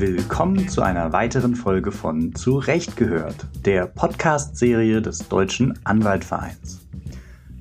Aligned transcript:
Willkommen 0.00 0.68
zu 0.68 0.82
einer 0.82 1.12
weiteren 1.12 1.56
Folge 1.56 1.90
von 1.90 2.32
Zurecht 2.32 2.96
gehört, 2.96 3.48
der 3.64 3.86
Podcast-Serie 3.86 5.02
des 5.02 5.26
Deutschen 5.26 5.76
Anwaltvereins. 5.82 6.86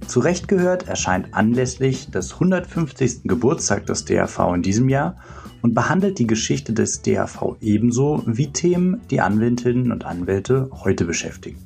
Zurecht 0.05 0.47
gehört 0.47 0.87
erscheint 0.87 1.33
anlässlich 1.33 2.11
des 2.11 2.33
150. 2.33 3.23
Geburtstags 3.23 3.87
des 3.87 4.05
DAV 4.05 4.53
in 4.53 4.61
diesem 4.61 4.87
Jahr 4.87 5.15
und 5.63 5.73
behandelt 5.73 6.19
die 6.19 6.27
Geschichte 6.27 6.73
des 6.73 7.01
DAV 7.01 7.55
ebenso 7.59 8.21
wie 8.27 8.53
Themen, 8.53 9.01
die 9.09 9.19
Anwältinnen 9.19 9.91
und 9.91 10.05
Anwälte 10.05 10.69
heute 10.83 11.05
beschäftigen. 11.05 11.57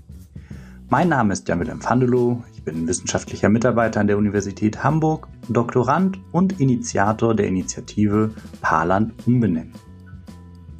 Mein 0.87 1.09
Name 1.09 1.33
ist 1.33 1.49
Jamil 1.49 1.67
Empfandelow, 1.67 2.45
ich 2.55 2.63
bin 2.63 2.87
wissenschaftlicher 2.87 3.49
Mitarbeiter 3.49 3.99
an 3.99 4.07
der 4.07 4.17
Universität 4.17 4.81
Hamburg, 4.81 5.27
Doktorand 5.49 6.17
und 6.31 6.61
Initiator 6.61 7.35
der 7.35 7.47
Initiative 7.47 8.31
Paarland 8.61 9.11
umbenennen. 9.27 9.73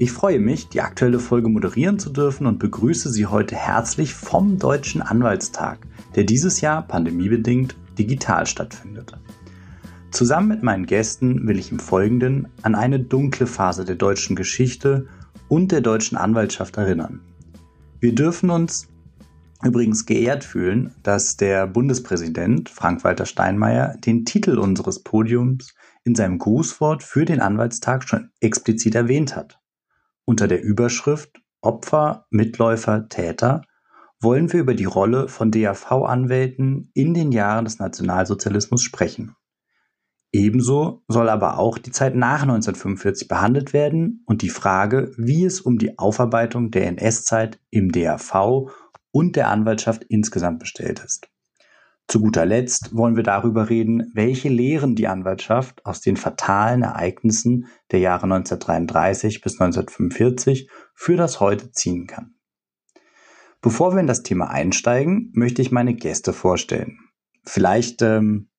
Ich 0.02 0.12
freue 0.12 0.40
mich, 0.40 0.68
die 0.68 0.82
aktuelle 0.82 1.20
Folge 1.20 1.48
moderieren 1.48 2.00
zu 2.00 2.10
dürfen 2.10 2.48
und 2.48 2.58
begrüße 2.58 3.12
Sie 3.12 3.28
heute 3.28 3.56
herzlich 3.56 4.16
vom 4.16 4.58
Deutschen 4.58 5.04
Anwaltstag, 5.04 5.86
der 6.16 6.24
dieses 6.24 6.60
Jahr 6.60 6.82
pandemiebedingt 6.82 7.76
digital 8.00 8.48
stattfindet. 8.48 9.14
Zusammen 10.10 10.48
mit 10.48 10.64
meinen 10.64 10.88
Gästen 10.88 11.48
will 11.48 11.60
ich 11.60 11.72
im 11.72 11.78
Folgenden 11.78 12.48
an 12.64 12.74
eine 12.74 13.00
dunkle 13.00 13.46
Phase 13.46 13.86
der 13.86 13.94
deutschen 13.94 14.36
Geschichte 14.36 15.06
und 15.50 15.72
der 15.72 15.82
deutschen 15.82 16.18
Anwaltschaft 16.18 16.78
erinnern. 16.78 17.22
Wir 18.00 18.16
dürfen 18.16 18.50
uns 18.50 18.88
übrigens 19.64 20.08
geehrt 20.08 20.44
fühlen, 20.44 20.96
dass 21.04 21.38
der 21.38 21.68
Bundespräsident 21.68 22.70
Frank-Walter 22.70 23.28
Steinmeier 23.28 23.98
den 24.04 24.26
Titel 24.26 24.58
unseres 24.58 25.04
Podiums 25.04 25.76
in 26.04 26.16
seinem 26.16 26.40
Grußwort 26.40 27.04
für 27.04 27.26
den 27.26 27.40
Anwaltstag 27.40 28.10
schon 28.10 28.32
explizit 28.40 28.96
erwähnt 28.96 29.36
hat. 29.36 29.61
Unter 30.32 30.48
der 30.48 30.64
Überschrift 30.64 31.42
Opfer, 31.60 32.26
Mitläufer, 32.30 33.10
Täter 33.10 33.64
wollen 34.22 34.54
wir 34.54 34.62
über 34.62 34.76
die 34.76 34.86
Rolle 34.86 35.28
von 35.28 35.52
DAV-Anwälten 35.52 36.90
in 36.94 37.14
den 37.14 37.34
Jahren 37.34 37.66
des 37.66 37.80
Nationalsozialismus 37.80 38.82
sprechen. 38.82 39.36
Ebenso 40.32 41.04
soll 41.10 41.28
aber 41.28 41.60
auch 41.60 41.78
die 41.78 41.92
Zeit 41.92 42.16
nach 42.16 42.44
1945 42.44 43.28
behandelt 43.28 43.74
werden 43.74 44.24
und 44.26 44.42
die 44.42 44.50
Frage, 44.50 45.12
wie 45.18 45.44
es 45.44 45.60
um 45.60 45.78
die 45.78 46.00
Aufarbeitung 46.00 46.72
der 46.72 46.88
NS-Zeit 46.88 47.60
im 47.70 47.92
DAV 47.92 48.72
und 49.12 49.36
der 49.36 49.50
Anwaltschaft 49.50 50.06
insgesamt 50.06 50.60
bestellt 50.60 51.04
ist. 51.04 51.28
Zu 52.12 52.20
guter 52.20 52.46
Letzt 52.46 52.94
wollen 52.94 53.16
wir 53.16 53.24
darüber 53.24 53.70
reden, 53.70 54.12
welche 54.14 54.50
Lehren 54.50 54.96
die 54.98 55.08
Anwaltschaft 55.08 55.86
aus 55.86 56.02
den 56.02 56.18
fatalen 56.18 56.82
Ereignissen 56.82 57.68
der 57.90 58.02
Jahre 58.02 58.24
1933 58.24 59.40
bis 59.40 59.54
1945 59.54 60.70
für 60.94 61.16
das 61.16 61.40
Heute 61.40 61.72
ziehen 61.72 62.08
kann. 62.08 62.34
Bevor 63.62 63.94
wir 63.94 64.02
in 64.02 64.08
das 64.08 64.24
Thema 64.24 64.50
einsteigen, 64.50 65.32
möchte 65.34 65.62
ich 65.62 65.72
meine 65.72 65.94
Gäste 65.94 66.34
vorstellen. 66.34 66.98
Vielleicht 67.46 68.02
ähm, 68.02 68.50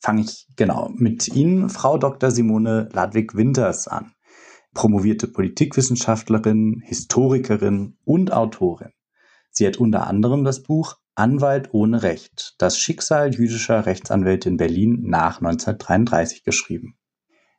fange 0.00 0.22
ich 0.22 0.48
genau 0.56 0.88
mit 0.94 1.28
Ihnen, 1.28 1.68
Frau 1.68 1.98
Dr. 1.98 2.30
Simone 2.30 2.88
Ladwig-Winters, 2.94 3.88
an. 3.88 4.12
Promovierte 4.72 5.28
Politikwissenschaftlerin, 5.28 6.80
Historikerin 6.82 7.98
und 8.06 8.32
Autorin. 8.32 8.92
Sie 9.52 9.66
hat 9.66 9.76
unter 9.76 10.06
anderem 10.06 10.44
das 10.44 10.62
Buch 10.62 10.96
Anwalt 11.14 11.68
ohne 11.72 12.02
Recht. 12.02 12.54
Das 12.58 12.78
Schicksal 12.78 13.34
jüdischer 13.34 13.84
Rechtsanwälte 13.84 14.48
in 14.48 14.56
Berlin 14.56 15.02
nach 15.02 15.36
1933 15.40 16.42
geschrieben. 16.42 16.96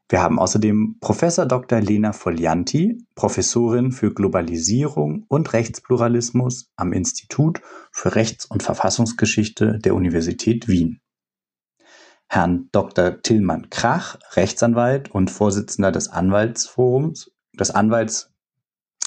Wir 0.10 0.22
haben 0.22 0.40
außerdem 0.40 0.98
Professor 1.00 1.46
Dr. 1.46 1.80
Lena 1.80 2.12
Folianti, 2.12 3.06
Professorin 3.16 3.92
für 3.92 4.14
Globalisierung 4.14 5.26
und 5.28 5.54
Rechtspluralismus 5.54 6.72
am 6.76 6.94
Institut 6.94 7.62
für 7.92 8.16
Rechts- 8.16 8.46
und 8.46 8.64
Verfassungsgeschichte 8.64 9.80
der 9.80 9.96
Universität 9.96 10.68
Wien. 10.68 11.00
Herrn 12.28 12.70
Dr. 12.72 13.22
Tillmann 13.22 13.70
Krach, 13.70 14.18
Rechtsanwalt 14.34 15.12
und 15.12 15.30
Vorsitzender 15.30 15.92
des 15.92 16.10
Anwaltsforums, 16.10 17.32
des 17.54 17.70
Anwalts 17.72 18.33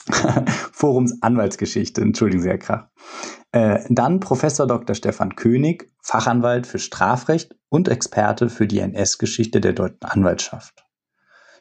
Forums 0.72 1.20
Anwaltsgeschichte, 1.22 2.00
entschuldigen 2.00 2.42
Sie, 2.42 2.48
Herr 2.48 2.58
Krach. 2.58 2.88
Äh, 3.52 3.84
dann 3.88 4.20
Professor 4.20 4.66
Dr. 4.66 4.94
Stefan 4.94 5.34
König, 5.34 5.90
Fachanwalt 6.02 6.66
für 6.66 6.78
Strafrecht 6.78 7.56
und 7.68 7.88
Experte 7.88 8.48
für 8.48 8.66
die 8.66 8.80
NS-Geschichte 8.80 9.60
der 9.60 9.72
deutschen 9.72 10.02
Anwaltschaft. 10.02 10.84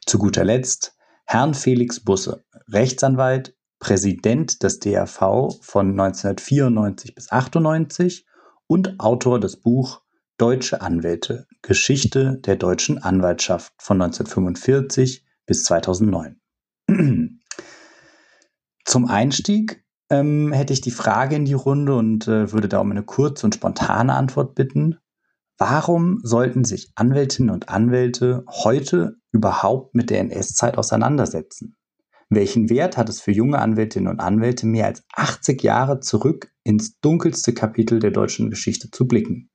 Zu 0.05 0.19
guter 0.19 0.43
Letzt 0.43 0.95
Herrn 1.25 1.53
Felix 1.55 2.03
Busse, 2.03 2.45
Rechtsanwalt, 2.67 3.55
Präsident 3.79 4.61
des 4.63 4.79
DRV 4.79 5.57
von 5.61 5.91
1994 5.91 7.15
bis 7.15 7.31
98 7.31 8.25
und 8.67 8.99
Autor 8.99 9.39
des 9.39 9.61
Buch 9.61 10.01
Deutsche 10.37 10.81
Anwälte, 10.81 11.47
Geschichte 11.61 12.39
der 12.45 12.57
deutschen 12.57 13.01
Anwaltschaft 13.01 13.73
von 13.79 14.01
1945 14.01 15.25
bis 15.45 15.63
2009. 15.63 16.41
Zum 18.85 19.05
Einstieg 19.07 19.83
ähm, 20.11 20.53
hätte 20.53 20.71
ich 20.71 20.81
die 20.81 20.91
Frage 20.91 21.35
in 21.35 21.45
die 21.45 21.53
Runde 21.53 21.95
und 21.95 22.27
äh, 22.27 22.51
würde 22.51 22.69
da 22.69 22.79
um 22.79 22.91
eine 22.91 23.03
kurze 23.03 23.47
und 23.47 23.55
spontane 23.55 24.13
Antwort 24.13 24.53
bitten. 24.53 24.99
Warum 25.57 26.19
sollten 26.21 26.63
sich 26.63 26.91
Anwältinnen 26.95 27.49
und 27.49 27.69
Anwälte 27.69 28.45
heute 28.47 29.15
überhaupt 29.31 29.95
mit 29.95 30.09
der 30.09 30.19
NS-Zeit 30.19 30.77
auseinandersetzen? 30.77 31.75
Welchen 32.29 32.69
Wert 32.69 32.97
hat 32.97 33.09
es 33.09 33.21
für 33.21 33.31
junge 33.31 33.59
Anwältinnen 33.59 34.09
und 34.09 34.19
Anwälte, 34.19 34.67
mehr 34.67 34.85
als 34.85 35.03
80 35.13 35.63
Jahre 35.63 35.99
zurück 35.99 36.51
ins 36.63 36.99
dunkelste 36.99 37.53
Kapitel 37.53 37.99
der 37.99 38.11
deutschen 38.11 38.49
Geschichte 38.49 38.91
zu 38.91 39.07
blicken? 39.07 39.49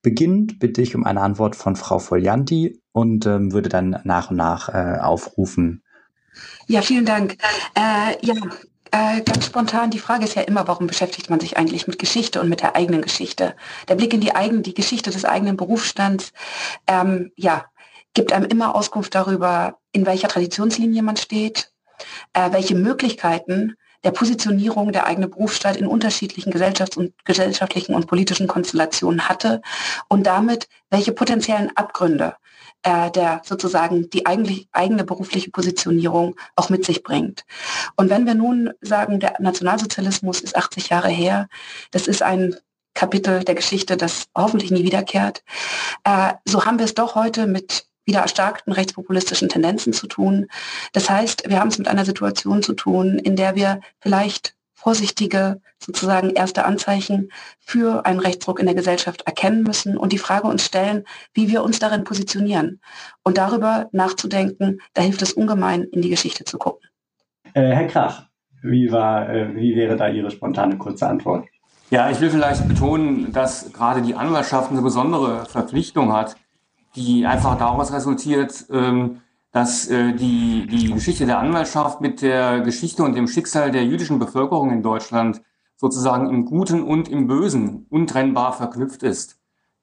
Beginnend 0.00 0.58
bitte 0.58 0.82
ich 0.82 0.96
um 0.96 1.04
eine 1.04 1.20
Antwort 1.20 1.54
von 1.54 1.76
Frau 1.76 2.00
Folianti 2.00 2.82
und 2.92 3.24
ähm, 3.26 3.52
würde 3.52 3.68
dann 3.68 4.00
nach 4.04 4.30
und 4.30 4.36
nach 4.36 4.68
äh, 4.68 4.98
aufrufen. 4.98 5.84
Ja, 6.66 6.82
vielen 6.82 7.04
Dank. 7.06 7.36
Äh, 7.74 8.16
ja, 8.24 8.34
äh, 8.90 9.22
ganz 9.22 9.46
spontan, 9.46 9.90
die 9.90 9.98
Frage 9.98 10.24
ist 10.24 10.34
ja 10.34 10.42
immer, 10.42 10.68
warum 10.68 10.86
beschäftigt 10.86 11.30
man 11.30 11.40
sich 11.40 11.56
eigentlich 11.56 11.86
mit 11.86 11.98
Geschichte 11.98 12.40
und 12.40 12.48
mit 12.48 12.60
der 12.60 12.76
eigenen 12.76 13.02
Geschichte? 13.02 13.56
Der 13.88 13.94
Blick 13.94 14.12
in 14.12 14.20
die 14.20 14.34
eigene, 14.34 14.60
die 14.60 14.74
Geschichte 14.74 15.10
des 15.10 15.24
eigenen 15.24 15.56
Berufsstands, 15.56 16.32
ähm, 16.86 17.32
ja, 17.36 17.64
gibt 18.14 18.32
einem 18.32 18.44
immer 18.44 18.74
Auskunft 18.74 19.14
darüber, 19.14 19.78
in 19.92 20.04
welcher 20.04 20.28
Traditionslinie 20.28 21.02
man 21.02 21.16
steht, 21.16 21.72
äh, 22.34 22.52
welche 22.52 22.74
Möglichkeiten 22.74 23.76
der 24.04 24.10
Positionierung 24.10 24.92
der 24.92 25.06
eigenen 25.06 25.30
Berufsstand 25.30 25.76
in 25.76 25.86
unterschiedlichen 25.86 26.52
Gesellschafts- 26.52 26.98
und 26.98 27.14
gesellschaftlichen 27.24 27.94
und 27.94 28.08
politischen 28.08 28.48
Konstellationen 28.48 29.28
hatte 29.28 29.62
und 30.08 30.26
damit 30.26 30.68
welche 30.90 31.12
potenziellen 31.12 31.74
Abgründe 31.76 32.36
äh, 32.82 33.10
der 33.10 33.42
sozusagen 33.44 34.10
die 34.10 34.26
eigentlich 34.26 34.68
eigene 34.72 35.04
berufliche 35.04 35.50
Positionierung 35.50 36.36
auch 36.56 36.70
mit 36.70 36.84
sich 36.84 37.02
bringt. 37.02 37.44
Und 37.96 38.10
wenn 38.10 38.26
wir 38.26 38.34
nun 38.34 38.70
sagen, 38.80 39.20
der 39.20 39.36
Nationalsozialismus 39.38 40.40
ist 40.40 40.56
80 40.56 40.88
Jahre 40.88 41.08
her, 41.08 41.48
das 41.90 42.06
ist 42.06 42.22
ein 42.22 42.56
Kapitel 42.94 43.42
der 43.44 43.54
Geschichte, 43.54 43.96
das 43.96 44.26
hoffentlich 44.36 44.70
nie 44.70 44.84
wiederkehrt, 44.84 45.42
äh, 46.04 46.34
so 46.44 46.64
haben 46.64 46.78
wir 46.78 46.84
es 46.84 46.94
doch 46.94 47.14
heute 47.14 47.46
mit 47.46 47.86
wieder 48.04 48.20
erstarkten 48.20 48.72
rechtspopulistischen 48.72 49.48
Tendenzen 49.48 49.92
zu 49.92 50.06
tun. 50.06 50.48
Das 50.92 51.08
heißt, 51.08 51.48
wir 51.48 51.60
haben 51.60 51.68
es 51.68 51.78
mit 51.78 51.88
einer 51.88 52.04
Situation 52.04 52.62
zu 52.62 52.74
tun, 52.74 53.18
in 53.18 53.36
der 53.36 53.54
wir 53.54 53.80
vielleicht 54.00 54.54
vorsichtige 54.82 55.60
sozusagen 55.78 56.30
erste 56.30 56.64
Anzeichen 56.64 57.30
für 57.60 58.04
einen 58.04 58.18
Rechtsruck 58.18 58.58
in 58.58 58.66
der 58.66 58.74
Gesellschaft 58.74 59.22
erkennen 59.22 59.62
müssen 59.62 59.96
und 59.96 60.12
die 60.12 60.18
Frage 60.18 60.48
uns 60.48 60.64
stellen, 60.64 61.04
wie 61.34 61.48
wir 61.48 61.62
uns 61.62 61.78
darin 61.78 62.02
positionieren. 62.04 62.80
Und 63.22 63.38
darüber 63.38 63.88
nachzudenken, 63.92 64.80
da 64.94 65.02
hilft 65.02 65.22
es 65.22 65.32
ungemein, 65.32 65.84
in 65.84 66.02
die 66.02 66.10
Geschichte 66.10 66.44
zu 66.44 66.58
gucken. 66.58 66.88
Äh, 67.54 67.62
Herr 67.62 67.86
Krach, 67.86 68.26
wie, 68.62 68.90
war, 68.90 69.28
äh, 69.28 69.54
wie 69.54 69.76
wäre 69.76 69.96
da 69.96 70.08
Ihre 70.08 70.30
spontane 70.30 70.76
kurze 70.78 71.06
Antwort? 71.06 71.46
Ja, 71.90 72.10
ich 72.10 72.20
will 72.20 72.30
vielleicht 72.30 72.66
betonen, 72.66 73.32
dass 73.32 73.72
gerade 73.72 74.02
die 74.02 74.14
Anwaltschaft 74.14 74.70
eine 74.70 74.82
besondere 74.82 75.44
Verpflichtung 75.44 76.12
hat, 76.12 76.36
die 76.96 77.24
einfach 77.24 77.56
daraus 77.56 77.92
resultiert, 77.92 78.64
ähm, 78.70 79.21
dass 79.52 79.86
äh, 79.88 80.14
die, 80.14 80.66
die 80.66 80.92
Geschichte 80.92 81.26
der 81.26 81.38
Anwaltschaft 81.38 82.00
mit 82.00 82.22
der 82.22 82.60
Geschichte 82.60 83.04
und 83.04 83.14
dem 83.14 83.28
Schicksal 83.28 83.70
der 83.70 83.84
jüdischen 83.84 84.18
Bevölkerung 84.18 84.70
in 84.70 84.82
Deutschland 84.82 85.42
sozusagen 85.76 86.30
im 86.30 86.46
Guten 86.46 86.82
und 86.82 87.08
im 87.08 87.26
Bösen 87.26 87.86
untrennbar 87.90 88.54
verknüpft 88.54 89.02
ist. 89.02 89.38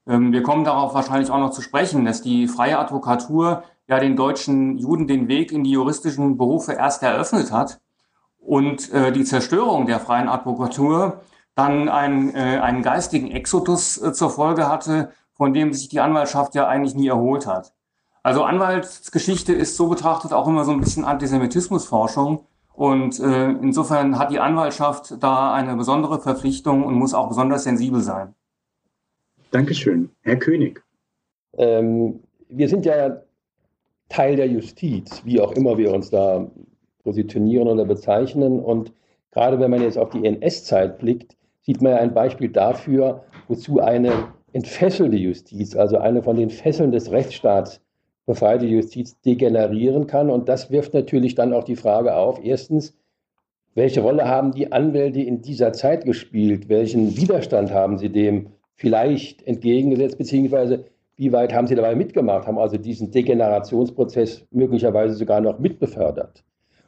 Ähm, 0.07 0.31
wir 0.33 0.42
kommen 0.42 0.63
darauf 0.63 0.94
wahrscheinlich 0.94 1.30
auch 1.30 1.39
noch 1.39 1.51
zu 1.51 1.62
sprechen, 1.62 2.04
dass 2.04 2.21
die 2.21 2.48
freie 2.48 2.80
Advokatur 2.80 3.63
ja 3.88 4.00
den 4.00 4.16
deutschen 4.16 4.77
Juden 4.77 5.07
den 5.07 5.27
Weg 5.27 5.51
in 5.51 5.63
die 5.63 5.72
juristischen 5.72 6.38
Berufe 6.38 6.74
erst 6.74 7.04
eröffnet 7.04 7.51
hat 7.51 7.80
und 8.39 8.92
äh, 8.92 9.12
die 9.12 9.24
Zerstörung 9.24 9.86
der 9.86 10.00
freien 10.00 10.30
Advokatur 10.30 11.22
dann 11.54 11.89
einen, 11.89 12.33
äh, 12.33 12.60
einen 12.60 12.81
geistigen 12.81 13.30
Exodus 13.30 14.01
äh, 14.01 14.13
zur 14.13 14.30
Folge 14.30 14.68
hatte, 14.68 15.12
von 15.33 15.54
dem 15.54 15.74
sich 15.74 15.89
die 15.89 16.00
Anwaltschaft 16.00 16.56
ja 16.56 16.68
eigentlich 16.68 16.95
nie 16.95 17.07
erholt 17.07 17.45
hat. 17.45 17.74
Also 18.24 18.44
Anwaltsgeschichte 18.44 19.54
ist 19.54 19.77
so 19.77 19.88
betrachtet 19.88 20.33
auch 20.33 20.48
immer 20.48 20.66
so 20.66 20.71
ein 20.71 20.80
bisschen 20.80 21.06
Antisemitismusforschung. 21.06 22.45
Und 22.74 23.19
äh, 23.19 23.50
insofern 23.50 24.18
hat 24.18 24.31
die 24.31 24.39
Anwaltschaft 24.39 25.21
da 25.21 25.54
eine 25.54 25.75
besondere 25.75 26.19
Verpflichtung 26.19 26.86
und 26.86 26.95
muss 26.95 27.13
auch 27.13 27.27
besonders 27.27 27.63
sensibel 27.63 28.01
sein. 28.01 28.33
Dankeschön. 29.51 30.10
Herr 30.21 30.38
König. 30.38 30.81
Ähm, 31.57 32.21
wir 32.48 32.69
sind 32.69 32.86
ja 32.86 33.21
Teil 34.07 34.36
der 34.36 34.48
Justiz, 34.48 35.22
wie 35.25 35.42
auch 35.42 35.51
immer 35.51 35.77
wir 35.77 35.94
uns 35.94 36.10
da 36.10 36.50
positionieren 37.04 37.68
oder 37.68 37.86
bezeichnen. 37.86 38.60
Und 38.60 38.94
gerade 39.31 39.60
wenn 39.60 39.72
man 39.72 39.81
jetzt 39.81 39.98
auf 39.98 40.10
die 40.12 40.25
NS-Zeit 40.25 41.00
blickt, 41.00 41.36
sieht 41.62 41.81
man 41.81 41.94
ja 41.94 41.98
ein 42.00 42.13
Beispiel 42.13 42.50
dafür, 42.50 43.24
wozu 43.48 43.80
eine 43.80 44.12
entfesselte 44.54 45.18
Justiz, 45.18 45.75
also 45.75 45.98
eine 45.98 46.24
von 46.24 46.36
den 46.36 46.50
Fesseln 46.50 46.92
des 46.92 47.12
Rechtsstaats 47.12 47.81
befreite 48.29 48.67
Justiz 48.67 49.19
degenerieren 49.21 50.05
kann. 50.05 50.29
Und 50.29 50.49
das 50.49 50.69
wirft 50.69 50.93
natürlich 50.93 51.33
dann 51.33 51.51
auch 51.51 51.63
die 51.63 51.75
Frage 51.75 52.15
auf, 52.15 52.39
erstens, 52.43 52.95
welche 53.73 54.01
Rolle 54.01 54.27
haben 54.27 54.51
die 54.51 54.71
Anwälte 54.71 55.19
in 55.19 55.41
dieser 55.41 55.73
Zeit 55.73 56.05
gespielt? 56.05 56.69
Welchen 56.69 57.17
Widerstand 57.17 57.73
haben 57.73 57.97
sie 57.97 58.09
dem 58.09 58.51
vielleicht 58.75 59.41
entgegengesetzt, 59.47 60.19
beziehungsweise 60.19 60.85
wie 61.15 61.31
weit 61.31 61.55
haben 61.55 61.65
sie 61.65 61.73
dabei 61.73 61.95
mitgemacht, 61.95 62.45
haben 62.45 62.59
also 62.59 62.77
diesen 62.77 63.09
Degenerationsprozess 63.09 64.45
möglicherweise 64.51 65.15
sogar 65.15 65.41
noch 65.41 65.57
mitbefördert? 65.57 66.43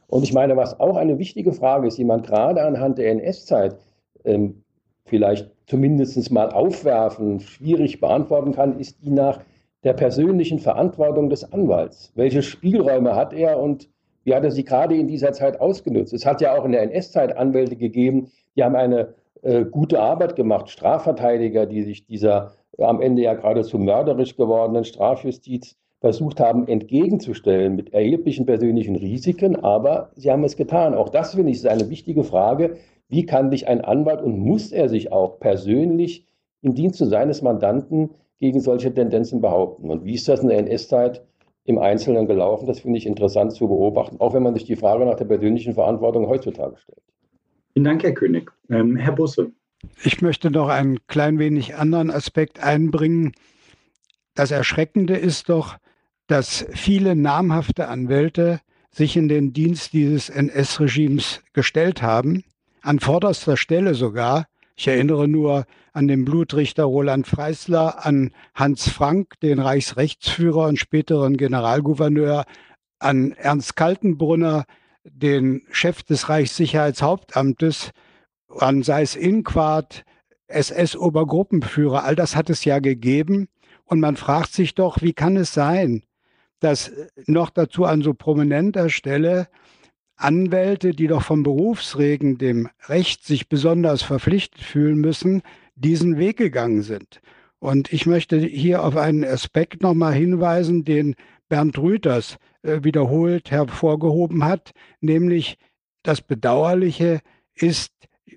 Und 0.06 0.22
ich 0.22 0.32
meine, 0.32 0.56
was 0.56 0.78
auch 0.78 0.96
eine 0.96 1.18
wichtige 1.18 1.52
Frage 1.52 1.88
ist, 1.88 1.98
die 1.98 2.04
man 2.04 2.22
gerade 2.22 2.62
anhand 2.62 2.98
der 2.98 3.10
NS-Zeit 3.10 3.76
ähm, 4.24 4.62
vielleicht 5.06 5.50
zumindest 5.66 6.30
mal 6.30 6.50
aufwerfen, 6.50 7.40
schwierig 7.40 8.00
beantworten 8.00 8.52
kann, 8.52 8.78
ist 8.78 9.02
die 9.02 9.10
nach 9.10 9.40
der 9.84 9.92
persönlichen 9.94 10.58
Verantwortung 10.58 11.28
des 11.28 11.52
Anwalts. 11.52 12.12
Welche 12.14 12.42
Spielräume 12.42 13.16
hat 13.16 13.32
er 13.32 13.58
und 13.58 13.88
wie 14.24 14.34
hat 14.34 14.44
er 14.44 14.52
sie 14.52 14.64
gerade 14.64 14.96
in 14.96 15.08
dieser 15.08 15.32
Zeit 15.32 15.60
ausgenutzt? 15.60 16.12
Es 16.12 16.24
hat 16.24 16.40
ja 16.40 16.56
auch 16.56 16.64
in 16.64 16.72
der 16.72 16.82
NS-Zeit 16.82 17.36
Anwälte 17.36 17.76
gegeben, 17.76 18.30
die 18.54 18.62
haben 18.62 18.76
eine 18.76 19.14
äh, 19.42 19.64
gute 19.64 20.00
Arbeit 20.00 20.36
gemacht, 20.36 20.70
Strafverteidiger, 20.70 21.66
die 21.66 21.82
sich 21.82 22.06
dieser 22.06 22.52
äh, 22.78 22.84
am 22.84 23.00
Ende 23.00 23.22
ja 23.22 23.34
geradezu 23.34 23.78
mörderisch 23.78 24.36
gewordenen 24.36 24.84
Strafjustiz 24.84 25.76
versucht 26.00 26.40
haben 26.40 26.66
entgegenzustellen 26.66 27.76
mit 27.76 27.92
erheblichen 27.92 28.44
persönlichen 28.44 28.96
Risiken, 28.96 29.56
aber 29.56 30.10
sie 30.16 30.32
haben 30.32 30.42
es 30.42 30.56
getan. 30.56 30.94
Auch 30.94 31.08
das 31.08 31.34
finde 31.34 31.52
ich 31.52 31.58
ist 31.58 31.66
eine 31.66 31.90
wichtige 31.90 32.24
Frage. 32.24 32.76
Wie 33.08 33.24
kann 33.24 33.50
sich 33.50 33.68
ein 33.68 33.82
Anwalt 33.82 34.20
und 34.20 34.38
muss 34.38 34.72
er 34.72 34.88
sich 34.88 35.12
auch 35.12 35.38
persönlich 35.38 36.26
im 36.60 36.74
Dienste 36.74 37.06
seines 37.06 37.40
Mandanten 37.42 38.10
gegen 38.42 38.60
solche 38.60 38.92
Tendenzen 38.92 39.40
behaupten. 39.40 39.88
Und 39.88 40.04
wie 40.04 40.14
ist 40.14 40.26
das 40.26 40.40
in 40.40 40.48
der 40.48 40.58
NS-Zeit 40.58 41.22
im 41.64 41.78
Einzelnen 41.78 42.26
gelaufen? 42.26 42.66
Das 42.66 42.80
finde 42.80 42.98
ich 42.98 43.06
interessant 43.06 43.52
zu 43.52 43.68
beobachten, 43.68 44.16
auch 44.18 44.34
wenn 44.34 44.42
man 44.42 44.54
sich 44.54 44.64
die 44.64 44.74
Frage 44.74 45.06
nach 45.06 45.14
der 45.14 45.26
persönlichen 45.26 45.74
Verantwortung 45.74 46.26
heutzutage 46.26 46.76
stellt. 46.76 47.02
Vielen 47.72 47.84
Dank, 47.84 48.02
Herr 48.02 48.12
König. 48.12 48.50
Ähm, 48.68 48.96
Herr 48.96 49.12
Busse. 49.12 49.52
Ich 50.02 50.22
möchte 50.22 50.50
noch 50.50 50.68
einen 50.68 50.98
klein 51.06 51.38
wenig 51.38 51.76
anderen 51.76 52.10
Aspekt 52.10 52.60
einbringen. 52.60 53.32
Das 54.34 54.50
Erschreckende 54.50 55.16
ist 55.16 55.48
doch, 55.48 55.76
dass 56.26 56.66
viele 56.72 57.14
namhafte 57.14 57.86
Anwälte 57.86 58.58
sich 58.90 59.16
in 59.16 59.28
den 59.28 59.52
Dienst 59.52 59.92
dieses 59.92 60.30
NS-Regimes 60.30 61.44
gestellt 61.52 62.02
haben, 62.02 62.42
an 62.80 62.98
vorderster 62.98 63.56
Stelle 63.56 63.94
sogar, 63.94 64.46
ich 64.82 64.88
erinnere 64.88 65.28
nur 65.28 65.64
an 65.92 66.08
den 66.08 66.24
Blutrichter 66.24 66.82
Roland 66.82 67.28
Freisler, 67.28 68.04
an 68.04 68.32
Hans 68.52 68.88
Frank, 68.88 69.38
den 69.38 69.60
Reichsrechtsführer 69.60 70.66
und 70.66 70.76
späteren 70.76 71.36
Generalgouverneur, 71.36 72.44
an 72.98 73.30
Ernst 73.30 73.76
Kaltenbrunner, 73.76 74.64
den 75.04 75.62
Chef 75.70 76.02
des 76.02 76.28
Reichssicherheitshauptamtes, 76.28 77.92
an 78.48 78.82
Seis 78.82 79.14
Inquart, 79.14 80.04
SS-Obergruppenführer. 80.48 82.02
All 82.02 82.16
das 82.16 82.34
hat 82.34 82.50
es 82.50 82.64
ja 82.64 82.80
gegeben. 82.80 83.46
Und 83.84 84.00
man 84.00 84.16
fragt 84.16 84.52
sich 84.52 84.74
doch, 84.74 85.00
wie 85.00 85.12
kann 85.12 85.36
es 85.36 85.54
sein, 85.54 86.02
dass 86.58 86.90
noch 87.26 87.50
dazu 87.50 87.84
an 87.84 88.02
so 88.02 88.14
prominenter 88.14 88.88
Stelle 88.88 89.46
Anwälte, 90.22 90.92
die 90.92 91.06
doch 91.06 91.22
vom 91.22 91.42
Berufsregen 91.42 92.38
dem 92.38 92.68
Recht 92.86 93.24
sich 93.24 93.48
besonders 93.48 94.02
verpflichtet 94.02 94.62
fühlen 94.62 94.98
müssen, 94.98 95.42
diesen 95.74 96.18
Weg 96.18 96.36
gegangen 96.36 96.82
sind. 96.82 97.20
Und 97.58 97.92
ich 97.92 98.06
möchte 98.06 98.38
hier 98.38 98.84
auf 98.84 98.96
einen 98.96 99.24
Aspekt 99.24 99.82
nochmal 99.82 100.14
hinweisen, 100.14 100.84
den 100.84 101.14
Bernd 101.48 101.78
Rüters 101.78 102.38
äh, 102.62 102.80
wiederholt 102.82 103.50
hervorgehoben 103.50 104.44
hat, 104.44 104.72
nämlich 105.00 105.58
das 106.02 106.20
Bedauerliche 106.20 107.20
ist, 107.54 107.92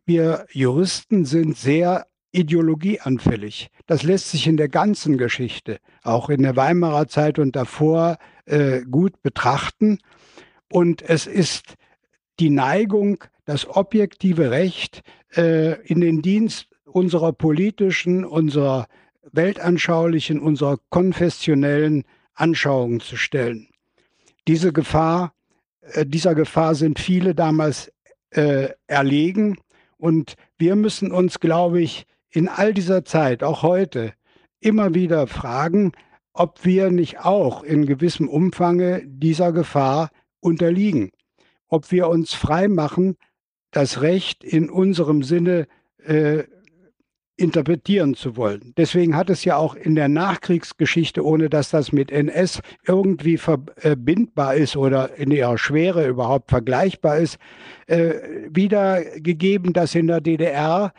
wir 0.05 0.45
Juristen 0.51 1.25
sind 1.25 1.57
sehr 1.57 2.05
ideologieanfällig. 2.31 3.69
Das 3.87 4.03
lässt 4.03 4.31
sich 4.31 4.47
in 4.47 4.57
der 4.57 4.69
ganzen 4.69 5.17
Geschichte, 5.17 5.79
auch 6.03 6.29
in 6.29 6.43
der 6.43 6.55
Weimarer 6.55 7.07
Zeit 7.07 7.39
und 7.39 7.55
davor, 7.55 8.17
äh, 8.45 8.81
gut 8.81 9.21
betrachten. 9.23 9.99
Und 10.75 11.01
es 11.03 11.25
ist 11.25 11.75
die 12.37 12.49
Neigung, 12.49 13.23
das 13.45 13.65
objektive 13.65 14.51
Recht 14.51 15.03
äh, 15.33 15.81
in 15.83 16.01
den 16.01 16.21
Dienst 16.21 16.67
unserer 16.83 17.31
politischen, 17.31 18.25
unserer 18.25 18.87
weltanschaulichen, 19.31 20.41
unserer 20.41 20.77
konfessionellen 20.89 22.03
Anschauungen 22.33 22.99
zu 22.99 23.15
stellen. 23.15 23.69
Diese 24.49 24.73
Gefahr, 24.73 25.33
äh, 25.79 26.05
dieser 26.05 26.35
Gefahr 26.35 26.75
sind 26.75 26.99
viele 26.99 27.35
damals 27.35 27.89
äh, 28.31 28.67
erlegen 28.85 29.57
und 29.95 30.35
wir 30.57 30.75
müssen 30.75 31.13
uns, 31.13 31.39
glaube 31.39 31.79
ich, 31.79 32.05
in 32.29 32.49
all 32.49 32.73
dieser 32.73 33.05
Zeit, 33.05 33.45
auch 33.45 33.63
heute, 33.63 34.11
immer 34.59 34.93
wieder 34.93 35.27
fragen, 35.27 35.93
ob 36.33 36.65
wir 36.65 36.91
nicht 36.91 37.21
auch 37.21 37.63
in 37.63 37.85
gewissem 37.85 38.27
Umfange 38.27 39.03
dieser 39.05 39.53
Gefahr 39.53 40.09
unterliegen. 40.45 41.11
Ob 41.67 41.91
wir 41.91 42.07
uns 42.07 42.33
frei 42.33 42.67
machen, 42.67 43.17
das 43.71 44.01
Recht 44.01 44.43
in 44.43 44.69
unserem 44.69 45.23
Sinne 45.23 45.67
äh, 46.05 46.43
interpretieren 47.37 48.13
zu 48.13 48.37
wollen. 48.37 48.73
Deswegen 48.77 49.17
hat 49.17 49.29
es 49.29 49.43
ja 49.43 49.57
auch 49.57 49.75
in 49.75 49.95
der 49.95 50.07
Nachkriegsgeschichte, 50.07 51.25
ohne 51.25 51.49
dass 51.49 51.69
das 51.69 51.91
mit 51.91 52.09
NS 52.09 52.61
irgendwie 52.87 53.37
verbindbar 53.37 54.55
ist 54.55 54.77
oder 54.77 55.17
in 55.17 55.31
ihrer 55.31 55.57
Schwere 55.57 56.07
überhaupt 56.07 56.49
vergleichbar 56.49 57.17
ist, 57.17 57.37
äh, 57.87 58.13
wieder 58.49 59.03
gegeben, 59.19 59.73
dass 59.73 59.95
in 59.95 60.07
der 60.07 60.21
DDR 60.21 60.93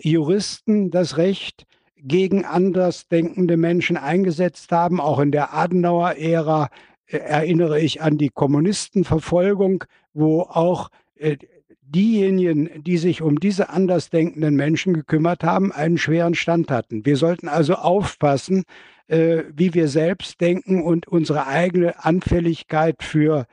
Juristen 0.00 0.90
das 0.90 1.16
Recht 1.16 1.66
gegen 1.96 2.44
andersdenkende 2.44 3.56
Menschen 3.56 3.96
eingesetzt 3.96 4.72
haben, 4.72 5.00
auch 5.00 5.18
in 5.18 5.32
der 5.32 5.54
Adenauer-Ära 5.54 6.70
erinnere 7.18 7.80
ich 7.80 8.02
an 8.02 8.18
die 8.18 8.28
Kommunistenverfolgung, 8.28 9.84
wo 10.12 10.42
auch 10.42 10.90
äh, 11.16 11.36
diejenigen, 11.82 12.82
die 12.82 12.98
sich 12.98 13.20
um 13.22 13.40
diese 13.40 13.70
andersdenkenden 13.70 14.54
Menschen 14.54 14.94
gekümmert 14.94 15.42
haben, 15.42 15.72
einen 15.72 15.98
schweren 15.98 16.34
Stand 16.34 16.70
hatten. 16.70 17.04
Wir 17.04 17.16
sollten 17.16 17.48
also 17.48 17.74
aufpassen, 17.74 18.64
äh, 19.08 19.42
wie 19.54 19.74
wir 19.74 19.88
selbst 19.88 20.40
denken 20.40 20.82
und 20.82 21.08
unsere 21.08 21.46
eigene 21.46 22.04
Anfälligkeit 22.04 23.02
für 23.02 23.46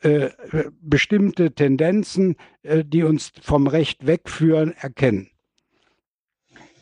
äh, 0.00 0.30
bestimmte 0.80 1.52
Tendenzen, 1.52 2.36
die 2.64 3.04
uns 3.04 3.30
vom 3.40 3.66
Recht 3.66 4.06
wegführen, 4.06 4.72
erkennen. 4.80 5.28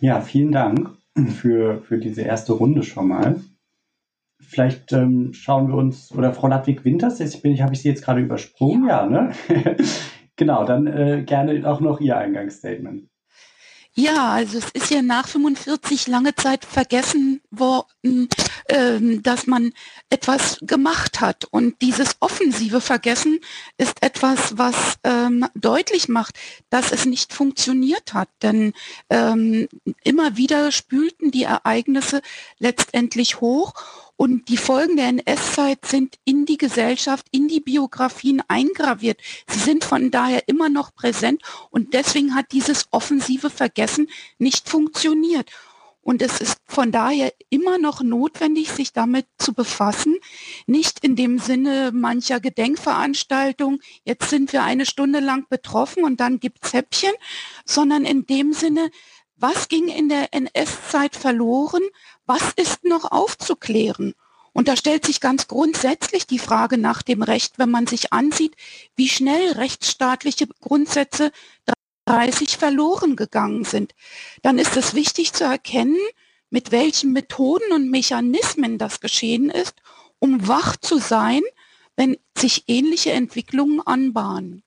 Ja, 0.00 0.20
vielen 0.22 0.52
Dank 0.52 0.90
für, 1.40 1.82
für 1.82 1.98
diese 1.98 2.22
erste 2.22 2.52
Runde 2.52 2.82
schon 2.82 3.08
mal. 3.08 3.40
Vielleicht 4.50 4.92
ähm, 4.92 5.32
schauen 5.32 5.68
wir 5.68 5.76
uns, 5.76 6.10
oder 6.10 6.32
Frau 6.32 6.48
Ludwig-Winters, 6.48 7.20
ich 7.20 7.40
bin, 7.40 7.62
habe 7.62 7.72
ich 7.72 7.82
Sie 7.82 7.88
jetzt 7.88 8.04
gerade 8.04 8.20
übersprungen, 8.20 8.88
ja, 8.88 9.06
ne? 9.06 9.30
genau, 10.36 10.64
dann 10.64 10.88
äh, 10.88 11.22
gerne 11.24 11.70
auch 11.70 11.80
noch 11.80 12.00
Ihr 12.00 12.16
Eingangsstatement. 12.16 13.08
Ja, 13.94 14.32
also 14.32 14.58
es 14.58 14.70
ist 14.70 14.90
ja 14.90 15.02
nach 15.02 15.28
45 15.28 16.06
lange 16.08 16.34
Zeit 16.34 16.64
vergessen 16.64 17.40
worden, 17.50 18.28
ähm, 18.68 19.22
dass 19.22 19.46
man 19.46 19.72
etwas 20.08 20.58
gemacht 20.62 21.20
hat. 21.20 21.44
Und 21.50 21.82
dieses 21.82 22.16
offensive 22.20 22.80
Vergessen 22.80 23.40
ist 23.78 24.02
etwas, 24.02 24.56
was 24.58 24.96
ähm, 25.02 25.46
deutlich 25.54 26.08
macht, 26.08 26.38
dass 26.70 26.92
es 26.92 27.04
nicht 27.04 27.32
funktioniert 27.32 28.14
hat. 28.14 28.28
Denn 28.42 28.72
ähm, 29.10 29.68
immer 30.04 30.36
wieder 30.36 30.70
spülten 30.70 31.32
die 31.32 31.44
Ereignisse 31.44 32.22
letztendlich 32.58 33.40
hoch 33.40 33.74
und 34.20 34.50
die 34.50 34.58
Folgen 34.58 34.98
der 34.98 35.08
NS-Zeit 35.08 35.86
sind 35.86 36.18
in 36.26 36.44
die 36.44 36.58
Gesellschaft, 36.58 37.26
in 37.30 37.48
die 37.48 37.60
Biografien 37.60 38.42
eingraviert. 38.48 39.18
Sie 39.46 39.60
sind 39.60 39.82
von 39.82 40.10
daher 40.10 40.46
immer 40.46 40.68
noch 40.68 40.94
präsent 40.94 41.40
und 41.70 41.94
deswegen 41.94 42.34
hat 42.34 42.52
dieses 42.52 42.84
offensive 42.90 43.48
Vergessen 43.48 44.10
nicht 44.36 44.68
funktioniert. 44.68 45.50
Und 46.02 46.20
es 46.20 46.42
ist 46.42 46.58
von 46.66 46.92
daher 46.92 47.32
immer 47.48 47.78
noch 47.78 48.02
notwendig, 48.02 48.70
sich 48.70 48.92
damit 48.92 49.26
zu 49.38 49.54
befassen. 49.54 50.16
Nicht 50.66 51.02
in 51.02 51.16
dem 51.16 51.38
Sinne 51.38 51.90
mancher 51.94 52.40
Gedenkveranstaltung, 52.40 53.80
jetzt 54.04 54.28
sind 54.28 54.52
wir 54.52 54.64
eine 54.64 54.84
Stunde 54.84 55.20
lang 55.20 55.46
betroffen 55.48 56.04
und 56.04 56.20
dann 56.20 56.40
gibt's 56.40 56.74
Häppchen, 56.74 57.12
sondern 57.64 58.04
in 58.04 58.26
dem 58.26 58.52
Sinne, 58.52 58.90
was 59.40 59.68
ging 59.68 59.88
in 59.88 60.08
der 60.08 60.32
NS-Zeit 60.32 61.16
verloren? 61.16 61.82
Was 62.26 62.52
ist 62.56 62.84
noch 62.84 63.10
aufzuklären? 63.10 64.14
Und 64.52 64.68
da 64.68 64.76
stellt 64.76 65.06
sich 65.06 65.20
ganz 65.20 65.48
grundsätzlich 65.48 66.26
die 66.26 66.38
Frage 66.38 66.76
nach 66.76 67.02
dem 67.02 67.22
Recht, 67.22 67.58
wenn 67.58 67.70
man 67.70 67.86
sich 67.86 68.12
ansieht, 68.12 68.56
wie 68.96 69.08
schnell 69.08 69.52
rechtsstaatliche 69.52 70.46
Grundsätze 70.60 71.32
30 72.06 72.58
verloren 72.58 73.16
gegangen 73.16 73.64
sind. 73.64 73.94
Dann 74.42 74.58
ist 74.58 74.76
es 74.76 74.94
wichtig 74.94 75.32
zu 75.32 75.44
erkennen, 75.44 75.98
mit 76.50 76.72
welchen 76.72 77.12
Methoden 77.12 77.72
und 77.72 77.90
Mechanismen 77.90 78.76
das 78.76 79.00
geschehen 79.00 79.50
ist, 79.50 79.76
um 80.18 80.48
wach 80.48 80.76
zu 80.76 80.98
sein, 80.98 81.42
wenn 81.96 82.16
sich 82.36 82.64
ähnliche 82.66 83.12
Entwicklungen 83.12 83.80
anbahnen. 83.80 84.64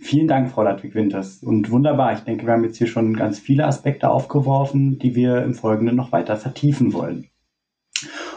Vielen 0.00 0.28
Dank, 0.28 0.50
Frau 0.50 0.62
Ladwig-Winters. 0.62 1.42
Und 1.42 1.70
wunderbar. 1.70 2.14
Ich 2.14 2.20
denke, 2.20 2.46
wir 2.46 2.52
haben 2.52 2.64
jetzt 2.64 2.78
hier 2.78 2.86
schon 2.86 3.14
ganz 3.14 3.38
viele 3.38 3.66
Aspekte 3.66 4.10
aufgeworfen, 4.10 4.98
die 4.98 5.14
wir 5.14 5.42
im 5.42 5.54
Folgenden 5.54 5.96
noch 5.96 6.12
weiter 6.12 6.36
vertiefen 6.36 6.92
wollen. 6.92 7.28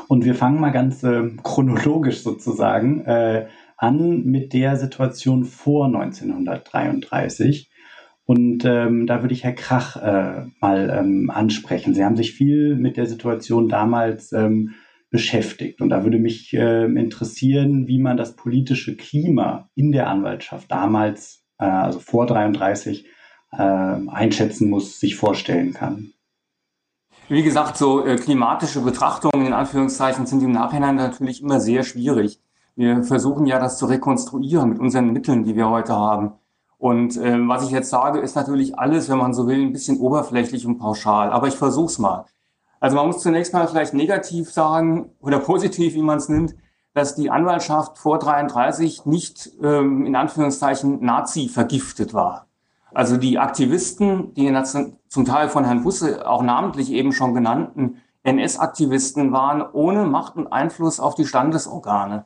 Und 0.08 0.26
wir 0.26 0.36
fangen 0.36 0.60
mal 0.60 0.72
ganz 0.72 1.04
äh, 1.04 1.30
chronologisch 1.44 2.22
sozusagen 2.24 3.06
äh, 3.06 3.48
an 3.78 4.24
mit 4.26 4.54
der 4.54 4.76
Situation 4.76 5.46
vor 5.46 5.86
1933. 5.86 7.72
Und 8.26 8.66
ähm, 8.66 9.08
da 9.08 9.22
würde 9.22 9.34
ich 9.34 9.44
Herr 9.44 9.54
Krach 9.54 9.96
äh, 9.96 10.46
mal 10.60 10.90
ähm, 10.90 11.30
ansprechen. 11.30 11.94
Sie 11.94 12.04
haben 12.04 12.16
sich 12.16 12.34
viel 12.34 12.76
mit 12.76 12.98
der 12.98 13.06
Situation 13.06 13.68
damals 13.68 14.32
ähm, 14.32 14.76
beschäftigt. 15.12 15.82
Und 15.82 15.90
da 15.90 16.04
würde 16.04 16.18
mich 16.18 16.54
äh, 16.54 16.86
interessieren, 16.86 17.88
wie 17.88 18.00
man 18.00 18.18
das 18.18 18.36
politische 18.36 18.96
Klima 18.96 19.70
in 19.76 19.92
der 19.92 20.08
Anwaltschaft 20.08 20.72
damals, 20.72 21.44
äh, 21.60 21.66
also 21.66 22.00
vor 22.00 22.26
33, 22.26 23.06
äh, 23.52 23.62
einschätzen 23.62 24.70
muss, 24.70 25.00
sich 25.00 25.18
vorstellen 25.18 25.74
kann. 25.74 26.14
Wie 27.28 27.44
gesagt, 27.44 27.78
so 27.78 28.06
äh, 28.06 28.16
klimatische 28.16 28.82
Betrachtungen 28.82 29.46
in 29.46 29.54
Anführungszeichen 29.54 30.26
sind 30.26 30.42
im 30.42 30.52
Nachhinein 30.52 30.96
natürlich 30.96 31.42
immer 31.42 31.60
sehr 31.60 31.84
schwierig. 31.84 32.40
Wir 32.76 33.04
versuchen 33.04 33.46
ja 33.46 33.60
das 33.60 33.78
zu 33.78 33.86
rekonstruieren 33.86 34.70
mit 34.70 34.80
unseren 34.80 35.12
Mitteln, 35.12 35.44
die 35.44 35.56
wir 35.56 35.70
heute 35.70 35.94
haben. 35.94 36.34
Und 36.78 37.18
äh, 37.18 37.38
was 37.48 37.66
ich 37.66 37.72
jetzt 37.72 37.90
sage, 37.90 38.20
ist 38.20 38.36
natürlich 38.36 38.80
alles, 38.80 39.10
wenn 39.10 39.18
man 39.18 39.34
so 39.34 39.48
will, 39.48 39.62
ein 39.62 39.74
bisschen 39.74 40.00
oberflächlich 40.00 40.66
und 40.66 40.78
pauschal. 40.78 41.30
Aber 41.32 41.48
ich 41.48 41.56
versuche 41.56 41.92
es 41.92 42.00
mal. 42.00 42.26
Also 42.82 42.98
man 42.98 43.08
muss 43.08 43.22
zunächst 43.22 43.54
mal 43.54 43.68
vielleicht 43.68 43.94
negativ 43.94 44.52
sagen 44.52 45.12
oder 45.22 45.40
positiv, 45.40 45.94
wie 45.94 46.02
man 46.02 46.18
es 46.18 46.28
nimmt, 46.28 46.56
dass 46.94 47.16
die 47.16 47.30
Anwaltschaft 47.30 48.00
vor 48.00 48.20
33 48.20 49.06
nicht 49.06 49.52
ähm, 49.62 50.06
in 50.06 50.16
Anführungszeichen 50.16 51.00
Nazi 51.06 51.48
vergiftet 51.48 52.14
war. 52.14 52.48
Also 52.94 53.16
die 53.16 53.40
Aktivisten, 53.40 54.34
die 54.34 54.52
zum 55.08 55.26
Teil 55.26 55.48
von 55.48 55.64
Herrn 55.64 55.84
Busse 55.84 56.28
auch 56.28 56.42
namentlich 56.42 56.92
eben 56.92 57.14
schon 57.14 57.34
genannten 57.34 58.02
NS-Aktivisten 58.24 59.32
waren 59.32 59.62
ohne 59.62 60.06
Macht 60.06 60.36
und 60.36 60.52
Einfluss 60.52 61.00
auf 61.00 61.16
die 61.16 61.26
Standesorgane, 61.26 62.26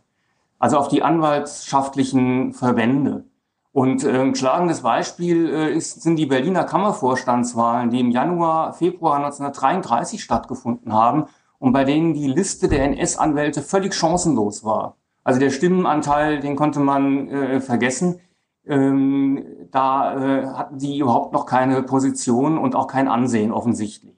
also 0.58 0.78
auf 0.78 0.88
die 0.88 1.04
anwaltschaftlichen 1.04 2.54
Verbände. 2.54 3.26
Und 3.76 4.06
äh, 4.06 4.22
ein 4.22 4.36
schlagendes 4.36 4.84
Beispiel 4.84 5.54
äh, 5.54 5.74
ist, 5.74 6.02
sind 6.02 6.16
die 6.16 6.26
Berliner 6.26 6.64
Kammervorstandswahlen, 6.64 7.90
die 7.90 8.00
im 8.00 8.10
Januar, 8.10 8.72
Februar 8.72 9.18
1933 9.18 10.24
stattgefunden 10.24 10.94
haben 10.94 11.26
und 11.60 11.74
bei 11.74 11.84
denen 11.84 12.14
die 12.14 12.28
Liste 12.28 12.70
der 12.70 12.86
NS-Anwälte 12.86 13.62
völlig 13.62 13.94
chancenlos 13.94 14.64
war. 14.64 14.96
Also 15.26 15.42
der 15.42 15.50
Stimmenanteil, 15.50 16.40
den 16.40 16.56
konnte 16.56 16.80
man 16.80 17.28
äh, 17.28 17.60
vergessen. 17.60 18.22
Ähm, 18.66 19.44
da 19.72 20.16
äh, 20.24 20.48
hatten 20.48 20.78
die 20.78 21.00
überhaupt 21.00 21.34
noch 21.34 21.46
keine 21.46 21.84
Position 21.84 22.58
und 22.58 22.76
auch 22.76 22.88
kein 22.88 23.10
Ansehen 23.10 23.52
offensichtlich. 23.52 24.16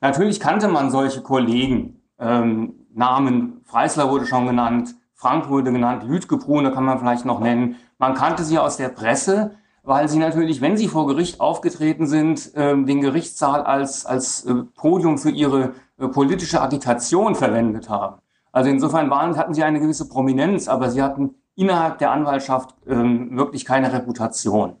Natürlich 0.00 0.40
kannte 0.40 0.68
man 0.68 0.90
solche 0.90 1.20
Kollegen. 1.20 2.00
Ähm, 2.18 2.86
Namen, 2.94 3.60
Freisler 3.64 4.10
wurde 4.10 4.24
schon 4.24 4.46
genannt, 4.46 4.94
Frank 5.12 5.50
wurde 5.50 5.72
genannt, 5.72 6.04
Lütgebrune 6.04 6.72
kann 6.72 6.84
man 6.84 6.98
vielleicht 6.98 7.26
noch 7.26 7.40
nennen. 7.40 7.76
Man 7.98 8.14
kannte 8.14 8.44
sie 8.44 8.58
aus 8.58 8.76
der 8.76 8.88
Presse, 8.88 9.56
weil 9.82 10.08
sie 10.08 10.18
natürlich, 10.18 10.60
wenn 10.60 10.76
sie 10.76 10.86
vor 10.86 11.06
Gericht 11.06 11.40
aufgetreten 11.40 12.06
sind, 12.06 12.52
ähm, 12.54 12.86
den 12.86 13.00
Gerichtssaal 13.00 13.62
als, 13.62 14.06
als 14.06 14.44
äh, 14.44 14.54
Podium 14.76 15.18
für 15.18 15.30
ihre 15.30 15.72
äh, 15.98 16.08
politische 16.08 16.60
Agitation 16.60 17.34
verwendet 17.34 17.88
haben. 17.88 18.20
Also 18.52 18.70
insofern 18.70 19.10
waren, 19.10 19.36
hatten 19.36 19.54
sie 19.54 19.64
eine 19.64 19.80
gewisse 19.80 20.08
Prominenz, 20.08 20.68
aber 20.68 20.90
sie 20.90 21.02
hatten 21.02 21.34
innerhalb 21.56 21.98
der 21.98 22.12
Anwaltschaft 22.12 22.74
ähm, 22.86 23.36
wirklich 23.36 23.64
keine 23.64 23.92
Reputation. 23.92 24.76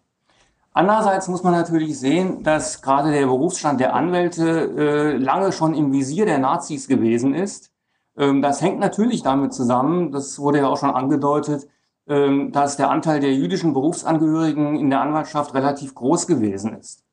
Andererseits 0.72 1.26
muss 1.26 1.42
man 1.42 1.54
natürlich 1.54 1.98
sehen, 1.98 2.44
dass 2.44 2.82
gerade 2.82 3.10
der 3.10 3.26
Berufsstand 3.26 3.80
der 3.80 3.94
Anwälte 3.94 4.46
äh, 4.76 5.16
lange 5.16 5.50
schon 5.50 5.74
im 5.74 5.92
Visier 5.92 6.24
der 6.24 6.38
Nazis 6.38 6.86
gewesen 6.86 7.34
ist. 7.34 7.72
Ähm, 8.16 8.42
das 8.42 8.62
hängt 8.62 8.78
natürlich 8.78 9.24
damit 9.24 9.52
zusammen, 9.52 10.12
das 10.12 10.38
wurde 10.38 10.58
ja 10.58 10.68
auch 10.68 10.76
schon 10.76 10.90
angedeutet, 10.90 11.66
dass 12.08 12.78
der 12.78 12.90
Anteil 12.90 13.20
der 13.20 13.34
jüdischen 13.34 13.74
Berufsangehörigen 13.74 14.78
in 14.78 14.88
der 14.88 15.02
Anwaltschaft 15.02 15.52
relativ 15.52 15.94
groß 15.94 16.26
gewesen 16.26 16.74
ist. 16.78 17.04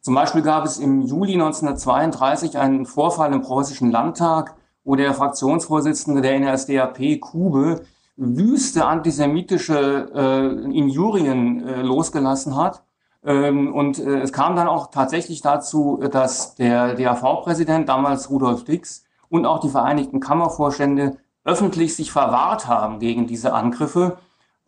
Zum 0.00 0.14
Beispiel 0.14 0.42
gab 0.42 0.64
es 0.64 0.78
im 0.78 1.02
Juli 1.02 1.34
1932 1.34 2.56
einen 2.56 2.86
Vorfall 2.86 3.32
im 3.32 3.42
preußischen 3.42 3.90
Landtag, 3.90 4.54
wo 4.84 4.94
der 4.96 5.12
Fraktionsvorsitzende 5.12 6.22
der 6.22 6.40
NSDAP, 6.40 7.20
Kube, 7.20 7.82
wüste 8.16 8.86
antisemitische 8.86 10.10
äh, 10.14 10.76
Injurien 10.76 11.66
äh, 11.66 11.82
losgelassen 11.82 12.56
hat. 12.56 12.82
Ähm, 13.24 13.74
und 13.74 13.98
äh, 13.98 14.20
es 14.20 14.32
kam 14.32 14.56
dann 14.56 14.66
auch 14.66 14.90
tatsächlich 14.90 15.40
dazu, 15.40 16.02
dass 16.10 16.54
der 16.54 16.94
DAV-Präsident, 16.94 17.88
damals 17.88 18.30
Rudolf 18.30 18.64
Dix, 18.64 19.04
und 19.28 19.46
auch 19.46 19.60
die 19.60 19.68
Vereinigten 19.68 20.20
Kammervorstände 20.20 21.18
öffentlich 21.44 21.94
sich 21.94 22.10
verwahrt 22.10 22.66
haben 22.66 22.98
gegen 22.98 23.26
diese 23.26 23.52
Angriffe 23.52 24.18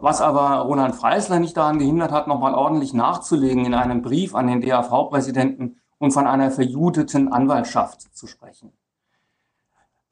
was 0.01 0.21
aber 0.21 0.61
Roland 0.61 0.95
Freisler 0.95 1.39
nicht 1.39 1.57
daran 1.57 1.79
gehindert 1.79 2.13
hat, 2.13 2.27
nochmal 2.27 2.55
ordentlich 2.55 2.95
nachzulegen 2.95 3.65
in 3.65 3.75
einem 3.75 4.03
Brief 4.03 4.35
an 4.35 4.47
den 4.47 4.61
DAV-Präsidenten 4.61 5.77
und 5.99 6.13
von 6.13 6.27
einer 6.27 6.51
verjudeten 6.51 7.33
Anwaltschaft 7.33 8.17
zu 8.17 8.27
sprechen. 8.27 8.73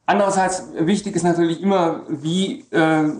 Andererseits 0.06 0.68
wichtig 0.78 1.16
ist 1.16 1.22
natürlich 1.22 1.60
immer, 1.60 2.00
wie, 2.08 2.60
äh, 2.70 3.12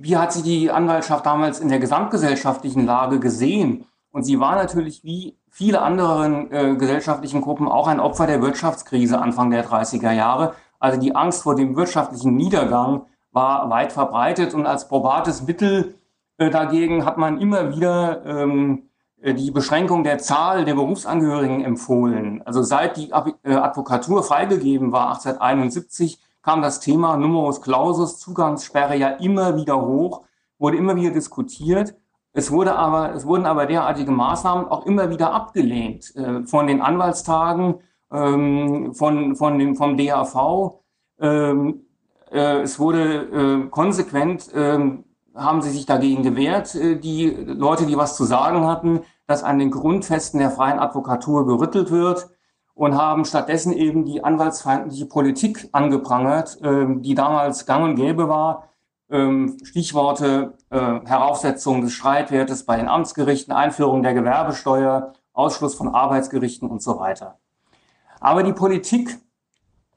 wie 0.00 0.16
hat 0.16 0.32
sich 0.32 0.42
die 0.42 0.70
Anwaltschaft 0.70 1.26
damals 1.26 1.60
in 1.60 1.68
der 1.68 1.78
gesamtgesellschaftlichen 1.78 2.86
Lage 2.86 3.20
gesehen? 3.20 3.86
Und 4.10 4.24
sie 4.24 4.40
war 4.40 4.56
natürlich 4.56 5.04
wie 5.04 5.36
viele 5.48 5.82
andere 5.82 6.48
äh, 6.50 6.76
gesellschaftlichen 6.76 7.40
Gruppen 7.40 7.68
auch 7.68 7.86
ein 7.86 8.00
Opfer 8.00 8.26
der 8.26 8.42
Wirtschaftskrise 8.42 9.20
Anfang 9.20 9.50
der 9.50 9.64
30er 9.64 10.12
Jahre. 10.12 10.54
Also 10.80 11.00
die 11.00 11.14
Angst 11.14 11.42
vor 11.42 11.54
dem 11.54 11.76
wirtschaftlichen 11.76 12.34
Niedergang 12.34 13.06
war 13.30 13.70
weit 13.70 13.92
verbreitet 13.92 14.54
und 14.54 14.66
als 14.66 14.88
probates 14.88 15.46
Mittel 15.46 15.94
dagegen 16.38 17.04
hat 17.04 17.18
man 17.18 17.40
immer 17.40 17.74
wieder 17.74 18.24
ähm, 18.26 18.90
äh, 19.24 19.34
die 19.34 19.50
Beschränkung 19.50 20.04
der 20.04 20.18
Zahl 20.18 20.64
der 20.64 20.74
Berufsangehörigen 20.74 21.64
empfohlen. 21.64 22.42
Also 22.44 22.62
seit 22.62 22.96
die 22.96 23.10
äh, 23.10 23.54
Advokatur 23.54 24.22
freigegeben 24.22 24.92
war, 24.92 25.08
1871, 25.08 26.20
kam 26.42 26.60
das 26.60 26.80
Thema 26.80 27.16
Numerus 27.16 27.62
Clausus, 27.62 28.18
Zugangssperre 28.18 28.96
ja 28.96 29.08
immer 29.08 29.56
wieder 29.56 29.80
hoch, 29.80 30.24
wurde 30.58 30.76
immer 30.76 30.94
wieder 30.94 31.10
diskutiert. 31.10 31.94
Es, 32.34 32.50
wurde 32.50 32.76
aber, 32.76 33.14
es 33.14 33.26
wurden 33.26 33.46
aber 33.46 33.64
derartige 33.64 34.10
Maßnahmen 34.10 34.68
auch 34.68 34.84
immer 34.84 35.08
wieder 35.08 35.32
abgelehnt 35.32 36.14
äh, 36.16 36.44
von 36.44 36.66
den 36.66 36.82
Anwaltstagen, 36.82 37.76
ähm, 38.12 38.92
von, 38.94 39.36
von 39.36 39.58
dem, 39.58 39.74
vom 39.74 39.96
DAV. 39.96 40.80
Ähm, 41.18 41.86
äh, 42.30 42.60
es 42.60 42.78
wurde 42.78 43.64
äh, 43.64 43.68
konsequent 43.70 44.50
ähm, 44.54 45.04
haben 45.34 45.62
sie 45.62 45.70
sich 45.70 45.86
dagegen 45.86 46.22
gewehrt, 46.22 46.74
äh, 46.74 46.96
die 46.96 47.26
Leute, 47.28 47.86
die 47.86 47.96
was 47.96 48.16
zu 48.16 48.24
sagen 48.24 48.66
hatten, 48.66 49.00
dass 49.26 49.42
an 49.42 49.58
den 49.58 49.70
Grundfesten 49.70 50.40
der 50.40 50.50
freien 50.50 50.78
Advokatur 50.78 51.46
gerüttelt 51.46 51.90
wird 51.90 52.28
und 52.74 52.96
haben 52.96 53.24
stattdessen 53.24 53.72
eben 53.72 54.04
die 54.04 54.22
anwaltsfeindliche 54.22 55.06
Politik 55.06 55.68
angeprangert, 55.72 56.58
ähm, 56.62 57.02
die 57.02 57.14
damals 57.14 57.66
gang 57.66 57.84
und 57.84 57.96
gäbe 57.96 58.28
war. 58.28 58.68
Ähm, 59.10 59.58
Stichworte 59.62 60.54
äh, 60.70 61.00
Heraufsetzung 61.04 61.82
des 61.82 61.92
Streitwertes 61.92 62.64
bei 62.64 62.76
den 62.76 62.88
Amtsgerichten, 62.88 63.52
Einführung 63.52 64.02
der 64.02 64.14
Gewerbesteuer, 64.14 65.12
Ausschluss 65.32 65.74
von 65.74 65.94
Arbeitsgerichten 65.94 66.68
und 66.68 66.82
so 66.82 66.98
weiter. 66.98 67.38
Aber 68.20 68.42
die 68.42 68.52
Politik 68.52 69.18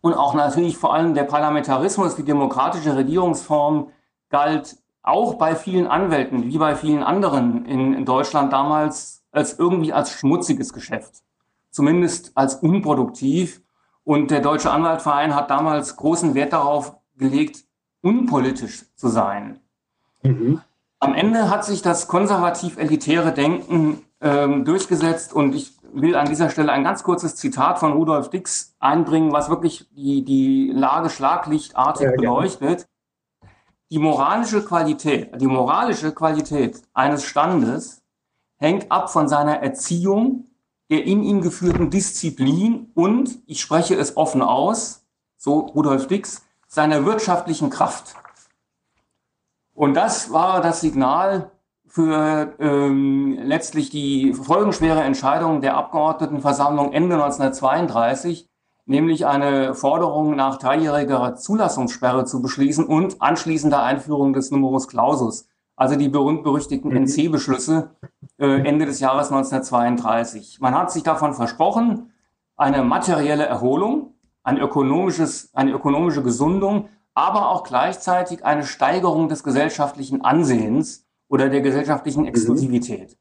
und 0.02 0.14
auch 0.14 0.34
natürlich 0.34 0.78
vor 0.78 0.94
allem 0.94 1.14
der 1.14 1.24
Parlamentarismus, 1.24 2.16
die 2.16 2.24
demokratische 2.24 2.96
Regierungsform 2.96 3.90
galt 4.30 4.78
auch 5.08 5.36
bei 5.36 5.56
vielen 5.56 5.88
Anwälten, 5.88 6.46
wie 6.46 6.58
bei 6.58 6.76
vielen 6.76 7.04
anderen 7.04 7.66
in, 7.66 7.94
in 7.94 8.06
Deutschland 8.06 8.52
damals, 8.54 9.24
als 9.32 9.58
irgendwie 9.58 9.94
als 9.94 10.12
schmutziges 10.12 10.74
Geschäft 10.74 11.24
zumindest 11.78 12.32
als 12.34 12.56
unproduktiv. 12.56 13.62
Und 14.04 14.32
der 14.32 14.40
Deutsche 14.40 14.72
Anwaltverein 14.72 15.36
hat 15.36 15.52
damals 15.52 15.96
großen 15.96 16.34
Wert 16.34 16.54
darauf 16.54 16.96
gelegt, 17.18 17.66
unpolitisch 18.02 18.86
zu 18.96 19.10
sein. 19.10 19.60
Mhm. 20.24 20.62
Am 21.00 21.14
Ende 21.14 21.52
hat 21.52 21.66
sich 21.66 21.84
das 21.84 22.08
konservativ-elitäre 22.08 23.32
Denken 23.32 24.02
ähm, 24.22 24.66
durchgesetzt 24.66 25.34
und 25.34 25.54
ich 25.54 25.78
will 25.94 26.16
an 26.16 26.28
dieser 26.28 26.50
Stelle 26.50 26.72
ein 26.72 26.84
ganz 26.84 27.04
kurzes 27.04 27.36
Zitat 27.36 27.78
von 27.78 27.92
Rudolf 27.94 28.32
Dix 28.32 28.76
einbringen, 28.80 29.32
was 29.32 29.50
wirklich 29.50 29.88
die, 29.92 30.26
die 30.26 30.72
Lage 30.74 31.12
schlaglichtartig 31.12 32.08
ja, 32.08 32.12
beleuchtet. 32.16 32.88
Die 33.90 34.00
moralische 34.00 34.66
Qualität, 34.66 35.40
die 35.40 35.48
moralische 35.48 36.14
Qualität 36.14 36.82
eines 36.94 37.24
Standes 37.24 38.02
hängt 38.58 38.92
ab 38.92 39.10
von 39.10 39.30
seiner 39.30 39.62
Erziehung, 39.62 40.48
der 40.90 41.06
in 41.06 41.24
ihm 41.24 41.42
geführten 41.42 41.90
Disziplin 41.90 42.92
und, 42.96 43.40
ich 43.46 43.62
spreche 43.62 43.96
es 43.96 44.18
offen 44.18 44.42
aus, 44.42 45.06
so 45.38 45.60
Rudolf 45.60 46.08
Dix, 46.08 46.42
seiner 46.68 47.06
wirtschaftlichen 47.06 47.70
Kraft. 47.70 48.16
Und 49.74 49.94
das 49.94 50.34
war 50.34 50.60
das 50.60 50.82
Signal 50.82 51.52
für 51.86 52.56
ähm, 52.60 53.40
letztlich 53.42 53.90
die 53.90 54.34
folgenschwere 54.34 55.02
Entscheidung 55.02 55.62
der 55.62 55.78
Abgeordnetenversammlung 55.78 56.92
Ende 56.92 57.16
1932, 57.16 58.50
nämlich 58.88 59.28
eine 59.28 59.76
Forderung 59.76 60.36
nach 60.36 60.58
dreijähriger 60.58 61.36
Zulassungssperre 61.36 62.26
zu 62.26 62.42
beschließen 62.42 62.86
und 62.86 63.22
anschließender 63.22 63.84
Einführung 63.84 64.34
des 64.34 64.50
Numerus 64.50 64.88
Clausus, 64.88 65.48
also 65.76 65.96
die 65.96 66.10
berühmt-berüchtigten 66.10 66.92
mhm. 66.92 67.04
NC-Beschlüsse 67.04 67.92
äh, 68.40 68.68
Ende 68.68 68.86
des 68.86 69.00
Jahres 69.00 69.32
1932. 69.32 70.60
Man 70.62 70.74
hat 70.74 70.92
sich 70.92 71.04
davon 71.04 71.34
versprochen, 71.34 72.12
eine 72.56 72.84
materielle 72.84 73.46
Erholung, 73.46 74.16
ein 74.44 74.58
ökonomisches, 74.58 75.54
eine 75.54 75.72
ökonomische 75.72 76.24
Gesundung, 76.24 76.90
aber 77.14 77.50
auch 77.50 77.64
gleichzeitig 77.64 78.46
eine 78.46 78.64
Steigerung 78.64 79.28
des 79.28 79.44
gesellschaftlichen 79.44 80.24
Ansehens 80.24 81.06
oder 81.28 81.50
der 81.50 81.62
gesellschaftlichen 81.62 82.22
mhm. 82.22 82.30
Exklusivität. 82.30 83.18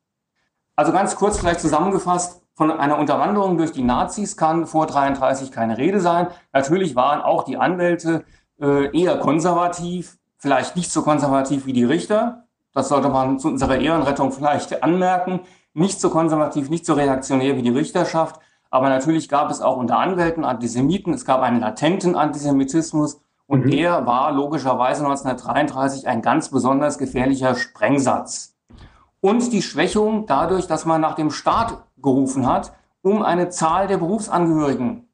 Also 0.76 0.92
ganz 0.92 1.16
kurz 1.16 1.38
vielleicht 1.38 1.61
zusammengefasst, 1.61 2.46
von 2.57 2.71
einer 2.71 2.99
Unterwanderung 2.99 3.59
durch 3.59 3.73
die 3.73 3.85
Nazis 3.85 4.37
kann 4.37 4.67
vor 4.67 4.87
33 4.87 5.53
keine 5.53 5.77
Rede 5.77 6.01
sein. 6.01 6.29
Natürlich 6.55 6.97
waren 6.97 7.21
auch 7.21 7.45
die 7.45 7.59
Anwälte 7.59 8.25
äh, 8.59 8.99
eher 8.99 9.19
konservativ, 9.19 10.17
vielleicht 10.39 10.75
nicht 10.75 10.91
so 10.91 11.03
konservativ 11.03 11.67
wie 11.67 11.75
die 11.75 11.85
Richter. 11.85 12.47
Das 12.73 12.89
sollte 12.89 13.11
man 13.11 13.39
zu 13.39 13.49
unserer 13.49 13.79
Ehrenrettung 13.79 14.33
vielleicht 14.33 14.83
anmerken. 14.83 15.41
Nicht 15.75 16.01
so 16.01 16.09
konservativ, 16.09 16.71
nicht 16.71 16.87
so 16.87 16.95
reaktionär 16.95 17.57
wie 17.57 17.63
die 17.63 17.71
Richterschaft. 17.71 18.41
Aber 18.71 18.89
natürlich 18.89 19.29
gab 19.29 19.51
es 19.51 19.61
auch 19.61 19.77
unter 19.77 19.99
Anwälten 19.99 20.45
Antisemiten. 20.45 21.13
Es 21.13 21.27
gab 21.27 21.43
einen 21.43 21.61
latenten 21.61 22.17
Antisemitismus. 22.17 23.21
Und 23.47 23.67
mhm. 23.67 23.71
der 23.71 24.07
war 24.07 24.33
logischerweise 24.33 25.05
1933 25.05 26.09
ein 26.09 26.23
ganz 26.23 26.49
besonders 26.49 26.97
gefährlicher 26.97 27.55
Sprengsatz 27.55 28.57
und 29.21 29.53
die 29.53 29.63
Schwächung 29.63 30.27
dadurch, 30.27 30.67
dass 30.67 30.85
man 30.85 31.01
nach 31.01 31.15
dem 31.15 31.31
Staat 31.31 31.86
gerufen 32.07 32.47
hat, 32.47 32.73
um 33.03 33.23
eine 33.23 33.51
Zahl 33.51 33.89
der 33.89 33.99
Berufsangehörigen, 33.99 35.09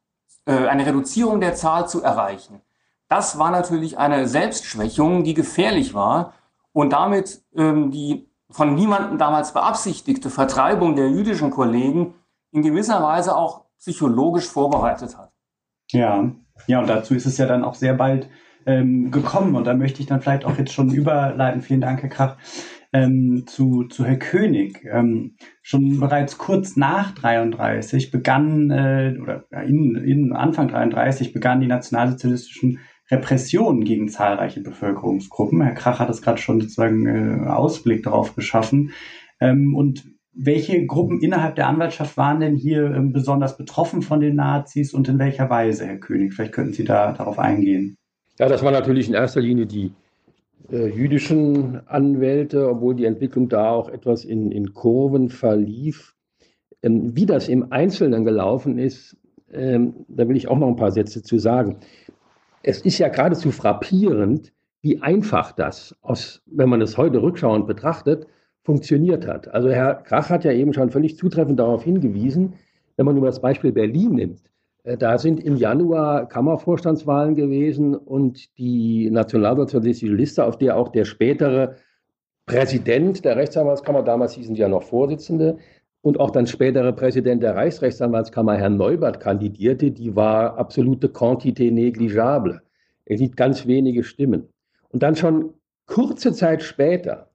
äh, 0.44 0.66
eine 0.66 0.86
Reduzierung 0.86 1.40
der 1.40 1.54
Zahl 1.54 1.88
zu 1.88 2.02
erreichen. 2.02 2.60
Das 3.08 3.38
war 3.38 3.50
natürlich 3.50 3.98
eine 3.98 4.28
Selbstschwächung, 4.28 5.24
die 5.24 5.34
gefährlich 5.34 5.94
war 5.94 6.34
und 6.72 6.92
damit 6.92 7.42
ähm, 7.56 7.90
die 7.90 8.28
von 8.50 8.74
niemandem 8.74 9.18
damals 9.18 9.52
beabsichtigte 9.54 10.28
Vertreibung 10.28 10.94
der 10.94 11.10
jüdischen 11.10 11.50
Kollegen 11.50 12.14
in 12.52 12.62
gewisser 12.62 13.02
Weise 13.02 13.34
auch 13.34 13.64
psychologisch 13.78 14.48
vorbereitet 14.48 15.16
hat. 15.16 15.32
Ja, 15.90 16.30
ja, 16.66 16.80
und 16.80 16.88
dazu 16.88 17.14
ist 17.14 17.26
es 17.26 17.38
ja 17.38 17.46
dann 17.46 17.64
auch 17.64 17.74
sehr 17.74 17.94
bald 17.94 18.28
ähm, 18.66 19.10
gekommen. 19.10 19.56
Und 19.56 19.66
da 19.66 19.74
möchte 19.74 20.00
ich 20.00 20.06
dann 20.06 20.20
vielleicht 20.20 20.44
auch 20.44 20.58
jetzt 20.58 20.72
schon 20.72 20.90
überleiten. 20.90 21.62
Vielen 21.62 21.80
Dank, 21.80 22.02
Herr 22.02 22.10
Krach 22.10 22.36
ähm, 22.92 23.44
zu, 23.46 23.84
zu 23.84 24.04
Herr 24.04 24.18
König. 24.18 24.84
Ähm, 24.90 25.36
schon 25.62 25.98
bereits 26.00 26.38
kurz 26.38 26.76
nach 26.76 27.12
33 27.12 28.10
begann, 28.10 28.70
äh, 28.70 29.16
oder 29.20 29.44
in, 29.66 29.96
in 29.96 30.32
Anfang 30.32 30.68
33 30.68 31.32
begannen 31.32 31.62
die 31.62 31.66
nationalsozialistischen 31.66 32.80
Repressionen 33.10 33.84
gegen 33.84 34.08
zahlreiche 34.08 34.60
Bevölkerungsgruppen. 34.60 35.62
Herr 35.62 35.74
Krach 35.74 35.98
hat 35.98 36.10
es 36.10 36.22
gerade 36.22 36.38
schon 36.38 36.60
sozusagen 36.60 37.06
äh, 37.06 37.48
Ausblick 37.48 38.02
darauf 38.02 38.34
geschaffen. 38.34 38.92
Ähm, 39.40 39.74
und 39.74 40.04
welche 40.34 40.86
Gruppen 40.86 41.20
innerhalb 41.20 41.56
der 41.56 41.68
Anwaltschaft 41.68 42.16
waren 42.16 42.40
denn 42.40 42.56
hier 42.56 42.94
ähm, 42.94 43.12
besonders 43.12 43.56
betroffen 43.56 44.02
von 44.02 44.20
den 44.20 44.36
Nazis 44.36 44.94
und 44.94 45.08
in 45.08 45.18
welcher 45.18 45.50
Weise, 45.50 45.86
Herr 45.86 45.98
König? 45.98 46.32
Vielleicht 46.32 46.52
könnten 46.52 46.72
Sie 46.72 46.84
da 46.84 47.12
darauf 47.12 47.38
eingehen. 47.38 47.96
Ja, 48.38 48.48
das 48.48 48.62
war 48.62 48.72
natürlich 48.72 49.08
in 49.08 49.14
erster 49.14 49.40
Linie 49.40 49.66
die 49.66 49.92
jüdischen 50.78 51.86
Anwälte, 51.86 52.68
obwohl 52.68 52.94
die 52.94 53.04
Entwicklung 53.04 53.48
da 53.48 53.70
auch 53.70 53.88
etwas 53.88 54.24
in, 54.24 54.50
in 54.50 54.72
Kurven 54.72 55.28
verlief. 55.28 56.14
Ähm, 56.82 57.14
wie 57.14 57.26
das 57.26 57.48
im 57.48 57.72
Einzelnen 57.72 58.24
gelaufen 58.24 58.78
ist, 58.78 59.16
ähm, 59.52 60.06
da 60.08 60.28
will 60.28 60.36
ich 60.36 60.48
auch 60.48 60.58
noch 60.58 60.68
ein 60.68 60.76
paar 60.76 60.92
Sätze 60.92 61.22
zu 61.22 61.38
sagen. 61.38 61.76
Es 62.62 62.80
ist 62.80 62.98
ja 62.98 63.08
geradezu 63.08 63.50
frappierend, 63.50 64.52
wie 64.80 65.00
einfach 65.00 65.52
das, 65.52 65.96
aus, 66.02 66.42
wenn 66.46 66.68
man 66.68 66.80
es 66.80 66.96
heute 66.96 67.22
rückschauend 67.22 67.66
betrachtet, 67.66 68.26
funktioniert 68.62 69.26
hat. 69.26 69.48
Also 69.48 69.70
Herr 69.70 69.94
Krach 69.94 70.30
hat 70.30 70.44
ja 70.44 70.52
eben 70.52 70.72
schon 70.72 70.90
völlig 70.90 71.16
zutreffend 71.16 71.58
darauf 71.58 71.84
hingewiesen, 71.84 72.54
wenn 72.96 73.06
man 73.06 73.14
nur 73.16 73.26
das 73.26 73.40
Beispiel 73.40 73.72
Berlin 73.72 74.14
nimmt, 74.14 74.40
äh, 74.40 74.51
da 74.84 75.18
sind 75.18 75.40
im 75.40 75.56
Januar 75.56 76.28
Kammervorstandswahlen 76.28 77.34
gewesen 77.34 77.94
und 77.94 78.58
die 78.58 79.10
nationalsozialistische 79.10 80.12
Liste, 80.12 80.44
auf 80.44 80.58
der 80.58 80.76
auch 80.76 80.88
der 80.88 81.04
spätere 81.04 81.76
Präsident 82.46 83.24
der 83.24 83.36
Rechtsanwaltskammer, 83.36 84.02
damals 84.02 84.34
hießen 84.34 84.56
sie 84.56 84.60
ja 84.60 84.68
noch 84.68 84.82
Vorsitzende, 84.82 85.58
und 86.02 86.18
auch 86.18 86.30
dann 86.30 86.48
spätere 86.48 86.92
Präsident 86.92 87.44
der 87.44 87.54
Reichsrechtsanwaltskammer, 87.54 88.56
Herr 88.56 88.70
Neubert, 88.70 89.20
kandidierte, 89.20 89.92
die 89.92 90.16
war 90.16 90.58
absolute 90.58 91.06
Quantité 91.06 91.70
négligeable. 91.70 92.60
Er 93.04 93.18
sieht 93.18 93.36
ganz 93.36 93.66
wenige 93.66 94.02
Stimmen. 94.02 94.48
Und 94.88 95.04
dann 95.04 95.14
schon 95.14 95.54
kurze 95.86 96.32
Zeit 96.32 96.62
später 96.62 97.30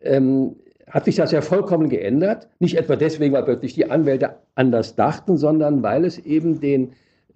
ähm, 0.00 0.56
hat 0.90 1.04
sich 1.04 1.16
das 1.16 1.32
ja 1.32 1.40
vollkommen 1.40 1.88
geändert. 1.88 2.48
Nicht 2.58 2.76
etwa 2.76 2.96
deswegen, 2.96 3.32
weil 3.32 3.44
plötzlich 3.44 3.74
die 3.74 3.90
Anwälte 3.90 4.36
anders 4.54 4.96
dachten, 4.96 5.36
sondern 5.36 5.82
weil 5.82 6.04
es 6.04 6.18
eben 6.18 6.60
den 6.60 6.92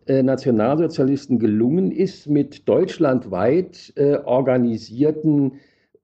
äh, 0.07 0.23
Nationalsozialisten 0.23 1.39
gelungen 1.39 1.91
ist, 1.91 2.29
mit 2.29 2.69
deutschlandweit 2.69 3.93
äh, 3.97 4.17
organisierten 4.17 5.53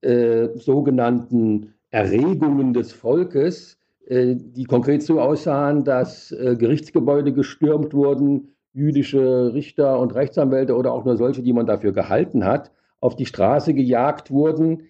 äh, 0.00 0.48
sogenannten 0.54 1.74
Erregungen 1.90 2.72
des 2.72 2.92
Volkes, 2.92 3.76
äh, 4.06 4.36
die 4.36 4.64
konkret 4.64 5.02
so 5.02 5.20
aussahen, 5.20 5.84
dass 5.84 6.32
äh, 6.32 6.56
Gerichtsgebäude 6.56 7.32
gestürmt 7.32 7.92
wurden, 7.92 8.54
jüdische 8.72 9.52
Richter 9.52 9.98
und 9.98 10.14
Rechtsanwälte 10.14 10.76
oder 10.76 10.92
auch 10.92 11.04
nur 11.04 11.16
solche, 11.16 11.42
die 11.42 11.52
man 11.52 11.66
dafür 11.66 11.92
gehalten 11.92 12.44
hat, 12.44 12.70
auf 13.00 13.16
die 13.16 13.26
Straße 13.26 13.74
gejagt 13.74 14.30
wurden 14.30 14.84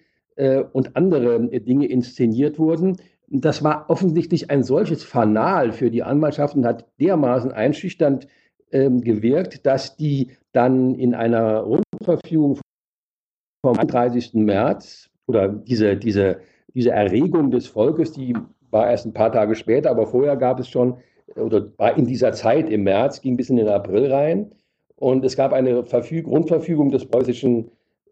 und 0.73 0.95
andere 0.95 1.35
äh, 1.51 1.59
Dinge 1.59 1.87
inszeniert 1.87 2.57
wurden. 2.59 2.97
Das 3.27 3.63
war 3.63 3.89
offensichtlich 3.89 4.49
ein 4.49 4.63
solches 4.63 5.03
Fanal 5.03 5.71
für 5.71 5.89
die 5.89 6.03
Anwaltschaften, 6.03 6.65
hat 6.65 6.85
dermaßen 6.99 7.51
einschüchternd 7.51 8.27
ähm, 8.71 9.01
gewirkt, 9.01 9.65
dass 9.65 9.95
die 9.95 10.31
dann 10.51 10.95
in 10.95 11.13
einer 11.13 11.59
Rundverfügung 11.59 12.59
vom 13.65 13.77
30. 13.77 14.33
März 14.33 15.09
oder 15.27 15.47
diese, 15.47 15.95
diese, 15.95 16.39
diese 16.73 16.91
Erregung 16.91 17.51
des 17.51 17.67
Volkes, 17.67 18.11
die 18.11 18.35
war 18.71 18.89
erst 18.89 19.05
ein 19.05 19.13
paar 19.13 19.31
Tage 19.31 19.55
später, 19.55 19.91
aber 19.91 20.07
vorher 20.07 20.35
gab 20.35 20.59
es 20.59 20.67
schon, 20.67 20.97
oder 21.35 21.71
war 21.77 21.97
in 21.97 22.05
dieser 22.05 22.33
Zeit 22.33 22.69
im 22.69 22.83
März, 22.83 23.21
ging 23.21 23.37
bis 23.37 23.49
in 23.49 23.57
den 23.57 23.67
April 23.67 24.11
rein. 24.11 24.51
Und 24.95 25.25
es 25.25 25.35
gab 25.35 25.53
eine 25.53 25.83
Verfüg 25.83 26.25
Grundverfügung 26.25 26.91
des 26.91 27.05
preußischen 27.05 27.71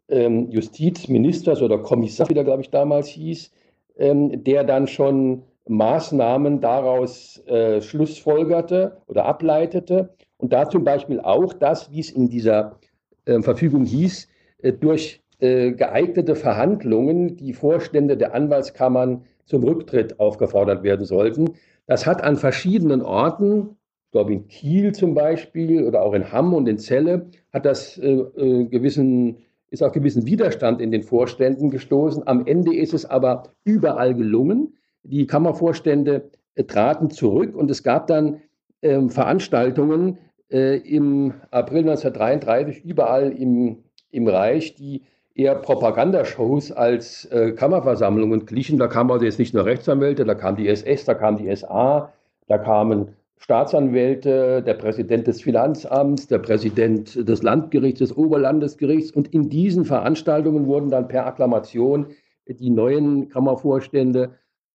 ähm, 0.09 0.49
Justizministers 0.49 1.61
oder 1.61 1.77
Kommissars, 1.79 2.29
wie 2.29 2.33
der, 2.33 2.43
glaube 2.43 2.61
ich, 2.61 2.69
damals 2.69 3.07
hieß, 3.09 3.51
ähm, 3.97 4.43
der 4.43 4.63
dann 4.63 4.87
schon 4.87 5.43
Maßnahmen 5.67 6.61
daraus 6.61 7.43
äh, 7.47 7.81
schlussfolgerte 7.81 8.97
oder 9.07 9.25
ableitete. 9.25 10.15
Und 10.37 10.51
da 10.51 10.67
zum 10.69 10.83
Beispiel 10.83 11.19
auch 11.19 11.53
das, 11.53 11.91
wie 11.91 11.99
es 11.99 12.09
in 12.09 12.29
dieser 12.29 12.79
äh, 13.25 13.41
Verfügung 13.41 13.85
hieß, 13.85 14.27
äh, 14.61 14.73
durch 14.73 15.21
äh, 15.39 15.71
geeignete 15.71 16.35
Verhandlungen 16.35 17.37
die 17.37 17.53
Vorstände 17.53 18.17
der 18.17 18.33
Anwaltskammern 18.33 19.23
zum 19.45 19.63
Rücktritt 19.63 20.19
aufgefordert 20.19 20.83
werden 20.83 21.05
sollten. 21.05 21.51
Das 21.87 22.05
hat 22.05 22.23
an 22.23 22.35
verschiedenen 22.35 23.01
Orten, 23.01 23.77
ich 24.05 24.11
glaube 24.11 24.33
in 24.33 24.47
Kiel 24.47 24.93
zum 24.93 25.13
Beispiel 25.13 25.85
oder 25.85 26.01
auch 26.01 26.13
in 26.13 26.31
Hamm 26.31 26.53
und 26.53 26.67
in 26.67 26.77
Celle, 26.77 27.27
hat 27.53 27.65
das 27.65 27.97
äh, 27.97 28.11
äh, 28.11 28.65
gewissen 28.65 29.37
ist 29.71 29.83
auf 29.83 29.91
gewissen 29.91 30.25
Widerstand 30.25 30.81
in 30.81 30.91
den 30.91 31.03
Vorständen 31.03 31.69
gestoßen. 31.69 32.27
Am 32.27 32.45
Ende 32.45 32.75
ist 32.75 32.93
es 32.93 33.05
aber 33.05 33.53
überall 33.63 34.13
gelungen. 34.13 34.75
Die 35.03 35.27
Kammervorstände 35.27 36.29
äh, 36.55 36.63
traten 36.63 37.09
zurück 37.09 37.55
und 37.55 37.69
es 37.71 37.83
gab 37.83 38.07
dann 38.07 38.41
ähm, 38.81 39.09
Veranstaltungen 39.09 40.17
äh, 40.51 40.77
im 40.77 41.33
April 41.51 41.89
1933 41.89 42.83
überall 42.83 43.31
im, 43.31 43.83
im 44.11 44.27
Reich, 44.27 44.75
die 44.75 45.03
eher 45.35 45.55
Propagandashows 45.55 46.71
als 46.71 47.25
äh, 47.25 47.51
Kammerversammlungen 47.51 48.45
glichen. 48.45 48.77
Da 48.77 48.87
kamen 48.87 49.11
also 49.11 49.25
jetzt 49.25 49.39
nicht 49.39 49.53
nur 49.53 49.65
Rechtsanwälte, 49.65 50.25
da 50.25 50.35
kam 50.35 50.55
die 50.55 50.67
SS, 50.67 51.05
da 51.05 51.13
kam 51.13 51.37
die 51.37 51.55
SA, 51.55 52.11
da 52.47 52.57
kamen 52.57 53.15
Staatsanwälte, 53.39 54.61
der 54.61 54.73
Präsident 54.73 55.25
des 55.25 55.41
Finanzamts, 55.41 56.27
der 56.27 56.39
Präsident 56.39 57.27
des 57.27 57.41
Landgerichts, 57.41 57.99
des 57.99 58.15
Oberlandesgerichts. 58.15 59.11
Und 59.11 59.33
in 59.33 59.49
diesen 59.49 59.85
Veranstaltungen 59.85 60.67
wurden 60.67 60.89
dann 60.89 61.07
per 61.07 61.25
Akklamation 61.25 62.07
die 62.47 62.69
neuen 62.69 63.29
Kammervorstände, 63.29 64.31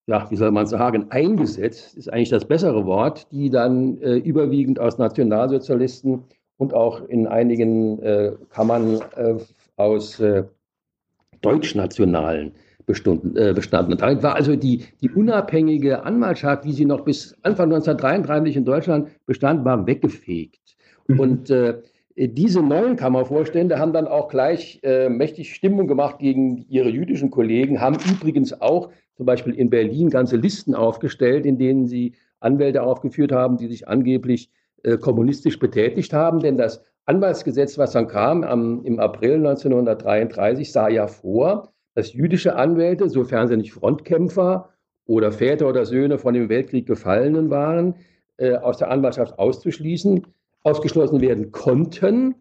ja, 0.07 0.31
wie 0.31 0.37
soll 0.37 0.51
man 0.51 0.67
sagen, 0.67 1.07
eingesetzt, 1.11 1.97
ist 1.97 2.13
eigentlich 2.13 2.31
das 2.31 2.45
bessere 2.45 2.85
Wort, 2.87 3.31
die 3.33 3.51
dann 3.51 4.01
äh, 4.01 4.17
überwiegend 4.17 4.79
aus 4.79 4.99
Nationalsozialisten 4.99 6.25
und 6.57 6.75
auch 6.75 7.07
in 7.09 7.27
einigen 7.27 8.01
äh, 8.01 8.33
Kammern 8.51 9.01
äh, 9.17 9.35
aus 9.77 10.21
äh, 10.21 10.45
deutschnationalen 11.41 12.53
bestanden. 12.87 13.93
Und 13.93 14.01
damit 14.01 14.23
war 14.23 14.35
also 14.35 14.57
die, 14.57 14.85
die 15.01 15.11
unabhängige 15.11 16.05
Anwaltschaft, 16.05 16.65
wie 16.65 16.73
sie 16.73 16.85
noch 16.85 17.03
bis 17.03 17.35
Anfang 17.43 17.73
1933 17.73 18.57
in 18.57 18.65
Deutschland 18.65 19.09
bestand, 19.27 19.65
war 19.65 19.87
weggefegt. 19.87 20.77
Mhm. 21.09 21.21
Und 21.21 21.51
äh, 21.51 21.81
diese 22.17 22.63
neuen 22.63 22.97
Kammervorstände 22.97 23.79
haben 23.79 23.93
dann 23.93 24.07
auch 24.07 24.29
gleich 24.29 24.81
äh, 24.83 25.09
mächtig 25.09 25.55
Stimmung 25.55 25.89
gemacht 25.89 26.19
gegen 26.19 26.65
ihre 26.69 26.89
jüdischen 26.89 27.31
Kollegen, 27.31 27.81
haben 27.81 27.97
übrigens 28.11 28.61
auch 28.61 28.91
zum 29.17 29.27
Beispiel 29.27 29.55
in 29.55 29.71
Berlin 29.71 30.11
ganze 30.11 30.37
Listen 30.37 30.75
aufgestellt, 30.75 31.47
in 31.47 31.59
denen 31.59 31.87
sie 31.87 32.15
Anwälte 32.41 32.83
aufgeführt 32.83 33.33
haben, 33.33 33.57
die 33.57 33.69
sich 33.69 33.89
angeblich 33.89 34.51
äh, 34.83 34.97
kommunistisch 34.97 35.59
betätigt 35.59 36.13
haben. 36.13 36.41
Denn 36.41 36.57
das 36.57 36.83
Anwaltsgesetz, 37.07 37.79
was 37.79 37.93
dann 37.93 38.07
kam 38.07 38.45
am, 38.45 38.85
im 38.85 39.01
April 39.01 39.37
1933, 39.37 40.71
sah 40.71 40.89
ja 40.89 41.07
vor, 41.07 41.74
dass 41.95 42.13
jüdische 42.13 42.57
Anwälte, 42.57 43.09
sofern 43.09 43.49
sie 43.49 43.57
nicht 43.57 43.73
Frontkämpfer 43.73 44.71
oder 45.07 45.33
Väter 45.33 45.69
oder 45.69 45.87
Söhne 45.87 46.19
von 46.19 46.35
dem 46.35 46.49
Weltkrieg 46.49 46.87
Gefallenen 46.87 47.51
waren, 47.51 47.95
äh, 48.37 48.57
aus 48.57 48.79
der 48.79 48.91
Anwaltschaft 48.91 49.39
auszuschließen, 49.39 50.27
ausgeschlossen 50.63 51.21
werden 51.21 51.53
konnten. 51.53 52.35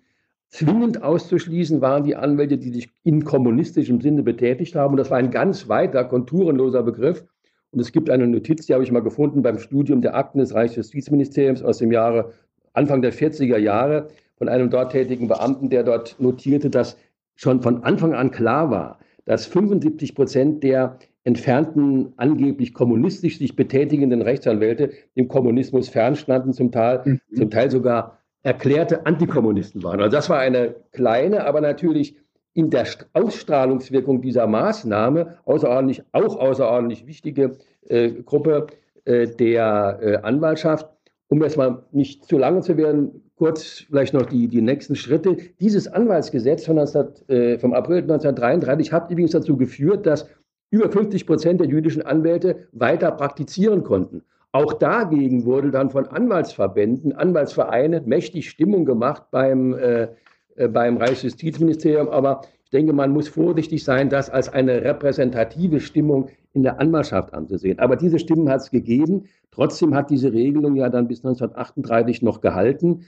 Zwingend 0.47 1.03
auszuschließen 1.03 1.81
waren 1.81 2.03
die 2.03 2.15
Anwälte, 2.15 2.57
die 2.57 2.71
sich 2.71 2.89
in 3.03 3.23
kommunistischem 3.23 4.01
Sinne 4.01 4.23
betätigt 4.23 4.75
haben. 4.75 4.91
Und 4.91 4.97
das 4.97 5.09
war 5.09 5.17
ein 5.17 5.31
ganz 5.31 5.67
weiter, 5.67 6.03
konturenloser 6.03 6.83
Begriff. 6.83 7.25
Und 7.71 7.79
es 7.79 7.91
gibt 7.91 8.09
eine 8.09 8.27
Notiz, 8.27 8.67
die 8.67 8.73
habe 8.73 8.83
ich 8.83 8.91
mal 8.91 9.01
gefunden 9.01 9.41
beim 9.41 9.57
Studium 9.57 10.01
der 10.01 10.15
Akten 10.15 10.39
des 10.39 10.53
Reichsjustizministeriums 10.53 11.63
aus 11.63 11.79
dem 11.79 11.91
Jahre 11.91 12.33
Anfang 12.73 13.01
der 13.01 13.13
40er 13.13 13.57
Jahre 13.57 14.09
von 14.37 14.47
einem 14.47 14.69
dort 14.69 14.91
tätigen 14.91 15.27
Beamten, 15.27 15.69
der 15.69 15.83
dort 15.83 16.15
notierte, 16.19 16.69
dass 16.69 16.97
schon 17.35 17.61
von 17.61 17.83
Anfang 17.83 18.13
an 18.13 18.31
klar 18.31 18.69
war, 18.69 18.99
dass 19.25 19.45
75 19.45 20.15
Prozent 20.15 20.63
der 20.63 20.97
entfernten, 21.23 22.13
angeblich 22.17 22.73
kommunistisch 22.73 23.37
sich 23.37 23.55
betätigenden 23.55 24.21
Rechtsanwälte 24.21 24.91
dem 25.15 25.27
Kommunismus 25.27 25.89
fernstanden, 25.89 26.53
zum 26.53 26.71
Teil, 26.71 27.01
mhm. 27.05 27.19
zum 27.35 27.49
Teil 27.49 27.71
sogar 27.71 28.19
erklärte 28.43 29.05
Antikommunisten 29.05 29.83
waren. 29.83 30.01
Also 30.01 30.15
das 30.15 30.29
war 30.29 30.39
eine 30.39 30.75
kleine, 30.91 31.45
aber 31.45 31.61
natürlich 31.61 32.17
in 32.53 32.69
der 32.69 32.85
Ausstrahlungswirkung 33.13 34.21
dieser 34.21 34.47
Maßnahme 34.47 35.37
außerordentlich, 35.45 36.03
auch 36.11 36.37
außerordentlich 36.37 37.07
wichtige 37.07 37.57
äh, 37.87 38.11
Gruppe 38.11 38.67
äh, 39.05 39.27
der 39.27 39.99
äh, 40.01 40.15
Anwaltschaft. 40.17 40.89
Um 41.29 41.41
jetzt 41.41 41.57
mal 41.57 41.83
nicht 41.91 42.25
zu 42.25 42.37
lange 42.37 42.61
zu 42.61 42.77
werden, 42.77 43.22
kurz 43.35 43.85
vielleicht 43.89 44.13
noch 44.13 44.25
die, 44.25 44.47
die 44.47 44.61
nächsten 44.61 44.95
Schritte. 44.95 45.37
Dieses 45.59 45.87
Anwaltsgesetz 45.87 46.65
von 46.65 46.75
19, 46.75 47.05
äh, 47.27 47.59
vom 47.59 47.73
April 47.73 48.01
1933 48.03 48.91
hat 48.91 49.09
übrigens 49.09 49.31
dazu 49.31 49.57
geführt, 49.57 50.05
dass 50.05 50.27
über 50.69 50.89
50 50.89 51.27
Prozent 51.27 51.59
der 51.61 51.67
jüdischen 51.67 52.01
Anwälte 52.01 52.67
weiter 52.71 53.11
praktizieren 53.11 53.83
konnten. 53.83 54.23
Auch 54.51 54.73
dagegen 54.73 55.45
wurde 55.45 55.71
dann 55.71 55.89
von 55.89 56.07
Anwaltsverbänden, 56.07 57.13
Anwaltsvereinen 57.13 58.07
mächtig 58.07 58.49
Stimmung 58.49 58.85
gemacht 58.85 59.23
beim, 59.31 59.73
äh, 59.73 60.09
äh, 60.55 60.67
beim 60.67 60.97
Reichsjustizministerium. 60.97 62.07
Aber 62.09 62.41
ich 62.63 62.69
denke, 62.69 62.93
man 62.93 63.11
muss 63.11 63.27
vorsichtig 63.27 63.83
sein, 63.83 64.09
das 64.09 64.29
als 64.29 64.49
eine 64.49 64.83
repräsentative 64.83 65.79
Stimmung 65.79 66.29
in 66.53 66.61
der 66.61 66.79
Anwaltschaft 66.79 67.33
anzusehen. 67.33 67.79
Aber 67.79 67.95
diese 67.95 68.19
Stimmen 68.19 68.47
hat 68.47 68.61
es 68.61 68.69
gegeben. 68.69 69.25
Trotzdem 69.49 69.95
hat 69.95 70.11
diese 70.11 70.31
Regelung 70.33 70.75
ja 70.75 70.89
dann 70.89 71.07
bis 71.07 71.25
1938 71.25 72.21
noch 72.21 72.41
gehalten. 72.41 73.05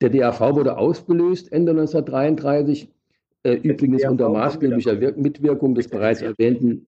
Der 0.00 0.10
DAV 0.10 0.40
wurde 0.54 0.76
ausgelöst 0.76 1.52
Ende 1.52 1.72
1933, 1.72 2.88
äh, 3.44 3.52
übrigens 3.54 4.04
unter 4.06 4.28
maßgeblicher 4.28 4.94
Mitwirkung 5.16 5.74
des 5.74 5.88
bereits 5.88 6.22
erwähnten 6.22 6.86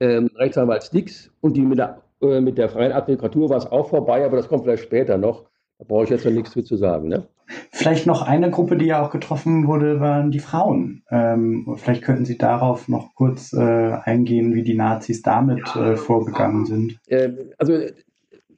ähm, 0.00 0.30
Rechtsanwalts 0.34 0.90
Dix 0.90 1.30
und 1.40 1.56
die 1.56 1.62
mit 1.62 1.78
der, 1.78 2.02
äh, 2.22 2.40
mit 2.40 2.58
der 2.58 2.68
freien 2.68 2.92
Advokatur 2.92 3.50
war 3.50 3.58
es 3.58 3.66
auch 3.66 3.88
vorbei, 3.88 4.24
aber 4.24 4.36
das 4.36 4.48
kommt 4.48 4.64
vielleicht 4.64 4.84
später 4.84 5.18
noch. 5.18 5.44
Da 5.78 5.84
brauche 5.86 6.04
ich 6.04 6.10
jetzt 6.10 6.24
noch 6.24 6.32
nichts 6.32 6.52
zu 6.52 6.76
sagen. 6.76 7.08
Ne? 7.08 7.26
Vielleicht 7.72 8.06
noch 8.06 8.22
eine 8.22 8.50
Gruppe, 8.50 8.76
die 8.76 8.86
ja 8.86 9.02
auch 9.02 9.10
getroffen 9.10 9.66
wurde, 9.66 10.00
waren 10.00 10.30
die 10.30 10.38
Frauen. 10.38 11.02
Ähm, 11.10 11.74
vielleicht 11.78 12.02
könnten 12.02 12.24
Sie 12.24 12.36
darauf 12.36 12.88
noch 12.88 13.14
kurz 13.14 13.52
äh, 13.52 13.58
eingehen, 14.04 14.54
wie 14.54 14.62
die 14.62 14.74
Nazis 14.74 15.22
damit 15.22 15.74
äh, 15.76 15.96
vorgegangen 15.96 16.66
sind. 16.66 16.98
Äh, 17.08 17.30
also 17.58 17.78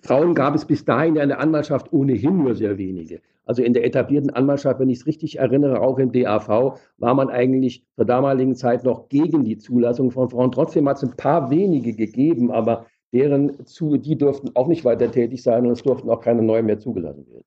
Frauen 0.03 0.35
gab 0.35 0.55
es 0.55 0.64
bis 0.64 0.85
dahin 0.85 1.16
in 1.16 1.29
der 1.29 1.38
Anwaltschaft 1.38 1.92
ohnehin 1.92 2.38
nur 2.38 2.55
sehr 2.55 2.77
wenige. 2.77 3.20
Also 3.44 3.62
in 3.62 3.74
der 3.74 3.85
etablierten 3.85 4.31
Anwaltschaft, 4.31 4.78
wenn 4.78 4.88
ich 4.88 5.00
es 5.00 5.07
richtig 5.07 5.38
erinnere, 5.38 5.81
auch 5.81 5.98
im 5.98 6.12
DAV, 6.12 6.78
war 6.98 7.14
man 7.14 7.28
eigentlich 7.28 7.85
zur 7.96 8.05
damaligen 8.05 8.55
Zeit 8.55 8.85
noch 8.85 9.09
gegen 9.09 9.44
die 9.44 9.59
Zulassung 9.59 10.11
von 10.11 10.28
Frauen. 10.28 10.52
Trotzdem 10.52 10.88
hat 10.88 10.98
es 10.98 11.02
ein 11.02 11.16
paar 11.16 11.50
wenige 11.50 11.94
gegeben, 11.94 12.52
aber 12.52 12.87
deren 13.12 13.66
zu, 13.66 13.96
die 13.96 14.16
durften 14.16 14.50
auch 14.55 14.68
nicht 14.68 14.85
weiter 14.85 15.11
tätig 15.11 15.42
sein 15.42 15.66
und 15.66 15.72
es 15.72 15.83
durften 15.83 16.09
auch 16.09 16.20
keine 16.20 16.42
neuen 16.42 16.66
mehr 16.66 16.78
zugelassen 16.78 17.26
werden. 17.28 17.44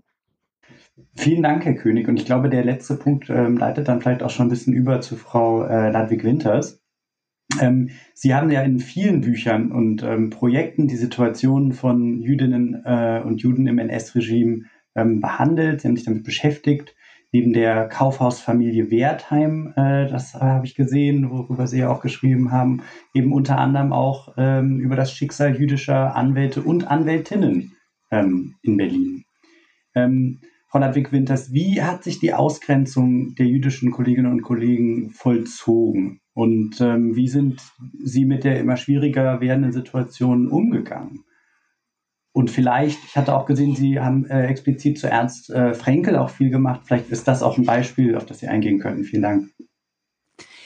Vielen 1.14 1.44
Dank, 1.44 1.66
Herr 1.66 1.76
König. 1.76 2.08
Und 2.08 2.20
ich 2.20 2.26
glaube, 2.26 2.50
der 2.50 2.64
letzte 2.64 2.96
Punkt 2.96 3.30
ähm, 3.30 3.58
leitet 3.58 3.88
dann 3.88 4.02
vielleicht 4.02 4.24
auch 4.24 4.30
schon 4.30 4.48
ein 4.48 4.50
bisschen 4.50 4.74
über 4.74 5.02
zu 5.02 5.16
Frau 5.16 5.64
äh, 5.64 5.90
Ladwig-Winters. 5.90 6.82
Ähm, 7.62 7.90
Sie 8.14 8.34
haben 8.34 8.50
ja 8.50 8.62
in 8.62 8.80
vielen 8.80 9.22
Büchern 9.22 9.72
und 9.72 10.04
ähm, 10.04 10.30
Projekten 10.30 10.88
die 10.88 10.96
Situation 10.96 11.74
von 11.74 12.22
Jüdinnen 12.22 12.82
äh, 12.86 13.22
und 13.24 13.42
Juden 13.42 13.68
im 13.68 13.78
NS-Regime 13.78 14.64
ähm, 14.96 15.22
behandelt, 15.22 15.82
Sie 15.82 15.88
haben 15.88 15.96
sich 15.96 16.06
damit 16.06 16.24
beschäftigt. 16.24 16.96
Neben 17.32 17.52
der 17.52 17.90
Kaufhausfamilie 17.90 18.90
Wertheim, 18.92 19.74
äh, 19.76 20.08
das 20.08 20.36
habe 20.36 20.66
ich 20.66 20.76
gesehen, 20.76 21.30
worüber 21.30 21.68
Sie 21.68 21.80
ja 21.80 21.90
auch 21.90 22.02
geschrieben 22.02 22.52
haben, 22.52 22.82
eben 23.14 23.34
unter 23.34 23.58
anderem 23.58 23.92
auch 23.92 24.34
ähm, 24.38 24.80
über 24.80 24.96
das 24.96 25.12
Schicksal 25.12 25.60
jüdischer 25.60 26.16
Anwälte 26.16 26.62
und 26.62 26.88
Anwältinnen 26.88 27.74
ähm, 28.10 28.56
in 28.62 28.78
Berlin. 28.78 29.26
Ähm, 29.96 30.40
Frau 30.70 30.80
Ladwig-Winters, 30.80 31.54
wie 31.54 31.82
hat 31.82 32.04
sich 32.04 32.20
die 32.20 32.34
Ausgrenzung 32.34 33.36
der 33.36 33.48
jüdischen 33.48 33.92
Kolleginnen 33.92 34.32
und 34.32 34.42
Kollegen 34.42 35.10
vollzogen? 35.12 36.20
Und 36.34 36.82
ähm, 36.82 37.16
wie 37.16 37.30
sind 37.30 37.62
Sie 38.04 38.26
mit 38.26 38.44
der 38.44 38.60
immer 38.60 38.76
schwieriger 38.76 39.40
werdenden 39.40 39.72
Situation 39.72 40.48
umgegangen? 40.48 41.24
Und 42.36 42.52
vielleicht, 42.52 43.00
ich 43.06 43.16
hatte 43.16 43.34
auch 43.34 43.46
gesehen, 43.46 43.78
Sie 43.78 43.98
haben 43.98 44.26
äh, 44.26 44.48
explizit 44.48 45.00
zu 45.00 45.08
Ernst 45.08 45.50
äh, 45.52 45.74
Frenkel 45.74 46.18
auch 46.18 46.30
viel 46.30 46.50
gemacht. 46.50 46.82
Vielleicht 46.84 47.10
ist 47.10 47.30
das 47.30 47.42
auch 47.42 47.58
ein 47.58 47.66
Beispiel, 47.66 48.18
auf 48.18 48.26
das 48.26 48.40
Sie 48.40 48.50
eingehen 48.50 48.80
könnten. 48.80 49.06
Vielen 49.06 49.22
Dank. 49.22 49.50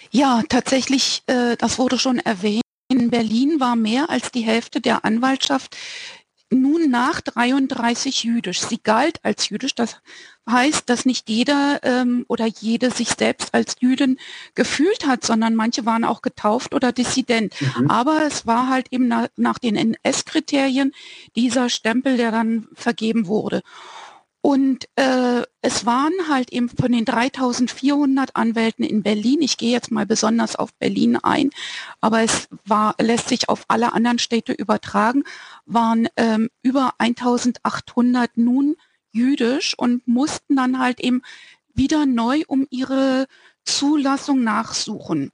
Ja, 0.09 0.41
tatsächlich, 0.49 1.21
äh, 1.27 1.55
das 1.57 1.77
wurde 1.77 1.99
schon 1.99 2.17
erwähnt. 2.17 2.63
In 2.91 3.11
Berlin 3.11 3.59
war 3.59 3.75
mehr 3.75 4.09
als 4.09 4.31
die 4.31 4.41
Hälfte 4.41 4.81
der 4.81 5.05
Anwaltschaft 5.05 5.77
nun 6.51 6.89
nach 6.89 7.21
33 7.21 8.23
jüdisch. 8.23 8.61
Sie 8.61 8.79
galt 8.81 9.19
als 9.23 9.49
jüdisch. 9.49 9.75
Das 9.75 9.97
heißt, 10.49 10.89
dass 10.89 11.05
nicht 11.05 11.29
jeder 11.29 11.79
ähm, 11.83 12.25
oder 12.27 12.45
jede 12.45 12.91
sich 12.91 13.09
selbst 13.09 13.53
als 13.53 13.75
Jüdin 13.79 14.17
gefühlt 14.55 15.05
hat, 15.05 15.23
sondern 15.23 15.55
manche 15.55 15.85
waren 15.85 16.03
auch 16.03 16.21
getauft 16.21 16.73
oder 16.73 16.91
dissident. 16.91 17.53
Mhm. 17.61 17.89
Aber 17.89 18.23
es 18.25 18.47
war 18.47 18.67
halt 18.67 18.87
eben 18.91 19.07
na, 19.07 19.27
nach 19.35 19.59
den 19.59 19.75
NS-Kriterien 19.75 20.93
dieser 21.35 21.69
Stempel, 21.69 22.17
der 22.17 22.31
dann 22.31 22.67
vergeben 22.73 23.27
wurde. 23.27 23.61
Und 24.41 24.87
äh, 24.95 25.43
es 25.61 25.85
waren 25.85 26.13
halt 26.29 26.51
eben 26.53 26.69
von 26.69 26.93
den 26.93 27.03
3400 27.03 28.37
Anwälten 28.37 28.85
in 28.85 29.03
Berlin, 29.03 29.41
ich 29.41 29.57
gehe 29.57 29.71
jetzt 29.71 29.91
mal 29.91 30.05
besonders 30.05 30.55
auf 30.55 30.73
Berlin 30.75 31.17
ein, 31.17 31.49
aber 31.99 32.21
es 32.21 32.47
war, 32.65 32.95
lässt 33.01 33.27
sich 33.27 33.49
auf 33.49 33.65
alle 33.67 33.91
anderen 33.91 34.19
Städte 34.19 34.53
übertragen, 34.53 35.23
waren 35.65 36.07
ähm, 36.15 36.49
über 36.61 36.93
1800 36.99 38.37
nun 38.37 38.77
jüdisch 39.11 39.77
und 39.77 40.07
mussten 40.07 40.55
dann 40.55 40.79
halt 40.79 41.01
eben 41.01 41.21
wieder 41.73 42.05
neu 42.05 42.43
um 42.47 42.65
ihre 42.69 43.27
Zulassung 43.65 44.43
nachsuchen. 44.43 45.31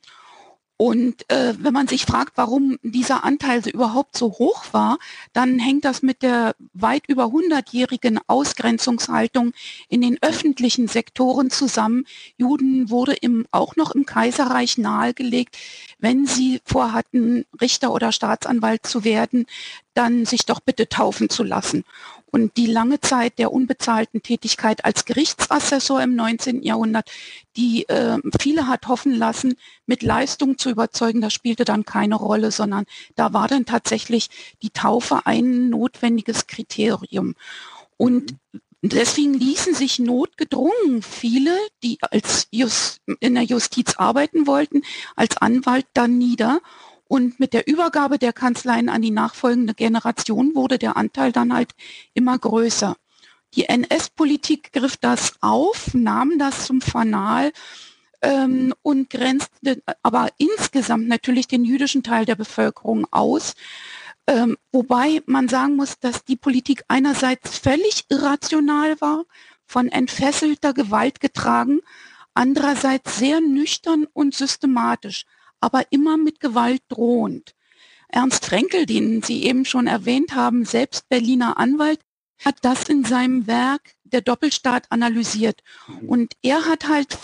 Und 0.77 1.29
äh, 1.31 1.53
wenn 1.57 1.73
man 1.73 1.87
sich 1.87 2.05
fragt, 2.05 2.33
warum 2.35 2.77
dieser 2.83 3.23
Anteil 3.23 3.61
überhaupt 3.67 4.17
so 4.17 4.27
hoch 4.33 4.65
war, 4.73 4.97
dann 5.31 5.57
hängt 5.57 5.85
das 5.85 6.01
mit 6.01 6.21
der 6.21 6.53
weit 6.73 7.03
über 7.07 7.25
100-jährigen 7.25 8.19
Ausgrenzungshaltung 8.27 9.53
in 9.87 10.01
den 10.01 10.17
öffentlichen 10.21 10.89
Sektoren 10.89 11.49
zusammen. 11.49 12.05
Juden 12.37 12.89
wurde 12.89 13.13
im, 13.13 13.45
auch 13.51 13.77
noch 13.77 13.91
im 13.91 14.05
Kaiserreich 14.05 14.77
nahegelegt, 14.77 15.57
wenn 15.99 16.25
sie 16.25 16.59
vorhatten, 16.65 17.45
Richter 17.61 17.93
oder 17.93 18.11
Staatsanwalt 18.11 18.85
zu 18.85 19.05
werden, 19.05 19.45
dann 19.95 20.25
sich 20.25 20.45
doch 20.45 20.59
bitte 20.59 20.87
taufen 20.87 21.29
zu 21.29 21.43
lassen. 21.43 21.83
Und 22.31 22.57
die 22.57 22.67
lange 22.67 22.99
Zeit 22.99 23.39
der 23.39 23.53
unbezahlten 23.53 24.21
Tätigkeit 24.21 24.83
als 24.83 25.05
Gerichtsassessor 25.05 26.03
im 26.03 26.15
19. 26.15 26.63
Jahrhundert, 26.63 27.09
die 27.55 27.87
äh, 27.87 28.17
viele 28.41 28.67
hat 28.67 28.89
hoffen 28.89 29.13
lassen, 29.15 29.55
mit 29.85 30.03
Leistung 30.03 30.57
zu 30.57 30.69
überzeugen, 30.69 31.21
das 31.21 31.33
spielte 31.33 31.63
dann 31.63 31.85
keine 31.85 32.15
Rolle, 32.15 32.51
sondern 32.51 32.85
da 33.15 33.31
war 33.31 33.47
dann 33.47 33.65
tatsächlich 33.65 34.29
die 34.61 34.69
Taufe 34.69 35.25
ein 35.25 35.69
notwendiges 35.69 36.47
Kriterium. 36.47 37.35
Und 37.95 38.35
deswegen 38.81 39.35
ließen 39.35 39.73
sich 39.73 39.99
notgedrungen 39.99 41.01
viele, 41.01 41.57
die 41.83 41.97
als 42.01 42.47
Just, 42.51 43.01
in 43.21 43.35
der 43.35 43.43
Justiz 43.43 43.95
arbeiten 43.95 44.45
wollten, 44.45 44.81
als 45.15 45.37
Anwalt 45.37 45.85
dann 45.93 46.17
nieder 46.17 46.59
und 47.07 47.39
mit 47.39 47.53
der 47.53 47.67
Übergabe 47.67 48.17
der 48.17 48.33
Kanzleien 48.33 48.89
an 48.89 49.01
die 49.01 49.11
nachfolgende 49.11 49.73
Generation 49.73 50.55
wurde 50.55 50.77
der 50.77 50.97
Anteil 50.97 51.31
dann 51.31 51.53
halt 51.53 51.71
immer 52.13 52.37
größer. 52.37 52.95
Die 53.53 53.69
NS-Politik 53.69 54.73
griff 54.73 54.97
das 54.97 55.33
auf, 55.41 55.93
nahm 55.93 56.37
das 56.39 56.65
zum 56.65 56.81
Fanal 56.81 57.51
ähm, 58.21 58.73
und 58.81 59.09
grenzte 59.09 59.81
aber 60.03 60.29
insgesamt 60.37 61.07
natürlich 61.07 61.47
den 61.47 61.63
jüdischen 61.63 62.03
Teil 62.03 62.25
der 62.25 62.35
Bevölkerung 62.35 63.07
aus. 63.11 63.55
Ähm, 64.27 64.57
wobei 64.71 65.21
man 65.27 65.47
sagen 65.47 65.75
muss, 65.75 65.99
dass 65.99 66.25
die 66.25 66.35
Politik 66.35 66.83
einerseits 66.87 67.59
völlig 67.59 68.05
irrational 68.09 68.99
war, 68.99 69.25
von 69.67 69.87
entfesselter 69.89 70.73
Gewalt 70.73 71.19
getragen, 71.19 71.81
andererseits 72.33 73.17
sehr 73.17 73.39
nüchtern 73.41 74.07
und 74.13 74.33
systematisch 74.33 75.25
aber 75.59 75.91
immer 75.91 76.17
mit 76.17 76.39
Gewalt 76.39 76.81
drohend. 76.89 77.55
Ernst 78.09 78.45
Frenkel, 78.45 78.85
den 78.85 79.21
Sie 79.23 79.43
eben 79.43 79.65
schon 79.65 79.87
erwähnt 79.87 80.35
haben, 80.35 80.65
selbst 80.65 81.09
Berliner 81.09 81.57
Anwalt, 81.57 81.99
hat 82.43 82.57
das 82.61 82.83
in 82.83 83.03
seinem 83.05 83.47
Werk 83.47 83.95
Der 84.03 84.21
Doppelstaat 84.21 84.85
analysiert. 84.91 85.61
Mhm. 85.87 86.09
Und 86.09 86.33
er 86.41 86.65
hat 86.65 86.87
halt 86.87 87.17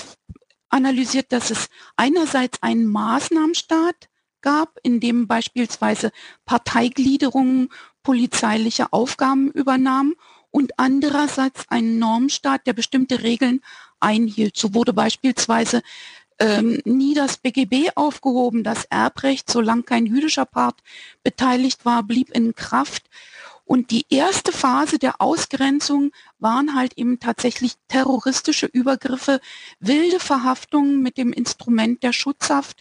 analysiert, 0.70 1.32
dass 1.32 1.52
es 1.52 1.68
einerseits 1.96 2.62
einen 2.64 2.88
Maßnahmenstaat 2.88 4.10
gab, 4.42 4.80
in 4.84 5.00
dem 5.00 5.28
beispielsweise 5.28 6.12
Parteigliederungen 6.46 7.70
polizeiliche 8.04 8.92
Aufgaben 8.92 9.52
übernahmen 9.52 10.16
und 10.50 10.74
andererseits 10.78 11.70
einen 11.70 12.00
Normstaat, 12.00 12.66
der 12.68 12.74
bestimmte 12.74 13.22
Regeln 13.22 13.62
einhielt. 14.00 14.58
So 14.58 14.74
wurde 14.74 14.94
beispielsweise 14.94 15.82
ähm, 16.42 16.82
nie 16.86 17.14
das 17.14 17.38
BGB 17.38 17.92
aufgehoben. 17.96 18.64
Das 18.64 18.86
Erbrecht, 18.86 19.50
solange 19.50 19.84
kein 19.84 20.06
jüdischer 20.06 20.46
Part 20.46 20.82
beteiligt 21.24 21.86
war, 21.86 22.04
blieb 22.04 22.32
in 22.32 22.56
Kraft. 22.56 23.04
Und 23.64 23.92
die 23.92 24.06
erste 24.10 24.52
Phase 24.52 25.00
der 25.00 25.22
Ausgrenzung 25.22 26.12
waren 26.40 26.76
halt 26.76 26.98
eben 26.98 27.20
tatsächlich 27.20 27.76
terroristische 27.88 28.66
Übergriffe, 28.66 29.40
wilde 29.80 30.20
Verhaftungen 30.20 31.02
mit 31.02 31.18
dem 31.18 31.32
Instrument 31.32 32.04
der 32.04 32.12
Schutzhaft, 32.12 32.76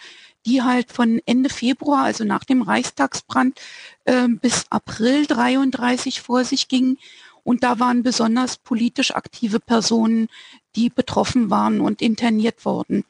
die 0.47 0.63
halt 0.63 0.91
von 0.91 1.21
Ende 1.27 1.51
Februar, 1.51 2.05
also 2.05 2.25
nach 2.25 2.45
dem 2.45 2.63
Reichstagsbrand, 2.63 3.61
äh, 4.05 4.27
bis 4.27 4.65
April 4.71 5.27
33 5.27 6.23
vor 6.23 6.45
sich 6.45 6.67
gingen. 6.67 6.99
Und 7.45 7.63
da 7.63 7.79
waren 7.79 8.03
besonders 8.03 8.57
politisch 8.57 9.15
aktive 9.15 9.61
Personen, 9.61 10.29
die 10.77 10.89
betroffen 10.89 11.51
waren 11.51 11.81
und 11.81 12.03
interniert 12.03 12.65
wurden. 12.65 13.05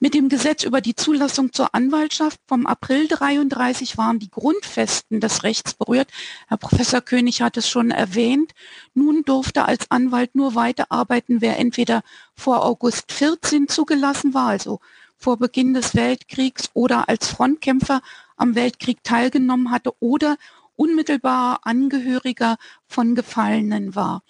Mit 0.00 0.14
dem 0.14 0.28
Gesetz 0.28 0.62
über 0.62 0.80
die 0.80 0.94
Zulassung 0.94 1.52
zur 1.52 1.74
Anwaltschaft 1.74 2.38
vom 2.46 2.66
April 2.66 3.08
33 3.08 3.98
waren 3.98 4.20
die 4.20 4.30
Grundfesten 4.30 5.18
des 5.18 5.42
Rechts 5.42 5.74
berührt. 5.74 6.08
Herr 6.46 6.56
Professor 6.56 7.00
König 7.00 7.42
hat 7.42 7.56
es 7.56 7.68
schon 7.68 7.90
erwähnt. 7.90 8.52
Nun 8.94 9.24
durfte 9.24 9.64
als 9.64 9.90
Anwalt 9.90 10.36
nur 10.36 10.54
weiterarbeiten, 10.54 11.40
wer 11.40 11.58
entweder 11.58 12.02
vor 12.32 12.64
August 12.64 13.10
14 13.10 13.66
zugelassen 13.66 14.34
war, 14.34 14.50
also 14.50 14.78
vor 15.16 15.36
Beginn 15.36 15.74
des 15.74 15.96
Weltkriegs 15.96 16.70
oder 16.74 17.08
als 17.08 17.26
Frontkämpfer 17.26 18.00
am 18.36 18.54
Weltkrieg 18.54 19.02
teilgenommen 19.02 19.72
hatte 19.72 19.92
oder 19.98 20.36
unmittelbar 20.76 21.58
Angehöriger 21.64 22.56
von 22.86 23.16
Gefallenen 23.16 23.96
war. 23.96 24.22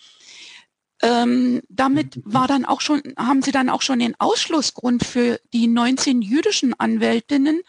Ähm, 1.01 1.63
damit 1.69 2.21
war 2.25 2.49
dann 2.49 2.65
auch 2.65 2.81
schon, 2.81 3.03
haben 3.17 3.43
sie 3.43 3.53
dann 3.53 3.69
auch 3.69 3.83
schon 3.83 4.01
den 4.01 4.19
Ausschlussgrund 4.19 5.05
für 5.05 5.41
die 5.53 5.69
19 5.69 6.23
jüdischen 6.23 6.79
Anwältinnen, 6.79 7.61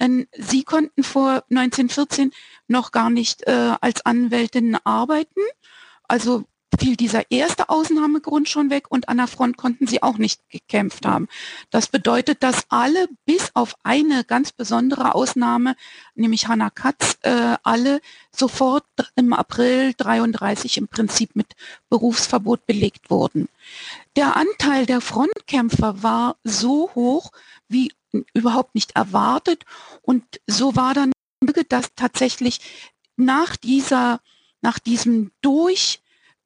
denn 0.00 0.26
sie 0.32 0.64
konnten 0.64 1.02
vor 1.02 1.44
1914 1.50 2.32
noch 2.66 2.90
gar 2.90 3.10
nicht 3.10 3.46
äh, 3.46 3.74
als 3.80 4.06
Anwältinnen 4.06 4.78
arbeiten. 4.84 5.40
Also 6.04 6.44
fiel 6.76 6.96
dieser 6.96 7.30
erste 7.30 7.68
Ausnahmegrund 7.68 8.48
schon 8.48 8.70
weg 8.70 8.90
und 8.90 9.08
an 9.08 9.16
der 9.16 9.26
Front 9.26 9.56
konnten 9.56 9.86
sie 9.86 10.02
auch 10.02 10.18
nicht 10.18 10.40
gekämpft 10.50 11.06
haben. 11.06 11.28
Das 11.70 11.88
bedeutet, 11.88 12.42
dass 12.42 12.66
alle 12.68 13.08
bis 13.24 13.50
auf 13.54 13.76
eine 13.82 14.24
ganz 14.24 14.52
besondere 14.52 15.14
Ausnahme, 15.14 15.76
nämlich 16.14 16.48
Hannah 16.48 16.70
Katz, 16.70 17.18
äh, 17.22 17.56
alle 17.62 18.00
sofort 18.30 18.84
im 19.16 19.32
April 19.32 19.94
33 19.96 20.76
im 20.78 20.88
Prinzip 20.88 21.34
mit 21.36 21.54
Berufsverbot 21.88 22.66
belegt 22.66 23.10
wurden. 23.10 23.48
Der 24.16 24.36
Anteil 24.36 24.86
der 24.86 25.00
Frontkämpfer 25.00 26.02
war 26.02 26.36
so 26.44 26.90
hoch 26.94 27.32
wie 27.68 27.92
überhaupt 28.34 28.74
nicht 28.74 28.92
erwartet 28.92 29.64
und 30.02 30.24
so 30.46 30.76
war 30.76 30.94
dann, 30.94 31.12
dass 31.68 31.94
tatsächlich 31.94 32.60
nach 33.16 33.56
dieser, 33.56 34.20
nach 34.60 34.78
diesem 34.78 35.30
Durch 35.40 36.00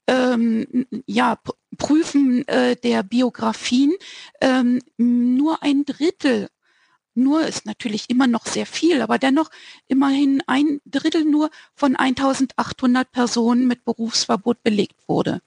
ähm, 0.07 0.87
ja, 1.07 1.39
Prüfen 1.79 2.47
äh, 2.49 2.77
der 2.77 3.03
Biografien 3.03 3.93
ähm, 4.41 4.81
nur 4.97 5.63
ein 5.63 5.85
Drittel 5.85 6.49
nur 7.15 7.47
ist 7.47 7.67
natürlich 7.67 8.09
immer 8.09 8.27
noch 8.27 8.47
sehr 8.47 8.65
viel, 8.65 9.03
aber 9.03 9.19
dennoch 9.19 9.51
immerhin 9.87 10.43
ein 10.47 10.81
Drittel 10.87 11.25
nur 11.25 11.51
von 11.75 11.95
1800 11.95 13.13
Personen 13.13 13.67
mit 13.67 13.85
Berufsverbot 13.85 14.63
belegt 14.63 14.97
wurde. 15.07 15.43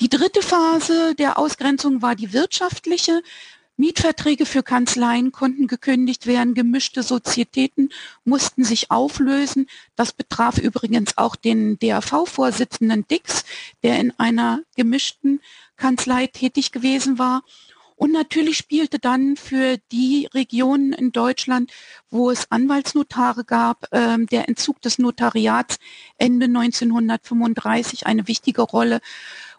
Die 0.00 0.08
dritte 0.08 0.42
Phase 0.42 1.14
der 1.16 1.38
Ausgrenzung 1.38 2.02
war 2.02 2.14
die 2.14 2.32
wirtschaftliche. 2.32 3.22
Mietverträge 3.76 4.46
für 4.46 4.62
Kanzleien 4.62 5.32
konnten 5.32 5.66
gekündigt 5.66 6.26
werden, 6.26 6.54
gemischte 6.54 7.02
Sozietäten 7.02 7.88
mussten 8.24 8.64
sich 8.64 8.90
auflösen. 8.90 9.66
Das 9.96 10.12
betraf 10.12 10.58
übrigens 10.58 11.16
auch 11.16 11.36
den 11.36 11.78
DAV-Vorsitzenden 11.78 13.06
Dix, 13.08 13.44
der 13.82 13.98
in 13.98 14.12
einer 14.18 14.60
gemischten 14.76 15.40
Kanzlei 15.76 16.26
tätig 16.26 16.72
gewesen 16.72 17.18
war. 17.18 17.42
Und 17.96 18.12
natürlich 18.12 18.56
spielte 18.56 18.98
dann 18.98 19.36
für 19.36 19.78
die 19.92 20.28
Regionen 20.34 20.92
in 20.92 21.12
Deutschland, 21.12 21.70
wo 22.10 22.30
es 22.30 22.50
Anwaltsnotare 22.50 23.44
gab, 23.44 23.86
äh, 23.92 24.18
der 24.26 24.48
Entzug 24.48 24.80
des 24.82 24.98
Notariats 24.98 25.78
Ende 26.18 26.46
1935 26.46 28.06
eine 28.06 28.26
wichtige 28.26 28.62
Rolle. 28.62 29.00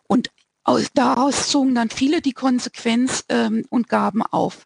Und 0.07 0.29
aus, 0.63 0.87
daraus 0.93 1.49
zogen 1.49 1.75
dann 1.75 1.89
viele 1.89 2.21
die 2.21 2.33
Konsequenz 2.33 3.25
ähm, 3.29 3.65
und 3.69 3.89
gaben 3.89 4.21
auf. 4.21 4.65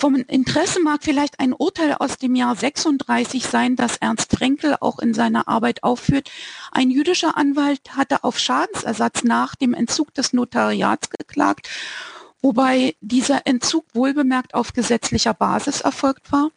Vom 0.00 0.14
Interesse 0.14 0.80
mag 0.80 1.02
vielleicht 1.02 1.40
ein 1.40 1.52
Urteil 1.52 1.92
aus 1.98 2.18
dem 2.18 2.36
Jahr 2.36 2.54
36 2.54 3.44
sein, 3.44 3.74
das 3.74 3.96
Ernst 3.96 4.30
Frenkel 4.30 4.76
auch 4.80 5.00
in 5.00 5.12
seiner 5.12 5.48
Arbeit 5.48 5.82
aufführt. 5.82 6.30
Ein 6.70 6.90
jüdischer 6.90 7.36
Anwalt 7.36 7.96
hatte 7.96 8.22
auf 8.22 8.38
Schadensersatz 8.38 9.24
nach 9.24 9.56
dem 9.56 9.74
Entzug 9.74 10.14
des 10.14 10.32
Notariats 10.32 11.10
geklagt, 11.10 11.68
wobei 12.40 12.94
dieser 13.00 13.44
Entzug 13.48 13.86
wohlbemerkt 13.92 14.54
auf 14.54 14.72
gesetzlicher 14.72 15.34
Basis 15.34 15.80
erfolgt 15.80 16.30
war. 16.30 16.52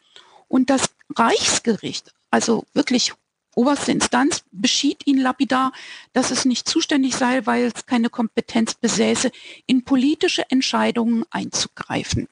Und 0.46 0.70
das 0.70 0.90
Reichsgericht, 1.12 2.14
also 2.30 2.64
wirklich 2.74 3.12
oberste 3.54 3.92
Instanz 3.92 4.44
beschied 4.50 5.06
ihn 5.06 5.18
lapidar, 5.18 5.72
dass 6.12 6.30
es 6.30 6.44
nicht 6.44 6.68
zuständig 6.68 7.16
sei, 7.16 7.44
weil 7.46 7.64
es 7.64 7.86
keine 7.86 8.10
Kompetenz 8.10 8.74
besäße, 8.74 9.30
in 9.66 9.84
politische 9.84 10.50
Entscheidungen 10.50 11.24
einzugreifen. 11.30 12.28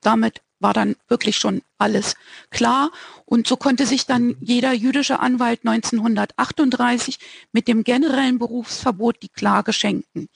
Damit 0.00 0.42
war 0.58 0.72
dann 0.72 0.96
wirklich 1.08 1.36
schon 1.36 1.62
alles 1.78 2.14
klar. 2.50 2.90
Und 3.24 3.46
so 3.46 3.56
konnte 3.56 3.86
sich 3.86 4.06
dann 4.06 4.36
jeder 4.40 4.72
jüdische 4.72 5.20
Anwalt 5.20 5.60
1938 5.64 7.18
mit 7.52 7.68
dem 7.68 7.84
generellen 7.84 8.38
Berufsverbot 8.38 9.22
die 9.22 9.28
Klage 9.28 9.72
schenken. 9.72 10.28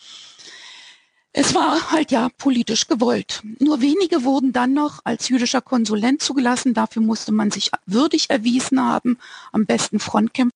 Es 1.33 1.55
war 1.55 1.93
halt 1.93 2.11
ja 2.11 2.29
politisch 2.39 2.89
gewollt. 2.89 3.43
Nur 3.61 3.81
wenige 3.81 4.25
wurden 4.25 4.53
dann 4.53 4.75
noch 4.75 5.01
als 5.05 5.29
jüdischer 5.29 5.61
Konsulent 5.61 6.23
zugelassen. 6.23 6.75
Dafür 6.75 7.03
musste 7.03 7.31
man 7.31 7.53
sich 7.53 7.71
würdig 7.87 8.31
erwiesen 8.31 8.81
haben, 8.85 9.17
am 9.53 9.65
besten 9.65 10.01
Frontkämpfer 10.01 10.53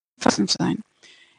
sein. 0.48 0.82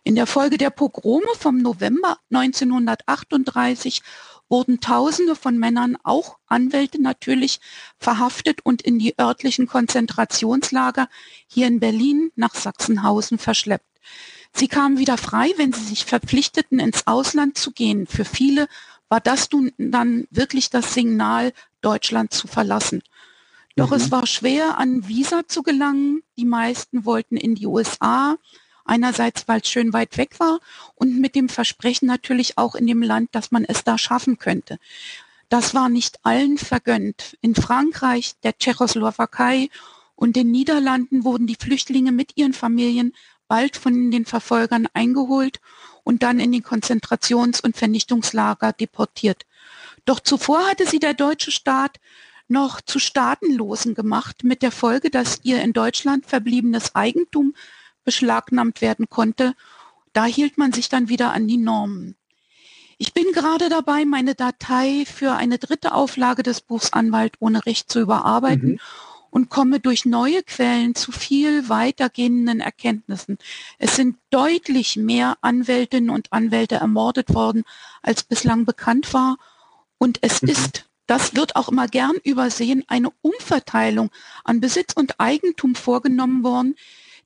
In 0.06 0.16
der 0.16 0.28
Folge 0.28 0.58
der 0.58 0.70
Pogrome 0.70 1.28
vom 1.38 1.58
November 1.58 2.18
1938 2.32 4.02
wurden 4.48 4.80
Tausende 4.80 5.36
von 5.36 5.58
Männern, 5.58 5.98
auch 6.04 6.38
Anwälte 6.48 7.02
natürlich, 7.02 7.60
verhaftet 7.98 8.60
und 8.64 8.84
in 8.84 9.00
die 9.00 9.20
örtlichen 9.20 9.68
Konzentrationslager 9.68 11.10
hier 11.48 11.68
in 11.68 11.80
Berlin 11.80 12.32
nach 12.36 12.54
Sachsenhausen 12.56 13.38
verschleppt. 13.38 13.86
Sie 14.54 14.70
kamen 14.70 15.00
wieder 15.00 15.18
frei, 15.18 15.52
wenn 15.58 15.74
sie 15.74 15.84
sich 15.84 16.06
verpflichteten, 16.06 16.80
ins 16.80 17.08
Ausland 17.08 17.58
zu 17.58 17.72
gehen. 17.72 18.08
Für 18.08 18.24
viele 18.24 18.68
war 19.10 19.20
das 19.20 19.52
nun 19.52 19.72
dann 19.78 20.28
wirklich 20.32 20.70
das 20.70 20.94
Signal, 20.94 21.54
Deutschland 21.82 22.34
zu 22.34 22.48
verlassen. 22.48 23.04
Doch 23.76 23.90
mhm. 23.90 23.98
es 23.98 24.12
war 24.12 24.26
schwer, 24.26 24.78
an 24.78 25.08
Visa 25.08 25.48
zu 25.48 25.64
gelangen. 25.64 26.24
Die 26.38 26.46
meisten 26.46 27.06
wollten 27.06 27.38
in 27.38 27.56
die 27.56 27.68
USA. 27.68 28.38
Einerseits, 28.86 29.48
weil 29.48 29.62
es 29.62 29.70
schön 29.70 29.94
weit 29.94 30.18
weg 30.18 30.40
war 30.40 30.60
und 30.94 31.20
mit 31.20 31.34
dem 31.36 31.50
Versprechen 31.50 32.06
natürlich 32.06 32.58
auch 32.58 32.76
in 32.76 32.86
dem 32.86 33.02
Land, 33.02 33.30
dass 33.34 33.52
man 33.52 33.66
es 33.66 33.84
da 33.84 33.98
schaffen 33.98 34.38
könnte. 34.38 34.78
Das 35.50 35.74
war 35.74 35.90
nicht 35.90 36.20
allen 36.24 36.58
vergönnt. 36.58 37.38
In 37.42 37.56
Frankreich, 37.56 38.36
der 38.44 38.58
Tschechoslowakei 38.58 39.70
und 40.16 40.36
den 40.36 40.52
Niederlanden 40.52 41.24
wurden 41.24 41.48
die 41.48 41.58
Flüchtlinge 41.60 42.12
mit 42.12 42.34
ihren 42.38 42.54
Familien 42.54 43.14
bald 43.48 43.76
von 43.76 44.12
den 44.12 44.26
Verfolgern 44.26 44.88
eingeholt 44.94 45.60
und 46.06 46.24
dann 46.24 46.40
in 46.40 46.54
die 46.54 46.62
Konzentrations- 46.62 47.62
und 47.62 47.76
Vernichtungslager 47.76 48.72
deportiert. 48.72 49.46
Doch 50.06 50.22
zuvor 50.22 50.66
hatte 50.70 50.88
sie 50.88 51.00
der 51.00 51.16
deutsche 51.16 51.52
Staat 51.52 52.00
noch 52.48 52.80
zu 52.80 53.00
Staatenlosen 53.00 53.96
gemacht, 53.96 54.44
mit 54.44 54.62
der 54.62 54.72
Folge, 54.72 55.10
dass 55.10 55.40
ihr 55.44 55.62
in 55.62 55.74
Deutschland 55.74 56.28
verbliebenes 56.28 56.96
Eigentum 56.96 57.56
beschlagnahmt 58.04 58.82
werden 58.82 59.10
konnte. 59.10 59.56
Da 60.14 60.26
hielt 60.26 60.58
man 60.60 60.72
sich 60.72 60.88
dann 60.88 61.10
wieder 61.10 61.34
an 61.34 61.48
die 61.48 61.58
Normen. 61.58 62.16
Ich 62.98 63.14
bin 63.14 63.26
gerade 63.34 63.68
dabei, 63.68 64.06
meine 64.06 64.36
Datei 64.36 65.06
für 65.06 65.34
eine 65.34 65.58
dritte 65.58 65.94
Auflage 65.94 66.44
des 66.44 66.62
Buchs 66.62 66.94
Anwalt 66.94 67.34
ohne 67.40 67.66
Recht 67.66 67.92
zu 67.92 68.00
überarbeiten 68.00 68.74
mhm 68.74 68.80
und 69.36 69.50
komme 69.50 69.82
durch 69.82 70.06
neue 70.06 70.44
Quellen 70.44 70.96
zu 70.96 71.12
viel 71.12 71.68
weitergehenden 71.68 72.62
Erkenntnissen. 72.62 73.38
Es 73.78 73.98
sind 73.98 74.16
deutlich 74.30 74.96
mehr 74.96 75.36
Anwältinnen 75.42 76.10
und 76.10 76.32
Anwälte 76.32 76.76
ermordet 76.76 77.36
worden, 77.36 77.64
als 78.02 78.24
bislang 78.24 78.64
bekannt 78.64 79.14
war. 79.14 79.36
Und 79.98 80.20
es 80.22 80.42
mhm. 80.42 80.48
ist, 80.48 80.90
das 81.06 81.36
wird 81.36 81.58
auch 81.58 81.68
immer 81.68 81.90
gern 81.90 82.16
übersehen, 82.24 82.86
eine 82.88 83.10
Umverteilung 83.22 84.10
an 84.46 84.62
Besitz 84.62 84.94
und 84.94 85.20
Eigentum 85.20 85.76
vorgenommen 85.76 86.46
worden, 86.46 86.76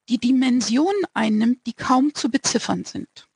die 0.10 0.18
Dimensionen 0.18 1.04
einnimmt, 1.14 1.60
die 1.68 1.74
kaum 1.74 2.16
zu 2.16 2.32
beziffern 2.32 2.86
sind. 2.86 3.28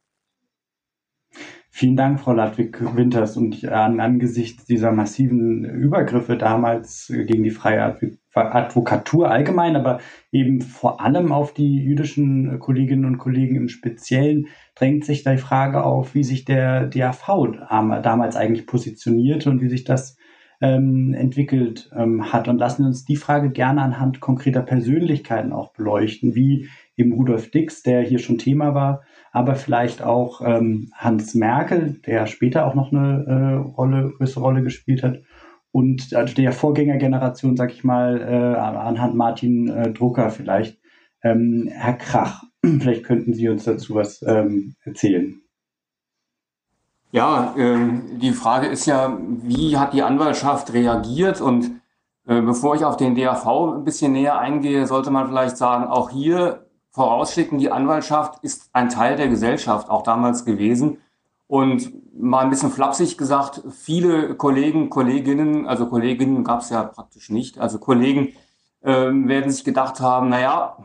Vielen 1.69 1.95
Dank, 1.95 2.21
Frau 2.21 2.33
Ludwig-Winters. 2.33 3.37
Und 3.37 3.65
an, 3.65 3.99
angesichts 3.99 4.65
dieser 4.65 4.91
massiven 4.91 5.63
Übergriffe 5.63 6.37
damals 6.37 7.05
gegen 7.07 7.43
die 7.43 7.51
freie 7.51 7.83
Advokatur 8.35 9.29
allgemein, 9.29 9.75
aber 9.75 9.99
eben 10.31 10.61
vor 10.61 11.01
allem 11.01 11.31
auf 11.31 11.53
die 11.53 11.77
jüdischen 11.77 12.59
Kolleginnen 12.59 13.05
und 13.05 13.17
Kollegen 13.17 13.55
im 13.55 13.67
Speziellen, 13.69 14.47
drängt 14.75 15.05
sich 15.05 15.23
die 15.23 15.37
Frage 15.37 15.83
auf, 15.83 16.15
wie 16.15 16.23
sich 16.23 16.45
der 16.45 16.87
DAV 16.87 17.27
damals 18.01 18.35
eigentlich 18.35 18.65
positioniert 18.65 19.45
und 19.45 19.61
wie 19.61 19.69
sich 19.69 19.83
das 19.83 20.17
ähm, 20.61 21.13
entwickelt 21.13 21.91
ähm, 21.95 22.31
hat. 22.31 22.47
Und 22.47 22.57
lassen 22.57 22.85
uns 22.85 23.05
die 23.05 23.17
Frage 23.17 23.49
gerne 23.51 23.81
anhand 23.81 24.21
konkreter 24.21 24.61
Persönlichkeiten 24.61 25.51
auch 25.51 25.73
beleuchten, 25.73 26.35
wie 26.35 26.69
eben 26.95 27.11
Rudolf 27.13 27.51
Dix, 27.51 27.83
der 27.83 28.01
hier 28.01 28.19
schon 28.19 28.37
Thema 28.37 28.73
war, 28.73 29.01
aber 29.31 29.55
vielleicht 29.55 30.01
auch 30.01 30.41
ähm, 30.41 30.91
Hans 30.95 31.35
Merkel, 31.35 31.99
der 32.05 32.27
später 32.27 32.65
auch 32.65 32.75
noch 32.75 32.91
eine 32.91 33.25
äh, 33.27 33.55
Rolle, 33.75 34.13
größere 34.17 34.43
Rolle 34.43 34.63
gespielt 34.63 35.03
hat. 35.03 35.19
Und 35.73 36.13
also 36.13 36.35
der 36.35 36.51
Vorgängergeneration, 36.51 37.57
sag 37.57 37.71
ich 37.71 37.83
mal, 37.83 38.21
äh, 38.21 38.57
anhand 38.59 39.15
Martin 39.15 39.69
äh, 39.69 39.91
Drucker 39.91 40.29
vielleicht. 40.29 40.77
Ähm, 41.23 41.67
Herr 41.73 41.93
Krach, 41.93 42.43
vielleicht 42.63 43.03
könnten 43.03 43.33
Sie 43.33 43.49
uns 43.49 43.63
dazu 43.63 43.95
was 43.95 44.21
ähm, 44.21 44.75
erzählen. 44.83 45.41
Ja, 47.11 47.55
äh, 47.57 48.17
die 48.21 48.33
Frage 48.33 48.67
ist 48.67 48.85
ja, 48.85 49.17
wie 49.19 49.75
hat 49.75 49.93
die 49.93 50.03
Anwaltschaft 50.03 50.73
reagiert? 50.73 51.41
Und 51.41 51.71
äh, 52.27 52.41
bevor 52.41 52.75
ich 52.75 52.85
auf 52.85 52.95
den 52.95 53.15
DAV 53.15 53.47
ein 53.75 53.83
bisschen 53.83 54.11
näher 54.11 54.37
eingehe, 54.37 54.85
sollte 54.85 55.09
man 55.09 55.27
vielleicht 55.27 55.57
sagen, 55.57 55.85
auch 55.85 56.11
hier 56.11 56.67
vorausschicken, 56.91 57.57
die 57.57 57.71
Anwaltschaft 57.71 58.43
ist 58.43 58.69
ein 58.73 58.89
Teil 58.89 59.15
der 59.15 59.27
Gesellschaft, 59.27 59.89
auch 59.89 60.03
damals 60.03 60.45
gewesen. 60.45 60.99
Und 61.47 61.91
mal 62.15 62.43
ein 62.43 62.49
bisschen 62.49 62.71
flapsig 62.71 63.17
gesagt, 63.17 63.61
viele 63.71 64.35
Kollegen, 64.35 64.89
Kolleginnen, 64.89 65.67
also 65.67 65.87
Kolleginnen 65.87 66.43
gab 66.43 66.61
es 66.61 66.69
ja 66.69 66.83
praktisch 66.83 67.29
nicht, 67.29 67.59
also 67.59 67.79
Kollegen 67.79 68.33
äh, 68.81 68.91
werden 68.91 69.51
sich 69.51 69.63
gedacht 69.63 69.99
haben, 69.99 70.29
naja, 70.29 70.77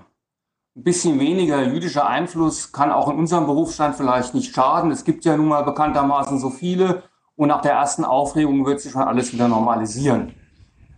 ein 0.76 0.84
bisschen 0.84 1.18
weniger 1.20 1.62
jüdischer 1.62 2.06
Einfluss 2.06 2.72
kann 2.72 2.92
auch 2.92 3.08
in 3.08 3.18
unserem 3.18 3.46
Berufsstand 3.46 3.96
vielleicht 3.96 4.34
nicht 4.34 4.54
schaden. 4.54 4.92
Es 4.92 5.04
gibt 5.04 5.24
ja 5.24 5.36
nun 5.36 5.48
mal 5.48 5.64
bekanntermaßen 5.64 6.38
so 6.38 6.50
viele 6.50 7.02
und 7.34 7.48
nach 7.48 7.62
der 7.62 7.72
ersten 7.72 8.04
Aufregung 8.04 8.64
wird 8.64 8.80
sich 8.80 8.92
schon 8.92 9.02
alles 9.02 9.32
wieder 9.32 9.48
normalisieren. 9.48 10.34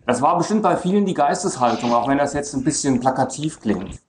Das 0.07 0.21
war 0.21 0.37
bestimmt 0.37 0.63
bei 0.63 0.77
vielen 0.77 1.07
die 1.07 1.15
Geisteshaltung, 1.15 1.93
auch 1.95 2.09
wenn 2.09 2.19
das 2.19 2.35
jetzt 2.35 2.55
ein 2.55 2.65
bisschen 2.65 3.01
plakativ 3.01 3.61
klingt. 3.61 4.01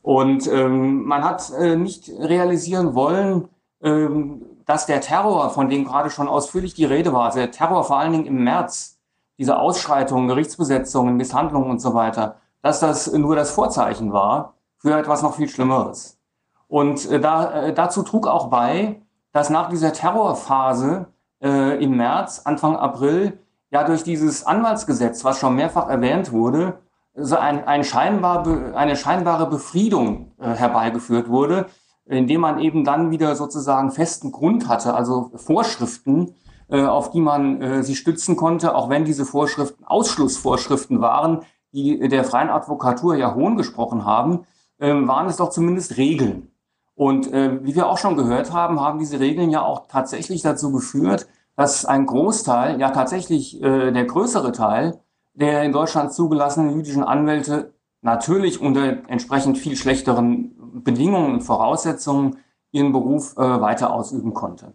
Und 0.00 0.46
ähm, 0.46 1.04
man 1.04 1.24
hat 1.24 1.50
äh, 1.58 1.76
nicht 1.76 2.08
realisieren 2.08 2.94
wollen, 2.94 3.48
ähm, 3.82 4.42
dass 4.68 4.84
der 4.84 5.00
Terror, 5.00 5.48
von 5.48 5.70
dem 5.70 5.86
gerade 5.86 6.10
schon 6.10 6.28
ausführlich 6.28 6.74
die 6.74 6.84
Rede 6.84 7.14
war, 7.14 7.30
der 7.32 7.50
Terror 7.50 7.84
vor 7.84 7.98
allen 7.98 8.12
Dingen 8.12 8.26
im 8.26 8.44
März, 8.44 8.98
diese 9.38 9.58
Ausschreitungen, 9.58 10.28
Gerichtsbesetzungen, 10.28 11.16
Misshandlungen 11.16 11.70
und 11.70 11.80
so 11.80 11.94
weiter, 11.94 12.36
dass 12.60 12.78
das 12.78 13.10
nur 13.10 13.34
das 13.34 13.50
Vorzeichen 13.50 14.12
war 14.12 14.52
für 14.76 14.98
etwas 14.98 15.22
noch 15.22 15.36
viel 15.36 15.48
Schlimmeres. 15.48 16.18
Und 16.66 17.10
äh, 17.10 17.18
da, 17.18 17.50
äh, 17.62 17.72
dazu 17.72 18.02
trug 18.02 18.26
auch 18.26 18.48
bei, 18.48 19.00
dass 19.32 19.48
nach 19.48 19.70
dieser 19.70 19.94
Terrorphase 19.94 21.06
äh, 21.42 21.82
im 21.82 21.96
März, 21.96 22.42
Anfang 22.44 22.76
April, 22.76 23.38
ja 23.70 23.84
durch 23.84 24.02
dieses 24.02 24.44
Anwaltsgesetz, 24.44 25.24
was 25.24 25.38
schon 25.38 25.54
mehrfach 25.54 25.88
erwähnt 25.88 26.30
wurde, 26.30 26.74
so 27.14 27.36
ein, 27.36 27.66
ein 27.66 27.84
scheinbar, 27.84 28.46
eine 28.76 28.96
scheinbare 28.96 29.48
Befriedung 29.48 30.32
äh, 30.38 30.50
herbeigeführt 30.50 31.30
wurde, 31.30 31.66
indem 32.08 32.40
man 32.40 32.58
eben 32.58 32.84
dann 32.84 33.10
wieder 33.10 33.36
sozusagen 33.36 33.90
festen 33.90 34.32
Grund 34.32 34.68
hatte, 34.68 34.94
also 34.94 35.30
Vorschriften, 35.34 36.34
äh, 36.68 36.82
auf 36.82 37.10
die 37.10 37.20
man 37.20 37.62
äh, 37.62 37.82
sich 37.82 37.98
stützen 37.98 38.36
konnte, 38.36 38.74
auch 38.74 38.88
wenn 38.88 39.04
diese 39.04 39.24
Vorschriften 39.24 39.84
Ausschlussvorschriften 39.84 41.00
waren, 41.00 41.42
die 41.72 42.08
der 42.08 42.24
freien 42.24 42.50
Advokatur 42.50 43.14
ja 43.14 43.34
hohn 43.34 43.56
gesprochen 43.56 44.04
haben, 44.04 44.46
äh, 44.78 44.92
waren 44.92 45.28
es 45.28 45.36
doch 45.36 45.50
zumindest 45.50 45.96
Regeln. 45.96 46.50
Und 46.94 47.32
äh, 47.32 47.64
wie 47.64 47.74
wir 47.74 47.88
auch 47.88 47.98
schon 47.98 48.16
gehört 48.16 48.52
haben, 48.52 48.80
haben 48.80 48.98
diese 48.98 49.20
Regeln 49.20 49.50
ja 49.50 49.62
auch 49.62 49.86
tatsächlich 49.86 50.42
dazu 50.42 50.72
geführt, 50.72 51.28
dass 51.56 51.84
ein 51.84 52.06
Großteil, 52.06 52.80
ja 52.80 52.90
tatsächlich 52.90 53.58
der 53.60 54.04
größere 54.04 54.52
Teil 54.52 55.00
der 55.38 55.62
in 55.62 55.72
Deutschland 55.72 56.12
zugelassenen 56.12 56.76
jüdischen 56.76 57.04
Anwälte 57.04 57.74
natürlich 58.00 58.60
unter 58.60 59.08
entsprechend 59.08 59.58
viel 59.58 59.76
schlechteren 59.76 60.57
Bedingungen 60.72 61.34
und 61.34 61.40
Voraussetzungen 61.42 62.38
ihren 62.70 62.92
Beruf 62.92 63.36
äh, 63.36 63.60
weiter 63.60 63.92
ausüben 63.92 64.34
konnte. 64.34 64.74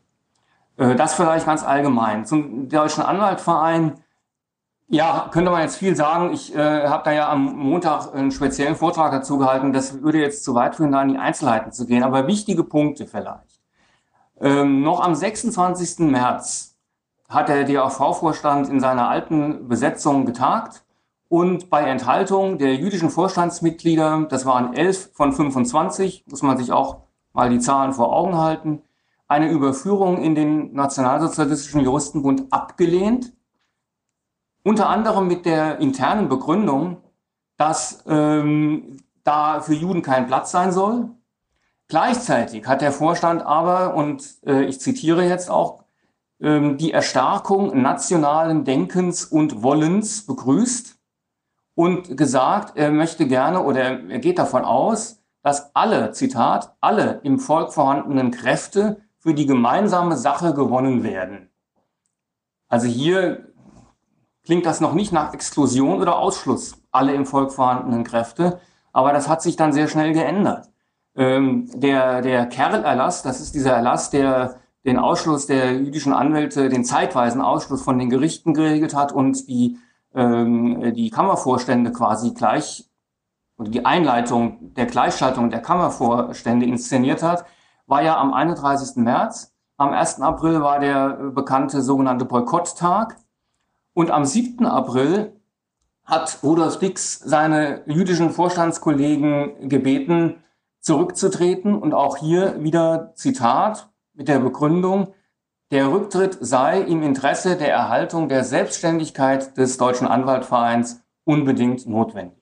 Äh, 0.77 0.95
das 0.95 1.13
vielleicht 1.13 1.45
ganz 1.45 1.63
allgemein. 1.63 2.25
Zum 2.25 2.69
Deutschen 2.69 3.03
Anwaltverein, 3.03 3.93
ja, 4.87 5.29
könnte 5.31 5.51
man 5.51 5.61
jetzt 5.61 5.77
viel 5.77 5.95
sagen. 5.95 6.33
Ich 6.33 6.55
äh, 6.55 6.87
habe 6.87 7.03
da 7.03 7.11
ja 7.11 7.29
am 7.29 7.55
Montag 7.55 8.13
einen 8.13 8.31
speziellen 8.31 8.75
Vortrag 8.75 9.11
dazu 9.11 9.37
gehalten. 9.37 9.73
Das 9.73 10.01
würde 10.01 10.19
jetzt 10.19 10.43
zu 10.43 10.55
weit 10.55 10.75
führen, 10.75 10.91
da 10.91 11.01
in 11.01 11.09
die 11.09 11.17
Einzelheiten 11.17 11.71
zu 11.71 11.85
gehen. 11.85 12.03
Aber 12.03 12.27
wichtige 12.27 12.63
Punkte 12.63 13.07
vielleicht. 13.07 13.59
Ähm, 14.39 14.81
noch 14.81 14.99
am 14.99 15.15
26. 15.15 15.99
März 15.99 16.75
hat 17.29 17.49
der 17.49 17.63
DAV-Vorstand 17.63 18.69
in 18.69 18.79
seiner 18.79 19.09
alten 19.09 19.67
Besetzung 19.67 20.25
getagt 20.25 20.82
und 21.33 21.71
bei 21.71 21.81
Enthaltung 21.81 22.59
der 22.59 22.75
jüdischen 22.75 23.09
Vorstandsmitglieder, 23.09 24.27
das 24.29 24.45
waren 24.45 24.75
elf 24.75 25.09
von 25.13 25.33
25, 25.33 26.25
muss 26.29 26.43
man 26.43 26.59
sich 26.59 26.71
auch 26.71 27.07
mal 27.31 27.49
die 27.49 27.57
Zahlen 27.57 27.91
vor 27.91 28.15
Augen 28.15 28.37
halten, 28.37 28.83
eine 29.27 29.49
Überführung 29.49 30.21
in 30.21 30.35
den 30.35 30.75
Nationalsozialistischen 30.75 31.81
Juristenbund 31.81 32.53
abgelehnt, 32.53 33.33
unter 34.63 34.89
anderem 34.89 35.27
mit 35.27 35.47
der 35.47 35.79
internen 35.79 36.29
Begründung, 36.29 36.97
dass 37.57 38.03
ähm, 38.07 38.97
da 39.23 39.61
für 39.61 39.73
Juden 39.73 40.03
kein 40.03 40.27
Platz 40.27 40.51
sein 40.51 40.71
soll. 40.71 41.09
Gleichzeitig 41.87 42.67
hat 42.67 42.81
der 42.81 42.91
Vorstand 42.91 43.41
aber, 43.41 43.95
und 43.95 44.23
äh, 44.45 44.65
ich 44.65 44.79
zitiere 44.79 45.27
jetzt 45.27 45.49
auch, 45.49 45.83
ähm, 46.39 46.77
die 46.77 46.91
Erstarkung 46.91 47.81
nationalen 47.81 48.65
Denkens 48.65 49.25
und 49.25 49.63
Wollens 49.63 50.27
begrüßt 50.27 50.99
und 51.75 52.17
gesagt, 52.17 52.77
er 52.77 52.91
möchte 52.91 53.27
gerne 53.27 53.63
oder 53.63 53.99
er 54.09 54.19
geht 54.19 54.39
davon 54.39 54.63
aus, 54.63 55.23
dass 55.41 55.75
alle, 55.75 56.11
Zitat, 56.11 56.75
alle 56.79 57.19
im 57.23 57.39
Volk 57.39 57.73
vorhandenen 57.73 58.31
Kräfte 58.31 59.01
für 59.17 59.33
die 59.33 59.45
gemeinsame 59.45 60.15
Sache 60.17 60.53
gewonnen 60.53 61.03
werden. 61.03 61.49
Also 62.67 62.87
hier 62.87 63.53
klingt 64.43 64.65
das 64.65 64.81
noch 64.81 64.93
nicht 64.93 65.11
nach 65.11 65.33
Exklusion 65.33 66.01
oder 66.01 66.17
Ausschluss, 66.17 66.75
alle 66.91 67.13
im 67.13 67.25
Volk 67.25 67.51
vorhandenen 67.51 68.03
Kräfte, 68.03 68.59
aber 68.91 69.13
das 69.13 69.27
hat 69.27 69.41
sich 69.41 69.55
dann 69.55 69.73
sehr 69.73 69.87
schnell 69.87 70.13
geändert. 70.13 70.69
Ähm, 71.15 71.69
der, 71.73 72.21
der 72.21 72.45
Kerl-Erlass, 72.47 73.23
das 73.23 73.39
ist 73.39 73.55
dieser 73.55 73.73
Erlass, 73.73 74.09
der 74.09 74.55
den 74.85 74.99
Ausschluss 74.99 75.45
der 75.45 75.73
jüdischen 75.75 76.13
Anwälte, 76.13 76.69
den 76.69 76.83
zeitweisen 76.83 77.41
Ausschluss 77.41 77.81
von 77.81 77.97
den 77.99 78.09
Gerichten 78.09 78.53
geregelt 78.53 78.95
hat 78.95 79.11
und 79.11 79.47
die, 79.47 79.77
ähm, 80.15 80.93
die 80.93 81.09
Kammervorstände 81.09 81.91
quasi 81.91 82.33
gleich, 82.33 82.89
oder 83.57 83.69
die 83.69 83.85
Einleitung 83.85 84.73
der 84.73 84.85
Gleichschaltung 84.85 85.49
der 85.49 85.61
Kammervorstände 85.61 86.65
inszeniert 86.65 87.21
hat, 87.21 87.45
war 87.85 88.01
ja 88.01 88.17
am 88.17 88.33
31. 88.33 88.97
März. 88.97 89.53
Am 89.77 89.91
1. 89.91 90.21
April 90.21 90.61
war 90.61 90.79
der 90.79 91.09
bekannte 91.31 91.81
sogenannte 91.81 92.25
Boykotttag. 92.25 93.17
Und 93.93 94.11
am 94.11 94.25
7. 94.25 94.65
April 94.65 95.39
hat 96.03 96.39
Rudolf 96.43 96.79
Dix 96.79 97.19
seine 97.19 97.83
jüdischen 97.85 98.31
Vorstandskollegen 98.31 99.69
gebeten, 99.69 100.43
zurückzutreten. 100.79 101.75
Und 101.75 101.93
auch 101.93 102.17
hier 102.17 102.61
wieder 102.63 103.13
Zitat 103.15 103.89
mit 104.13 104.27
der 104.27 104.39
Begründung, 104.39 105.13
der 105.73 105.91
Rücktritt 105.91 106.37
sei 106.39 106.81
im 106.81 107.01
Interesse 107.01 107.57
der 107.57 107.71
Erhaltung 107.71 108.29
der 108.29 108.43
Selbstständigkeit 108.43 109.57
des 109.57 109.79
Deutschen 109.79 110.05
Anwaltvereins 110.05 111.01
unbedingt 111.23 111.87
notwendig. 111.87 112.37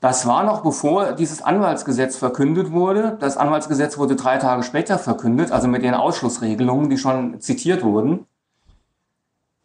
Das 0.00 0.26
war 0.26 0.42
noch 0.42 0.62
bevor 0.62 1.12
dieses 1.12 1.42
Anwaltsgesetz 1.42 2.16
verkündet 2.16 2.72
wurde. 2.72 3.18
Das 3.20 3.36
Anwaltsgesetz 3.36 3.98
wurde 3.98 4.16
drei 4.16 4.38
Tage 4.38 4.62
später 4.62 4.98
verkündet, 4.98 5.52
also 5.52 5.68
mit 5.68 5.82
den 5.82 5.92
Ausschlussregelungen, 5.92 6.88
die 6.88 6.96
schon 6.96 7.38
zitiert 7.42 7.84
wurden. 7.84 8.24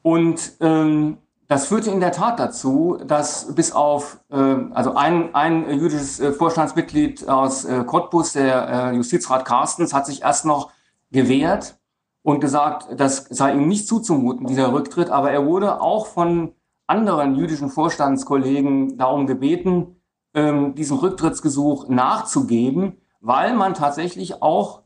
Und 0.01 0.57
ähm, 0.59 1.17
das 1.47 1.67
führte 1.67 1.91
in 1.91 2.01
der 2.01 2.11
Tat 2.11 2.39
dazu, 2.39 2.99
dass 3.07 3.55
bis 3.55 3.71
auf 3.71 4.19
äh, 4.29 4.35
also 4.73 4.95
ein, 4.95 5.33
ein 5.33 5.69
jüdisches 5.69 6.19
äh, 6.19 6.33
Vorstandsmitglied 6.33 7.29
aus 7.29 7.63
äh, 7.63 7.85
Cottbus, 7.85 8.33
der 8.33 8.91
äh, 8.91 8.95
Justizrat 8.97 9.45
Carstens, 9.45 9.93
hat 9.93 10.05
sich 10.05 10.23
erst 10.23 10.43
noch 10.43 10.73
gewehrt 11.13 11.77
und 12.21 12.41
gesagt, 12.41 12.87
das 12.99 13.27
sei 13.29 13.53
ihm 13.53 13.67
nicht 13.67 13.87
zuzumuten, 13.87 14.47
dieser 14.47 14.73
Rücktritt. 14.73 15.09
Aber 15.09 15.31
er 15.31 15.45
wurde 15.45 15.81
auch 15.81 16.07
von 16.07 16.53
anderen 16.87 17.35
jüdischen 17.35 17.69
Vorstandskollegen 17.69 18.97
darum 18.97 19.25
gebeten, 19.25 19.95
ähm, 20.33 20.75
diesem 20.75 20.97
Rücktrittsgesuch 20.97 21.87
nachzugeben, 21.87 22.97
weil 23.21 23.53
man 23.53 23.73
tatsächlich 23.73 24.41
auch 24.41 24.81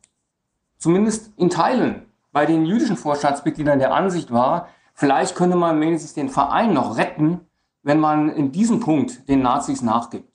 zumindest 0.77 1.31
in 1.37 1.49
Teilen 1.49 2.05
bei 2.31 2.45
den 2.45 2.65
jüdischen 2.65 2.97
Vorstandsmitgliedern 2.97 3.79
der 3.79 3.93
Ansicht 3.93 4.31
war, 4.31 4.67
Vielleicht 4.99 5.35
könnte 5.35 5.55
man 5.55 5.79
wenigstens 5.79 6.15
den 6.15 6.27
Verein 6.27 6.73
noch 6.73 6.97
retten, 6.97 7.41
wenn 7.83 7.99
man 7.99 8.29
in 8.29 8.51
diesem 8.51 8.79
Punkt 8.79 9.29
den 9.29 9.43
Nazis 9.43 9.83
nachgibt. 9.83 10.33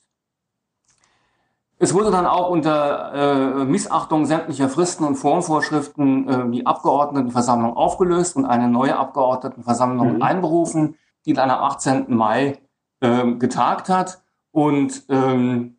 Es 1.83 1.93
wurde 1.93 2.11
dann 2.11 2.25
auch 2.25 2.49
unter 2.49 3.13
äh, 3.13 3.65
Missachtung 3.65 4.25
sämtlicher 4.25 4.69
Fristen 4.69 5.03
und 5.03 5.15
Formvorschriften 5.15 6.29
äh, 6.29 6.49
die 6.49 6.65
Abgeordnetenversammlung 6.65 7.75
aufgelöst 7.75 8.37
und 8.37 8.45
eine 8.45 8.69
neue 8.69 8.95
Abgeordnetenversammlung 8.95 10.15
mhm. 10.15 10.21
einberufen, 10.21 10.95
die 11.25 11.33
dann 11.33 11.49
am 11.49 11.61
18. 11.61 12.05
Mai 12.15 12.61
äh, 13.01 13.33
getagt 13.33 13.89
hat 13.89 14.23
und 14.51 15.03
ähm, 15.09 15.75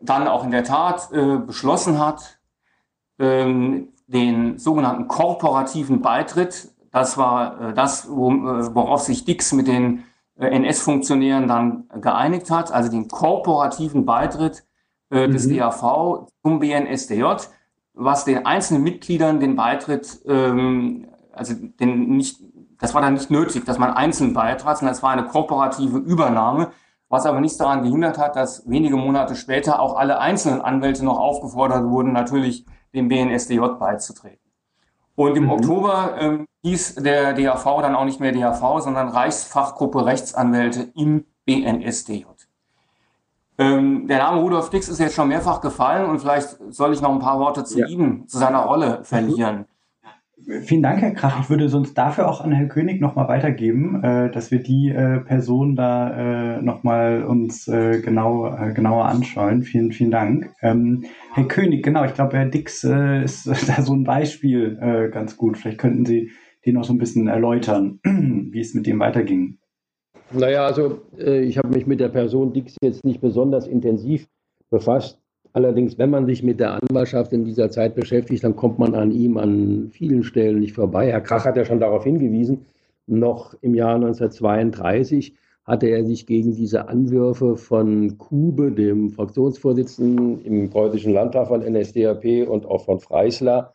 dann 0.00 0.28
auch 0.28 0.44
in 0.44 0.52
der 0.52 0.62
Tat 0.62 1.10
äh, 1.12 1.38
beschlossen 1.38 1.98
hat, 1.98 2.38
ähm, 3.18 3.88
den 4.06 4.58
sogenannten 4.58 5.08
korporativen 5.08 6.02
Beitritt 6.02 6.70
das 6.92 7.18
war 7.18 7.60
äh, 7.60 7.74
das, 7.74 8.06
äh, 8.06 8.08
worauf 8.08 9.02
sich 9.02 9.24
Dix 9.24 9.52
mit 9.52 9.66
den 9.66 10.04
äh, 10.38 10.46
NS-Funktionären 10.46 11.48
dann 11.48 11.88
geeinigt 12.00 12.50
hat, 12.50 12.72
also 12.72 12.90
den 12.90 13.08
korporativen 13.08 14.06
Beitritt 14.06 14.64
des 15.10 15.46
mhm. 15.46 15.56
DAV 15.56 16.26
zum 16.42 16.58
BNSDJ, 16.58 17.24
was 17.94 18.24
den 18.24 18.46
einzelnen 18.46 18.82
Mitgliedern 18.82 19.40
den 19.40 19.56
Beitritt, 19.56 20.20
ähm, 20.26 21.08
also 21.32 21.54
den 21.54 22.16
nicht, 22.16 22.40
das 22.78 22.94
war 22.94 23.02
dann 23.02 23.14
nicht 23.14 23.30
nötig, 23.30 23.64
dass 23.64 23.78
man 23.78 23.90
einzeln 23.90 24.34
beitrat, 24.34 24.78
sondern 24.78 24.94
es 24.94 25.02
war 25.02 25.10
eine 25.10 25.26
kooperative 25.26 25.98
Übernahme, 25.98 26.70
was 27.08 27.26
aber 27.26 27.40
nichts 27.40 27.56
daran 27.56 27.82
gehindert 27.82 28.18
hat, 28.18 28.36
dass 28.36 28.68
wenige 28.68 28.96
Monate 28.96 29.34
später 29.34 29.80
auch 29.80 29.96
alle 29.96 30.18
einzelnen 30.18 30.60
Anwälte 30.60 31.04
noch 31.04 31.18
aufgefordert 31.18 31.84
wurden, 31.84 32.12
natürlich 32.12 32.66
dem 32.94 33.08
BNSDJ 33.08 33.60
beizutreten. 33.78 34.48
Und 35.14 35.36
im 35.36 35.44
mhm. 35.44 35.50
Oktober 35.50 36.14
ähm, 36.20 36.46
hieß 36.62 36.96
der 36.96 37.32
DAV 37.32 37.64
dann 37.82 37.96
auch 37.96 38.04
nicht 38.04 38.20
mehr 38.20 38.32
DAV, 38.32 38.80
sondern 38.80 39.08
Reichsfachgruppe 39.08 40.06
Rechtsanwälte 40.06 40.92
im 40.94 41.24
BNSDJ. 41.44 42.26
Ähm, 43.58 44.06
der 44.06 44.18
Name 44.18 44.40
Rudolf 44.40 44.70
Dix 44.70 44.88
ist 44.88 45.00
jetzt 45.00 45.14
schon 45.14 45.28
mehrfach 45.28 45.60
gefallen 45.60 46.08
und 46.08 46.20
vielleicht 46.20 46.58
soll 46.72 46.92
ich 46.92 47.02
noch 47.02 47.12
ein 47.12 47.18
paar 47.18 47.40
Worte 47.40 47.64
zu 47.64 47.80
ja. 47.80 47.86
ihm, 47.86 48.26
zu 48.28 48.38
seiner 48.38 48.60
Rolle 48.60 49.00
verlieren. 49.02 49.66
Vielen 50.62 50.82
Dank, 50.82 51.02
Herr 51.02 51.10
Krach. 51.10 51.40
Ich 51.40 51.50
würde 51.50 51.68
sonst 51.68 51.94
dafür 51.94 52.28
auch 52.28 52.40
an 52.40 52.52
Herrn 52.52 52.68
König 52.68 53.00
nochmal 53.00 53.28
weitergeben, 53.28 54.02
äh, 54.04 54.30
dass 54.30 54.52
wir 54.52 54.62
die 54.62 54.88
äh, 54.88 55.18
Person 55.20 55.74
da 55.74 56.56
äh, 56.56 56.62
nochmal 56.62 57.24
uns 57.24 57.66
äh, 57.66 58.00
genau, 58.00 58.46
äh, 58.46 58.72
genauer 58.72 59.06
anschauen. 59.06 59.62
Vielen, 59.62 59.90
vielen 59.90 60.12
Dank. 60.12 60.50
Ähm, 60.62 61.04
Herr 61.34 61.44
König, 61.44 61.82
genau, 61.82 62.04
ich 62.04 62.14
glaube, 62.14 62.36
Herr 62.36 62.46
Dix 62.46 62.84
äh, 62.84 63.24
ist 63.24 63.46
da 63.68 63.82
so 63.82 63.92
ein 63.92 64.04
Beispiel 64.04 64.78
äh, 64.80 65.10
ganz 65.10 65.36
gut. 65.36 65.58
Vielleicht 65.58 65.78
könnten 65.78 66.06
Sie 66.06 66.30
den 66.64 66.74
noch 66.74 66.84
so 66.84 66.92
ein 66.92 66.98
bisschen 66.98 67.26
erläutern, 67.26 67.98
wie 68.04 68.60
es 68.60 68.74
mit 68.74 68.86
dem 68.86 69.00
weiterging. 69.00 69.58
Naja, 70.30 70.66
also 70.66 71.00
äh, 71.18 71.40
ich 71.40 71.58
habe 71.58 71.68
mich 71.68 71.86
mit 71.86 72.00
der 72.00 72.08
Person 72.08 72.52
Dix 72.52 72.76
jetzt 72.82 73.04
nicht 73.04 73.20
besonders 73.20 73.66
intensiv 73.66 74.28
befasst. 74.70 75.18
Allerdings, 75.54 75.96
wenn 75.96 76.10
man 76.10 76.26
sich 76.26 76.42
mit 76.42 76.60
der 76.60 76.74
Anwaltschaft 76.74 77.32
in 77.32 77.44
dieser 77.44 77.70
Zeit 77.70 77.94
beschäftigt, 77.94 78.44
dann 78.44 78.54
kommt 78.54 78.78
man 78.78 78.94
an 78.94 79.10
ihm 79.10 79.38
an 79.38 79.88
vielen 79.90 80.22
Stellen 80.22 80.60
nicht 80.60 80.74
vorbei. 80.74 81.10
Herr 81.10 81.22
Krach 81.22 81.46
hat 81.46 81.56
ja 81.56 81.64
schon 81.64 81.80
darauf 81.80 82.04
hingewiesen, 82.04 82.66
noch 83.06 83.54
im 83.62 83.74
Jahr 83.74 83.94
1932 83.94 85.34
hatte 85.64 85.86
er 85.86 86.04
sich 86.04 86.26
gegen 86.26 86.54
diese 86.54 86.88
Anwürfe 86.88 87.56
von 87.56 88.16
Kube, 88.18 88.72
dem 88.72 89.10
Fraktionsvorsitzenden 89.10 90.44
im 90.44 90.70
Preußischen 90.70 91.12
Landtag 91.12 91.48
von 91.48 91.60
NSDAP 91.60 92.48
und 92.48 92.66
auch 92.66 92.84
von 92.84 93.00
Freisler, 93.00 93.74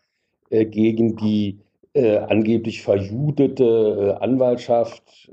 äh, 0.49 0.65
gegen 0.65 1.15
die 1.15 1.59
äh, 1.93 2.17
angeblich 2.17 2.81
verjudete 2.81 4.17
äh, 4.19 4.23
Anwaltschaft. 4.23 5.31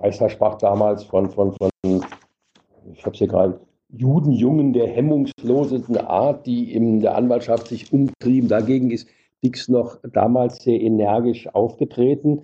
Freisler 0.00 0.30
sprach 0.30 0.56
damals 0.56 1.04
von, 1.04 1.28
von, 1.28 1.52
von 1.52 1.70
ich 1.84 3.04
habe 3.04 3.12
es 3.12 3.18
hier 3.18 3.28
gerade, 3.28 3.60
Judenjungen 3.90 4.72
der 4.72 4.86
hemmungslosesten 4.86 5.98
Art, 5.98 6.46
die 6.46 6.72
in 6.72 7.00
der 7.00 7.16
Anwaltschaft 7.16 7.68
sich 7.68 7.92
umtrieben. 7.92 8.48
Dagegen 8.48 8.90
ist 8.90 9.08
Dix 9.44 9.68
noch 9.68 9.98
damals 10.12 10.62
sehr 10.62 10.80
energisch 10.80 11.52
aufgetreten. 11.52 12.42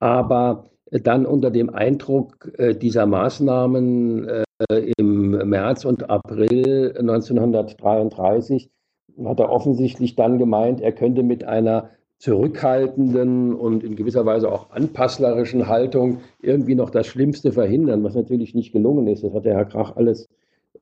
Aber 0.00 0.64
dann 0.90 1.24
unter 1.24 1.50
dem 1.50 1.70
Eindruck 1.70 2.52
äh, 2.58 2.74
dieser 2.74 3.06
Maßnahmen 3.06 4.28
äh, 4.28 4.44
im 4.98 5.30
März 5.48 5.84
und 5.84 6.10
April 6.10 6.94
1933 6.98 8.70
hat 9.24 9.40
er 9.40 9.50
offensichtlich 9.50 10.14
dann 10.14 10.38
gemeint, 10.38 10.80
er 10.80 10.92
könnte 10.92 11.22
mit 11.22 11.44
einer 11.44 11.90
zurückhaltenden 12.22 13.52
und 13.52 13.82
in 13.82 13.96
gewisser 13.96 14.24
Weise 14.24 14.48
auch 14.52 14.70
anpasslerischen 14.70 15.66
Haltung 15.66 16.20
irgendwie 16.40 16.76
noch 16.76 16.90
das 16.90 17.08
Schlimmste 17.08 17.50
verhindern, 17.50 18.04
was 18.04 18.14
natürlich 18.14 18.54
nicht 18.54 18.72
gelungen 18.72 19.08
ist. 19.08 19.24
Das 19.24 19.34
hat 19.34 19.44
der 19.44 19.56
Herr 19.56 19.64
Krach 19.64 19.96
alles 19.96 20.28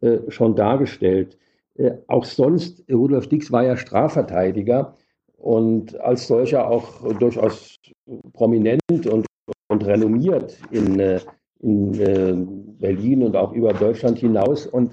äh, 0.03 0.19
schon 0.29 0.55
dargestellt. 0.55 1.39
Äh, 1.77 1.93
auch 2.09 2.27
sonst, 2.27 2.85
Rudolf 2.93 3.27
Dix 3.29 3.51
war 3.51 3.65
ja 3.65 3.79
Strafverteidiger 3.79 4.93
und 5.39 5.99
als 5.99 6.27
solcher 6.27 6.69
auch 6.69 7.11
durchaus 7.15 7.79
prominent 8.35 9.07
und, 9.11 9.25
und 9.69 9.87
renommiert 9.87 10.59
in, 10.71 11.01
äh, 11.01 11.21
in 11.61 12.77
Berlin 12.79 13.23
und 13.23 13.35
auch 13.35 13.55
über 13.55 13.73
Deutschland 13.73 14.19
hinaus. 14.19 14.67
Und 14.67 14.93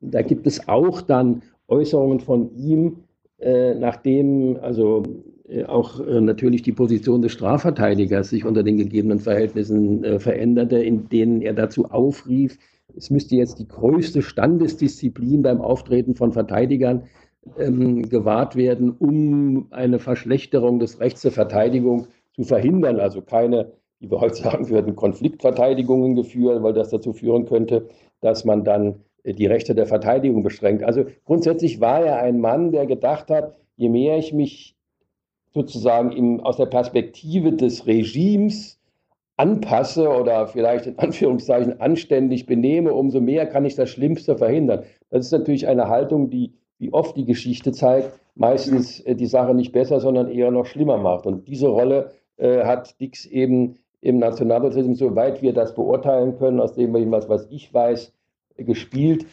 da 0.00 0.20
gibt 0.20 0.46
es 0.46 0.68
auch 0.68 1.00
dann 1.00 1.40
Äußerungen 1.68 2.20
von 2.20 2.54
ihm, 2.54 2.98
nachdem 3.38 4.56
also 4.62 5.02
auch 5.66 6.00
natürlich 6.04 6.62
die 6.62 6.72
Position 6.72 7.22
des 7.22 7.32
Strafverteidigers 7.32 8.30
sich 8.30 8.44
unter 8.44 8.62
den 8.62 8.76
gegebenen 8.78 9.20
Verhältnissen 9.20 10.20
veränderte, 10.20 10.78
in 10.78 11.08
denen 11.08 11.40
er 11.40 11.54
dazu 11.54 11.84
aufrief, 11.86 12.58
es 12.96 13.10
müsste 13.10 13.36
jetzt 13.36 13.58
die 13.58 13.68
größte 13.68 14.22
Standesdisziplin 14.22 15.42
beim 15.42 15.60
Auftreten 15.60 16.14
von 16.14 16.32
Verteidigern 16.32 17.04
ähm, 17.58 18.08
gewahrt 18.08 18.56
werden, 18.56 18.90
um 18.90 19.66
eine 19.70 19.98
Verschlechterung 19.98 20.78
des 20.78 21.00
Rechts 21.00 21.22
der 21.22 21.32
Verteidigung 21.32 22.06
zu 22.34 22.44
verhindern. 22.44 23.00
Also 23.00 23.22
keine, 23.22 23.72
wie 24.00 24.10
wir 24.10 24.20
heute 24.20 24.36
sagen 24.36 24.68
würden, 24.68 24.96
Konfliktverteidigungen 24.96 26.14
geführt, 26.14 26.62
weil 26.62 26.72
das 26.72 26.90
dazu 26.90 27.12
führen 27.12 27.46
könnte, 27.46 27.88
dass 28.20 28.44
man 28.44 28.64
dann 28.64 29.00
äh, 29.24 29.34
die 29.34 29.46
Rechte 29.46 29.74
der 29.74 29.86
Verteidigung 29.86 30.42
beschränkt. 30.42 30.82
Also 30.82 31.04
grundsätzlich 31.24 31.80
war 31.80 32.00
er 32.04 32.18
ein 32.18 32.40
Mann, 32.40 32.72
der 32.72 32.86
gedacht 32.86 33.30
hat, 33.30 33.56
je 33.76 33.88
mehr 33.88 34.16
ich 34.16 34.32
mich 34.32 34.75
sozusagen 35.56 36.12
im, 36.12 36.40
aus 36.40 36.58
der 36.58 36.66
Perspektive 36.66 37.52
des 37.52 37.86
Regimes 37.86 38.78
anpasse 39.38 40.08
oder 40.08 40.46
vielleicht 40.46 40.86
in 40.86 40.98
Anführungszeichen 40.98 41.80
anständig 41.80 42.46
benehme, 42.46 42.92
umso 42.92 43.20
mehr 43.20 43.46
kann 43.46 43.64
ich 43.64 43.74
das 43.74 43.88
Schlimmste 43.90 44.36
verhindern. 44.36 44.84
Das 45.10 45.26
ist 45.26 45.32
natürlich 45.32 45.66
eine 45.66 45.88
Haltung, 45.88 46.30
die, 46.30 46.52
wie 46.78 46.92
oft 46.92 47.16
die 47.16 47.24
Geschichte 47.24 47.72
zeigt, 47.72 48.12
meistens 48.34 49.00
äh, 49.00 49.14
die 49.14 49.26
Sache 49.26 49.54
nicht 49.54 49.72
besser, 49.72 49.98
sondern 49.98 50.30
eher 50.30 50.50
noch 50.50 50.66
schlimmer 50.66 50.98
macht. 50.98 51.26
Und 51.26 51.48
diese 51.48 51.68
Rolle 51.68 52.12
äh, 52.36 52.64
hat 52.64 53.00
Dix 53.00 53.24
eben 53.24 53.76
im 54.02 54.18
Nationalsozialismus, 54.18 54.98
soweit 54.98 55.40
wir 55.40 55.54
das 55.54 55.74
beurteilen 55.74 56.36
können, 56.36 56.60
aus 56.60 56.74
dem, 56.74 56.92
was, 57.10 57.28
was 57.30 57.46
ich 57.50 57.72
weiß, 57.72 58.12
gespielt, 58.58 59.26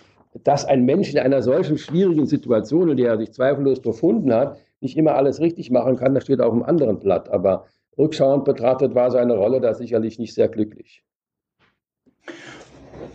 dass 0.44 0.66
ein 0.66 0.86
Mensch 0.86 1.12
in 1.12 1.20
einer 1.20 1.42
solchen 1.42 1.78
schwierigen 1.78 2.26
Situation, 2.26 2.90
in 2.90 2.98
der 2.98 3.12
er 3.12 3.18
sich 3.18 3.34
zweifellos 3.34 3.82
befunden 3.82 4.34
hat, 4.34 4.58
nicht 4.84 4.98
immer 4.98 5.16
alles 5.16 5.40
richtig 5.40 5.72
machen 5.72 5.96
kann, 5.96 6.14
das 6.14 6.24
steht 6.24 6.42
auf 6.42 6.54
einem 6.54 6.64
anderen 6.64 7.00
Blatt. 7.00 7.30
Aber 7.30 7.66
rückschauend 7.98 8.46
betrachtet 8.46 8.94
war 8.96 9.12
seine 9.12 9.36
Rolle 9.36 9.62
da 9.62 9.74
sicherlich 9.74 10.20
nicht 10.20 10.34
sehr 10.34 10.50
glücklich. 10.50 11.04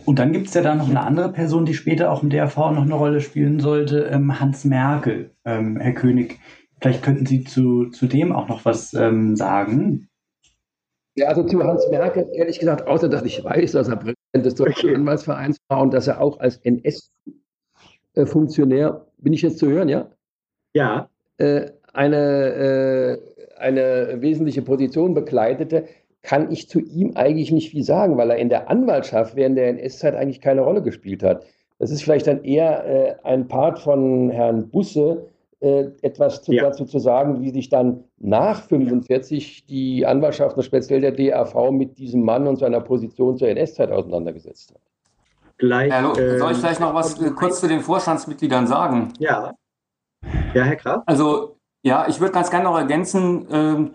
Und 0.05 0.19
dann 0.19 0.33
gibt 0.33 0.47
es 0.47 0.53
ja 0.53 0.61
da 0.61 0.75
noch 0.75 0.89
eine 0.89 1.01
andere 1.01 1.31
Person, 1.31 1.65
die 1.65 1.73
später 1.73 2.11
auch 2.11 2.21
im 2.23 2.29
DRV 2.29 2.57
noch 2.57 2.83
eine 2.83 2.95
Rolle 2.95 3.21
spielen 3.21 3.59
sollte, 3.59 4.05
ähm, 4.05 4.39
Hans 4.39 4.63
Merkel. 4.65 5.31
Ähm, 5.45 5.77
Herr 5.77 5.93
König, 5.93 6.39
vielleicht 6.81 7.01
könnten 7.03 7.25
Sie 7.25 7.43
zu, 7.43 7.89
zu 7.89 8.05
dem 8.07 8.31
auch 8.31 8.47
noch 8.47 8.63
was 8.65 8.93
ähm, 8.93 9.35
sagen. 9.35 10.07
Ja, 11.15 11.27
also 11.27 11.43
zu 11.43 11.63
Hans 11.63 11.87
Merkel, 11.89 12.29
ehrlich 12.33 12.59
gesagt, 12.59 12.87
außer 12.87 13.09
dass 13.09 13.23
ich 13.23 13.43
weiß, 13.43 13.71
dass 13.73 13.89
er 13.89 13.97
Präsident 13.97 14.15
des 14.33 14.55
Deutschen 14.55 14.95
Anwaltsvereins 14.95 15.57
war 15.67 15.81
und 15.81 15.93
dass 15.93 16.07
er 16.07 16.21
auch 16.21 16.39
als 16.39 16.57
NS-Funktionär, 16.57 19.05
bin 19.17 19.33
ich 19.33 19.41
jetzt 19.41 19.59
zu 19.59 19.67
hören, 19.67 19.89
ja? 19.89 20.09
Ja. 20.73 21.09
Äh, 21.39 21.71
eine, 21.93 22.17
äh, 22.17 23.17
eine 23.57 24.21
wesentliche 24.21 24.61
Position 24.61 25.13
bekleidete, 25.13 25.85
kann 26.21 26.51
ich 26.51 26.69
zu 26.69 26.79
ihm 26.79 27.15
eigentlich 27.15 27.51
nicht 27.51 27.71
viel 27.71 27.83
sagen, 27.83 28.17
weil 28.17 28.29
er 28.29 28.37
in 28.37 28.49
der 28.49 28.69
Anwaltschaft 28.69 29.35
während 29.35 29.57
der 29.57 29.69
NS-Zeit 29.69 30.15
eigentlich 30.15 30.41
keine 30.41 30.61
Rolle 30.61 30.81
gespielt 30.81 31.23
hat. 31.23 31.45
Das 31.79 31.91
ist 31.91 32.03
vielleicht 32.03 32.27
dann 32.27 32.43
eher 32.43 32.85
äh, 32.85 33.15
ein 33.23 33.47
Part 33.47 33.79
von 33.79 34.29
Herrn 34.29 34.69
Busse, 34.69 35.25
äh, 35.61 35.85
etwas 36.01 36.43
zu, 36.43 36.51
ja. 36.51 36.63
dazu 36.63 36.85
zu 36.85 36.99
sagen, 36.99 37.41
wie 37.41 37.49
sich 37.51 37.69
dann 37.69 38.03
nach 38.17 38.61
45 38.63 39.65
die 39.65 40.05
Anwaltschaft 40.05 40.57
und 40.57 40.63
speziell 40.63 41.01
der 41.01 41.11
DAV 41.11 41.71
mit 41.71 41.97
diesem 41.97 42.23
Mann 42.23 42.47
und 42.47 42.57
seiner 42.57 42.81
Position 42.81 43.37
zur 43.37 43.47
NS-Zeit 43.47 43.91
auseinandergesetzt 43.91 44.73
hat. 44.73 44.81
Gleich, 45.57 45.91
äh, 45.91 46.37
soll 46.37 46.51
ich 46.51 46.57
vielleicht 46.57 46.79
noch 46.79 46.93
was 46.93 47.21
äh, 47.21 47.29
kurz 47.31 47.59
zu 47.59 47.67
den 47.67 47.81
Vorstandsmitgliedern 47.81 48.67
sagen? 48.67 49.13
Ja. 49.19 49.53
Ja, 50.53 50.63
Herr 50.63 50.75
Graf? 50.75 51.03
Also, 51.05 51.57
ja, 51.81 52.07
ich 52.07 52.19
würde 52.19 52.33
ganz 52.33 52.49
gerne 52.49 52.65
noch 52.65 52.77
ergänzen, 52.77 53.47
ähm, 53.51 53.91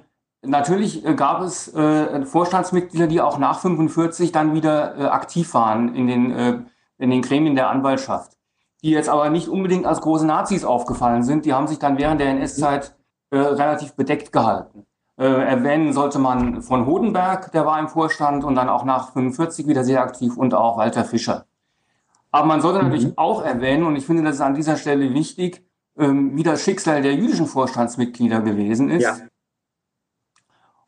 Natürlich 0.47 1.05
äh, 1.05 1.14
gab 1.14 1.43
es 1.43 1.72
äh, 1.75 2.25
Vorstandsmitglieder, 2.25 3.07
die 3.07 3.20
auch 3.20 3.39
nach 3.39 3.61
45 3.61 4.33
dann 4.33 4.55
wieder 4.55 4.99
äh, 4.99 5.05
aktiv 5.07 5.55
waren 5.55 5.95
in 5.95 6.07
den, 6.07 6.31
äh, 6.33 6.59
in 6.99 7.11
den 7.11 7.22
Gremien 7.22 7.55
der 7.55 7.70
Anwaltschaft, 7.70 8.37
die 8.83 8.91
jetzt 8.91 9.09
aber 9.09 9.31
nicht 9.31 9.49
unbedingt 9.49 9.87
als 9.87 10.01
große 10.01 10.27
Nazis 10.27 10.64
aufgefallen 10.64 11.22
sind. 11.22 11.45
Die 11.45 11.55
haben 11.55 11.66
sich 11.66 11.79
dann 11.79 11.99
während 11.99 12.20
der 12.20 12.29
NS-Zeit 12.29 12.95
äh, 13.31 13.39
relativ 13.39 13.95
bedeckt 13.95 14.33
gehalten. 14.33 14.87
Äh, 15.16 15.27
erwähnen 15.27 15.93
sollte 15.93 16.18
man 16.18 16.61
von 16.62 16.87
Hodenberg, 16.87 17.53
der 17.53 17.64
war 17.64 17.79
im 17.79 17.89
Vorstand 17.89 18.45
und 18.45 18.55
dann 18.57 18.68
auch 18.68 18.85
nach 18.85 19.12
45 19.12 19.66
wieder 19.66 19.85
sehr 19.85 20.03
aktiv 20.03 20.37
und 20.37 20.55
auch 20.55 20.77
Walter 20.77 21.05
Fischer. 21.05 21.47
Aber 22.33 22.47
man 22.47 22.61
sollte 22.61 22.83
mhm. 22.83 22.91
natürlich 22.91 23.16
auch 23.16 23.43
erwähnen, 23.43 23.85
und 23.85 23.97
ich 23.97 24.07
finde, 24.07 24.25
das 24.25 24.37
ist 24.37 24.41
an 24.41 24.55
dieser 24.55 24.77
Stelle 24.77 25.14
wichtig, 25.14 25.64
ähm, 25.99 26.36
wie 26.36 26.42
das 26.42 26.62
Schicksal 26.62 27.03
der 27.03 27.14
jüdischen 27.14 27.47
Vorstandsmitglieder 27.47 28.40
gewesen 28.40 28.90
ist. 28.90 29.03
Ja 29.03 29.16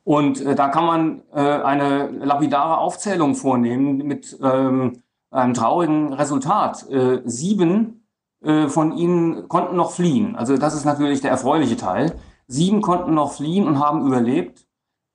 und 0.07 0.41
äh, 0.41 0.55
da 0.55 0.69
kann 0.69 0.87
man 0.87 1.23
äh, 1.35 1.41
eine 1.41 2.07
lapidare 2.11 2.79
Aufzählung 2.79 3.35
vornehmen 3.35 3.97
mit 4.07 4.39
ähm, 4.41 5.03
einem 5.33 5.53
traurigen 5.53 6.13
Resultat. 6.13 6.89
Äh, 6.89 7.23
sieben 7.25 8.07
äh, 8.41 8.69
von 8.69 8.97
ihnen 8.97 9.49
konnten 9.49 9.75
noch 9.75 9.91
fliehen. 9.91 10.37
Also 10.37 10.59
das 10.59 10.77
ist 10.77 10.85
natürlich 10.85 11.23
der 11.23 11.33
erfreuliche 11.33 11.77
Teil. 11.77 12.15
Sieben 12.47 12.83
konnten 12.83 13.15
noch 13.15 13.33
fliehen 13.33 13.67
und 13.67 13.81
haben 13.81 14.07
überlebt. 14.07 14.69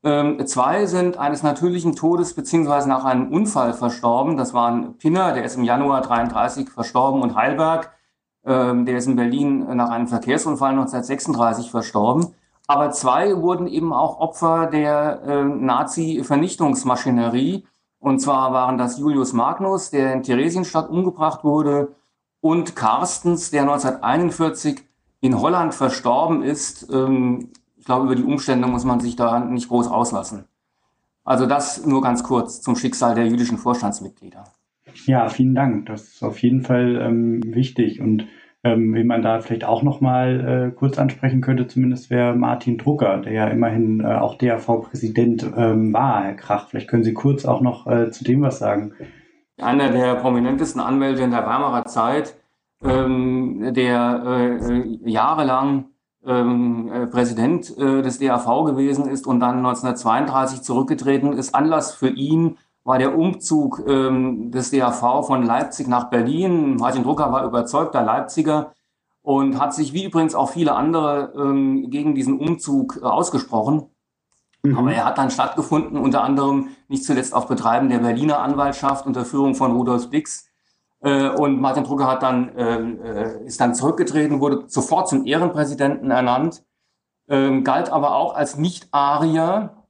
Ähm, 0.04 0.46
zwei 0.46 0.86
sind 0.88 1.16
eines 1.16 1.42
natürlichen 1.42 1.96
Todes 1.96 2.34
beziehungsweise 2.34 2.90
nach 2.90 3.06
einem 3.06 3.32
Unfall 3.32 3.72
verstorben. 3.72 4.36
Das 4.36 4.54
waren 4.54 4.98
Pinner, 4.98 5.32
der 5.32 5.46
ist 5.46 5.56
im 5.56 5.64
Januar 5.64 6.02
33 6.02 6.70
verstorben, 6.70 7.22
und 7.22 7.36
Heilberg, 7.36 7.94
ähm, 8.46 8.86
der 8.86 8.98
ist 8.98 9.08
in 9.08 9.16
Berlin 9.16 9.66
nach 9.76 9.90
einem 9.90 10.08
Verkehrsunfall 10.08 10.70
1936 10.72 11.72
verstorben. 11.72 12.36
Aber 12.68 12.92
zwei 12.92 13.42
wurden 13.42 13.68
eben 13.68 13.94
auch 13.94 14.20
Opfer 14.20 14.68
der 14.68 15.22
äh, 15.26 15.44
Nazi-Vernichtungsmaschinerie. 15.44 17.66
Und 18.00 18.20
zwar 18.20 18.54
waren 18.54 18.78
das 18.78 18.98
Julius 18.98 19.34
Magnus, 19.34 19.90
der 19.90 20.14
in 20.14 20.24
Theresienstadt 20.24 20.90
umgebracht 20.90 21.44
wurde, 21.44 21.96
und 22.40 22.76
Carstens, 22.76 23.52
der 23.52 23.62
1941 23.62 24.82
in 25.20 25.40
Holland 25.40 25.76
verstorben 25.76 26.42
ist. 26.44 26.90
Ähm, 26.92 27.52
ich 27.78 27.86
glaube, 27.86 28.06
über 28.06 28.16
die 28.16 28.24
Umstände 28.24 28.68
muss 28.68 28.84
man 28.84 29.00
sich 29.00 29.16
da 29.16 29.40
nicht 29.40 29.70
groß 29.70 29.88
auslassen. 29.88 30.46
Also 31.24 31.46
das 31.46 31.86
nur 31.86 32.02
ganz 32.02 32.24
kurz 32.24 32.62
zum 32.62 32.76
Schicksal 32.76 33.16
der 33.16 33.28
jüdischen 33.28 33.58
Vorstandsmitglieder. 33.58 34.44
Ja, 35.06 35.30
vielen 35.30 35.56
Dank. 35.56 35.86
Das 35.88 36.04
ist 36.04 36.24
auf 36.24 36.40
jeden 36.42 36.62
Fall 36.62 36.98
ähm, 37.02 37.42
wichtig. 37.46 38.02
Und 38.02 38.28
ähm, 38.64 38.94
wen 38.94 39.08
man 39.08 39.22
da 39.22 39.40
vielleicht 39.40 39.64
auch 39.64 39.82
noch 39.82 40.02
mal 40.02 40.70
äh, 40.70 40.76
kurz 40.76 41.00
ansprechen 41.00 41.42
könnte, 41.42 41.68
zumindest 41.68 42.10
wäre 42.10 42.36
Martin 42.36 42.78
Drucker, 42.78 43.18
der 43.18 43.34
ja 43.34 43.48
immerhin 43.48 44.02
äh, 44.02 44.16
auch 44.16 44.38
DAV-Präsident 44.38 45.52
ähm, 45.58 45.94
war, 45.94 46.24
Herr 46.24 46.36
Krach. 46.36 46.70
Vielleicht 46.70 46.88
können 46.88 47.04
Sie 47.04 47.14
kurz 47.14 47.46
auch 47.46 47.62
noch 47.62 47.88
äh, 47.88 48.12
zu 48.12 48.24
dem 48.24 48.42
was 48.42 48.60
sagen. 48.60 48.94
Einer 49.60 49.90
der 49.90 50.16
prominentesten 50.16 50.82
Anwälte 50.82 51.24
in 51.24 51.32
der 51.32 51.46
Weimarer 51.46 51.86
Zeit, 51.86 52.36
ähm, 52.84 53.74
der 53.74 54.60
äh, 54.60 55.10
jahrelang 55.10 55.86
ähm, 56.26 56.90
äh, 56.94 57.08
Präsident 57.08 57.76
äh, 57.78 58.02
des 58.02 58.20
DAV 58.20 58.66
gewesen 58.66 59.08
ist 59.08 59.26
und 59.26 59.40
dann 59.40 59.58
1932 59.58 60.62
zurückgetreten 60.62 61.34
ist. 61.34 61.56
Anlass 61.56 61.96
für 61.96 62.10
ihn 62.10 62.58
war 62.92 62.98
der 62.98 63.18
Umzug 63.18 63.86
ähm, 63.88 64.52
des 64.52 64.70
DAV 64.70 65.26
von 65.26 65.44
Leipzig 65.44 65.88
nach 65.88 66.10
Berlin. 66.10 66.76
Martin 66.76 67.04
Drucker 67.04 67.32
war 67.32 67.46
überzeugter 67.46 68.04
Leipziger 68.04 68.74
und 69.22 69.58
hat 69.58 69.74
sich 69.74 69.94
wie 69.94 70.04
übrigens 70.04 70.36
auch 70.36 70.50
viele 70.50 70.76
andere 70.76 71.32
ähm, 71.38 71.90
gegen 71.90 72.16
diesen 72.16 72.38
Umzug 72.38 73.00
äh, 73.02 73.06
ausgesprochen. 73.06 73.86
Mhm. 74.64 74.78
Aber 74.78 74.92
er 74.92 75.06
hat 75.06 75.18
dann 75.18 75.32
stattgefunden, 75.32 75.98
unter 75.98 76.22
anderem 76.22 76.68
nicht 76.90 77.06
zuletzt 77.06 77.34
auf 77.34 77.48
Betreiben 77.48 77.88
der 77.88 78.00
Berliner 78.00 78.40
Anwaltschaft 78.40 79.06
unter 79.06 79.24
Führung 79.24 79.56
von 79.56 79.72
Rudolf 79.72 80.10
Dix. 80.10 80.50
Äh, 81.00 81.30
und 81.30 81.62
Martin 81.62 81.86
Drucker 81.86 82.08
hat 82.08 82.24
dann, 82.24 82.54
äh, 82.58 82.78
äh, 82.78 83.46
ist 83.46 83.62
dann 83.62 83.74
zurückgetreten, 83.74 84.42
wurde 84.42 84.66
sofort 84.68 85.08
zum 85.08 85.26
Ehrenpräsidenten 85.26 86.12
ernannt, 86.12 86.66
ähm, 87.30 87.64
galt 87.64 87.90
aber 87.90 88.18
auch 88.18 88.36
als 88.36 88.58
Nicht-Arier 88.58 89.81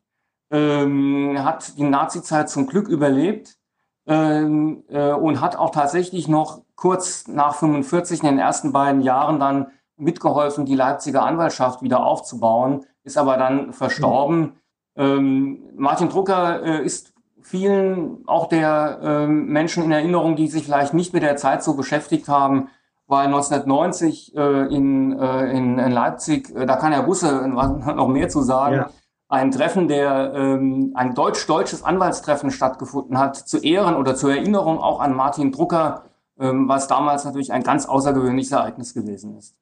ähm, 0.52 1.44
hat 1.44 1.78
die 1.78 1.84
Nazizeit 1.84 2.50
zum 2.50 2.68
Glück 2.68 2.88
überlebt 2.88 3.58
ähm, 4.06 4.84
äh, 4.90 5.12
und 5.12 5.42
hat 5.42 5.56
auch 5.56 5.72
tatsächlich 5.72 6.28
noch 6.28 6.62
kurz 6.76 7.28
nach 7.28 7.56
45 7.56 8.22
in 8.22 8.30
den 8.30 8.40
ersten 8.40 8.72
beiden 8.72 9.02
Jahren 9.02 9.40
dann 9.40 9.68
mitgeholfen, 9.98 10.66
die 10.66 10.76
Leipziger 10.76 11.24
Anwaltschaft 11.24 11.82
wieder 11.82 12.04
aufzubauen, 12.04 12.86
ist 13.04 13.18
aber 13.18 13.38
dann 13.38 13.72
verstorben. 13.72 14.54
Ähm, 14.96 15.62
Martin 15.76 16.10
Drucker 16.10 16.64
äh, 16.64 16.84
ist 16.84 17.14
vielen 17.42 18.28
auch 18.28 18.48
der 18.48 19.00
äh, 19.02 19.28
Menschen 19.28 19.84
in 19.84 19.92
Erinnerung, 19.92 20.36
die 20.36 20.48
sich 20.48 20.64
vielleicht 20.64 20.94
nicht 20.94 21.14
mit 21.14 21.24
der 21.24 21.38
Zeit 21.38 21.64
so 21.64 21.76
beschäftigt 21.76 22.28
haben, 22.28 22.70
weil 23.08 23.28
1990 23.28 24.36
äh, 24.36 24.76
in, 24.76 25.18
äh, 25.18 25.52
in, 25.52 25.78
in 25.80 25.92
Leipzig, 25.92 26.54
äh, 26.56 26.66
da 26.66 26.76
kann 26.78 26.94
Herr 26.94 27.04
Busse 27.04 27.48
noch 27.48 28.08
mehr 28.08 28.30
zu 28.30 28.42
sagen, 28.42 28.76
ja 28.76 28.90
ein 29.32 29.52
Treffen, 29.52 29.88
der 29.88 30.34
ähm, 30.36 30.92
ein 30.94 31.16
deutsch-deutsches 31.16 31.84
Anwaltstreffen 31.84 32.52
stattgefunden 32.52 33.18
hat, 33.18 33.38
zu 33.38 33.60
Ehren 33.60 33.96
oder 33.96 34.16
zur 34.16 34.32
Erinnerung 34.32 34.78
auch 34.78 35.00
an 35.00 35.16
Martin 35.16 35.52
Drucker, 35.52 36.04
ähm, 36.40 36.68
was 36.68 36.88
damals 36.88 37.24
natürlich 37.24 37.54
ein 37.54 37.64
ganz 37.64 37.86
außergewöhnliches 37.86 38.52
Ereignis 38.52 38.94
gewesen 38.94 39.38
ist. 39.38 39.56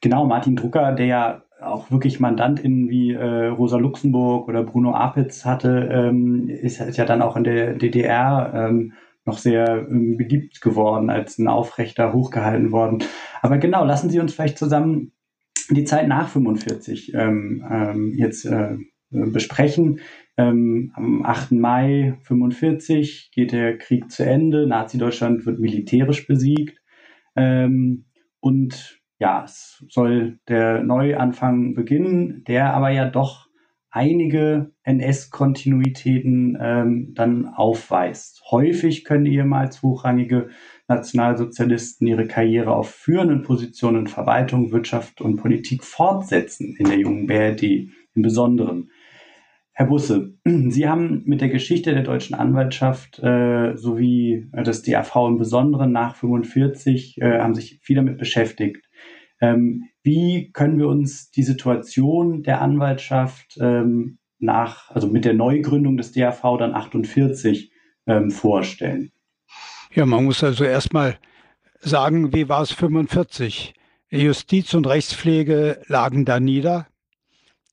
Genau, 0.00 0.24
Martin 0.24 0.56
Drucker, 0.56 0.92
der 0.92 1.06
ja 1.06 1.42
auch 1.60 1.90
wirklich 1.90 2.18
Mandantinnen 2.18 2.88
wie 2.88 3.12
äh, 3.12 3.46
Rosa 3.48 3.76
Luxemburg 3.76 4.48
oder 4.48 4.62
Bruno 4.62 4.94
Apitz 4.94 5.44
hatte, 5.44 5.88
ähm, 5.92 6.48
ist, 6.48 6.80
ist 6.80 6.96
ja 6.96 7.04
dann 7.04 7.22
auch 7.22 7.36
in 7.36 7.44
der 7.44 7.74
DDR 7.74 8.52
ähm, 8.54 8.94
noch 9.24 9.36
sehr 9.38 9.86
ähm, 9.88 10.16
beliebt 10.16 10.62
geworden, 10.62 11.10
als 11.10 11.38
ein 11.38 11.46
Aufrechter 11.46 12.12
hochgehalten 12.14 12.72
worden. 12.72 13.04
Aber 13.42 13.58
genau, 13.58 13.84
lassen 13.84 14.08
Sie 14.08 14.18
uns 14.18 14.32
vielleicht 14.32 14.58
zusammen 14.58 15.12
die 15.70 15.84
Zeit 15.84 16.08
nach 16.08 16.28
45 16.28 17.14
ähm, 17.14 17.64
ähm, 17.70 18.14
jetzt 18.16 18.44
äh, 18.44 18.76
besprechen. 19.10 20.00
Ähm, 20.36 20.92
am 20.94 21.24
8. 21.24 21.52
Mai 21.52 22.18
45 22.22 23.30
geht 23.34 23.52
der 23.52 23.76
Krieg 23.76 24.10
zu 24.10 24.24
Ende. 24.24 24.66
Nazi-Deutschland 24.66 25.44
wird 25.44 25.58
militärisch 25.58 26.26
besiegt. 26.26 26.80
Ähm, 27.36 28.06
und 28.40 29.00
ja, 29.18 29.44
es 29.44 29.84
soll 29.88 30.40
der 30.48 30.82
Neuanfang 30.82 31.74
beginnen, 31.74 32.44
der 32.44 32.74
aber 32.74 32.90
ja 32.90 33.08
doch 33.08 33.48
einige 33.90 34.72
NS-Kontinuitäten 34.84 36.58
ähm, 36.60 37.12
dann 37.14 37.46
aufweist. 37.46 38.42
Häufig 38.50 39.04
können 39.04 39.26
ehemals 39.26 39.82
hochrangige 39.82 40.48
Nationalsozialisten 40.94 42.06
ihre 42.06 42.26
Karriere 42.26 42.74
auf 42.74 42.90
führenden 42.90 43.42
Positionen 43.42 44.00
in 44.00 44.06
Verwaltung, 44.06 44.72
Wirtschaft 44.72 45.20
und 45.20 45.36
Politik 45.36 45.84
fortsetzen 45.84 46.76
in 46.76 46.86
der 46.86 46.98
jungen 46.98 47.26
BRD 47.26 47.88
im 48.14 48.22
Besonderen. 48.22 48.90
Herr 49.72 49.86
Busse, 49.86 50.34
Sie 50.44 50.88
haben 50.88 51.22
mit 51.24 51.40
der 51.40 51.48
Geschichte 51.48 51.94
der 51.94 52.02
deutschen 52.02 52.34
Anwaltschaft 52.34 53.18
äh, 53.20 53.74
sowie 53.76 54.48
des 54.52 54.82
DAV 54.82 55.28
im 55.28 55.38
Besonderen 55.38 55.92
nach 55.92 56.14
45 56.16 57.20
äh, 57.20 57.38
haben 57.38 57.54
sich 57.54 57.80
viel 57.82 57.96
damit 57.96 58.18
beschäftigt. 58.18 58.86
Ähm, 59.40 59.88
wie 60.02 60.50
können 60.52 60.78
wir 60.78 60.88
uns 60.88 61.30
die 61.30 61.42
Situation 61.42 62.42
der 62.42 62.60
Anwaltschaft 62.60 63.56
ähm, 63.60 64.18
nach, 64.38 64.90
also 64.90 65.08
mit 65.08 65.24
der 65.24 65.34
Neugründung 65.34 65.96
des 65.96 66.12
DAV 66.12 66.58
dann 66.58 66.74
48 66.74 67.72
ähm, 68.06 68.30
vorstellen? 68.30 69.11
Ja, 69.94 70.06
man 70.06 70.24
muss 70.24 70.42
also 70.42 70.64
erstmal 70.64 71.18
sagen, 71.80 72.32
wie 72.32 72.48
war 72.48 72.62
es 72.62 72.72
45? 72.72 73.74
Justiz 74.08 74.72
und 74.72 74.86
Rechtspflege 74.86 75.82
lagen 75.86 76.24
da 76.24 76.40
nieder. 76.40 76.86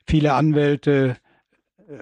Viele 0.06 0.34
Anwälte 0.34 1.16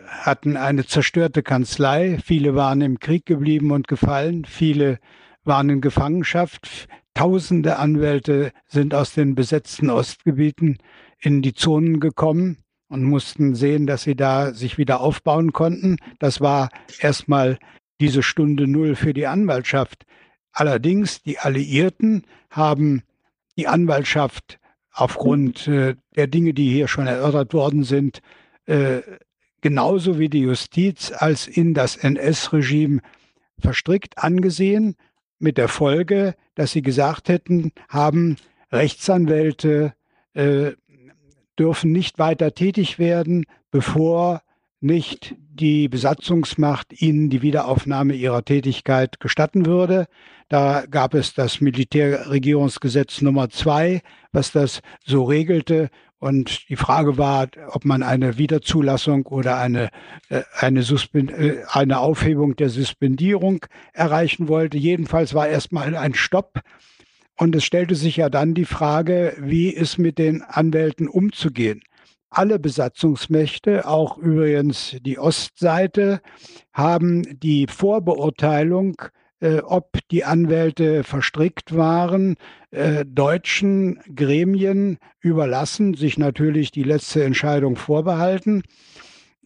hatten 0.08 0.58
eine 0.58 0.88
zerstörte 0.88 1.44
Kanzlei, 1.44 2.18
viele 2.24 2.56
waren 2.56 2.82
im 2.82 3.00
Krieg 3.00 3.28
geblieben 3.28 3.72
und 3.72 3.88
gefallen, 3.88 4.46
viele 4.46 4.98
waren 5.44 5.70
in 5.70 5.82
Gefangenschaft, 5.82 6.88
tausende 7.14 7.78
Anwälte 7.78 8.52
sind 8.68 8.96
aus 8.96 9.14
den 9.14 9.36
besetzten 9.36 9.92
Ostgebieten 9.92 10.80
in 11.20 11.44
die 11.44 11.54
Zonen 11.54 12.00
gekommen 12.00 12.58
und 12.90 13.04
mussten 13.04 13.54
sehen, 13.54 13.86
dass 13.86 14.04
sie 14.04 14.16
da 14.16 14.54
sich 14.54 14.80
wieder 14.80 15.00
aufbauen 15.00 15.54
konnten. 15.54 15.98
Das 16.20 16.42
war 16.42 16.70
erstmal 17.00 17.60
diese 18.00 18.24
Stunde 18.24 18.68
Null 18.68 18.96
für 18.96 19.14
die 19.14 19.28
Anwaltschaft. 19.28 20.06
Allerdings, 20.52 21.22
die 21.22 21.40
Alliierten 21.40 22.24
haben 22.50 23.04
die 23.58 23.68
Anwaltschaft 23.68 24.60
aufgrund 24.92 25.68
äh, 25.68 25.96
der 26.16 26.28
Dinge, 26.28 26.54
die 26.54 26.70
hier 26.72 26.88
schon 26.88 27.08
erörtert 27.08 27.54
worden 27.54 27.84
sind, 27.84 28.22
äh, 28.66 29.02
genauso 29.62 30.20
wie 30.20 30.30
die 30.30 30.42
Justiz 30.42 31.12
als 31.16 31.48
in 31.48 31.74
das 31.74 31.96
NS-Regime 31.96 33.02
verstrickt 33.60 34.18
angesehen, 34.18 34.96
mit 35.40 35.58
der 35.58 35.68
Folge, 35.68 36.36
dass 36.56 36.72
sie 36.72 36.82
gesagt 36.82 37.30
hätten, 37.30 37.72
haben 37.90 38.38
Rechtsanwälte 38.72 39.94
äh, 40.34 40.72
dürfen 41.58 41.92
nicht 41.92 42.20
weiter 42.20 42.54
tätig 42.54 43.00
werden, 43.00 43.46
bevor 43.72 44.42
nicht 44.80 45.36
die 45.54 45.88
Besatzungsmacht 45.88 47.02
ihnen 47.02 47.30
die 47.30 47.42
Wiederaufnahme 47.42 48.14
ihrer 48.14 48.46
Tätigkeit 48.46 49.20
gestatten 49.20 49.66
würde. 49.66 50.08
Da 50.50 50.86
gab 50.90 51.14
es 51.14 51.34
das 51.34 51.62
Militärregierungsgesetz 51.62 53.22
Nummer 53.22 53.50
zwei, 53.50 54.02
was 54.32 54.52
das 54.52 54.82
so 55.04 55.24
regelte. 55.24 55.90
Und 56.20 56.70
die 56.70 56.76
Frage 56.76 57.18
war, 57.18 57.48
ob 57.70 57.86
man 57.86 58.02
eine 58.02 58.38
Wiederzulassung 58.38 59.26
oder 59.28 59.58
eine, 59.58 59.90
äh, 60.30 60.42
eine, 60.60 60.80
äh, 60.82 61.58
eine 61.70 62.00
Aufhebung 62.00 62.56
der 62.56 62.70
Suspendierung 62.70 63.66
erreichen 63.94 64.48
wollte. 64.48 64.78
Jedenfalls 64.78 65.34
war 65.34 65.48
erstmal 65.48 65.96
ein 65.96 66.16
Stopp. 66.16 66.62
Und 67.40 67.56
es 67.56 67.66
stellte 67.66 67.94
sich 67.94 68.18
ja 68.18 68.30
dann 68.30 68.56
die 68.56 68.66
Frage, 68.66 69.36
wie 69.40 69.70
ist 69.70 70.00
mit 70.00 70.18
den 70.18 70.42
Anwälten 70.42 71.08
umzugehen. 71.08 71.82
Alle 72.30 72.60
Besatzungsmächte, 72.60 73.88
auch 73.88 74.18
übrigens 74.18 74.98
die 75.02 75.18
Ostseite, 75.18 76.22
haben 76.74 77.24
die 77.40 77.68
Vorbeurteilung 77.68 79.02
äh, 79.40 79.60
ob 79.60 80.00
die 80.10 80.26
Anwälte 80.26 81.04
verstrickt 81.04 81.76
waren, 81.76 82.38
äh, 82.72 83.06
deutschen 83.06 84.00
Gremien 84.16 84.98
überlassen, 85.20 85.94
sich 85.94 86.18
natürlich 86.18 86.72
die 86.72 86.84
letzte 86.84 87.24
Entscheidung 87.24 87.76
vorbehalten. 87.76 88.64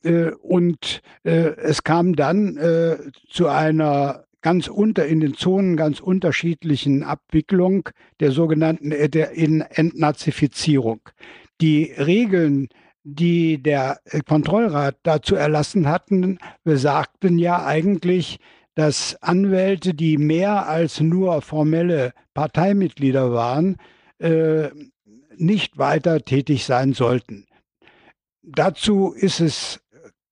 Äh, 0.04 0.32
und 0.32 1.02
äh, 1.24 1.56
es 1.58 1.84
kam 1.84 2.16
dann 2.16 2.56
äh, 2.58 2.98
zu 3.30 3.48
einer 3.48 4.26
ganz 4.42 4.68
unter 4.68 5.06
in 5.06 5.20
den 5.20 5.36
Zonen 5.36 5.78
ganz 5.78 6.00
unterschiedlichen 6.00 7.04
Abwicklung 7.04 7.88
der 8.20 8.32
sogenannten 8.32 8.92
Entnazifizierung. 8.92 11.02
Die 11.62 11.94
Regeln, 11.98 12.68
die 13.04 13.62
der 13.62 14.00
Kontrollrat 14.28 14.98
dazu 15.04 15.36
erlassen 15.36 15.88
hatten, 15.88 16.40
besagten 16.64 17.40
ja 17.40 17.66
eigentlich, 17.66 18.40
dass 18.76 19.22
Anwälte, 19.22 19.94
die 19.94 20.18
mehr 20.18 20.68
als 20.68 21.00
nur 21.00 21.42
formelle 21.42 22.14
Parteimitglieder 22.34 23.32
waren, 23.32 23.78
äh, 24.20 24.70
nicht 25.36 25.78
weiter 25.78 26.24
tätig 26.24 26.66
sein 26.66 26.94
sollten. 26.94 27.46
Dazu 28.42 29.14
ist 29.14 29.40
es, 29.40 29.80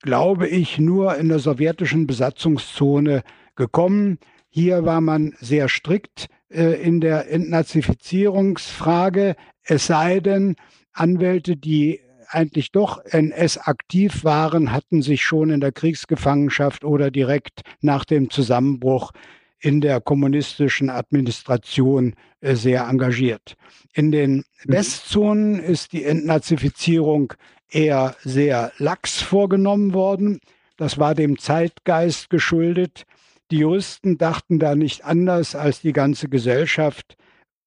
glaube 0.02 0.48
ich, 0.48 0.80
nur 0.80 1.16
in 1.16 1.30
der 1.30 1.40
sowjetischen 1.40 2.08
Besatzungszone 2.08 3.24
gekommen. 3.56 4.20
Hier 4.50 4.86
war 4.86 5.02
man 5.02 5.36
sehr 5.40 5.70
strikt 5.70 6.28
äh, 6.50 6.82
in 6.82 7.02
der 7.02 7.32
Entnazifizierungsfrage, 7.32 9.36
es 9.64 9.88
sei 9.88 10.20
denn, 10.20 10.56
Anwälte, 11.00 11.56
die 11.56 12.02
eigentlich 12.28 12.72
doch 12.72 13.04
NS-aktiv 13.06 14.24
waren, 14.24 14.72
hatten 14.72 15.02
sich 15.02 15.24
schon 15.24 15.50
in 15.50 15.62
der 15.62 15.72
Kriegsgefangenschaft 15.72 16.84
oder 16.84 17.10
direkt 17.10 17.62
nach 17.82 18.06
dem 18.06 18.30
Zusammenbruch 18.30 19.12
in 19.60 19.82
der 19.82 20.00
kommunistischen 20.00 20.90
Administration 20.90 22.16
äh, 22.42 22.56
sehr 22.56 22.88
engagiert. 22.88 23.56
In 23.94 24.12
den 24.12 24.38
mhm. 24.38 24.44
Westzonen 24.66 25.60
ist 25.60 25.92
die 25.92 26.06
Entnazifizierung 26.06 27.34
eher 27.70 28.16
sehr 28.24 28.72
lax 28.78 29.22
vorgenommen 29.22 29.94
worden. 29.94 30.40
Das 30.78 30.98
war 30.98 31.14
dem 31.14 31.38
Zeitgeist 31.38 32.30
geschuldet. 32.30 33.06
Die 33.52 33.58
Juristen 33.58 34.18
dachten 34.18 34.60
da 34.60 34.76
nicht 34.76 35.04
anders 35.04 35.56
als 35.56 35.82
die 35.82 35.94
ganze 35.94 36.30
Gesellschaft 36.30 37.18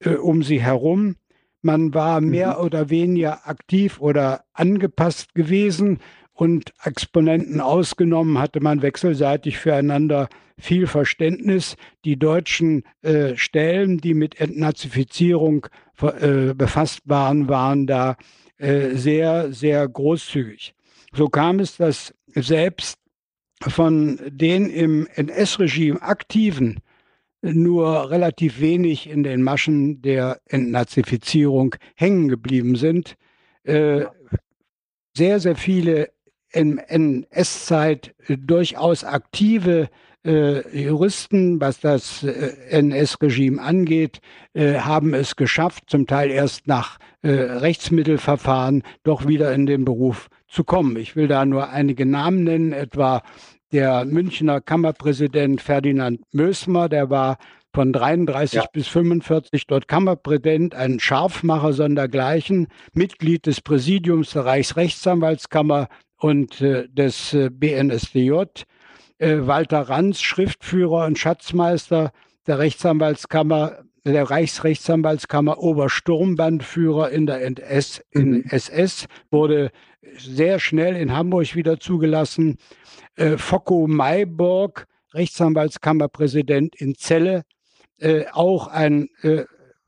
äh, 0.01 0.15
um 0.15 0.43
sie 0.43 0.63
herum. 0.63 1.17
Man 1.63 1.95
war 1.95 2.21
mehr 2.21 2.59
mhm. 2.59 2.65
oder 2.65 2.91
weniger 2.91 3.49
aktiv 3.49 4.01
oder 4.01 4.45
angepasst 4.53 5.35
gewesen 5.35 6.01
und 6.33 6.73
Exponenten 6.83 7.61
ausgenommen 7.61 8.39
hatte 8.39 8.61
man 8.61 8.83
wechselseitig 8.83 9.59
füreinander 9.59 10.29
viel 10.59 10.87
Verständnis. 10.87 11.77
Die 12.05 12.19
deutschen 12.19 12.85
äh, 13.03 13.37
Stellen, 13.37 13.99
die 13.99 14.15
mit 14.15 14.41
Entnazifizierung 14.41 15.67
äh, 16.01 16.55
befasst 16.55 17.01
waren, 17.05 17.49
waren 17.49 17.87
da 17.87 18.17
äh, 18.59 18.91
sehr, 18.95 19.53
sehr 19.53 19.87
großzügig. 19.89 20.75
So 21.13 21.29
kam 21.29 21.59
es, 21.61 21.77
dass 21.77 22.15
selbst 22.35 22.99
von 23.61 24.19
den 24.27 24.71
im 24.71 25.07
NS-Regime 25.15 26.01
aktiven 26.01 26.81
nur 27.43 28.11
relativ 28.11 28.61
wenig 28.61 29.11
in 29.11 29.23
den 29.23 29.43
Maschen 29.43 30.01
der 30.01 30.41
Entnazifizierung 30.47 31.75
hängen 31.97 32.29
geblieben 32.29 32.77
sind. 32.77 33.17
Äh, 33.65 34.07
sehr, 35.17 35.41
sehr 35.41 35.57
viele 35.57 36.11
in 36.53 36.79
NS-Zeit 36.79 38.15
durchaus 38.29 39.05
aktive 39.05 39.89
äh, 40.25 40.79
Juristen, 40.79 41.61
was 41.61 41.81
das 41.81 42.23
äh, 42.23 42.53
NS-Regime 42.71 43.61
angeht, 43.61 44.21
äh, 44.55 44.75
haben 44.75 45.15
es 45.15 45.37
geschafft, 45.37 45.85
zum 45.89 46.07
Teil 46.07 46.31
erst 46.31 46.67
nach 46.67 46.99
äh, 47.23 47.31
Rechtsmittelverfahren 47.31 48.83
doch 49.03 49.27
wieder 49.27 49.53
in 49.53 49.67
den 49.67 49.85
Beruf 49.85 50.29
zu 50.47 50.65
kommen. 50.65 50.97
Ich 50.97 51.17
will 51.17 51.29
da 51.29 51.45
nur 51.45 51.71
einige 51.71 52.07
Namen 52.07 52.45
nennen, 52.45 52.73
etwa 52.73 53.23
der 53.73 54.05
Münchner 54.05 54.61
Kammerpräsident 54.61 55.61
Ferdinand 55.61 56.21
Mösmer, 56.33 56.89
der 56.89 57.11
war 57.11 57.39
von 57.75 57.93
33 57.93 58.57
ja. 58.57 58.67
bis 58.73 58.87
45 58.89 59.67
dort 59.67 59.89
Kammerpräsident, 59.89 60.75
ein 60.75 61.01
Scharfmacher 61.01 61.73
sondergleichen, 61.73 62.69
Mitglied 62.93 63.47
des 63.47 63.63
Präsidiums 63.63 64.33
der 64.33 64.45
Reichsrechtsanwaltskammer 64.45 65.89
und 66.19 66.61
äh, 66.61 66.87
des 66.89 67.33
äh, 67.33 67.51
BNSDJ. 67.51 68.43
äh, 69.19 69.39
Walter 69.47 69.89
Ranz, 69.89 70.21
Schriftführer 70.21 71.07
und 71.07 71.19
Schatzmeister 71.19 72.13
der 72.47 72.59
Rechtsanwaltskammer, 72.59 73.79
der 74.05 74.31
Reichsrechtsanwaltskammer 74.31 75.59
Obersturmbandführer 75.59 77.11
in 77.11 77.27
der 77.27 77.43
NS, 77.43 78.03
in 78.11 78.45
SS, 78.45 79.05
mhm. 79.05 79.09
wurde 79.31 79.71
sehr 80.19 80.59
schnell 80.59 80.97
in 80.97 81.13
Hamburg 81.13 81.55
wieder 81.55 81.79
zugelassen. 81.79 82.59
Äh, 83.17 83.37
Focko 83.37 83.87
Mayborg, 83.87 84.87
Rechtsanwaltskammerpräsident 85.15 86.75
in 86.77 86.95
Celle, 86.95 87.45
äh, 87.99 88.25
auch 88.33 88.69
ein 88.69 89.09
äh, 89.23 89.45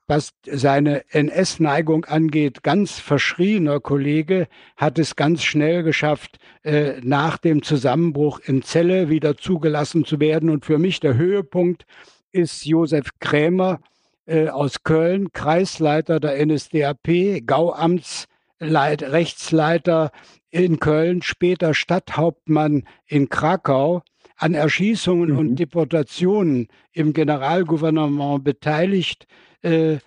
was 0.06 0.32
seine 0.46 1.02
NS-Neigung 1.10 2.04
angeht, 2.04 2.62
ganz 2.62 2.98
verschriener 2.98 3.80
Kollege, 3.80 4.48
hat 4.76 4.98
es 4.98 5.16
ganz 5.16 5.42
schnell 5.42 5.82
geschafft, 5.82 6.36
äh, 6.62 7.00
nach 7.02 7.38
dem 7.38 7.62
Zusammenbruch 7.62 8.38
in 8.40 8.60
Celle 8.62 9.08
wieder 9.08 9.38
zugelassen 9.38 10.04
zu 10.04 10.20
werden. 10.20 10.50
Und 10.50 10.66
für 10.66 10.76
mich 10.78 11.00
der 11.00 11.16
Höhepunkt 11.16 11.86
ist 12.32 12.66
Josef 12.66 13.12
Krämer 13.18 13.80
äh, 14.26 14.48
aus 14.48 14.82
Köln, 14.82 15.32
Kreisleiter 15.32 16.20
der 16.20 16.44
NSDAP, 16.44 17.46
Gauamtsrechtsleiter 17.46 20.10
in 20.54 20.78
Köln, 20.78 21.20
später 21.20 21.74
Stadthauptmann 21.74 22.84
in 23.06 23.28
Krakau 23.28 24.02
an 24.36 24.54
Erschießungen 24.54 25.32
mhm. 25.32 25.38
und 25.38 25.56
Deportationen 25.56 26.68
im 26.92 27.12
Generalgouvernement 27.12 28.44
beteiligt, 28.44 29.26
äh, 29.62 29.98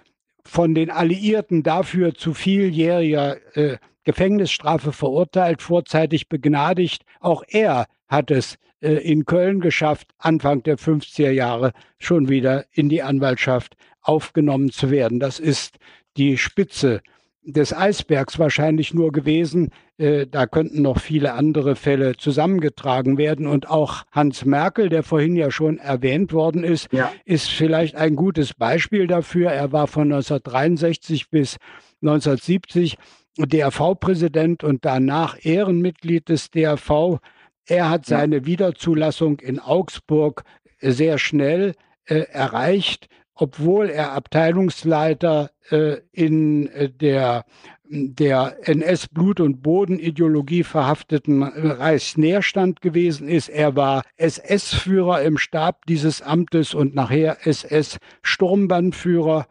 von 0.45 0.73
den 0.73 0.89
Alliierten 0.89 1.63
dafür 1.63 2.13
zu 2.13 2.33
vieljähriger 2.33 3.35
äh, 3.57 3.77
Gefängnisstrafe 4.05 4.93
verurteilt, 4.93 5.61
vorzeitig 5.61 6.29
begnadigt. 6.29 7.03
Auch 7.19 7.43
er 7.49 7.87
hat 8.07 8.31
es 8.31 8.57
äh, 8.79 8.93
in 8.93 9.25
Köln 9.25 9.59
geschafft, 9.59 10.07
Anfang 10.17 10.63
der 10.63 10.77
50er 10.77 11.31
Jahre 11.31 11.73
schon 11.99 12.29
wieder 12.29 12.65
in 12.71 12.87
die 12.87 13.01
Anwaltschaft 13.01 13.75
aufgenommen 13.99 14.71
zu 14.71 14.91
werden. 14.91 15.19
Das 15.19 15.39
ist 15.39 15.77
die 16.15 16.37
Spitze 16.37 17.01
des 17.47 17.73
Eisbergs 17.73 18.37
wahrscheinlich 18.39 18.93
nur 18.93 19.13
gewesen. 19.13 19.69
Äh, 19.97 20.27
da 20.27 20.47
könnten 20.47 20.81
noch 20.81 20.99
viele 20.99 21.33
andere 21.33 21.77
Fälle 21.77 22.17
zusammengetragen 22.17 23.17
werden. 23.17 23.47
Und 23.47 23.69
auch 23.69 24.03
Hans 24.11 24.43
Merkel, 24.43 24.89
der 24.89 25.01
vorhin 25.01 25.37
ja 25.37 25.49
schon 25.49 25.77
erwähnt 25.77 26.33
worden 26.33 26.65
ist, 26.65 26.91
ja. 26.91 27.11
ist 27.23 27.49
vielleicht 27.49 27.95
ein 27.95 28.17
gutes 28.17 28.53
Beispiel 28.53 29.07
dafür. 29.07 29.51
Er 29.51 29.71
war 29.71 29.87
von 29.87 30.11
1963 30.11 31.29
bis 31.29 31.57
1970 32.01 32.97
DRV-Präsident 33.37 34.65
und 34.65 34.83
danach 34.83 35.37
Ehrenmitglied 35.41 36.27
des 36.27 36.51
DRV. 36.51 37.19
Er 37.65 37.89
hat 37.89 38.05
seine 38.05 38.45
Wiederzulassung 38.45 39.39
in 39.39 39.59
Augsburg 39.59 40.43
sehr 40.81 41.17
schnell 41.17 41.75
äh, 42.05 42.25
erreicht 42.31 43.07
obwohl 43.37 43.89
er 43.89 44.13
Abteilungsleiter 44.13 45.51
äh, 45.69 45.97
in 46.11 46.67
äh, 46.67 46.89
der 46.89 47.45
der 47.89 48.57
NS-Blut- 48.67 49.39
und 49.39 49.61
Bodenideologie 49.61 50.63
verhafteten 50.63 51.41
Reichsnährstand 51.43 52.81
gewesen 52.81 53.29
ist. 53.29 53.47
Er 53.47 53.77
war 53.77 54.03
SS-Führer 54.17 55.21
im 55.21 55.37
Stab 55.37 55.85
dieses 55.85 56.21
Amtes 56.21 56.73
und 56.73 56.95
nachher 56.95 57.47
SS-Sturmbannführer. 57.47 59.47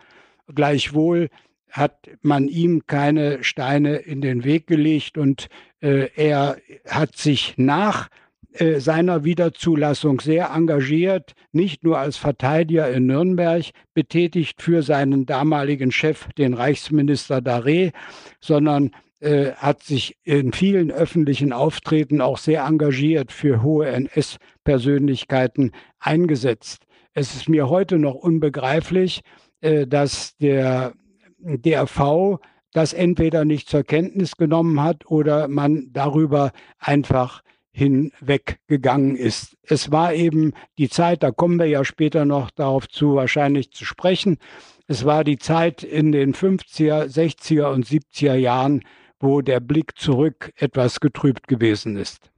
Gleichwohl 0.55 1.31
hat 1.71 2.11
man 2.23 2.49
ihm 2.49 2.87
keine 2.87 3.43
Steine 3.43 3.97
in 3.97 4.21
den 4.21 4.45
Weg 4.45 4.67
gelegt 4.67 5.17
und 5.17 5.49
äh, 5.81 6.11
er 6.15 6.59
hat 6.87 7.17
sich 7.17 7.55
nach 7.57 8.11
äh, 8.59 8.81
seiner 8.81 9.25
Wiederzulassung 9.25 10.21
sehr 10.21 10.51
engagiert, 10.55 11.33
nicht 11.53 11.85
nur 11.85 11.99
als 11.99 12.17
Verteidiger 12.17 12.91
in 12.91 13.07
Nürnberg 13.07 13.65
betätigt 13.95 14.63
für 14.63 14.83
seinen 14.83 15.27
damaligen 15.27 15.93
Chef, 15.93 16.29
den 16.39 16.55
Reichsminister 16.55 17.39
Daré, 17.39 17.93
sondern 18.41 18.93
äh, 19.21 19.53
hat 19.53 19.83
sich 19.83 20.17
in 20.25 20.53
vielen 20.53 20.91
öffentlichen 20.91 21.53
Auftreten 21.53 22.21
auch 22.21 22.39
sehr 22.39 22.65
engagiert 22.65 23.33
für 23.33 23.63
hohe 23.63 23.89
NS-Persönlichkeiten 23.89 25.73
eingesetzt. 25.99 26.85
Es 27.15 27.35
ist 27.35 27.49
mir 27.49 27.69
heute 27.71 27.99
noch 27.99 28.15
unbegreiflich, 28.15 29.23
äh, 29.61 29.87
dass 29.87 30.37
der 30.37 30.93
DRV 31.39 32.39
das 32.73 32.93
entweder 32.93 33.45
nicht 33.45 33.71
zur 33.71 33.85
Kenntnis 33.85 34.37
genommen 34.37 34.83
hat 34.83 35.07
oder 35.07 35.49
man 35.49 35.89
darüber 35.93 36.53
einfach 36.79 37.43
hinweggegangen 37.77 39.17
ist. 39.17 39.55
Es 39.63 39.93
war 39.93 40.15
eben 40.15 40.55
die 40.79 40.89
Zeit, 40.89 41.23
da 41.23 41.31
kommen 41.31 41.59
wir 41.59 41.67
ja 41.67 41.85
später 41.85 42.25
noch 42.25 42.51
darauf 42.51 42.89
zu, 42.89 43.17
wahrscheinlich 43.17 43.71
zu 43.71 43.85
sprechen. 43.85 44.39
Es 44.87 45.05
war 45.05 45.25
die 45.25 45.37
Zeit 45.37 45.83
in 45.83 46.11
den 46.11 46.33
50er, 46.33 47.05
60er 47.05 47.71
und 47.75 47.85
70er 47.85 48.35
Jahren, 48.35 48.81
wo 49.21 49.43
der 49.43 49.61
Blick 49.61 49.99
zurück 49.99 50.53
etwas 50.57 51.01
getrübt 51.01 51.49
gewesen 51.49 51.97
ist. 51.97 52.31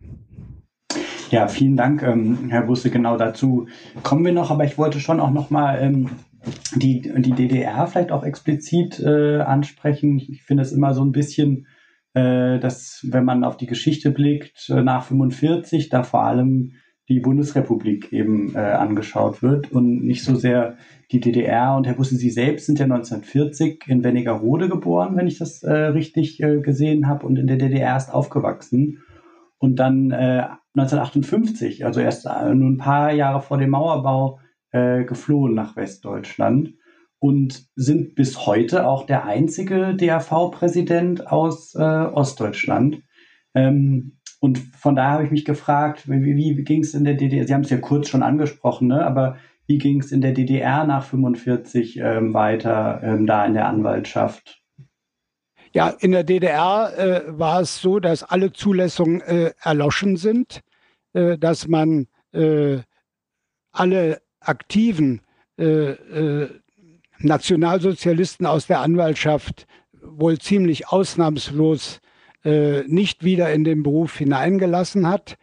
Ja, 1.30 1.46
vielen 1.46 1.76
Dank, 1.76 2.02
ähm, 2.02 2.48
Herr 2.48 2.62
Busse. 2.62 2.90
Genau 2.90 3.16
dazu 3.16 3.68
kommen 4.02 4.24
wir 4.24 4.32
noch, 4.32 4.50
aber 4.50 4.64
ich 4.64 4.76
wollte 4.76 4.98
schon 4.98 5.20
auch 5.20 5.30
noch 5.30 5.50
mal 5.50 5.78
ähm, 5.80 6.10
die, 6.74 7.12
die 7.16 7.32
DDR 7.32 7.86
vielleicht 7.86 8.10
auch 8.10 8.24
explizit 8.24 8.98
äh, 8.98 9.38
ansprechen. 9.38 10.18
Ich 10.18 10.42
finde 10.42 10.64
es 10.64 10.72
immer 10.72 10.94
so 10.94 11.04
ein 11.04 11.12
bisschen 11.12 11.68
dass, 12.14 13.06
wenn 13.08 13.24
man 13.24 13.44
auf 13.44 13.56
die 13.56 13.66
Geschichte 13.66 14.10
blickt, 14.10 14.68
äh, 14.70 14.82
nach 14.82 15.04
45, 15.04 15.88
da 15.88 16.02
vor 16.02 16.22
allem 16.22 16.72
die 17.08 17.20
Bundesrepublik 17.20 18.12
eben 18.12 18.54
äh, 18.54 18.58
angeschaut 18.58 19.42
wird 19.42 19.72
und 19.72 20.04
nicht 20.04 20.24
so 20.24 20.34
sehr 20.34 20.76
die 21.10 21.20
DDR. 21.20 21.74
Und 21.74 21.86
Herr 21.86 21.94
Busse, 21.94 22.16
Sie 22.16 22.30
selbst 22.30 22.66
sind 22.66 22.78
ja 22.78 22.84
1940 22.84 23.84
in 23.86 24.04
Wernigerode 24.04 24.68
geboren, 24.68 25.16
wenn 25.16 25.26
ich 25.26 25.38
das 25.38 25.62
äh, 25.62 25.72
richtig 25.72 26.42
äh, 26.42 26.60
gesehen 26.60 27.08
habe, 27.08 27.26
und 27.26 27.38
in 27.38 27.46
der 27.46 27.56
DDR 27.56 27.88
erst 27.88 28.12
aufgewachsen. 28.12 29.02
Und 29.58 29.76
dann 29.76 30.10
äh, 30.10 30.46
1958, 30.74 31.84
also 31.86 32.00
erst 32.00 32.26
äh, 32.26 32.54
nur 32.54 32.70
ein 32.70 32.76
paar 32.76 33.12
Jahre 33.12 33.40
vor 33.40 33.56
dem 33.56 33.70
Mauerbau, 33.70 34.40
äh, 34.70 35.04
geflohen 35.04 35.54
nach 35.54 35.76
Westdeutschland 35.76 36.74
und 37.20 37.66
sind 37.74 38.14
bis 38.14 38.46
heute 38.46 38.86
auch 38.86 39.06
der 39.06 39.24
einzige 39.24 39.94
DAV-Präsident 39.94 41.26
aus 41.26 41.74
äh, 41.74 41.80
Ostdeutschland. 41.80 43.02
Ähm, 43.54 44.18
und 44.40 44.58
von 44.58 44.94
daher 44.94 45.14
habe 45.14 45.24
ich 45.24 45.30
mich 45.30 45.44
gefragt, 45.44 46.08
wie, 46.08 46.36
wie 46.36 46.64
ging 46.64 46.82
es 46.82 46.94
in 46.94 47.04
der 47.04 47.14
DDR? 47.14 47.46
Sie 47.46 47.54
haben 47.54 47.62
es 47.62 47.70
ja 47.70 47.78
kurz 47.78 48.08
schon 48.08 48.22
angesprochen, 48.22 48.88
ne? 48.88 49.04
aber 49.04 49.36
wie 49.66 49.78
ging 49.78 50.00
es 50.00 50.12
in 50.12 50.20
der 50.20 50.32
DDR 50.32 50.84
nach 50.84 51.04
45 51.04 51.98
ähm, 51.98 52.34
weiter, 52.34 53.00
ähm, 53.02 53.26
da 53.26 53.44
in 53.44 53.54
der 53.54 53.66
Anwaltschaft? 53.66 54.62
Ja, 55.72 55.90
in 55.90 56.12
der 56.12 56.24
DDR 56.24 56.92
äh, 56.96 57.38
war 57.38 57.60
es 57.60 57.80
so, 57.80 57.98
dass 57.98 58.22
alle 58.22 58.52
Zulassungen 58.52 59.20
äh, 59.20 59.52
erloschen 59.60 60.16
sind, 60.16 60.62
äh, 61.12 61.36
dass 61.36 61.68
man 61.68 62.06
äh, 62.32 62.78
alle 63.72 64.22
aktiven 64.40 65.20
äh, 65.58 65.90
äh, 65.90 66.60
Nationalsozialisten 67.20 68.46
aus 68.46 68.66
der 68.66 68.80
Anwaltschaft 68.80 69.66
wohl 70.00 70.38
ziemlich 70.38 70.88
ausnahmslos 70.88 72.00
äh, 72.44 72.82
nicht 72.86 73.24
wieder 73.24 73.52
in 73.52 73.64
den 73.64 73.82
Beruf 73.82 74.16
hineingelassen 74.18 75.08
hat 75.08 75.36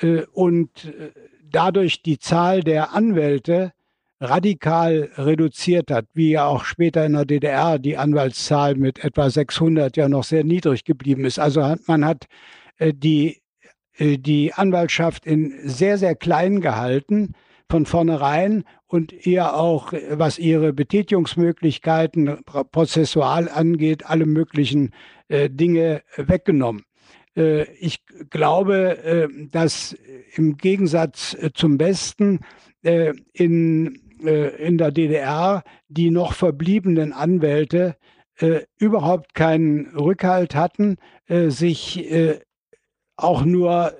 äh, 0.00 0.22
und 0.32 0.86
äh, 0.86 1.10
dadurch 1.50 2.02
die 2.02 2.18
Zahl 2.18 2.62
der 2.62 2.94
Anwälte 2.94 3.72
radikal 4.20 5.10
reduziert 5.16 5.90
hat, 5.90 6.06
wie 6.12 6.32
ja 6.32 6.46
auch 6.46 6.64
später 6.64 7.06
in 7.06 7.12
der 7.12 7.24
DDR 7.24 7.78
die 7.78 7.96
Anwaltszahl 7.96 8.74
mit 8.74 9.04
etwa 9.04 9.30
600 9.30 9.96
ja 9.96 10.08
noch 10.08 10.24
sehr 10.24 10.44
niedrig 10.44 10.84
geblieben 10.84 11.24
ist. 11.24 11.38
Also 11.38 11.64
hat, 11.64 11.86
man 11.86 12.04
hat 12.04 12.26
äh, 12.78 12.92
die, 12.92 13.40
äh, 13.96 14.18
die 14.18 14.52
Anwaltschaft 14.52 15.26
in 15.26 15.54
sehr, 15.62 15.98
sehr 15.98 16.16
klein 16.16 16.60
gehalten 16.60 17.34
von 17.70 17.86
vornherein 17.86 18.64
und 18.86 19.26
eher 19.26 19.56
auch, 19.56 19.92
was 20.10 20.38
ihre 20.38 20.72
Betätigungsmöglichkeiten 20.72 22.38
prozessual 22.44 23.48
angeht, 23.48 24.06
alle 24.06 24.26
möglichen 24.26 24.94
äh, 25.28 25.50
Dinge 25.50 26.02
weggenommen. 26.16 26.84
Äh, 27.36 27.70
ich 27.74 28.04
glaube, 28.30 28.98
äh, 29.04 29.28
dass 29.50 29.96
im 30.34 30.56
Gegensatz 30.56 31.34
äh, 31.34 31.50
zum 31.52 31.78
Westen 31.78 32.40
äh, 32.82 33.12
in, 33.32 34.00
äh, 34.24 34.66
in 34.66 34.78
der 34.78 34.90
DDR 34.90 35.62
die 35.88 36.10
noch 36.10 36.32
verbliebenen 36.32 37.12
Anwälte 37.12 37.96
überhaupt 38.78 39.34
keinen 39.34 39.96
Rückhalt 39.96 40.54
hatten, 40.54 40.98
sich 41.26 42.08
auch 43.16 43.44
nur 43.44 43.92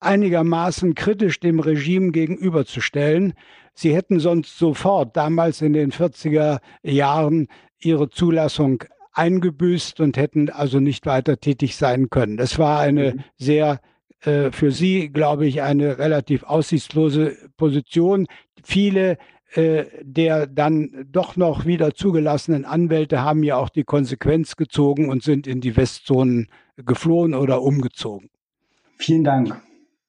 einigermaßen 0.00 0.94
kritisch 0.94 1.40
dem 1.40 1.60
Regime 1.60 2.12
gegenüberzustellen. 2.12 3.34
Sie 3.74 3.94
hätten 3.94 4.20
sonst 4.20 4.58
sofort 4.58 5.16
damals 5.16 5.62
in 5.62 5.72
den 5.72 5.92
40er 5.92 6.58
Jahren 6.82 7.48
ihre 7.78 8.08
Zulassung 8.08 8.84
eingebüßt 9.12 10.00
und 10.00 10.16
hätten 10.16 10.50
also 10.50 10.80
nicht 10.80 11.06
weiter 11.06 11.38
tätig 11.38 11.76
sein 11.76 12.10
können. 12.10 12.36
Das 12.36 12.58
war 12.58 12.80
eine 12.80 13.14
mhm. 13.14 13.20
sehr 13.36 13.80
äh, 14.20 14.50
für 14.50 14.70
Sie, 14.70 15.08
glaube 15.08 15.46
ich, 15.46 15.62
eine 15.62 15.98
relativ 15.98 16.42
aussichtslose 16.42 17.36
Position. 17.56 18.26
Viele 18.62 19.18
äh, 19.54 19.84
der 20.02 20.46
dann 20.46 21.06
doch 21.10 21.36
noch 21.36 21.64
wieder 21.64 21.94
zugelassenen 21.94 22.64
Anwälte 22.64 23.22
haben 23.22 23.42
ja 23.42 23.56
auch 23.56 23.70
die 23.70 23.84
Konsequenz 23.84 24.56
gezogen 24.56 25.08
und 25.08 25.22
sind 25.22 25.46
in 25.46 25.60
die 25.60 25.76
Westzonen 25.76 26.48
geflohen 26.76 27.32
oder 27.32 27.62
umgezogen. 27.62 28.28
Vielen 28.98 29.24
Dank. 29.24 29.56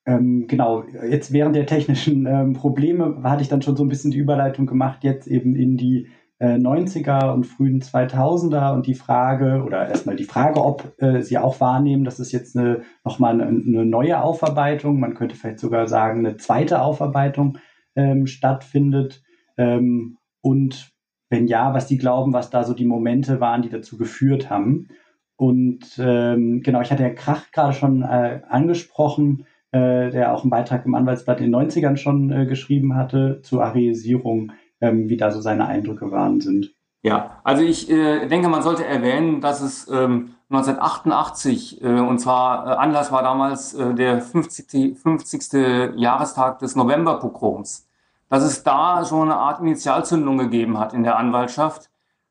Ähm, 0.07 0.47
genau, 0.47 0.85
jetzt 1.09 1.33
während 1.33 1.55
der 1.55 1.65
technischen 1.65 2.25
ähm, 2.25 2.53
Probleme 2.53 3.21
hatte 3.23 3.41
ich 3.41 3.49
dann 3.49 3.61
schon 3.61 3.75
so 3.75 3.83
ein 3.83 3.89
bisschen 3.89 4.11
die 4.11 4.17
Überleitung 4.17 4.65
gemacht, 4.65 5.03
jetzt 5.03 5.27
eben 5.27 5.53
in 5.53 5.75
die 5.75 6.07
äh, 6.39 6.55
90er 6.55 7.33
und 7.33 7.43
frühen 7.43 7.81
2000er 7.81 8.73
und 8.73 8.87
die 8.87 8.93
Frage, 8.93 9.63
oder 9.65 9.89
erstmal 9.89 10.15
die 10.15 10.23
Frage, 10.23 10.63
ob 10.63 10.93
äh, 10.99 11.21
Sie 11.21 11.37
auch 11.37 11.59
wahrnehmen, 11.59 12.05
dass 12.05 12.19
es 12.19 12.31
jetzt 12.31 12.57
nochmal 13.03 13.33
eine, 13.33 13.47
eine 13.47 13.85
neue 13.85 14.21
Aufarbeitung, 14.21 14.97
man 15.01 15.13
könnte 15.13 15.35
vielleicht 15.35 15.59
sogar 15.59 15.89
sagen, 15.89 16.25
eine 16.25 16.37
zweite 16.37 16.81
Aufarbeitung 16.81 17.57
ähm, 17.97 18.27
stattfindet. 18.27 19.21
Ähm, 19.57 20.19
und 20.39 20.91
wenn 21.29 21.47
ja, 21.47 21.73
was 21.73 21.87
die 21.87 21.97
glauben, 21.97 22.31
was 22.31 22.49
da 22.49 22.63
so 22.63 22.73
die 22.73 22.85
Momente 22.85 23.41
waren, 23.41 23.61
die 23.61 23.69
dazu 23.69 23.97
geführt 23.97 24.49
haben. 24.49 24.87
Und 25.35 25.99
ähm, 25.99 26.61
genau, 26.63 26.79
ich 26.79 26.91
hatte 26.91 27.03
ja 27.03 27.09
Krach 27.09 27.51
gerade 27.51 27.73
schon 27.73 28.03
äh, 28.03 28.41
angesprochen, 28.47 29.45
äh, 29.71 30.09
der 30.09 30.33
auch 30.33 30.43
einen 30.43 30.49
Beitrag 30.49 30.85
im 30.85 30.95
Anwaltsblatt 30.95 31.39
in 31.41 31.51
den 31.51 31.55
90ern 31.55 31.97
schon 31.97 32.31
äh, 32.31 32.45
geschrieben 32.45 32.95
hatte 32.95 33.41
zur 33.41 33.63
Areisierung, 33.63 34.51
ähm, 34.81 35.09
wie 35.09 35.17
da 35.17 35.31
so 35.31 35.41
seine 35.41 35.67
Eindrücke 35.67 36.11
waren 36.11 36.39
sind. 36.41 36.73
Ja, 37.03 37.41
also 37.43 37.63
ich 37.63 37.89
äh, 37.89 38.27
denke, 38.27 38.49
man 38.49 38.63
sollte 38.63 38.85
erwähnen, 38.85 39.39
dass 39.39 39.61
es 39.61 39.87
ähm, 39.89 40.35
1988, 40.49 41.81
äh, 41.81 41.99
und 41.99 42.19
zwar 42.19 42.67
äh, 42.67 42.69
Anlass 42.71 43.11
war 43.11 43.21
damals 43.21 43.73
äh, 43.73 43.93
der 43.93 44.21
50. 44.21 44.97
50. 44.97 45.95
Jahrestag 45.95 46.59
des 46.59 46.75
Novemberpogroms, 46.75 47.87
dass 48.29 48.43
es 48.43 48.63
da 48.63 49.05
schon 49.05 49.29
eine 49.29 49.37
Art 49.37 49.59
Initialzündung 49.61 50.37
gegeben 50.37 50.79
hat 50.79 50.93
in 50.93 51.03
der 51.03 51.17
Anwaltschaft, 51.17 51.89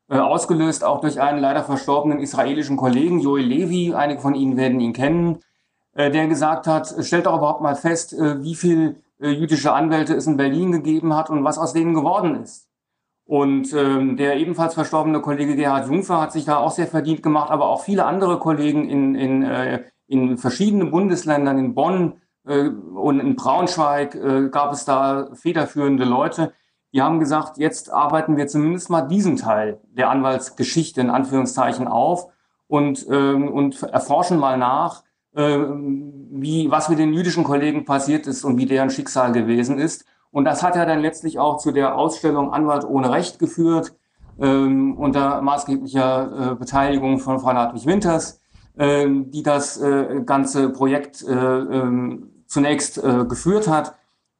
äh, 0.09 0.17
ausgelöst 0.17 0.83
auch 0.83 1.01
durch 1.01 1.21
einen 1.21 1.39
leider 1.39 1.63
verstorbenen 1.63 2.19
israelischen 2.19 2.77
Kollegen, 2.77 3.19
Joel 3.19 3.45
Levi, 3.45 3.93
einige 3.93 4.21
von 4.21 4.35
Ihnen 4.35 4.57
werden 4.57 4.79
ihn 4.79 4.93
kennen, 4.93 5.39
der 5.97 6.27
gesagt 6.27 6.67
hat, 6.67 6.93
stellt 7.01 7.25
doch 7.25 7.37
überhaupt 7.37 7.61
mal 7.61 7.75
fest, 7.75 8.13
äh, 8.13 8.43
wie 8.43 8.55
viel 8.55 9.01
äh, 9.19 9.29
jüdische 9.29 9.73
Anwälte 9.73 10.15
es 10.15 10.27
in 10.27 10.37
Berlin 10.37 10.71
gegeben 10.71 11.15
hat 11.15 11.29
und 11.29 11.43
was 11.43 11.57
aus 11.57 11.73
denen 11.73 11.93
geworden 11.93 12.41
ist. 12.41 12.67
Und 13.25 13.73
ähm, 13.73 14.15
der 14.15 14.37
ebenfalls 14.37 14.73
verstorbene 14.73 15.19
Kollege 15.19 15.55
Gerhard 15.55 15.87
Jungfer 15.87 16.21
hat 16.21 16.31
sich 16.31 16.45
da 16.45 16.57
auch 16.57 16.71
sehr 16.71 16.87
verdient 16.87 17.21
gemacht, 17.23 17.51
aber 17.51 17.67
auch 17.67 17.83
viele 17.83 18.05
andere 18.05 18.39
Kollegen 18.39 18.87
in, 18.87 19.15
in, 19.15 19.43
äh, 19.43 19.83
in 20.07 20.37
verschiedenen 20.37 20.91
Bundesländern, 20.91 21.57
in 21.57 21.75
Bonn 21.75 22.21
äh, 22.45 22.69
und 22.69 23.19
in 23.19 23.35
Braunschweig 23.35 24.15
äh, 24.15 24.49
gab 24.49 24.71
es 24.71 24.85
da 24.85 25.29
federführende 25.33 26.05
Leute, 26.05 26.53
die 26.93 27.01
haben 27.01 27.19
gesagt, 27.19 27.57
jetzt 27.57 27.91
arbeiten 27.91 28.37
wir 28.37 28.47
zumindest 28.47 28.89
mal 28.89 29.01
diesen 29.01 29.35
Teil 29.35 29.81
der 29.91 30.09
Anwaltsgeschichte 30.09 31.01
in 31.01 31.09
Anführungszeichen 31.09 31.87
auf 31.87 32.27
und, 32.67 33.05
ähm, 33.09 33.51
und 33.51 33.83
erforschen 33.83 34.39
mal 34.39 34.57
nach, 34.57 35.01
äh, 35.01 35.06
wie, 35.37 36.71
was 36.71 36.89
mit 36.89 36.99
den 36.99 37.13
jüdischen 37.13 37.43
Kollegen 37.43 37.85
passiert 37.85 38.27
ist 38.27 38.43
und 38.43 38.57
wie 38.57 38.65
deren 38.65 38.89
Schicksal 38.89 39.31
gewesen 39.31 39.77
ist. 39.79 40.05
Und 40.31 40.45
das 40.45 40.63
hat 40.63 40.75
ja 40.75 40.85
dann 40.85 40.99
letztlich 40.99 41.39
auch 41.39 41.57
zu 41.57 41.71
der 41.71 41.95
Ausstellung 41.95 42.51
Anwalt 42.51 42.83
ohne 42.85 43.11
Recht 43.11 43.39
geführt, 43.39 43.95
ähm, 44.39 44.97
unter 44.97 45.41
maßgeblicher 45.41 46.51
äh, 46.51 46.55
Beteiligung 46.55 47.19
von 47.19 47.39
Frau 47.39 47.53
Hartwig 47.53 47.85
Winters, 47.85 48.39
äh, 48.77 49.07
die 49.09 49.43
das 49.43 49.81
äh, 49.81 50.21
ganze 50.25 50.69
Projekt 50.69 51.23
äh, 51.23 51.33
ähm, 51.33 52.29
zunächst 52.47 53.03
äh, 53.03 53.25
geführt 53.25 53.67
hat. 53.67 53.95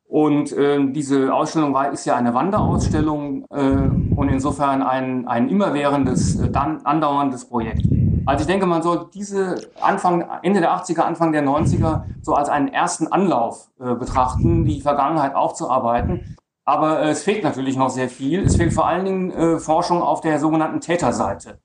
Und 0.07 0.53
äh, 0.53 0.79
diese 0.91 1.33
Ausstellung 1.33 1.73
war, 1.73 1.91
ist 1.91 2.05
ja 2.05 2.15
eine 2.15 2.33
Wanderausstellung 2.33 3.45
äh, 3.49 4.15
und 4.15 4.29
insofern 4.29 4.81
ein, 4.81 5.27
ein 5.27 5.49
immerwährendes, 5.49 6.39
äh, 6.39 6.49
dann 6.49 6.81
andauerndes 6.85 7.45
Projekt. 7.45 7.85
Also 8.27 8.41
ich 8.41 8.47
denke, 8.47 8.65
man 8.65 8.83
sollte 8.83 9.09
diese 9.13 9.69
Anfang, 9.79 10.27
Ende 10.43 10.59
der 10.59 10.71
80er, 10.71 11.01
Anfang 11.01 11.31
der 11.31 11.43
90er 11.43 12.03
so 12.21 12.35
als 12.35 12.49
einen 12.49 12.67
ersten 12.67 13.07
Anlauf 13.07 13.69
äh, 13.79 13.95
betrachten, 13.95 14.65
die 14.65 14.81
Vergangenheit 14.81 15.33
aufzuarbeiten. 15.33 16.37
Aber 16.65 17.01
äh, 17.01 17.09
es 17.09 17.23
fehlt 17.23 17.43
natürlich 17.43 17.77
noch 17.77 17.89
sehr 17.89 18.09
viel. 18.09 18.43
Es 18.43 18.57
fehlt 18.57 18.73
vor 18.73 18.87
allen 18.87 19.05
Dingen 19.05 19.31
äh, 19.31 19.59
Forschung 19.59 20.01
auf 20.01 20.21
der 20.21 20.39
sogenannten 20.39 20.81
Täterseite. 20.81 21.59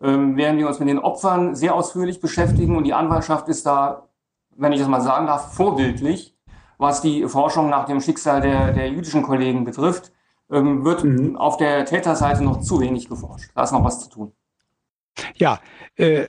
Ähm, 0.00 0.36
werden 0.36 0.58
wir 0.58 0.68
uns 0.68 0.78
mit 0.78 0.88
den 0.88 0.98
Opfern 0.98 1.54
sehr 1.54 1.74
ausführlich 1.74 2.20
beschäftigen 2.20 2.76
und 2.76 2.84
die 2.84 2.94
Anwaltschaft 2.94 3.48
ist 3.48 3.66
da, 3.66 4.08
wenn 4.54 4.72
ich 4.72 4.80
das 4.80 4.88
mal 4.88 5.00
sagen 5.00 5.26
darf, 5.26 5.54
vorbildlich 5.54 6.36
was 6.82 7.00
die 7.00 7.28
Forschung 7.28 7.70
nach 7.70 7.86
dem 7.86 8.00
Schicksal 8.00 8.40
der, 8.40 8.72
der 8.72 8.90
jüdischen 8.90 9.22
Kollegen 9.22 9.64
betrifft, 9.64 10.12
ähm, 10.50 10.84
wird 10.84 11.04
mhm. 11.04 11.36
auf 11.36 11.56
der 11.56 11.86
Täterseite 11.86 12.42
noch 12.42 12.60
zu 12.60 12.80
wenig 12.80 13.08
geforscht. 13.08 13.52
Da 13.54 13.62
ist 13.62 13.72
noch 13.72 13.84
was 13.84 14.00
zu 14.00 14.10
tun. 14.10 14.32
Ja, 15.36 15.60
äh, 15.96 16.26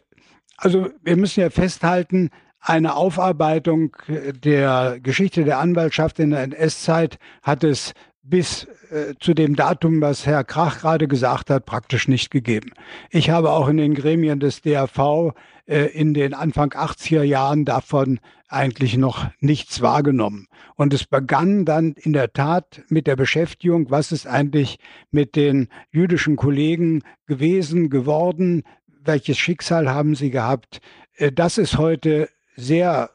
also 0.58 0.90
wir 1.02 1.18
müssen 1.18 1.42
ja 1.42 1.50
festhalten, 1.50 2.30
eine 2.60 2.96
Aufarbeitung 2.96 3.98
der 4.08 4.98
Geschichte 5.02 5.44
der 5.44 5.60
Anwaltschaft 5.60 6.20
in 6.20 6.30
der 6.30 6.44
NS-Zeit 6.44 7.18
hat 7.42 7.66
es 7.66 7.94
bis 8.24 8.66
äh, 8.90 9.14
zu 9.20 9.34
dem 9.34 9.56
Datum, 9.56 10.02
was 10.02 10.26
Herr 10.26 10.44
Krach 10.44 10.80
gerade 10.80 11.08
gesagt 11.08 11.50
hat, 11.50 11.66
praktisch 11.66 12.08
nicht 12.08 12.32
gegeben. 12.32 12.72
Ich 13.12 13.30
habe 13.30 13.52
auch 13.52 13.68
in 13.68 13.78
den 13.78 13.94
Gremien 13.94 14.40
des 14.40 14.62
DRV 14.62 15.34
äh, 15.66 15.88
in 15.88 16.14
den 16.14 16.34
Anfang 16.34 16.72
80er 16.72 17.24
Jahren 17.24 17.66
davon 17.66 18.20
eigentlich 18.48 18.98
noch 18.98 19.28
nichts 19.40 19.82
wahrgenommen. 19.82 20.48
Und 20.76 20.94
es 20.94 21.06
begann 21.06 21.66
dann 21.66 21.94
in 21.94 22.14
der 22.14 22.32
Tat 22.32 22.84
mit 22.88 23.08
der 23.08 23.16
Beschäftigung, 23.16 23.92
was 23.92 24.12
ist 24.12 24.28
eigentlich 24.28 24.80
mit 25.12 25.36
den 25.36 25.68
jüdischen 25.92 26.36
Kollegen 26.36 27.04
gewesen, 27.26 27.90
geworden, 27.90 28.64
welches 28.88 29.38
Schicksal 29.38 29.90
haben 29.90 30.16
sie 30.16 30.30
gehabt. 30.30 30.80
Äh, 31.16 31.32
das 31.32 31.58
ist 31.58 31.78
heute 31.78 32.30
sehr 32.56 33.10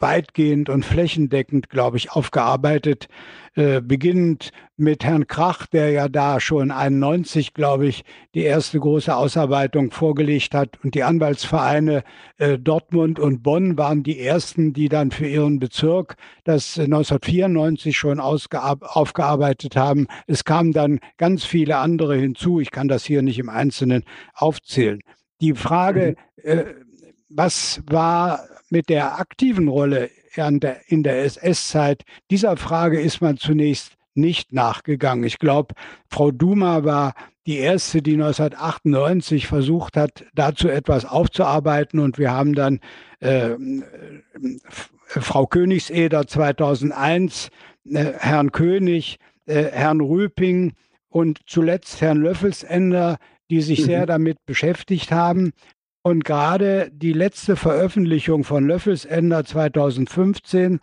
weitgehend 0.00 0.68
und 0.68 0.84
flächendeckend, 0.84 1.68
glaube 1.68 1.98
ich, 1.98 2.10
aufgearbeitet, 2.10 3.08
äh, 3.54 3.80
beginnend 3.80 4.50
mit 4.76 5.04
Herrn 5.04 5.26
Krach, 5.26 5.66
der 5.66 5.90
ja 5.90 6.08
da 6.08 6.40
schon 6.40 6.70
91, 6.70 7.52
glaube 7.52 7.86
ich, 7.86 8.04
die 8.34 8.42
erste 8.42 8.80
große 8.80 9.14
Ausarbeitung 9.14 9.90
vorgelegt 9.90 10.54
hat. 10.54 10.78
Und 10.82 10.94
die 10.94 11.02
Anwaltsvereine 11.02 12.02
äh, 12.38 12.58
Dortmund 12.58 13.18
und 13.18 13.42
Bonn 13.42 13.76
waren 13.76 14.02
die 14.02 14.20
ersten, 14.20 14.72
die 14.72 14.88
dann 14.88 15.10
für 15.10 15.26
ihren 15.26 15.58
Bezirk 15.58 16.16
das 16.44 16.78
1994 16.78 17.96
schon 17.96 18.20
aufgearbeitet 18.20 19.76
haben. 19.76 20.06
Es 20.26 20.44
kamen 20.44 20.72
dann 20.72 21.00
ganz 21.18 21.44
viele 21.44 21.76
andere 21.76 22.16
hinzu. 22.16 22.60
Ich 22.60 22.70
kann 22.70 22.88
das 22.88 23.04
hier 23.04 23.22
nicht 23.22 23.38
im 23.38 23.48
Einzelnen 23.48 24.04
aufzählen. 24.32 25.00
Die 25.40 25.54
Frage, 25.54 26.16
mhm. 26.36 26.50
äh, 26.50 26.64
was 27.28 27.82
war 27.86 28.40
mit 28.70 28.88
der 28.88 29.18
aktiven 29.18 29.68
Rolle 29.68 30.10
in 30.34 30.60
der, 30.60 30.88
in 30.88 31.02
der 31.02 31.24
SS-Zeit, 31.24 32.02
dieser 32.30 32.56
Frage 32.56 33.00
ist 33.00 33.20
man 33.20 33.36
zunächst 33.36 33.94
nicht 34.14 34.52
nachgegangen. 34.52 35.24
Ich 35.24 35.38
glaube, 35.38 35.74
Frau 36.08 36.30
Duma 36.30 36.84
war 36.84 37.14
die 37.46 37.58
erste, 37.58 38.02
die 38.02 38.14
1998 38.14 39.46
versucht 39.46 39.96
hat, 39.96 40.24
dazu 40.34 40.68
etwas 40.68 41.04
aufzuarbeiten. 41.04 41.98
Und 41.98 42.18
wir 42.18 42.30
haben 42.30 42.54
dann 42.54 42.80
äh, 43.20 43.50
Frau 45.06 45.46
Königseder 45.46 46.26
2001, 46.26 47.50
äh, 47.86 48.12
Herrn 48.18 48.52
König, 48.52 49.18
äh, 49.46 49.64
Herrn 49.64 50.00
Rüping 50.00 50.74
und 51.08 51.40
zuletzt 51.46 52.00
Herrn 52.00 52.20
Löffelsender, 52.20 53.16
die 53.50 53.62
sich 53.62 53.80
mhm. 53.80 53.84
sehr 53.84 54.06
damit 54.06 54.38
beschäftigt 54.46 55.10
haben. 55.10 55.52
Und 56.02 56.24
gerade 56.24 56.90
die 56.92 57.12
letzte 57.12 57.56
Veröffentlichung 57.56 58.44
von 58.44 58.66
Löffelsender 58.66 59.44
2015 59.44 60.80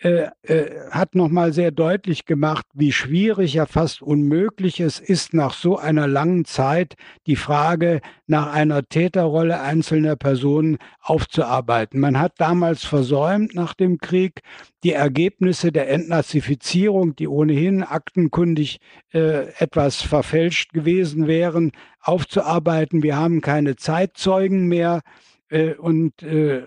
äh, 0.00 0.28
äh, 0.42 0.90
hat 0.92 1.16
nochmal 1.16 1.52
sehr 1.52 1.72
deutlich 1.72 2.24
gemacht, 2.24 2.64
wie 2.72 2.92
schwierig, 2.92 3.54
ja 3.54 3.66
fast 3.66 4.00
unmöglich 4.00 4.78
es 4.78 5.00
ist, 5.00 5.34
nach 5.34 5.52
so 5.52 5.76
einer 5.76 6.06
langen 6.06 6.44
Zeit 6.44 6.94
die 7.26 7.34
Frage 7.34 8.00
nach 8.28 8.52
einer 8.52 8.84
Täterrolle 8.84 9.60
einzelner 9.60 10.14
Personen 10.14 10.78
aufzuarbeiten. 11.00 11.98
Man 11.98 12.20
hat 12.20 12.34
damals 12.38 12.84
versäumt, 12.84 13.56
nach 13.56 13.74
dem 13.74 13.98
Krieg 13.98 14.42
die 14.84 14.92
Ergebnisse 14.92 15.72
der 15.72 15.90
Entnazifizierung, 15.90 17.16
die 17.16 17.26
ohnehin 17.26 17.82
aktenkundig 17.82 18.78
äh, 19.12 19.48
etwas 19.58 20.00
verfälscht 20.00 20.72
gewesen 20.72 21.26
wären, 21.26 21.72
aufzuarbeiten. 22.00 23.02
Wir 23.02 23.16
haben 23.16 23.40
keine 23.40 23.74
Zeitzeugen 23.74 24.68
mehr. 24.68 25.00
Äh, 25.48 25.74
und 25.74 26.22
äh, 26.22 26.62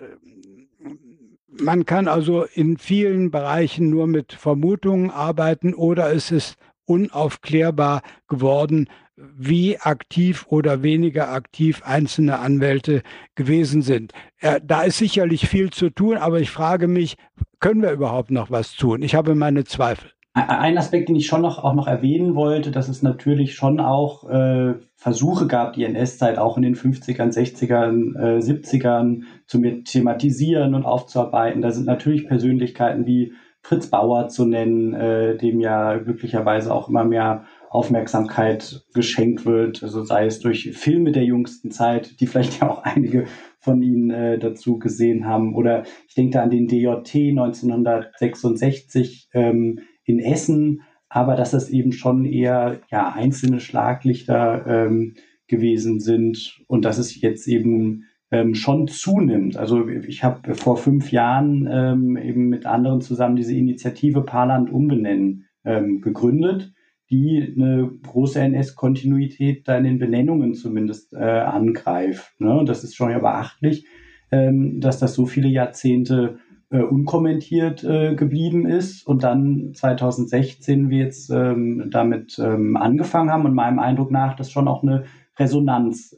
man 1.60 1.86
kann 1.86 2.08
also 2.08 2.44
in 2.44 2.78
vielen 2.78 3.30
Bereichen 3.30 3.90
nur 3.90 4.06
mit 4.06 4.32
Vermutungen 4.32 5.10
arbeiten 5.10 5.74
oder 5.74 6.12
es 6.12 6.30
ist 6.30 6.56
unaufklärbar 6.84 8.02
geworden, 8.28 8.88
wie 9.16 9.78
aktiv 9.78 10.46
oder 10.48 10.82
weniger 10.82 11.30
aktiv 11.30 11.82
einzelne 11.84 12.38
Anwälte 12.38 13.02
gewesen 13.34 13.82
sind. 13.82 14.12
Äh, 14.40 14.60
da 14.64 14.82
ist 14.82 14.98
sicherlich 14.98 15.48
viel 15.48 15.70
zu 15.70 15.90
tun, 15.90 16.16
aber 16.16 16.40
ich 16.40 16.50
frage 16.50 16.88
mich, 16.88 17.16
können 17.60 17.82
wir 17.82 17.92
überhaupt 17.92 18.30
noch 18.30 18.50
was 18.50 18.74
tun? 18.74 19.02
Ich 19.02 19.14
habe 19.14 19.34
meine 19.34 19.64
Zweifel. 19.64 20.10
Ein 20.34 20.78
Aspekt, 20.78 21.10
den 21.10 21.16
ich 21.16 21.26
schon 21.26 21.42
noch 21.42 21.62
auch 21.62 21.74
noch 21.74 21.86
erwähnen 21.86 22.34
wollte, 22.34 22.70
dass 22.70 22.88
es 22.88 23.02
natürlich 23.02 23.54
schon 23.54 23.80
auch 23.80 24.28
äh, 24.30 24.74
Versuche 24.96 25.46
gab, 25.46 25.74
die 25.74 25.84
NS-Zeit 25.84 26.38
auch 26.38 26.56
in 26.56 26.62
den 26.62 26.74
50ern, 26.74 27.34
60ern, 27.34 28.18
äh, 28.18 28.38
70ern 28.38 29.24
zu 29.52 29.60
thematisieren 29.84 30.74
und 30.74 30.86
aufzuarbeiten. 30.86 31.60
Da 31.60 31.72
sind 31.72 31.84
natürlich 31.84 32.26
Persönlichkeiten 32.26 33.04
wie 33.04 33.34
Fritz 33.60 33.88
Bauer 33.88 34.28
zu 34.28 34.46
nennen, 34.46 34.94
äh, 34.94 35.36
dem 35.36 35.60
ja 35.60 35.98
glücklicherweise 35.98 36.74
auch 36.74 36.88
immer 36.88 37.04
mehr 37.04 37.44
Aufmerksamkeit 37.68 38.82
geschenkt 38.94 39.44
wird, 39.44 39.82
also 39.82 40.04
sei 40.04 40.26
es 40.26 40.40
durch 40.40 40.72
Filme 40.72 41.12
der 41.12 41.24
jüngsten 41.24 41.70
Zeit, 41.70 42.18
die 42.20 42.26
vielleicht 42.26 42.60
ja 42.60 42.70
auch 42.70 42.82
einige 42.82 43.26
von 43.58 43.82
Ihnen 43.82 44.10
äh, 44.10 44.38
dazu 44.38 44.78
gesehen 44.78 45.26
haben, 45.26 45.54
oder 45.54 45.84
ich 46.08 46.14
denke 46.14 46.32
da 46.32 46.42
an 46.42 46.50
den 46.50 46.66
DJT 46.66 47.14
1966 47.14 49.28
ähm, 49.34 49.80
in 50.04 50.18
Essen, 50.18 50.80
aber 51.10 51.36
dass 51.36 51.50
das 51.50 51.68
eben 51.68 51.92
schon 51.92 52.24
eher 52.24 52.80
ja, 52.90 53.12
einzelne 53.14 53.60
Schlaglichter 53.60 54.66
ähm, 54.66 55.14
gewesen 55.46 56.00
sind. 56.00 56.58
Und 56.66 56.86
dass 56.86 56.96
es 56.96 57.20
jetzt 57.20 57.46
eben 57.46 58.06
ähm, 58.32 58.54
schon 58.54 58.88
zunimmt. 58.88 59.58
Also 59.58 59.86
ich 59.88 60.24
habe 60.24 60.54
vor 60.54 60.78
fünf 60.78 61.12
Jahren 61.12 61.68
ähm, 61.70 62.16
eben 62.16 62.48
mit 62.48 62.64
anderen 62.64 63.02
zusammen 63.02 63.36
diese 63.36 63.54
Initiative 63.54 64.22
Paarland 64.22 64.72
umbenennen 64.72 65.44
ähm, 65.64 66.00
gegründet, 66.00 66.72
die 67.10 67.54
eine 67.54 67.90
große 68.02 68.40
NS-Kontinuität 68.40 69.68
da 69.68 69.76
in 69.76 69.84
den 69.84 69.98
Benennungen 69.98 70.54
zumindest 70.54 71.12
äh, 71.12 71.18
angreift. 71.18 72.32
Ne? 72.40 72.64
Das 72.66 72.82
ist 72.84 72.96
schon 72.96 73.10
ja 73.10 73.18
beachtlich, 73.18 73.86
ähm, 74.30 74.80
dass 74.80 74.98
das 74.98 75.12
so 75.12 75.26
viele 75.26 75.48
Jahrzehnte 75.48 76.38
äh, 76.70 76.80
unkommentiert 76.80 77.84
äh, 77.84 78.14
geblieben 78.14 78.64
ist 78.64 79.06
und 79.06 79.24
dann 79.24 79.74
2016 79.74 80.88
wir 80.88 81.04
jetzt 81.04 81.28
ähm, 81.28 81.90
damit 81.90 82.38
ähm, 82.42 82.78
angefangen 82.78 83.30
haben 83.30 83.44
und 83.44 83.54
meinem 83.54 83.78
Eindruck 83.78 84.10
nach 84.10 84.36
das 84.36 84.50
schon 84.50 84.68
auch 84.68 84.82
eine 84.82 85.04
Resonanz 85.38 86.14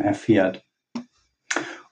erfährt. 0.00 0.67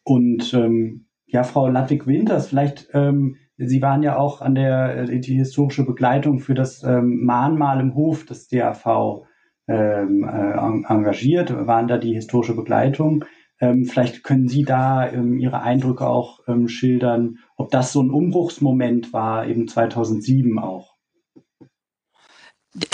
Und 0.07 0.55
ähm, 0.55 1.09
ja, 1.27 1.43
Frau 1.43 1.69
Ludwig-Winters, 1.69 2.47
vielleicht, 2.47 2.89
ähm, 2.95 3.37
Sie 3.59 3.83
waren 3.83 4.03
ja 4.03 4.17
auch 4.17 4.41
an 4.41 4.55
der 4.55 5.09
äh, 5.09 5.19
die 5.19 5.35
historische 5.35 5.85
Begleitung 5.85 6.39
für 6.39 6.55
das 6.55 6.83
Mahnmal 6.83 7.81
im 7.81 7.95
Hof 7.95 8.25
des 8.25 8.47
DAV 8.47 9.25
äh, 9.67 10.03
engagiert, 10.03 11.51
waren 11.67 11.89
da 11.89 11.99
die 11.99 12.15
historische 12.15 12.55
Begleitung. 12.55 13.25
Ähm, 13.59 13.85
vielleicht 13.85 14.23
können 14.23 14.47
Sie 14.47 14.63
da 14.63 15.11
ähm, 15.11 15.39
Ihre 15.39 15.63
Eindrücke 15.63 16.07
auch 16.07 16.39
ähm, 16.47 16.69
schildern, 16.69 17.39
ob 17.57 17.71
das 17.73 17.93
so 17.93 18.01
ein 18.01 18.11
Umbruchsmoment 18.11 19.13
war, 19.13 19.49
eben 19.49 19.67
2007 19.67 20.61
auch. 20.61 20.95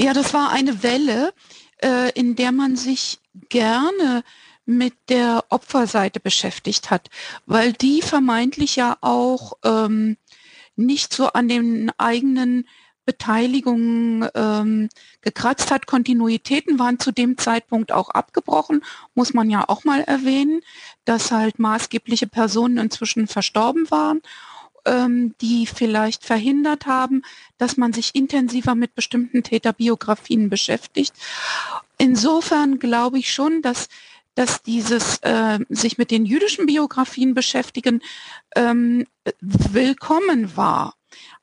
Ja, 0.00 0.14
das 0.14 0.32
war 0.32 0.50
eine 0.50 0.82
Welle, 0.82 1.32
äh, 1.82 2.10
in 2.14 2.36
der 2.36 2.52
man 2.52 2.76
sich 2.76 3.18
gerne 3.50 4.22
mit 4.64 4.94
der 5.08 5.44
Opferseite 5.48 6.20
beschäftigt 6.20 6.90
hat, 6.90 7.10
weil 7.46 7.72
die 7.72 8.02
vermeintlich 8.02 8.76
ja 8.76 8.96
auch 9.00 9.54
ähm, 9.64 10.16
nicht 10.76 11.12
so 11.12 11.28
an 11.28 11.48
den 11.48 11.90
eigenen 11.98 12.66
Beteiligung 13.04 14.24
ähm, 14.34 14.88
gekratzt 15.22 15.70
hat. 15.70 15.86
Kontinuitäten 15.86 16.78
waren 16.78 17.00
zu 17.00 17.10
dem 17.10 17.36
Zeitpunkt 17.36 17.92
auch 17.92 18.10
abgebrochen, 18.10 18.84
muss 19.14 19.34
man 19.34 19.50
ja 19.50 19.68
auch 19.68 19.84
mal 19.84 20.02
erwähnen, 20.02 20.60
dass 21.04 21.32
halt 21.32 21.58
maßgebliche 21.58 22.28
Personen 22.28 22.78
inzwischen 22.78 23.26
verstorben 23.26 23.90
waren, 23.90 24.22
ähm, 24.84 25.34
die 25.40 25.66
vielleicht 25.66 26.24
verhindert 26.24 26.86
haben, 26.86 27.22
dass 27.58 27.76
man 27.76 27.92
sich 27.92 28.14
intensiver 28.14 28.74
mit 28.76 28.94
bestimmten 28.94 29.42
Täterbiografien 29.42 30.48
beschäftigt. 30.48 31.12
Insofern 31.98 32.78
glaube 32.78 33.18
ich 33.18 33.32
schon, 33.32 33.62
dass 33.62 33.88
dass 34.34 34.62
dieses 34.62 35.18
äh, 35.18 35.58
sich 35.68 35.98
mit 35.98 36.10
den 36.10 36.24
jüdischen 36.24 36.66
Biografien 36.66 37.34
beschäftigen 37.34 38.02
ähm, 38.56 39.06
willkommen 39.40 40.56
war. 40.56 40.94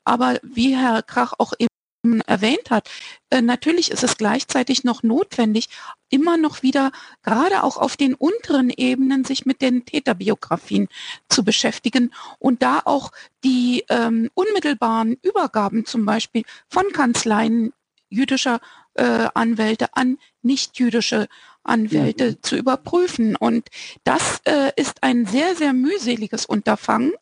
Aber 0.03 0.39
wie 0.41 0.75
Herr 0.75 1.03
Krach 1.03 1.33
auch 1.37 1.53
eben 1.59 2.21
erwähnt 2.21 2.71
hat, 2.71 2.89
äh, 3.29 3.41
natürlich 3.41 3.91
ist 3.91 4.03
es 4.03 4.17
gleichzeitig 4.17 4.83
noch 4.83 5.03
notwendig, 5.03 5.69
immer 6.09 6.37
noch 6.37 6.63
wieder, 6.63 6.91
gerade 7.23 7.63
auch 7.63 7.77
auf 7.77 7.97
den 7.97 8.15
unteren 8.15 8.69
Ebenen, 8.69 9.25
sich 9.25 9.45
mit 9.45 9.61
den 9.61 9.85
Täterbiografien 9.85 10.87
zu 11.27 11.43
beschäftigen 11.43 12.11
und 12.39 12.63
da 12.63 12.81
auch 12.85 13.11
die 13.43 13.83
ähm, 13.89 14.29
unmittelbaren 14.33 15.17
Übergaben 15.21 15.85
zum 15.85 16.05
Beispiel 16.05 16.43
von 16.69 16.91
Kanzleien 16.93 17.73
jüdischer 18.09 18.59
äh, 18.95 19.27
Anwälte 19.33 19.87
an 19.93 20.17
nicht-jüdische 20.41 21.27
Anwälte 21.63 22.31
mhm. 22.31 22.37
zu 22.41 22.55
überprüfen. 22.57 23.35
Und 23.35 23.69
das 24.03 24.41
äh, 24.45 24.71
ist 24.75 25.03
ein 25.03 25.25
sehr, 25.25 25.55
sehr 25.55 25.73
mühseliges 25.73 26.45
Unterfangen. 26.45 27.13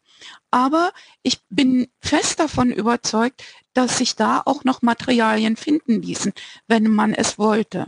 Aber 0.50 0.92
ich 1.24 1.40
bin 1.50 1.88
fest 2.00 2.40
davon 2.40 2.72
überzeugt, 2.72 3.44
dass 3.74 3.98
sich 3.98 4.16
da 4.16 4.42
auch 4.46 4.64
noch 4.64 4.82
Materialien 4.82 5.56
finden 5.56 6.02
ließen, 6.02 6.34
wenn 6.68 6.90
man 6.90 7.14
es 7.14 7.38
wollte. 7.38 7.88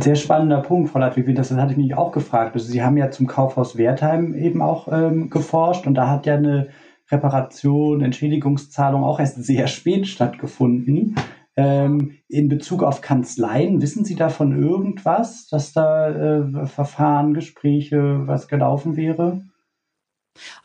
Sehr 0.00 0.16
spannender 0.16 0.60
Punkt, 0.62 0.90
Frau 0.90 0.98
Ladwig, 0.98 1.36
das 1.36 1.52
hatte 1.52 1.72
ich 1.72 1.78
mich 1.78 1.94
auch 1.94 2.10
gefragt. 2.10 2.54
Also 2.54 2.66
Sie 2.66 2.82
haben 2.82 2.96
ja 2.96 3.10
zum 3.10 3.28
Kaufhaus 3.28 3.78
Wertheim 3.78 4.34
eben 4.34 4.60
auch 4.60 4.88
ähm, 4.90 5.30
geforscht 5.30 5.86
und 5.86 5.94
da 5.94 6.08
hat 6.10 6.26
ja 6.26 6.34
eine 6.34 6.70
Reparation, 7.10 8.02
Entschädigungszahlung 8.02 9.04
auch 9.04 9.20
erst 9.20 9.42
sehr 9.42 9.68
spät 9.68 10.08
stattgefunden. 10.08 11.14
Ähm, 11.58 12.18
in 12.28 12.48
Bezug 12.48 12.84
auf 12.84 13.00
Kanzleien, 13.00 13.82
wissen 13.82 14.04
Sie 14.04 14.14
davon 14.14 14.62
irgendwas, 14.62 15.48
dass 15.48 15.72
da 15.72 16.08
äh, 16.08 16.66
Verfahren, 16.66 17.34
Gespräche, 17.34 18.28
was 18.28 18.46
gelaufen 18.46 18.94
wäre? 18.94 19.42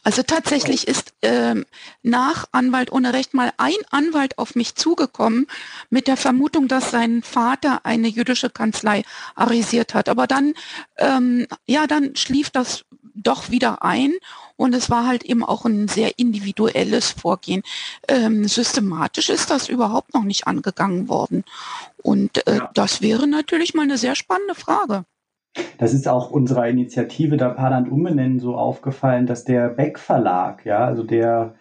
Also 0.04 0.22
tatsächlich 0.22 0.88
ist 0.88 1.16
ähm, 1.24 1.66
nach 2.04 2.46
Anwalt 2.52 2.92
ohne 2.92 3.12
Recht 3.12 3.34
mal 3.34 3.52
ein 3.58 3.74
Anwalt 3.90 4.38
auf 4.38 4.54
mich 4.54 4.76
zugekommen 4.76 5.48
mit 5.90 6.08
der 6.08 6.16
Vermutung, 6.16 6.68
dass 6.68 6.92
sein 6.92 7.24
Vater 7.24 7.88
eine 7.88 8.08
jüdische 8.08 8.52
Kanzlei 8.52 9.02
arisiert 9.34 9.96
hat. 9.96 10.10
Aber 10.10 10.28
dann, 10.28 10.54
ähm, 11.00 11.48
ja, 11.66 11.88
dann 11.88 12.16
schlief 12.16 12.52
das 12.52 12.86
doch 13.16 13.50
wieder 13.50 13.84
ein 13.84 14.14
und 14.56 14.74
es 14.76 14.90
war 14.90 15.08
halt 15.08 15.24
eben 15.24 15.44
auch 15.44 15.66
ein 15.66 15.88
sehr 15.88 16.18
individuelles 16.18 17.12
Vorgehen. 17.12 17.64
Ähm, 18.08 18.46
systematisch 18.46 19.30
ist 19.30 19.50
das 19.50 19.70
überhaupt 19.70 20.14
noch 20.14 20.24
nicht 20.24 20.48
angegangen 20.48 21.10
worden. 21.10 21.44
Und 22.02 22.48
äh, 22.48 22.58
ja. 22.58 22.70
das 22.74 23.02
wäre 23.02 23.28
natürlich 23.28 23.74
mal 23.74 23.84
eine 23.84 23.98
sehr 23.98 24.16
spannende 24.16 24.56
Frage. 24.56 25.06
Das 25.78 25.94
ist 25.94 26.08
auch 26.08 26.32
unserer 26.32 26.68
Initiative 26.68 27.38
da 27.38 27.50
Paarland 27.50 27.92
umbenennen 27.92 28.40
so 28.40 28.56
aufgefallen, 28.56 29.28
dass 29.28 29.44
der 29.44 29.70
Beck 29.70 30.00
Verlag, 30.00 30.66
ja, 30.66 30.80
also 30.86 31.04
der 31.04 31.56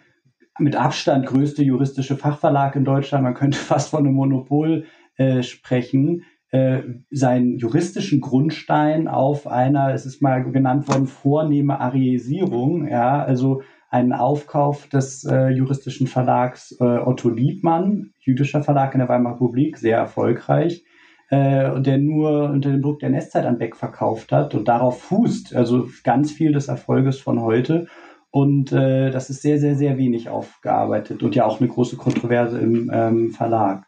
mit 0.59 0.76
Abstand 0.76 1.26
größte 1.26 1.62
juristische 1.62 2.16
Fachverlag 2.16 2.76
in 2.76 2.84
Deutschland, 2.84 3.24
man 3.24 3.34
könnte 3.34 3.59
fast 3.59 3.90
von 3.90 4.01
einem 4.01 4.14
Monopol 4.14 4.86
äh, 5.16 5.43
sprechen, 5.43 6.24
äh, 6.53 6.82
seinen 7.11 7.57
juristischen 7.57 8.20
Grundstein 8.20 9.09
auf 9.09 9.46
einer, 9.46 9.92
es 9.94 10.07
ist 10.07 10.20
mal 10.20 10.44
genannt 10.44 10.86
worden, 10.86 11.07
vornehme 11.07 11.80
Ariesierung, 11.80 12.86
ja, 12.86 13.24
also 13.24 13.62
einen 13.88 14.12
Aufkauf 14.12 14.86
des 14.88 15.24
äh, 15.24 15.48
juristischen 15.48 16.07
Verlags 16.07 16.76
äh, 16.78 16.84
Otto 16.84 17.30
Liebmann, 17.30 18.12
jüdischer 18.20 18.62
Verlag 18.62 18.94
in 18.94 19.00
der 19.00 19.09
Weimarer 19.09 19.34
Republik, 19.34 19.78
sehr 19.78 19.96
erfolgreich, 19.96 20.84
äh, 21.30 21.80
der 21.80 21.98
nur 21.98 22.50
unter 22.50 22.70
dem 22.70 22.82
Druck 22.82 23.00
der 23.00 23.11
Nestzeit 23.11 23.46
an 23.46 23.59
Beck 23.59 23.74
verkauft 23.74 24.30
hat 24.30 24.55
und 24.55 24.68
darauf 24.68 25.00
fußt, 25.00 25.57
also 25.57 25.88
ganz 26.05 26.32
viel 26.32 26.53
des 26.53 26.68
Erfolges 26.68 27.18
von 27.18 27.40
heute. 27.40 27.86
Und 28.30 28.72
äh, 28.72 29.11
das 29.11 29.30
ist 29.30 29.42
sehr, 29.42 29.59
sehr, 29.59 29.74
sehr 29.74 29.98
wenig 29.98 30.28
aufgearbeitet 30.28 31.22
und 31.22 31.34
ja 31.34 31.44
auch 31.44 31.61
eine 31.61 31.68
große 31.68 31.96
Kontroverse 31.96 32.59
im 32.59 32.90
ähm, 32.92 33.30
Verlag. 33.30 33.86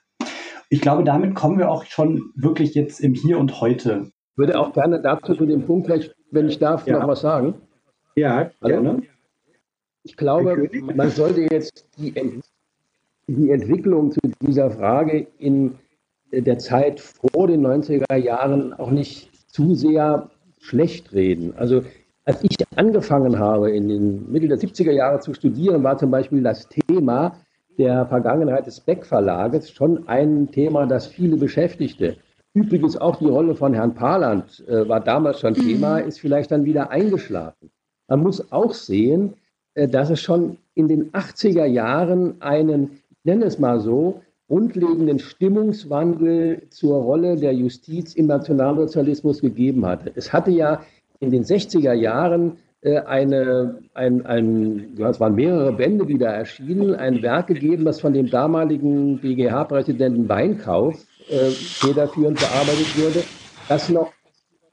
Ich 0.75 0.81
glaube, 0.81 1.05
damit 1.05 1.37
kommen 1.37 1.57
wir 1.57 1.71
auch 1.71 1.85
schon 1.85 2.33
wirklich 2.35 2.75
jetzt 2.75 2.99
im 2.99 3.15
Hier 3.15 3.39
und 3.39 3.61
Heute. 3.61 4.11
Ich 4.33 4.39
würde 4.39 4.59
auch 4.59 4.73
gerne 4.73 5.01
dazu 5.01 5.33
zu 5.33 5.47
dem 5.47 5.65
Punkt, 5.67 5.89
wenn 6.33 6.49
ich 6.49 6.59
darf, 6.59 6.85
ja. 6.89 6.99
noch 6.99 7.07
was 7.07 7.21
sagen. 7.21 7.55
Ja, 8.17 8.51
gerne. 8.61 9.03
Ich 10.03 10.17
glaube, 10.17 10.69
man 10.97 11.11
sollte 11.11 11.43
jetzt 11.43 11.87
die, 11.97 12.13
die 13.29 13.51
Entwicklung 13.51 14.11
zu 14.11 14.19
dieser 14.43 14.73
Frage 14.73 15.29
in 15.39 15.77
der 16.33 16.59
Zeit 16.59 16.99
vor 16.99 17.47
den 17.47 17.65
90er 17.65 18.17
Jahren 18.17 18.73
auch 18.73 18.91
nicht 18.91 19.31
zu 19.47 19.77
sehr 19.77 20.29
schlecht 20.59 21.13
reden. 21.13 21.55
Also 21.57 21.85
als 22.25 22.43
ich 22.43 22.57
angefangen 22.75 23.39
habe, 23.39 23.71
in 23.71 23.87
den 23.87 24.29
Mitte 24.29 24.49
der 24.49 24.59
70er 24.59 24.91
Jahre 24.91 25.21
zu 25.21 25.35
studieren, 25.35 25.85
war 25.85 25.99
zum 25.99 26.11
Beispiel 26.11 26.43
das 26.43 26.69
Thema 26.69 27.37
der 27.79 28.07
Vergangenheit 28.07 28.67
des 28.67 28.81
Beck 28.81 29.05
Verlages 29.05 29.71
schon 29.71 30.07
ein 30.09 30.51
Thema, 30.51 30.87
das 30.87 31.07
viele 31.07 31.37
beschäftigte. 31.37 32.17
Übrigens 32.55 32.97
auch 32.97 33.17
die 33.17 33.27
Rolle 33.27 33.55
von 33.57 33.75
Herrn 33.75 33.95
Parland 33.95 34.65
äh, 34.69 34.89
war 34.89 35.01
damals 35.01 35.41
schon 35.41 35.55
Thema, 35.55 35.99
ist 35.99 36.21
vielleicht 36.21 36.53
dann 36.53 36.65
wieder 36.65 36.91
eingeschlafen. 36.91 37.71
Man 38.09 38.21
muss 38.21 38.53
auch 38.53 38.75
sehen, 38.75 39.35
äh, 39.75 39.89
dass 39.89 40.11
es 40.11 40.21
schon 40.21 40.59
in 40.75 40.87
den 40.87 41.11
80er 41.11 41.65
Jahren 41.65 42.41
einen, 42.41 43.01
ich 43.11 43.25
nenne 43.25 43.47
es 43.47 43.59
mal 43.59 43.81
so, 43.81 44.21
grundlegenden 44.47 45.19
Stimmungswandel 45.19 46.63
zur 46.71 47.03
Rolle 47.03 47.37
der 47.37 47.55
Justiz 47.55 48.15
im 48.15 48.27
Nationalsozialismus 48.27 49.41
gegeben 49.41 49.85
hatte. 49.87 50.13
Es 50.15 50.33
hatte 50.33 50.51
ja 50.51 50.83
in 51.21 51.31
den 51.31 51.45
60er 51.45 51.95
Jahren 51.95 52.59
eine, 52.85 53.79
ein, 53.95 54.27
ein, 54.27 54.99
es 54.99 55.21
waren 55.21 55.35
mehrere 55.35 55.73
Bände, 55.73 56.05
die 56.05 56.19
da 56.19 56.31
erschienen, 56.33 56.95
ein 56.95 57.23
Werk 57.23 57.47
gegeben, 57.47 57.85
das 57.85 58.01
von 58.01 58.13
dem 58.13 58.29
damaligen 58.29 59.19
BGH-Präsidenten 59.21 60.29
Weinkauf 60.29 60.95
äh, 61.29 61.51
federführend 61.51 62.39
bearbeitet 62.39 62.99
wurde, 62.99 63.25
das 63.69 63.89
noch 63.89 64.13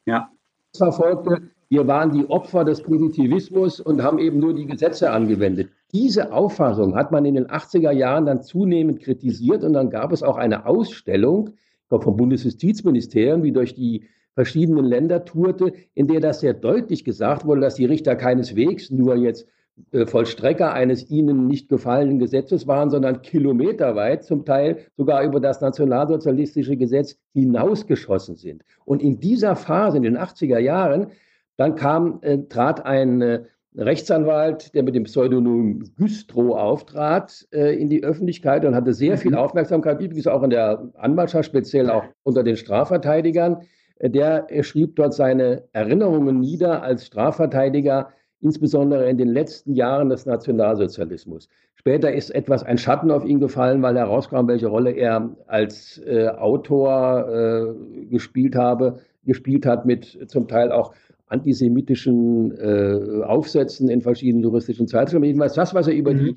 ja. 0.06 0.30
verfolgte, 0.76 1.42
wir 1.70 1.88
waren 1.88 2.12
die 2.12 2.30
Opfer 2.30 2.66
des 2.66 2.84
Positivismus 2.84 3.80
und 3.80 4.04
haben 4.04 4.20
eben 4.20 4.40
nur 4.40 4.54
die 4.54 4.66
Gesetze 4.66 5.10
angewendet. 5.12 5.70
Diese 5.94 6.34
Auffassung 6.34 6.96
hat 6.96 7.14
man 7.14 7.24
in 7.24 7.36
den 7.36 7.48
80er 7.48 7.92
Jahren 7.92 8.26
dann 8.26 8.42
zunehmend 8.42 9.00
kritisiert 9.00 9.64
und 9.64 9.72
dann 9.72 9.90
gab 9.90 10.12
es 10.12 10.22
auch 10.22 10.36
eine 10.36 10.66
Ausstellung 10.66 11.52
vom 11.88 12.18
Bundesjustizministerium, 12.18 13.44
wie 13.44 13.54
durch 13.54 13.74
die 13.74 14.06
verschiedenen 14.42 14.86
Länder 14.86 15.24
tourte, 15.24 15.72
in 15.94 16.08
der 16.08 16.20
das 16.20 16.40
sehr 16.40 16.56
deutlich 16.56 17.04
gesagt 17.04 17.46
wurde, 17.46 17.62
dass 17.62 17.76
die 17.76 17.86
Richter 17.86 18.16
keineswegs 18.16 18.90
nur 18.90 19.16
jetzt 19.16 19.46
äh, 19.92 20.08
Vollstrecker 20.08 20.74
eines 20.74 21.12
ihnen 21.12 21.46
nicht 21.46 21.70
gefallenen 21.70 22.18
Gesetzes 22.18 22.66
waren, 22.66 22.90
sondern 22.90 23.22
kilometerweit, 23.22 24.24
zum 24.24 24.44
Teil 24.44 24.80
sogar 24.98 25.24
über 25.24 25.40
das 25.40 25.62
nationalsozialistische 25.62 26.76
Gesetz 26.76 27.20
hinausgeschossen 27.34 28.36
sind. 28.36 28.64
Und 28.84 29.04
in 29.04 29.20
dieser 29.20 29.56
Phase, 29.56 29.98
in 29.98 30.04
den 30.04 30.18
80er 30.18 30.58
Jahren, 30.58 31.12
dann 31.58 31.76
kam, 31.76 32.18
äh, 32.24 32.40
trat 32.50 32.84
ein 32.84 33.22
äh, 33.22 33.44
Rechtsanwalt, 33.78 34.74
der 34.74 34.82
mit 34.82 34.96
dem 34.96 35.04
Pseudonym 35.04 35.84
Güstrow 35.98 36.58
auftrat, 36.58 37.48
äh, 37.52 37.80
in 37.80 37.90
die 37.90 38.04
Öffentlichkeit 38.04 38.66
und 38.66 38.74
hatte 38.74 38.94
sehr 38.94 39.20
viel 39.20 39.32
mhm. 39.34 39.38
Aufmerksamkeit, 39.38 40.02
übrigens 40.02 40.26
auch 40.26 40.42
in 40.42 40.50
der 40.50 40.90
Anwaltschaft, 40.96 41.46
speziell 41.46 41.92
auch 41.92 42.06
unter 42.24 42.42
den 42.42 42.58
Strafverteidigern. 42.58 43.62
Der 44.02 44.48
schrieb 44.64 44.96
dort 44.96 45.14
seine 45.14 45.64
Erinnerungen 45.74 46.40
nieder 46.40 46.82
als 46.82 47.06
Strafverteidiger, 47.06 48.10
insbesondere 48.40 49.10
in 49.10 49.18
den 49.18 49.28
letzten 49.28 49.76
Jahren 49.76 50.10
des 50.10 50.26
Nationalsozialismus. 50.26 51.48
Später 51.76 52.12
ist 52.12 52.30
etwas 52.32 52.64
ein 52.64 52.78
Schatten 52.78 53.12
auf 53.12 53.26
ihn 53.26 53.40
gefallen, 53.40 53.82
weil 53.82 53.98
herauskam, 53.98 54.48
welche 54.48 54.68
Rolle 54.68 54.92
er 54.92 55.36
als 55.48 56.02
äh, 56.06 56.28
Autor 56.28 57.28
äh, 57.28 58.06
gespielt 58.06 58.56
habe, 58.56 59.00
gespielt 59.24 59.66
hat 59.66 59.86
mit 59.86 60.20
zum 60.30 60.48
Teil 60.48 60.72
auch 60.72 60.94
antisemitischen 61.28 62.52
äh, 62.58 63.24
Aufsätzen 63.24 63.90
in 63.90 64.02
verschiedenen 64.02 64.44
juristischen 64.44 64.88
Zeitschriften. 64.88 65.24
Jedenfalls 65.24 65.54
das, 65.54 65.74
was 65.74 65.88
er 65.88 65.94
über 65.94 66.14
mhm. 66.14 66.20
die 66.20 66.36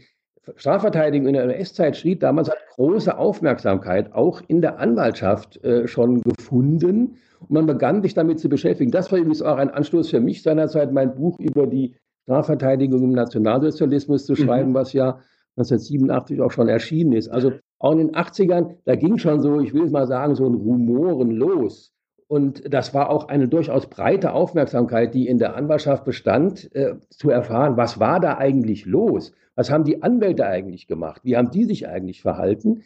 Strafverteidigung 0.57 1.27
in 1.27 1.35
der 1.35 1.45
NS-Zeit 1.45 1.97
schrieb, 1.97 2.21
damals 2.21 2.51
hat 2.51 2.59
große 2.77 3.17
Aufmerksamkeit 3.17 4.13
auch 4.13 4.43
in 4.47 4.61
der 4.61 4.79
Anwaltschaft 4.79 5.63
äh, 5.65 5.89
schon 5.89 6.21
gefunden. 6.21 7.17
Und 7.49 7.51
man 7.51 7.67
begann 7.67 8.03
sich 8.03 8.15
damit 8.15 8.39
zu 8.39 8.49
beschäftigen. 8.49 8.91
Das 8.91 9.11
war 9.13 9.19
übrigens 9.19 9.43
auch 9.43 9.57
ein 9.57 9.71
Anstoß 9.71 10.11
für 10.11 10.21
mich 10.21 10.43
seinerzeit, 10.43 10.93
mein 10.93 11.15
Buch 11.15 11.39
über 11.39 11.67
die 11.67 11.95
Strafverteidigung 12.25 13.03
im 13.03 13.13
Nationalsozialismus 13.13 14.27
zu 14.27 14.33
mhm. 14.33 14.37
schreiben, 14.37 14.71
mhm. 14.71 14.75
was 14.75 14.93
ja 14.93 15.19
1987 15.57 16.41
auch 16.41 16.51
schon 16.51 16.69
erschienen 16.69 17.13
ist. 17.13 17.29
Also 17.29 17.53
auch 17.79 17.93
in 17.93 17.99
den 17.99 18.13
80ern, 18.13 18.77
da 18.85 18.97
ging 18.97 19.19
schon 19.19 19.41
so, 19.41 19.61
ich 19.61 19.75
will 19.75 19.85
es 19.85 19.91
mal 19.91 20.07
sagen, 20.07 20.35
so 20.35 20.47
ein 20.47 20.55
Rumoren 20.55 21.31
los. 21.31 21.93
Und 22.27 22.63
das 22.73 22.95
war 22.95 23.11
auch 23.11 23.29
eine 23.29 23.49
durchaus 23.49 23.89
breite 23.89 24.33
Aufmerksamkeit, 24.33 25.15
die 25.15 25.29
in 25.29 25.39
der 25.39 25.55
Anwaltschaft 25.57 26.05
bestand, 26.05 26.75
äh, 26.75 26.95
zu 27.11 27.31
erfahren, 27.31 27.77
was 27.77 28.01
war 28.01 28.19
da 28.19 28.39
eigentlich 28.39 28.87
los? 28.87 29.33
Was 29.55 29.71
haben 29.71 29.85
die 29.85 30.03
Anwälte 30.03 30.47
eigentlich 30.47 30.87
gemacht? 30.87 31.21
Wie 31.25 31.37
haben 31.37 31.51
die 31.51 31.65
sich 31.65 31.87
eigentlich 31.87 32.23
verhalten? 32.23 32.83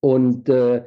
Und 0.00 0.48
äh, 0.48 0.84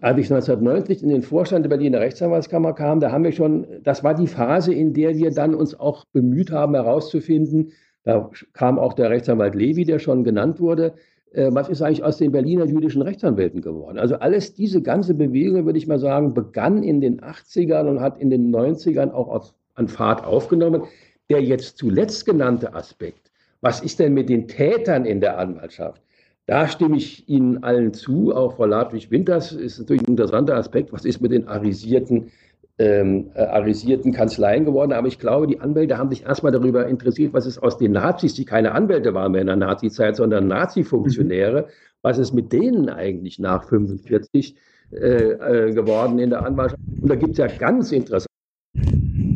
als 0.00 0.18
ich 0.18 0.32
1990 0.32 1.02
in 1.02 1.10
den 1.10 1.22
Vorstand 1.22 1.64
der 1.64 1.70
Berliner 1.70 2.00
Rechtsanwaltskammer 2.00 2.72
kam, 2.72 3.00
da 3.00 3.12
haben 3.12 3.24
wir 3.24 3.32
schon, 3.32 3.66
das 3.82 4.02
war 4.02 4.14
die 4.14 4.26
Phase, 4.26 4.74
in 4.74 4.92
der 4.92 5.16
wir 5.16 5.30
dann 5.30 5.54
uns 5.54 5.78
auch 5.78 6.04
bemüht 6.06 6.50
haben, 6.50 6.74
herauszufinden, 6.74 7.72
da 8.02 8.30
kam 8.52 8.78
auch 8.78 8.94
der 8.94 9.10
Rechtsanwalt 9.10 9.54
Levi, 9.54 9.84
der 9.84 9.98
schon 9.98 10.24
genannt 10.24 10.60
wurde, 10.60 10.94
äh, 11.32 11.50
was 11.52 11.68
ist 11.68 11.82
eigentlich 11.82 12.02
aus 12.02 12.16
den 12.16 12.32
Berliner 12.32 12.64
jüdischen 12.64 13.02
Rechtsanwälten 13.02 13.60
geworden? 13.60 13.98
Also 13.98 14.16
alles, 14.16 14.54
diese 14.54 14.80
ganze 14.80 15.14
Bewegung, 15.14 15.66
würde 15.66 15.78
ich 15.78 15.86
mal 15.86 15.98
sagen, 15.98 16.34
begann 16.34 16.82
in 16.82 17.00
den 17.00 17.20
80ern 17.20 17.88
und 17.88 18.00
hat 18.00 18.18
in 18.18 18.30
den 18.30 18.54
90ern 18.54 19.10
auch 19.10 19.28
auf, 19.28 19.54
an 19.74 19.88
Fahrt 19.88 20.24
aufgenommen. 20.24 20.84
Der 21.28 21.42
jetzt 21.42 21.78
zuletzt 21.78 22.24
genannte 22.24 22.72
Aspekt, 22.74 23.32
was 23.60 23.80
ist 23.80 23.98
denn 23.98 24.14
mit 24.14 24.28
den 24.28 24.46
Tätern 24.46 25.04
in 25.04 25.20
der 25.20 25.38
Anwaltschaft? 25.38 26.00
Da 26.46 26.68
stimme 26.68 26.96
ich 26.96 27.28
Ihnen 27.28 27.64
allen 27.64 27.92
zu, 27.92 28.34
auch 28.34 28.54
Frau 28.54 28.66
Ladwig-Winters 28.66 29.52
ist 29.52 29.80
natürlich 29.80 30.02
ein 30.02 30.12
interessanter 30.12 30.56
Aspekt. 30.56 30.92
Was 30.92 31.04
ist 31.04 31.20
mit 31.20 31.32
den 31.32 31.48
arisierten 31.48 32.30
ähm, 32.78 33.30
äh, 33.34 33.40
arisierten 33.40 34.12
Kanzleien 34.12 34.64
geworden. 34.64 34.92
Aber 34.92 35.08
ich 35.08 35.18
glaube, 35.18 35.46
die 35.46 35.60
Anwälte 35.60 35.96
haben 35.96 36.10
sich 36.10 36.24
erstmal 36.24 36.52
darüber 36.52 36.86
interessiert, 36.86 37.32
was 37.32 37.46
ist 37.46 37.58
aus 37.58 37.78
den 37.78 37.92
Nazis, 37.92 38.34
die 38.34 38.44
keine 38.44 38.72
Anwälte 38.72 39.14
waren 39.14 39.32
mehr 39.32 39.40
in 39.40 39.46
der 39.46 39.56
Nazizeit, 39.56 40.16
sondern 40.16 40.46
Nazi-Funktionäre, 40.48 41.62
mhm. 41.62 41.66
was 42.02 42.18
ist 42.18 42.34
mit 42.34 42.52
denen 42.52 42.88
eigentlich 42.88 43.38
nach 43.38 43.64
45 43.64 44.56
äh, 44.92 44.96
äh, 44.96 45.72
geworden 45.72 46.18
in 46.18 46.30
der 46.30 46.44
Anwaltschaft. 46.44 46.82
Und 47.00 47.08
da 47.08 47.14
gibt 47.14 47.32
es 47.32 47.38
ja 47.38 47.46
ganz 47.46 47.92
interessant. 47.92 48.26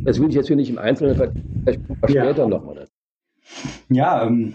Das 0.05 0.21
will 0.21 0.29
ich 0.29 0.35
jetzt 0.35 0.49
hier 0.49 0.57
nicht 0.57 0.71
im 0.71 0.79
Einzelnen 0.79 1.17
vertiefen, 1.17 1.63
vielleicht 1.65 1.81
ja. 2.15 2.25
später 2.25 2.47
nochmal. 2.47 2.87
Ja, 3.89 4.27
ähm, 4.27 4.55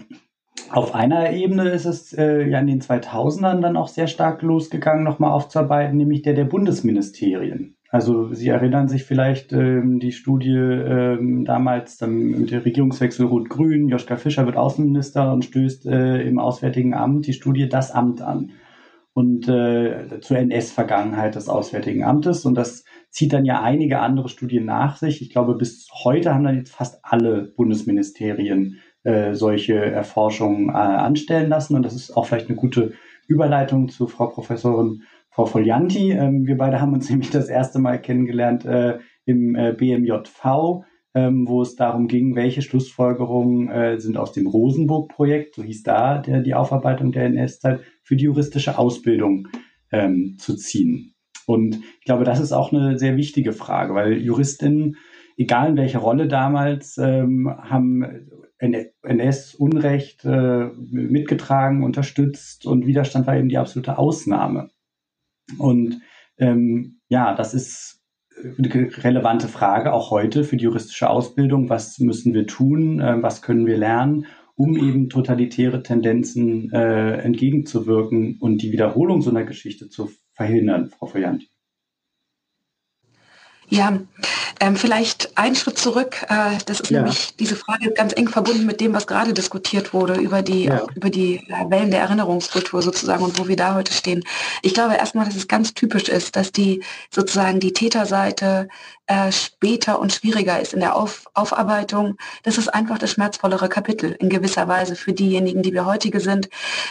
auf 0.70 0.94
einer 0.94 1.32
Ebene 1.32 1.70
ist 1.70 1.84
es 1.84 2.12
äh, 2.12 2.48
ja 2.48 2.58
in 2.58 2.66
den 2.66 2.80
2000ern 2.80 3.60
dann 3.60 3.76
auch 3.76 3.88
sehr 3.88 4.06
stark 4.06 4.42
losgegangen, 4.42 5.04
nochmal 5.04 5.32
aufzuarbeiten, 5.32 5.96
nämlich 5.96 6.22
der 6.22 6.34
der 6.34 6.44
Bundesministerien. 6.44 7.76
Also 7.88 8.32
Sie 8.32 8.48
erinnern 8.48 8.88
sich 8.88 9.04
vielleicht 9.04 9.52
ähm, 9.52 10.00
die 10.00 10.12
Studie 10.12 10.56
ähm, 10.56 11.44
damals 11.44 12.02
ähm, 12.02 12.40
mit 12.40 12.50
dem 12.50 12.62
Regierungswechsel 12.62 13.26
Rot-Grün. 13.26 13.88
Joschka 13.88 14.16
Fischer 14.16 14.44
wird 14.44 14.56
Außenminister 14.56 15.32
und 15.32 15.44
stößt 15.44 15.86
äh, 15.86 16.22
im 16.22 16.38
Auswärtigen 16.38 16.94
Amt 16.94 17.26
die 17.26 17.32
Studie 17.32 17.68
Das 17.68 17.92
Amt 17.92 18.20
an 18.20 18.50
und 19.16 19.48
äh, 19.48 20.20
zur 20.20 20.36
NS-Vergangenheit 20.36 21.36
des 21.36 21.48
Auswärtigen 21.48 22.04
Amtes. 22.04 22.44
Und 22.44 22.54
das 22.54 22.84
zieht 23.08 23.32
dann 23.32 23.46
ja 23.46 23.62
einige 23.62 24.00
andere 24.00 24.28
Studien 24.28 24.66
nach 24.66 24.96
sich. 24.96 25.22
Ich 25.22 25.30
glaube, 25.30 25.54
bis 25.54 25.88
heute 26.04 26.34
haben 26.34 26.44
dann 26.44 26.58
jetzt 26.58 26.74
fast 26.74 26.98
alle 27.02 27.50
Bundesministerien 27.56 28.76
äh, 29.06 29.34
solche 29.34 29.76
Erforschungen 29.76 30.68
äh, 30.68 30.72
anstellen 30.72 31.48
lassen. 31.48 31.76
Und 31.76 31.84
das 31.84 31.94
ist 31.94 32.16
auch 32.16 32.26
vielleicht 32.26 32.48
eine 32.48 32.56
gute 32.56 32.92
Überleitung 33.28 33.88
zu 33.88 34.08
Frau 34.08 34.26
Professorin 34.26 35.02
Frau 35.30 35.46
Folianti. 35.46 36.10
Ähm, 36.10 36.46
wir 36.46 36.56
beide 36.56 36.80
haben 36.80 36.92
uns 36.92 37.08
nämlich 37.10 37.30
das 37.30 37.48
erste 37.48 37.78
Mal 37.78 38.00
kennengelernt 38.00 38.64
äh, 38.64 38.98
im 39.24 39.54
äh, 39.54 39.72
BMJV, 39.72 40.84
ähm, 41.14 41.46
wo 41.46 41.62
es 41.62 41.76
darum 41.76 42.08
ging, 42.08 42.34
welche 42.34 42.62
Schlussfolgerungen 42.62 43.68
äh, 43.70 44.00
sind 44.00 44.16
aus 44.16 44.32
dem 44.32 44.46
Rosenburg-Projekt, 44.46 45.54
so 45.54 45.62
hieß 45.62 45.84
da 45.84 46.18
der, 46.18 46.40
die 46.40 46.54
Aufarbeitung 46.54 47.12
der 47.12 47.26
NS-Zeit, 47.26 47.80
für 48.02 48.16
die 48.16 48.24
juristische 48.24 48.76
Ausbildung 48.76 49.48
ähm, 49.92 50.36
zu 50.38 50.56
ziehen. 50.56 51.14
Und 51.46 51.76
ich 51.76 52.04
glaube, 52.04 52.24
das 52.24 52.40
ist 52.40 52.52
auch 52.52 52.72
eine 52.72 52.98
sehr 52.98 53.16
wichtige 53.16 53.52
Frage, 53.52 53.94
weil 53.94 54.14
Juristinnen, 54.14 54.96
egal 55.36 55.70
in 55.70 55.76
welcher 55.76 56.00
Rolle 56.00 56.26
damals, 56.26 56.98
ähm, 56.98 57.48
haben 57.56 58.26
NS-Unrecht 58.58 60.24
äh, 60.24 60.68
mitgetragen, 60.90 61.84
unterstützt 61.84 62.66
und 62.66 62.86
Widerstand 62.86 63.26
war 63.26 63.36
eben 63.36 63.48
die 63.48 63.58
absolute 63.58 63.98
Ausnahme. 63.98 64.70
Und 65.58 66.00
ähm, 66.38 67.00
ja, 67.08 67.34
das 67.34 67.54
ist 67.54 68.02
eine 68.58 69.04
relevante 69.04 69.48
Frage 69.48 69.92
auch 69.92 70.10
heute 70.10 70.44
für 70.44 70.56
die 70.56 70.64
juristische 70.64 71.08
Ausbildung. 71.08 71.68
Was 71.68 71.98
müssen 71.98 72.34
wir 72.34 72.46
tun? 72.46 73.00
Äh, 73.00 73.22
was 73.22 73.42
können 73.42 73.66
wir 73.66 73.78
lernen, 73.78 74.26
um 74.54 74.76
eben 74.76 75.08
totalitäre 75.08 75.82
Tendenzen 75.82 76.70
äh, 76.72 77.18
entgegenzuwirken 77.18 78.38
und 78.40 78.62
die 78.62 78.72
Wiederholung 78.72 79.22
so 79.22 79.30
einer 79.30 79.44
Geschichte 79.44 79.88
zu 79.88 80.10
verhindern, 80.34 80.88
Frau 80.88 81.06
Feuernt? 81.06 81.48
Ja, 83.68 83.98
ähm, 84.60 84.76
vielleicht 84.76 85.36
einen 85.36 85.56
Schritt 85.56 85.78
zurück. 85.78 86.24
Äh, 86.28 86.58
das 86.66 86.80
ist 86.80 86.90
ja. 86.90 87.00
nämlich 87.00 87.34
diese 87.36 87.56
Frage 87.56 87.90
ganz 87.92 88.12
eng 88.16 88.28
verbunden 88.28 88.64
mit 88.64 88.80
dem, 88.80 88.94
was 88.94 89.06
gerade 89.06 89.34
diskutiert 89.34 89.92
wurde 89.92 90.14
über 90.14 90.42
die 90.42 90.64
ja. 90.64 90.82
über 90.94 91.10
die 91.10 91.36
äh, 91.48 91.70
Wellen 91.70 91.90
der 91.90 92.00
Erinnerungskultur 92.00 92.80
sozusagen 92.80 93.24
und 93.24 93.38
wo 93.38 93.48
wir 93.48 93.56
da 93.56 93.74
heute 93.74 93.92
stehen. 93.92 94.22
Ich 94.62 94.72
glaube 94.72 94.94
erstmal, 94.94 95.26
dass 95.26 95.34
es 95.34 95.48
ganz 95.48 95.74
typisch 95.74 96.08
ist, 96.08 96.36
dass 96.36 96.52
die 96.52 96.82
sozusagen 97.10 97.58
die 97.58 97.72
Täterseite 97.72 98.68
äh, 99.06 99.32
später 99.32 99.98
und 99.98 100.12
schwieriger 100.12 100.60
ist 100.60 100.72
in 100.72 100.80
der 100.80 100.96
Auf 100.96 101.26
Aufarbeitung. 101.34 102.16
Das 102.44 102.56
ist 102.56 102.68
einfach 102.68 102.98
das 102.98 103.12
schmerzvollere 103.12 103.68
Kapitel 103.68 104.12
in 104.12 104.28
gewisser 104.28 104.68
Weise 104.68 104.96
für 104.96 105.12
diejenigen, 105.12 105.62
die 105.62 105.72
wir 105.72 105.86
heutige 105.86 106.20
sind. 106.20 106.48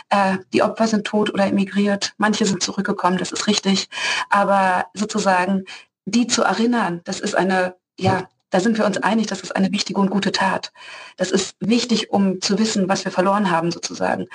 Äh, 0.09 0.37
die 0.53 0.61
Opfer 0.61 0.87
sind 0.87 1.07
tot 1.07 1.33
oder 1.33 1.47
emigriert. 1.47 2.13
Manche 2.17 2.45
sind 2.45 2.61
zurückgekommen, 2.61 3.17
das 3.17 3.31
ist 3.31 3.47
richtig. 3.47 3.87
Aber 4.29 4.85
sozusagen 4.93 5.65
die 6.05 6.27
zu 6.27 6.43
erinnern, 6.43 7.01
das 7.03 7.19
ist 7.19 7.35
eine, 7.35 7.75
ja, 7.99 8.27
da 8.51 8.59
sind 8.59 8.77
wir 8.77 8.85
uns 8.85 8.97
einig, 8.97 9.27
das 9.27 9.41
ist 9.41 9.55
eine 9.55 9.71
wichtige 9.71 9.99
und 9.99 10.09
gute 10.09 10.31
Tat. 10.31 10.71
Das 11.17 11.31
ist 11.31 11.55
wichtig, 11.59 12.11
um 12.11 12.41
zu 12.41 12.57
wissen, 12.57 12.87
was 12.87 13.03
wir 13.03 13.11
verloren 13.11 13.51
haben, 13.51 13.71
sozusagen. 13.71 14.27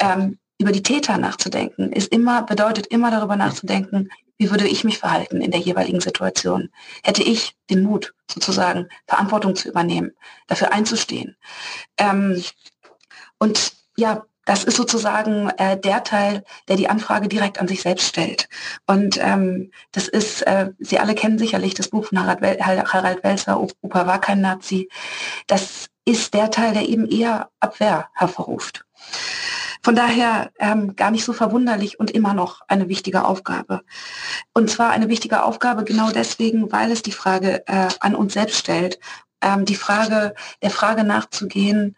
Ähm, 0.00 0.38
über 0.58 0.72
die 0.72 0.82
Täter 0.82 1.18
nachzudenken, 1.18 1.92
ist 1.92 2.12
immer, 2.12 2.42
bedeutet 2.42 2.86
immer 2.86 3.10
darüber 3.10 3.36
nachzudenken, 3.36 4.10
wie 4.38 4.50
würde 4.50 4.66
ich 4.66 4.84
mich 4.84 4.98
verhalten 4.98 5.40
in 5.40 5.50
der 5.50 5.60
jeweiligen 5.60 6.00
Situation? 6.00 6.70
Hätte 7.02 7.22
ich 7.22 7.54
den 7.70 7.82
Mut, 7.82 8.14
sozusagen 8.28 8.88
Verantwortung 9.06 9.54
zu 9.54 9.68
übernehmen, 9.68 10.12
dafür 10.48 10.72
einzustehen? 10.72 11.36
Ähm, 11.96 12.42
und 13.38 13.72
ja, 13.96 14.24
das 14.44 14.64
ist 14.64 14.76
sozusagen 14.76 15.50
äh, 15.56 15.78
der 15.78 16.02
Teil, 16.04 16.44
der 16.68 16.76
die 16.76 16.88
Anfrage 16.88 17.28
direkt 17.28 17.60
an 17.60 17.68
sich 17.68 17.82
selbst 17.82 18.08
stellt. 18.08 18.48
Und 18.86 19.18
ähm, 19.20 19.70
das 19.92 20.08
ist, 20.08 20.42
äh, 20.42 20.70
Sie 20.78 20.98
alle 20.98 21.14
kennen 21.14 21.38
sicherlich 21.38 21.74
das 21.74 21.88
Buch 21.88 22.06
von 22.06 22.20
Harald, 22.20 22.40
Wel 22.40 22.58
Harald 22.60 23.22
Welser, 23.22 23.60
Opa 23.60 24.06
war 24.06 24.20
kein 24.20 24.40
Nazi. 24.40 24.88
Das 25.46 25.86
ist 26.04 26.34
der 26.34 26.50
Teil, 26.50 26.74
der 26.74 26.88
eben 26.88 27.06
eher 27.06 27.50
Abwehr 27.60 28.08
hervorruft. 28.14 28.84
Von 29.84 29.96
daher 29.96 30.50
ähm, 30.60 30.94
gar 30.94 31.10
nicht 31.10 31.24
so 31.24 31.32
verwunderlich 31.32 31.98
und 31.98 32.10
immer 32.12 32.34
noch 32.34 32.60
eine 32.68 32.88
wichtige 32.88 33.24
Aufgabe. 33.24 33.82
Und 34.54 34.70
zwar 34.70 34.90
eine 34.90 35.08
wichtige 35.08 35.42
Aufgabe 35.42 35.84
genau 35.84 36.10
deswegen, 36.10 36.70
weil 36.70 36.92
es 36.92 37.02
die 37.02 37.12
Frage 37.12 37.66
äh, 37.66 37.88
an 37.98 38.14
uns 38.14 38.34
selbst 38.34 38.58
stellt, 38.58 39.00
ähm, 39.40 39.64
die 39.64 39.74
Frage, 39.74 40.34
der 40.62 40.70
Frage 40.70 41.02
nachzugehen, 41.02 41.96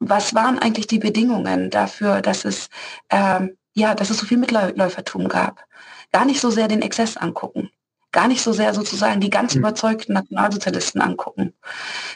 was 0.00 0.34
waren 0.34 0.58
eigentlich 0.58 0.86
die 0.86 0.98
Bedingungen 0.98 1.70
dafür, 1.70 2.20
dass 2.20 2.44
es, 2.44 2.68
ähm, 3.10 3.56
ja, 3.74 3.94
dass 3.94 4.10
es 4.10 4.18
so 4.18 4.26
viel 4.26 4.38
Mitläufertum 4.38 5.28
gab? 5.28 5.64
Gar 6.12 6.24
nicht 6.24 6.40
so 6.40 6.50
sehr 6.50 6.68
den 6.68 6.82
Exzess 6.82 7.16
angucken, 7.16 7.70
gar 8.12 8.28
nicht 8.28 8.42
so 8.42 8.52
sehr 8.52 8.74
sozusagen 8.74 9.20
die 9.20 9.30
ganz 9.30 9.54
mhm. 9.54 9.60
überzeugten 9.60 10.14
Nationalsozialisten 10.14 11.00
angucken. 11.00 11.54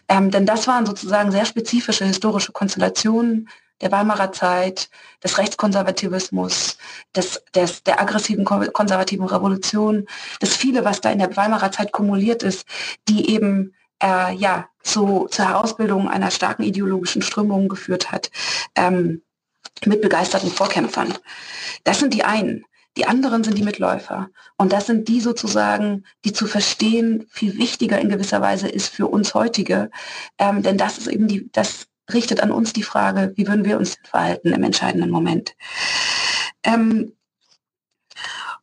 Ähm, 0.09 0.30
denn 0.30 0.46
das 0.46 0.66
waren 0.66 0.86
sozusagen 0.86 1.30
sehr 1.30 1.44
spezifische 1.44 2.04
historische 2.04 2.52
Konstellationen 2.52 3.48
der 3.82 3.92
Weimarer 3.92 4.32
Zeit, 4.32 4.88
des 5.22 5.38
Rechtskonservativismus, 5.38 6.78
des, 7.16 7.42
des, 7.54 7.82
der 7.82 8.00
aggressiven 8.00 8.44
konservativen 8.44 9.26
Revolution, 9.26 10.06
das 10.40 10.56
viele, 10.56 10.84
was 10.84 11.00
da 11.00 11.10
in 11.10 11.18
der 11.18 11.36
Weimarer 11.36 11.72
Zeit 11.72 11.92
kumuliert 11.92 12.44
ist, 12.44 12.64
die 13.09 13.30
eben 13.30 13.74
äh, 14.03 14.35
ja, 14.35 14.69
zu, 14.83 15.29
zur 15.31 15.49
Herausbildung 15.49 16.09
einer 16.09 16.31
starken 16.31 16.65
ideologischen 16.65 17.23
Strömung 17.23 17.69
geführt 17.69 18.11
hat, 18.11 18.31
ähm, 18.74 19.23
mit 19.85 20.03
begeisterten 20.03 20.51
Vorkämpfern. 20.51 21.15
Das 21.85 22.01
sind 22.01 22.15
die 22.15 22.24
einen. 22.24 22.65
Die 22.97 23.07
anderen 23.07 23.43
sind 23.43 23.57
die 23.57 23.62
Mitläufer. 23.62 24.29
Und 24.59 24.73
das 24.73 24.87
sind 24.87 25.09
die 25.09 25.20
sozusagen, 25.20 26.05
die 26.24 26.33
zu 26.33 26.47
verstehen 26.47 27.27
viel 27.31 27.57
wichtiger 27.57 27.99
in 27.99 28.11
gewisser 28.11 28.43
Weise 28.43 28.69
ist 28.69 28.89
für 28.89 29.07
uns 29.07 29.35
heutige. 29.35 29.91
Ähm, 30.39 30.62
denn 30.62 30.77
das 30.77 30.99
ist 30.99 31.07
eben 31.07 31.27
die, 31.27 31.49
das 31.53 31.87
richtet 32.12 32.43
an 32.43 32.51
uns 32.51 32.73
die 32.73 32.83
Frage, 32.83 33.33
wie 33.37 33.47
würden 33.47 33.65
wir 33.65 33.79
uns 33.79 33.97
verhalten 34.05 34.53
im 34.53 34.62
entscheidenden 34.62 35.11
Moment. 35.11 35.55
Ähm, 36.65 37.16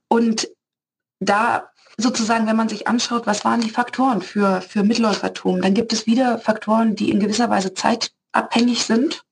und 0.07 0.49
da 1.20 1.72
sozusagen, 1.99 2.47
wenn 2.47 2.55
man 2.55 2.69
sich 2.69 2.88
anschaut, 2.88 3.27
was 3.27 3.45
waren 3.45 3.61
die 3.61 3.69
Faktoren 3.69 4.21
für, 4.21 4.61
für 4.61 4.84
Mitläufertum, 4.84 5.61
dann 5.61 5.73
gibt 5.73 5.93
es 5.93 6.07
wieder 6.07 6.39
Faktoren, 6.39 6.95
die 6.95 7.09
in 7.09 7.19
gewisser 7.19 7.49
Weise 7.49 7.73
zeitabhängig 7.73 8.85
sind. 8.85 9.23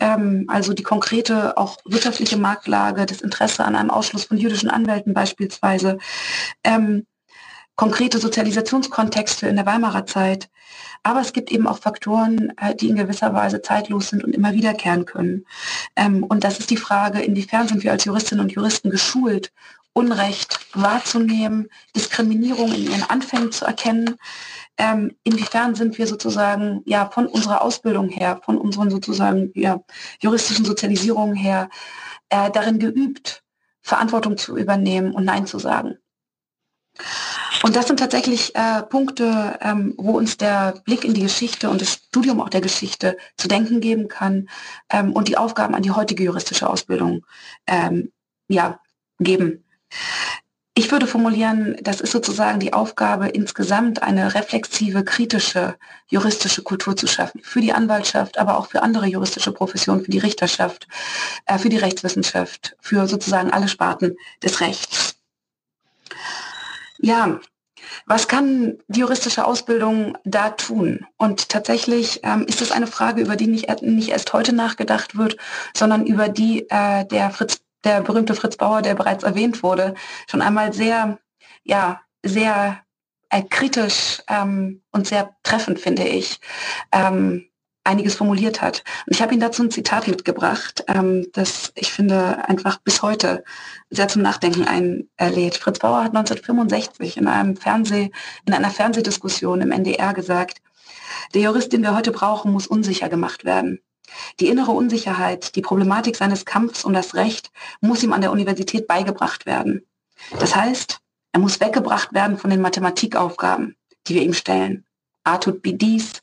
Ähm, 0.00 0.46
also 0.48 0.72
die 0.72 0.82
konkrete, 0.82 1.56
auch 1.56 1.76
wirtschaftliche 1.84 2.36
Marktlage, 2.36 3.06
das 3.06 3.20
Interesse 3.20 3.64
an 3.64 3.76
einem 3.76 3.90
Ausschluss 3.90 4.24
von 4.24 4.38
jüdischen 4.38 4.70
Anwälten 4.70 5.12
beispielsweise, 5.12 5.98
ähm, 6.64 7.06
konkrete 7.76 8.18
Sozialisationskontexte 8.18 9.48
in 9.48 9.56
der 9.56 9.66
Weimarer 9.66 10.06
Zeit. 10.06 10.48
Aber 11.02 11.20
es 11.20 11.32
gibt 11.32 11.50
eben 11.50 11.66
auch 11.66 11.78
Faktoren, 11.78 12.52
äh, 12.56 12.74
die 12.74 12.88
in 12.88 12.96
gewisser 12.96 13.34
Weise 13.34 13.60
zeitlos 13.60 14.10
sind 14.10 14.24
und 14.24 14.34
immer 14.34 14.52
wiederkehren 14.52 15.04
können. 15.04 15.46
Ähm, 15.96 16.22
und 16.22 16.44
das 16.44 16.58
ist 16.58 16.70
die 16.70 16.76
Frage, 16.76 17.20
inwiefern 17.20 17.68
sind 17.68 17.82
wir 17.82 17.92
als 17.92 18.04
Juristinnen 18.04 18.44
und 18.44 18.52
Juristen 18.52 18.90
geschult, 18.90 19.52
Unrecht 19.94 20.60
wahrzunehmen, 20.74 21.68
Diskriminierung 21.94 22.72
in 22.72 22.90
ihren 22.90 23.02
Anfängen 23.02 23.52
zu 23.52 23.64
erkennen. 23.64 24.16
Ähm, 24.78 25.16
inwiefern 25.22 25.74
sind 25.74 25.98
wir 25.98 26.06
sozusagen 26.06 26.82
ja 26.86 27.10
von 27.10 27.26
unserer 27.26 27.62
Ausbildung 27.62 28.08
her, 28.08 28.40
von 28.44 28.56
unseren 28.56 28.90
sozusagen 28.90 29.52
ja, 29.54 29.80
juristischen 30.20 30.64
Sozialisierungen 30.64 31.36
her 31.36 31.68
äh, 32.30 32.50
darin 32.50 32.78
geübt, 32.78 33.42
Verantwortung 33.82 34.38
zu 34.38 34.56
übernehmen 34.56 35.12
und 35.12 35.24
Nein 35.24 35.46
zu 35.46 35.58
sagen. 35.58 35.98
Und 37.62 37.76
das 37.76 37.86
sind 37.86 37.98
tatsächlich 37.98 38.54
äh, 38.54 38.82
Punkte, 38.82 39.58
ähm, 39.60 39.94
wo 39.96 40.12
uns 40.12 40.36
der 40.36 40.82
Blick 40.84 41.04
in 41.04 41.14
die 41.14 41.22
Geschichte 41.22 41.70
und 41.70 41.80
das 41.80 41.92
Studium 41.92 42.40
auch 42.40 42.48
der 42.48 42.60
Geschichte 42.60 43.16
zu 43.36 43.46
denken 43.46 43.80
geben 43.80 44.08
kann 44.08 44.48
ähm, 44.90 45.12
und 45.12 45.28
die 45.28 45.36
Aufgaben 45.36 45.74
an 45.74 45.82
die 45.82 45.92
heutige 45.92 46.24
juristische 46.24 46.68
Ausbildung 46.68 47.24
ähm, 47.66 48.10
ja, 48.48 48.80
geben. 49.18 49.64
Ich 50.74 50.90
würde 50.90 51.06
formulieren, 51.06 51.76
das 51.82 52.00
ist 52.00 52.12
sozusagen 52.12 52.58
die 52.58 52.72
Aufgabe, 52.72 53.28
insgesamt 53.28 54.02
eine 54.02 54.34
reflexive, 54.34 55.04
kritische 55.04 55.76
juristische 56.08 56.62
Kultur 56.62 56.96
zu 56.96 57.06
schaffen. 57.06 57.42
Für 57.42 57.60
die 57.60 57.74
Anwaltschaft, 57.74 58.38
aber 58.38 58.56
auch 58.56 58.68
für 58.68 58.82
andere 58.82 59.06
juristische 59.06 59.52
Professionen, 59.52 60.02
für 60.02 60.10
die 60.10 60.18
Richterschaft, 60.18 60.88
äh, 61.44 61.58
für 61.58 61.68
die 61.68 61.76
Rechtswissenschaft, 61.76 62.74
für 62.80 63.06
sozusagen 63.06 63.50
alle 63.50 63.68
Sparten 63.68 64.16
des 64.42 64.62
Rechts. 64.62 65.16
Ja, 67.00 67.38
was 68.06 68.26
kann 68.26 68.78
die 68.88 69.00
juristische 69.00 69.44
Ausbildung 69.44 70.16
da 70.24 70.50
tun? 70.50 71.06
Und 71.18 71.50
tatsächlich 71.50 72.20
ähm, 72.22 72.46
ist 72.46 72.62
es 72.62 72.72
eine 72.72 72.86
Frage, 72.86 73.20
über 73.20 73.36
die 73.36 73.46
nicht, 73.46 73.82
nicht 73.82 74.08
erst 74.08 74.32
heute 74.32 74.54
nachgedacht 74.54 75.16
wird, 75.18 75.36
sondern 75.76 76.06
über 76.06 76.30
die 76.30 76.66
äh, 76.70 77.04
der 77.04 77.30
Fritz 77.30 77.60
der 77.84 78.00
berühmte 78.00 78.34
Fritz 78.34 78.56
Bauer, 78.56 78.82
der 78.82 78.94
bereits 78.94 79.24
erwähnt 79.24 79.62
wurde, 79.62 79.94
schon 80.28 80.42
einmal 80.42 80.72
sehr, 80.72 81.18
ja, 81.64 82.00
sehr 82.22 82.80
äh, 83.30 83.42
kritisch 83.42 84.22
ähm, 84.28 84.82
und 84.92 85.06
sehr 85.06 85.34
treffend, 85.42 85.80
finde 85.80 86.04
ich, 86.04 86.40
ähm, 86.92 87.48
einiges 87.84 88.14
formuliert 88.14 88.62
hat. 88.62 88.84
Und 89.06 89.14
ich 89.14 89.22
habe 89.22 89.34
ihn 89.34 89.40
dazu 89.40 89.62
ein 89.62 89.70
Zitat 89.70 90.06
mitgebracht, 90.06 90.84
ähm, 90.88 91.26
das 91.32 91.72
ich 91.74 91.92
finde 91.92 92.48
einfach 92.48 92.78
bis 92.78 93.02
heute 93.02 93.42
sehr 93.90 94.08
zum 94.08 94.22
Nachdenken 94.22 94.64
einlädt. 94.64 95.56
Fritz 95.56 95.80
Bauer 95.80 96.04
hat 96.04 96.14
1965 96.14 97.16
in 97.16 97.26
einem 97.26 97.56
Fernseh, 97.56 98.10
in 98.46 98.52
einer 98.54 98.70
Fernsehdiskussion 98.70 99.60
im 99.60 99.72
NDR 99.72 100.14
gesagt, 100.14 100.62
der 101.34 101.42
Jurist, 101.42 101.72
den 101.72 101.82
wir 101.82 101.96
heute 101.96 102.12
brauchen, 102.12 102.52
muss 102.52 102.66
unsicher 102.66 103.08
gemacht 103.08 103.44
werden. 103.44 103.80
Die 104.40 104.48
innere 104.48 104.72
Unsicherheit, 104.72 105.54
die 105.56 105.62
Problematik 105.62 106.16
seines 106.16 106.44
Kampfs 106.44 106.84
um 106.84 106.92
das 106.92 107.14
Recht 107.14 107.50
muss 107.80 108.02
ihm 108.02 108.12
an 108.12 108.20
der 108.20 108.32
Universität 108.32 108.86
beigebracht 108.86 109.46
werden. 109.46 109.86
Das 110.38 110.54
heißt, 110.54 111.00
er 111.32 111.40
muss 111.40 111.60
weggebracht 111.60 112.12
werden 112.12 112.38
von 112.38 112.50
den 112.50 112.60
Mathematikaufgaben, 112.60 113.76
die 114.06 114.14
wir 114.14 114.22
ihm 114.22 114.34
stellen. 114.34 114.84
A 115.24 115.38
tut 115.38 115.62
B 115.62 115.72
dies, 115.72 116.22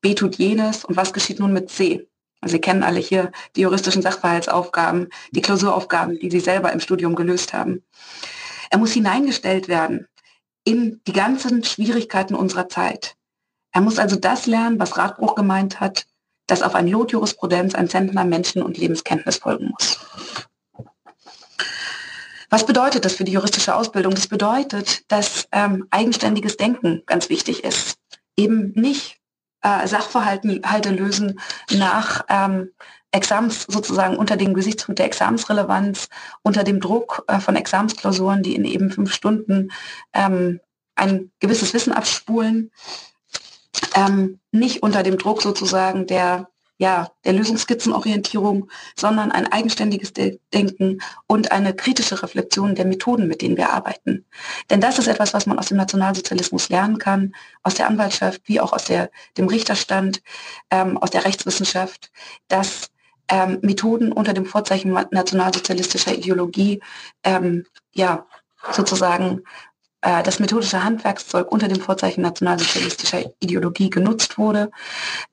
B 0.00 0.14
tut 0.14 0.36
jenes 0.36 0.84
und 0.84 0.96
was 0.96 1.12
geschieht 1.12 1.38
nun 1.38 1.52
mit 1.52 1.70
C? 1.70 2.08
Also 2.40 2.54
Sie 2.56 2.60
kennen 2.60 2.82
alle 2.82 2.98
hier 2.98 3.30
die 3.54 3.60
juristischen 3.60 4.02
Sachverhaltsaufgaben, 4.02 5.08
die 5.30 5.40
Klausuraufgaben, 5.42 6.18
die 6.18 6.30
Sie 6.30 6.40
selber 6.40 6.72
im 6.72 6.80
Studium 6.80 7.14
gelöst 7.14 7.52
haben. 7.52 7.84
Er 8.70 8.78
muss 8.78 8.92
hineingestellt 8.92 9.68
werden 9.68 10.08
in 10.64 11.00
die 11.06 11.12
ganzen 11.12 11.62
Schwierigkeiten 11.62 12.34
unserer 12.34 12.68
Zeit. 12.68 13.16
Er 13.70 13.80
muss 13.80 13.98
also 13.98 14.16
das 14.16 14.46
lernen, 14.46 14.78
was 14.78 14.98
Radbruch 14.98 15.34
gemeint 15.34 15.80
hat, 15.80 16.06
dass 16.46 16.62
auf 16.62 16.74
ein 16.74 16.88
Lot 16.88 17.12
Jurisprudenz 17.12 17.74
ein 17.74 17.88
Zentner 17.88 18.24
Menschen- 18.24 18.62
und 18.62 18.78
Lebenskenntnis 18.78 19.36
folgen 19.36 19.70
muss. 19.70 19.98
Was 22.50 22.66
bedeutet 22.66 23.06
das 23.06 23.14
für 23.14 23.24
die 23.24 23.32
juristische 23.32 23.74
Ausbildung? 23.74 24.14
Das 24.14 24.28
bedeutet, 24.28 25.10
dass 25.10 25.48
ähm, 25.52 25.86
eigenständiges 25.90 26.58
Denken 26.58 27.02
ganz 27.06 27.30
wichtig 27.30 27.64
ist. 27.64 27.98
Eben 28.36 28.72
nicht 28.74 29.22
äh, 29.62 29.86
Sachverhalte 29.86 30.90
lösen 30.90 31.40
nach 31.70 32.26
ähm, 32.28 32.70
Exams 33.10 33.62
sozusagen 33.68 34.16
unter 34.16 34.36
dem 34.36 34.54
Gesichtspunkt 34.54 34.98
der 34.98 35.06
Examensrelevanz, 35.06 36.08
unter 36.42 36.64
dem 36.64 36.80
Druck 36.80 37.24
äh, 37.28 37.40
von 37.40 37.56
Examensklausuren, 37.56 38.42
die 38.42 38.54
in 38.54 38.64
eben 38.64 38.90
fünf 38.90 39.14
Stunden 39.14 39.70
ähm, 40.12 40.60
ein 40.94 41.30
gewisses 41.40 41.72
Wissen 41.72 41.92
abspulen, 41.92 42.70
ähm, 43.94 44.38
nicht 44.50 44.82
unter 44.82 45.02
dem 45.02 45.18
Druck 45.18 45.42
sozusagen 45.42 46.06
der 46.06 46.48
ja, 46.82 47.12
der 47.24 47.34
Lösungsskizzenorientierung, 47.34 48.68
sondern 48.96 49.30
ein 49.30 49.46
eigenständiges 49.46 50.12
Denken 50.52 51.00
und 51.28 51.52
eine 51.52 51.74
kritische 51.74 52.20
Reflexion 52.20 52.74
der 52.74 52.86
Methoden, 52.86 53.28
mit 53.28 53.40
denen 53.40 53.56
wir 53.56 53.70
arbeiten. 53.70 54.24
Denn 54.68 54.80
das 54.80 54.98
ist 54.98 55.06
etwas, 55.06 55.32
was 55.32 55.46
man 55.46 55.60
aus 55.60 55.66
dem 55.66 55.76
Nationalsozialismus 55.76 56.70
lernen 56.70 56.98
kann, 56.98 57.36
aus 57.62 57.74
der 57.74 57.86
Anwaltschaft 57.86 58.42
wie 58.46 58.58
auch 58.58 58.72
aus 58.72 58.86
der, 58.86 59.12
dem 59.38 59.46
Richterstand, 59.46 60.22
ähm, 60.72 60.98
aus 60.98 61.10
der 61.10 61.24
Rechtswissenschaft, 61.24 62.10
dass 62.48 62.90
ähm, 63.28 63.60
Methoden 63.62 64.10
unter 64.10 64.32
dem 64.32 64.44
Vorzeichen 64.44 64.90
nationalsozialistischer 65.12 66.14
Ideologie 66.14 66.80
ähm, 67.22 67.64
ja, 67.92 68.26
sozusagen 68.72 69.42
äh, 70.02 70.22
das 70.22 70.38
methodische 70.38 70.84
Handwerkszeug 70.84 71.50
unter 71.50 71.68
dem 71.68 71.80
Vorzeichen 71.80 72.22
nationalsozialistischer 72.22 73.24
Ideologie 73.40 73.90
genutzt 73.90 74.38
wurde, 74.38 74.70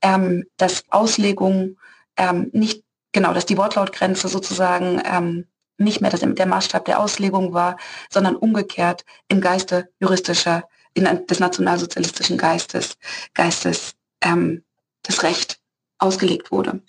ähm, 0.01 0.45
dass 0.57 0.83
Auslegungen 0.89 1.77
ähm, 2.17 2.49
nicht, 2.53 2.83
genau, 3.11 3.33
dass 3.33 3.45
die 3.45 3.57
Wortlautgrenze 3.57 4.27
sozusagen 4.27 5.01
ähm, 5.05 5.45
nicht 5.77 6.01
mehr 6.01 6.11
das, 6.11 6.21
der 6.21 6.45
Maßstab 6.45 6.85
der 6.85 6.99
Auslegung 6.99 7.53
war, 7.53 7.77
sondern 8.09 8.35
umgekehrt 8.35 9.05
im 9.27 9.41
Geiste 9.41 9.89
juristischer, 9.99 10.63
in, 10.93 11.05
des 11.27 11.39
nationalsozialistischen 11.39 12.37
Geistes, 12.37 12.97
Geistes 13.33 13.93
ähm, 14.21 14.63
das 15.03 15.23
Recht 15.23 15.59
ausgelegt 15.97 16.51
wurde. 16.51 16.81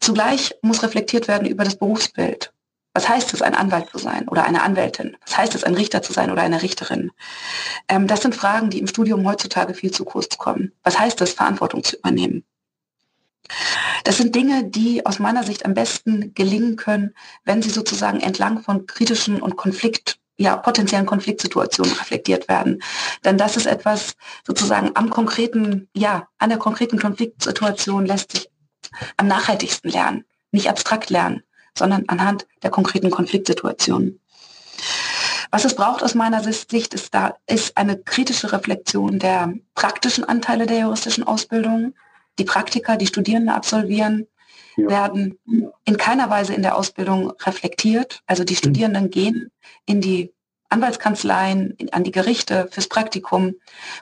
Zugleich 0.00 0.54
muss 0.62 0.82
reflektiert 0.82 1.28
werden 1.28 1.46
über 1.46 1.64
das 1.64 1.76
Berufsbild. 1.76 2.53
Was 2.96 3.08
heißt 3.08 3.34
es, 3.34 3.42
ein 3.42 3.56
Anwalt 3.56 3.90
zu 3.90 3.98
sein 3.98 4.28
oder 4.28 4.44
eine 4.44 4.62
Anwältin? 4.62 5.16
Was 5.26 5.36
heißt 5.36 5.54
es, 5.56 5.64
ein 5.64 5.74
Richter 5.74 6.00
zu 6.00 6.12
sein 6.12 6.30
oder 6.30 6.42
eine 6.42 6.62
Richterin? 6.62 7.10
Ähm, 7.88 8.06
das 8.06 8.22
sind 8.22 8.36
Fragen, 8.36 8.70
die 8.70 8.78
im 8.78 8.86
Studium 8.86 9.26
heutzutage 9.26 9.74
viel 9.74 9.90
zu 9.90 10.04
kurz 10.04 10.38
kommen. 10.38 10.72
Was 10.84 10.98
heißt 10.98 11.20
es, 11.20 11.32
Verantwortung 11.32 11.82
zu 11.82 11.96
übernehmen? 11.96 12.44
Das 14.04 14.16
sind 14.16 14.34
Dinge, 14.34 14.64
die 14.64 15.04
aus 15.04 15.18
meiner 15.18 15.42
Sicht 15.42 15.64
am 15.64 15.74
besten 15.74 16.34
gelingen 16.34 16.76
können, 16.76 17.14
wenn 17.44 17.62
sie 17.62 17.70
sozusagen 17.70 18.20
entlang 18.20 18.62
von 18.62 18.86
kritischen 18.86 19.42
und 19.42 19.56
Konflikt, 19.56 20.18
ja, 20.36 20.56
potenziellen 20.56 21.06
Konfliktsituationen 21.06 21.92
reflektiert 21.94 22.48
werden. 22.48 22.80
Denn 23.24 23.38
das 23.38 23.56
ist 23.56 23.66
etwas 23.66 24.14
sozusagen 24.46 24.92
am 24.94 25.10
konkreten, 25.10 25.88
ja, 25.94 26.28
an 26.38 26.48
der 26.48 26.58
konkreten 26.58 27.00
Konfliktsituation 27.00 28.06
lässt 28.06 28.32
sich 28.32 28.50
am 29.16 29.26
nachhaltigsten 29.26 29.90
lernen, 29.90 30.24
nicht 30.52 30.70
abstrakt 30.70 31.10
lernen 31.10 31.42
sondern 31.76 32.04
anhand 32.08 32.46
der 32.62 32.70
konkreten 32.70 33.10
Konfliktsituationen. 33.10 34.20
Was 35.50 35.64
es 35.64 35.76
braucht 35.76 36.02
aus 36.02 36.14
meiner 36.14 36.42
Sicht 36.42 36.94
ist 36.94 37.14
da 37.14 37.36
ist 37.46 37.76
eine 37.76 37.96
kritische 37.96 38.52
Reflexion 38.52 39.18
der 39.18 39.54
praktischen 39.74 40.24
Anteile 40.24 40.66
der 40.66 40.80
juristischen 40.80 41.24
Ausbildung. 41.24 41.94
Die 42.40 42.44
Praktiker, 42.44 42.96
die 42.96 43.06
Studierende 43.06 43.54
absolvieren, 43.54 44.26
ja. 44.76 44.88
werden 44.88 45.38
in 45.84 45.96
keiner 45.96 46.28
Weise 46.28 46.54
in 46.54 46.62
der 46.62 46.76
Ausbildung 46.76 47.30
reflektiert. 47.40 48.20
Also 48.26 48.42
die 48.42 48.56
Studierenden 48.56 49.10
gehen 49.10 49.52
in 49.86 50.00
die 50.00 50.32
Anwaltskanzleien, 50.70 51.76
an 51.92 52.02
die 52.02 52.10
Gerichte 52.10 52.68
fürs 52.72 52.88
Praktikum, 52.88 53.54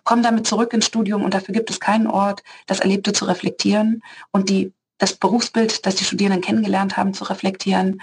kommen 0.04 0.22
damit 0.22 0.46
zurück 0.46 0.72
ins 0.72 0.86
Studium 0.86 1.22
und 1.22 1.34
dafür 1.34 1.52
gibt 1.52 1.68
es 1.68 1.80
keinen 1.80 2.06
Ort, 2.06 2.42
das 2.66 2.80
Erlebte 2.80 3.12
zu 3.12 3.26
reflektieren 3.26 4.02
und 4.30 4.48
die 4.48 4.72
das 5.02 5.14
Berufsbild, 5.14 5.84
das 5.84 5.96
die 5.96 6.04
Studierenden 6.04 6.42
kennengelernt 6.42 6.96
haben, 6.96 7.12
zu 7.12 7.24
reflektieren. 7.24 8.00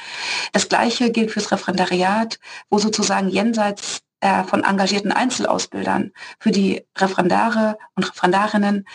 Das 0.51 0.67
Gleiche 0.67 1.11
gilt 1.11 1.31
fürs 1.31 1.49
Referendariat, 1.49 2.39
wo 2.69 2.77
sozusagen 2.77 3.29
jenseits 3.29 4.01
äh, 4.19 4.43
von 4.43 4.65
engagierten 4.65 5.13
Einzelausbildern 5.13 6.11
für 6.41 6.51
die 6.51 6.83
Referendare 6.97 7.77
und 7.95 8.09
Referendarinnen 8.09 8.85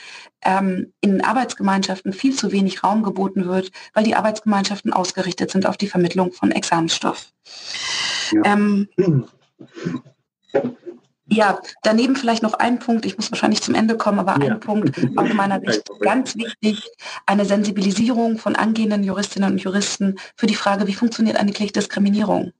ähm, 0.43 0.93
in 1.01 1.25
Arbeitsgemeinschaften 1.25 2.13
viel 2.13 2.37
zu 2.37 2.53
wenig 2.53 2.85
Raum 2.85 3.03
geboten 3.03 3.47
wird, 3.47 3.71
weil 3.95 4.05
die 4.05 4.17
Arbeitsgemeinschaften 4.17 4.93
ausgerichtet 4.93 5.51
sind 5.51 5.65
auf 5.65 5.79
die 5.79 5.89
Vermittlung 5.89 6.33
von 6.33 6.53
Examenstoff. 6.53 7.33
Ja. 8.33 8.43
Ähm, 8.45 8.89
ja, 11.35 11.61
daneben 11.83 12.17
vielleicht 12.17 12.43
noch 12.43 12.55
ein 12.55 12.79
Punkt, 12.79 13.05
ich 13.05 13.17
muss 13.17 13.31
wahrscheinlich 13.31 13.63
zum 13.63 13.75
Ende 13.75 13.97
kommen, 13.97 14.21
aber 14.21 14.43
ja. 14.45 14.53
ein 14.53 14.61
Punkt 14.61 14.97
aus 15.17 15.33
meiner 15.35 15.61
Sicht 15.61 15.89
ganz 16.01 16.37
wichtig, 16.37 16.89
eine 17.27 17.45
Sensibilisierung 17.45 18.39
von 18.39 18.57
angehenden 18.57 19.05
Juristinnen 19.05 19.53
und 19.53 19.59
Juristen 19.59 20.17
für 20.37 20.47
die 20.47 20.55
Frage, 20.55 20.87
wie 20.87 20.95
funktioniert 20.95 21.37
eigentlich 21.37 21.73
Diskriminierung? 21.73 22.53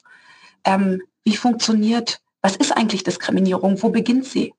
Ähm, 0.65 1.03
wie 1.25 1.37
funktioniert, 1.37 2.21
was 2.43 2.57
ist 2.57 2.77
eigentlich 2.77 3.05
Diskriminierung? 3.05 3.83
Wo 3.83 3.91
beginnt 3.91 4.27
sie? 4.27 4.55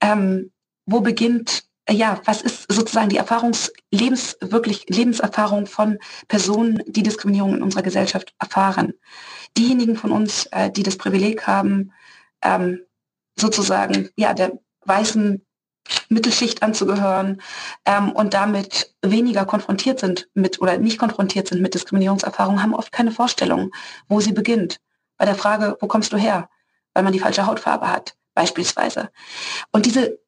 Ähm, 0.00 0.50
wo 0.84 1.00
beginnt, 1.00 1.64
äh, 1.86 1.94
ja, 1.94 2.20
was 2.24 2.42
ist 2.42 2.70
sozusagen 2.70 3.08
die 3.08 3.18
Erfahrungs-, 3.18 3.72
Lebens-, 3.90 4.36
wirklich 4.40 4.86
Lebenserfahrung 4.88 5.66
von 5.66 5.98
Personen, 6.28 6.82
die 6.86 7.02
Diskriminierung 7.02 7.56
in 7.56 7.62
unserer 7.62 7.82
Gesellschaft 7.82 8.34
erfahren? 8.38 8.94
Diejenigen 9.56 9.96
von 9.96 10.10
uns, 10.10 10.46
äh, 10.52 10.70
die 10.70 10.82
das 10.82 10.98
Privileg 10.98 11.46
haben, 11.46 11.92
ähm, 12.42 12.80
sozusagen 13.36 14.10
ja 14.16 14.34
der 14.34 14.58
weißen 14.84 15.46
Mittelschicht 16.08 16.62
anzugehören 16.62 17.40
ähm, 17.84 18.12
und 18.12 18.34
damit 18.34 18.94
weniger 19.02 19.44
konfrontiert 19.44 20.00
sind 20.00 20.28
mit 20.34 20.60
oder 20.60 20.78
nicht 20.78 20.98
konfrontiert 20.98 21.48
sind 21.48 21.62
mit 21.62 21.74
Diskriminierungserfahrungen, 21.74 22.62
haben 22.62 22.74
oft 22.74 22.92
keine 22.92 23.12
Vorstellung, 23.12 23.70
wo 24.08 24.20
sie 24.20 24.32
beginnt. 24.32 24.80
Bei 25.16 25.24
der 25.24 25.34
Frage, 25.34 25.76
wo 25.80 25.86
kommst 25.86 26.12
du 26.12 26.16
her? 26.16 26.48
Weil 26.92 27.04
man 27.04 27.12
die 27.12 27.20
falsche 27.20 27.46
Hautfarbe 27.46 27.88
hat, 27.88 28.16
beispielsweise. 28.34 29.10
Und 29.70 29.86
diese 29.86 30.18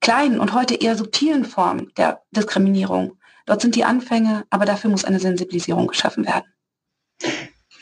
kleinen 0.00 0.40
und 0.40 0.52
heute 0.52 0.74
eher 0.74 0.96
subtilen 0.96 1.44
Formen 1.44 1.92
der 1.96 2.22
Diskriminierung, 2.30 3.18
dort 3.46 3.60
sind 3.60 3.74
die 3.74 3.84
Anfänge, 3.84 4.44
aber 4.50 4.64
dafür 4.64 4.90
muss 4.90 5.04
eine 5.04 5.20
Sensibilisierung 5.20 5.86
geschaffen 5.86 6.26
werden. 6.26 6.52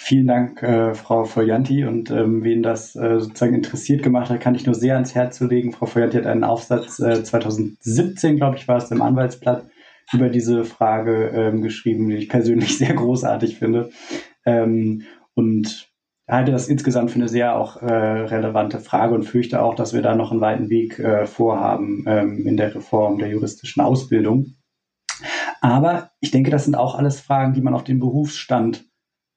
Vielen 0.04 0.26
Dank, 0.26 0.64
äh, 0.64 0.94
Frau 0.94 1.22
Foyanti. 1.22 1.84
Und 1.84 2.10
ähm, 2.10 2.42
wen 2.42 2.64
das 2.64 2.96
äh, 2.96 3.20
sozusagen 3.20 3.54
interessiert 3.54 4.02
gemacht 4.02 4.30
hat, 4.30 4.40
kann 4.40 4.56
ich 4.56 4.66
nur 4.66 4.74
sehr 4.74 4.94
ans 4.94 5.14
Herz 5.14 5.38
legen. 5.38 5.70
Frau 5.70 5.86
Foyanti 5.86 6.16
hat 6.16 6.26
einen 6.26 6.42
Aufsatz 6.42 6.98
äh, 6.98 7.22
2017, 7.22 8.36
glaube 8.36 8.56
ich, 8.56 8.66
war 8.66 8.78
es 8.78 8.90
im 8.90 9.00
Anwaltsblatt 9.00 9.64
über 10.12 10.28
diese 10.28 10.64
Frage 10.64 11.28
ähm, 11.28 11.62
geschrieben, 11.62 12.08
die 12.08 12.16
ich 12.16 12.28
persönlich 12.28 12.76
sehr 12.78 12.94
großartig 12.94 13.60
finde. 13.60 13.90
Ähm, 14.44 15.02
und 15.34 15.88
halte 16.28 16.50
das 16.50 16.66
insgesamt 16.66 17.12
für 17.12 17.20
eine 17.20 17.28
sehr 17.28 17.56
auch 17.56 17.80
äh, 17.80 17.86
relevante 17.86 18.80
Frage 18.80 19.14
und 19.14 19.22
fürchte 19.22 19.62
auch, 19.62 19.76
dass 19.76 19.94
wir 19.94 20.02
da 20.02 20.16
noch 20.16 20.32
einen 20.32 20.40
weiten 20.40 20.68
Weg 20.68 20.98
äh, 20.98 21.26
vorhaben 21.26 22.04
ähm, 22.08 22.44
in 22.44 22.56
der 22.56 22.74
Reform 22.74 23.18
der 23.18 23.28
juristischen 23.28 23.80
Ausbildung. 23.80 24.56
Aber 25.60 26.10
ich 26.18 26.32
denke, 26.32 26.50
das 26.50 26.64
sind 26.64 26.74
auch 26.74 26.96
alles 26.96 27.20
Fragen, 27.20 27.52
die 27.52 27.60
man 27.60 27.74
auf 27.74 27.84
den 27.84 28.00
Berufsstand 28.00 28.84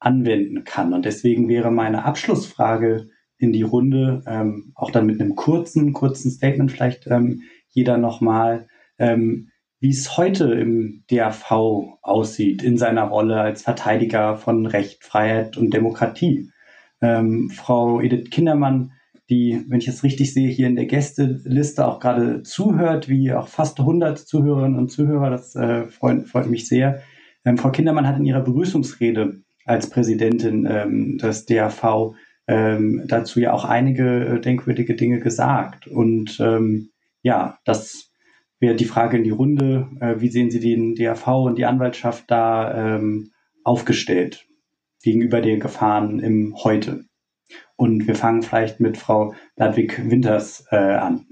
anwenden 0.06 0.64
kann. 0.64 0.94
Und 0.94 1.06
deswegen 1.06 1.50
wäre 1.50 1.72
meine 1.72 2.06
Abschlussfrage 2.06 3.10
in 3.38 3.52
die 3.52 3.64
Runde, 3.64 4.22
ähm, 4.28 4.72
auch 4.76 4.92
dann 4.92 5.06
mit 5.06 5.20
einem 5.20 5.36
kurzen, 5.36 5.94
kurzen 5.94 6.32
Statement 6.32 6.72
vielleicht 6.72 7.08
ähm, 7.08 7.42
jeder 7.70 7.98
nochmal, 7.98 8.68
ähm, 8.98 9.50
wie 9.80 9.90
es 9.90 10.18
heute 10.18 10.54
im 10.54 11.04
DAV 11.10 11.52
aussieht 12.02 12.64
in 12.64 12.78
seiner 12.78 13.04
Rolle 13.04 13.40
als 13.40 13.64
Verteidiger 13.64 14.38
von 14.38 14.66
Recht, 14.66 15.04
Freiheit 15.04 15.58
und 15.58 15.74
Demokratie. 15.74 16.50
Ähm, 17.02 17.50
Frau 17.50 18.00
Edith 18.00 18.30
Kindermann, 18.30 18.94
die, 19.30 19.66
wenn 19.68 19.80
ich 19.80 19.88
es 19.88 20.04
richtig 20.04 20.34
sehe, 20.34 20.50
hier 20.50 20.68
in 20.68 20.76
der 20.76 20.86
Gästeliste 20.86 21.86
auch 21.86 22.00
gerade 22.00 22.44
zuhört, 22.44 23.10
wie 23.10 23.34
auch 23.34 23.48
fast 23.48 23.80
100 23.80 24.18
Zuhörerinnen 24.18 24.78
und 24.78 24.90
Zuhörer, 24.90 25.30
das 25.30 25.56
äh, 25.56 25.86
freut, 25.88 26.28
freut 26.28 26.50
mich 26.50 26.68
sehr. 26.68 27.02
Ähm, 27.44 27.58
Frau 27.58 27.70
Kindermann 27.70 28.08
hat 28.08 28.18
in 28.18 28.26
ihrer 28.26 28.42
Begrüßungsrede 28.42 29.42
als 29.66 29.90
Präsidentin 29.90 30.68
ähm, 30.70 31.18
des 31.18 31.46
DAV 31.46 32.16
ähm, 32.48 33.04
dazu 33.08 33.40
ja 33.40 33.54
auch 33.54 33.66
einige 33.66 34.26
äh, 34.26 34.40
denkwürdige 34.40 34.96
Dinge 34.96 35.20
gesagt. 35.20 35.88
Und 35.88 36.40
ähm, 36.40 36.92
ja, 37.24 37.58
das 37.66 38.12
wäre 38.60 38.76
die 38.76 38.86
Frage 38.86 39.18
in 39.18 39.24
die 39.24 39.32
Runde. 39.32 39.88
Äh, 40.00 40.22
wie 40.22 40.30
sehen 40.30 40.52
Sie 40.52 40.60
den 40.60 40.96
DAV 40.96 41.28
und 41.28 41.58
die 41.58 41.66
Anwaltschaft 41.66 42.26
da 42.28 42.96
ähm, 42.96 43.32
aufgestellt 43.64 44.46
gegenüber 45.04 45.42
den 45.42 45.60
Gefahren 45.60 46.20
im 46.20 46.56
Heute? 46.64 47.06
Und 47.76 48.08
wir 48.08 48.16
fangen 48.16 48.44
vielleicht 48.44 48.80
mit 48.80 48.98
Frau 48.98 49.34
Ludwig-Winters 49.58 50.68
äh, 50.72 50.76
an. 50.76 51.26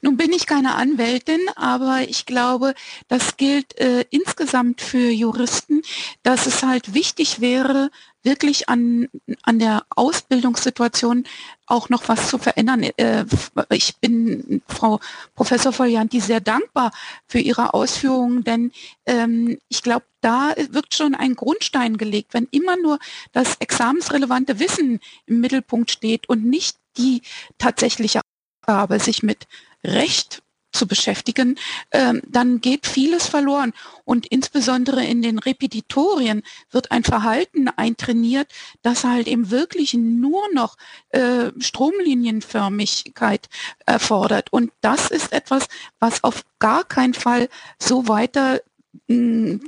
Nun 0.00 0.16
bin 0.16 0.32
ich 0.32 0.46
keine 0.46 0.76
Anwältin, 0.76 1.40
aber 1.56 2.02
ich 2.08 2.24
glaube, 2.24 2.74
das 3.08 3.36
gilt 3.36 3.76
äh, 3.78 4.04
insgesamt 4.10 4.80
für 4.80 5.10
Juristen, 5.10 5.82
dass 6.22 6.46
es 6.46 6.62
halt 6.62 6.94
wichtig 6.94 7.40
wäre, 7.40 7.90
wirklich 8.22 8.68
an, 8.68 9.08
an 9.42 9.58
der 9.58 9.84
Ausbildungssituation 9.90 11.24
auch 11.66 11.88
noch 11.88 12.08
was 12.08 12.28
zu 12.28 12.38
verändern. 12.38 12.84
Äh, 12.84 13.24
ich 13.70 13.96
bin 13.96 14.62
Frau 14.68 15.00
Professor 15.34 15.72
Folianti 15.72 16.20
sehr 16.20 16.40
dankbar 16.40 16.92
für 17.26 17.40
Ihre 17.40 17.74
Ausführungen, 17.74 18.44
denn 18.44 18.70
ähm, 19.06 19.58
ich 19.68 19.82
glaube, 19.82 20.04
da 20.20 20.54
wird 20.70 20.94
schon 20.94 21.14
ein 21.14 21.34
Grundstein 21.34 21.96
gelegt, 21.96 22.34
wenn 22.34 22.46
immer 22.50 22.76
nur 22.76 22.98
das 23.32 23.56
examensrelevante 23.58 24.60
Wissen 24.60 25.00
im 25.26 25.40
Mittelpunkt 25.40 25.90
steht 25.90 26.28
und 26.28 26.44
nicht 26.44 26.76
die 26.96 27.22
tatsächliche 27.58 28.20
Aufgabe, 28.68 29.00
sich 29.00 29.22
mit 29.22 29.46
Recht 29.82 30.42
zu 30.72 30.86
beschäftigen, 30.86 31.58
ähm, 31.90 32.20
dann 32.28 32.60
geht 32.60 32.86
vieles 32.86 33.26
verloren. 33.26 33.72
Und 34.04 34.26
insbesondere 34.26 35.02
in 35.02 35.22
den 35.22 35.38
Repetitorien 35.38 36.42
wird 36.70 36.90
ein 36.90 37.02
Verhalten 37.02 37.68
eintrainiert, 37.68 38.48
das 38.82 39.04
halt 39.04 39.26
eben 39.26 39.50
wirklich 39.50 39.94
nur 39.94 40.42
noch 40.52 40.76
äh, 41.08 41.50
Stromlinienförmigkeit 41.58 43.48
erfordert. 43.86 44.52
Und 44.52 44.70
das 44.82 45.10
ist 45.10 45.32
etwas, 45.32 45.66
was 45.98 46.22
auf 46.22 46.44
gar 46.58 46.84
keinen 46.84 47.14
Fall 47.14 47.48
so 47.78 48.06
weiter 48.06 48.60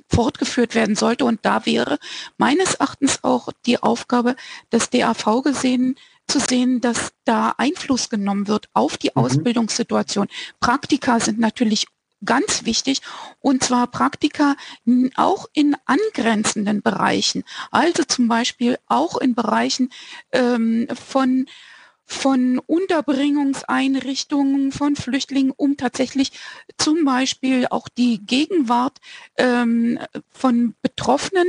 fortgeführt 0.09 0.75
werden 0.75 0.97
sollte. 0.97 1.25
Und 1.25 1.41
da 1.43 1.65
wäre 1.65 1.99
meines 2.37 2.75
Erachtens 2.75 3.25
auch 3.25 3.49
die 3.65 3.83
Aufgabe 3.83 4.37
des 4.71 4.91
DAV 4.91 5.43
gesehen, 5.43 5.97
zu 6.31 6.41
sehen, 6.41 6.81
dass 6.81 7.13
da 7.25 7.55
Einfluss 7.59 8.09
genommen 8.09 8.47
wird 8.47 8.69
auf 8.73 8.97
die 8.97 9.11
mhm. 9.15 9.25
Ausbildungssituation. 9.25 10.29
Praktika 10.61 11.19
sind 11.21 11.41
natürlich 11.41 11.87
ganz 12.25 12.65
wichtig 12.65 13.03
und 13.41 13.65
zwar 13.65 13.89
Praktika 13.89 14.55
auch 15.17 15.47
in 15.55 15.75
angrenzenden 15.87 16.83
Bereichen, 16.83 17.43
also 17.71 18.05
zum 18.05 18.29
Beispiel 18.29 18.79
auch 18.87 19.17
in 19.17 19.35
Bereichen 19.35 19.91
ähm, 20.33 20.87
von 20.95 21.47
von 22.05 22.59
Unterbringungseinrichtungen 22.59 24.71
von 24.73 24.97
Flüchtlingen, 24.97 25.55
um 25.57 25.77
tatsächlich 25.77 26.33
zum 26.77 27.05
Beispiel 27.05 27.69
auch 27.71 27.89
die 27.89 28.19
Gegenwart 28.27 28.99
ähm, 29.37 30.01
von 30.33 30.75
Betroffenen 30.83 31.47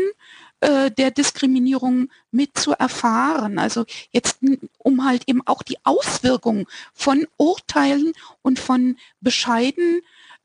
äh, 0.62 0.92
der 0.92 1.12
Diskriminierung 1.12 2.10
mit 2.32 2.58
zu 2.58 2.74
erfahren. 2.74 3.60
Also 3.60 3.86
jetzt, 4.12 4.40
um 4.78 5.06
halt 5.06 5.24
eben 5.28 5.42
auch 5.46 5.64
die 5.64 5.78
Auswirkungen 5.84 6.66
von 6.94 7.28
Urteilen 7.38 8.14
und 8.42 8.60
von 8.60 8.98
Bescheiden 9.20 10.02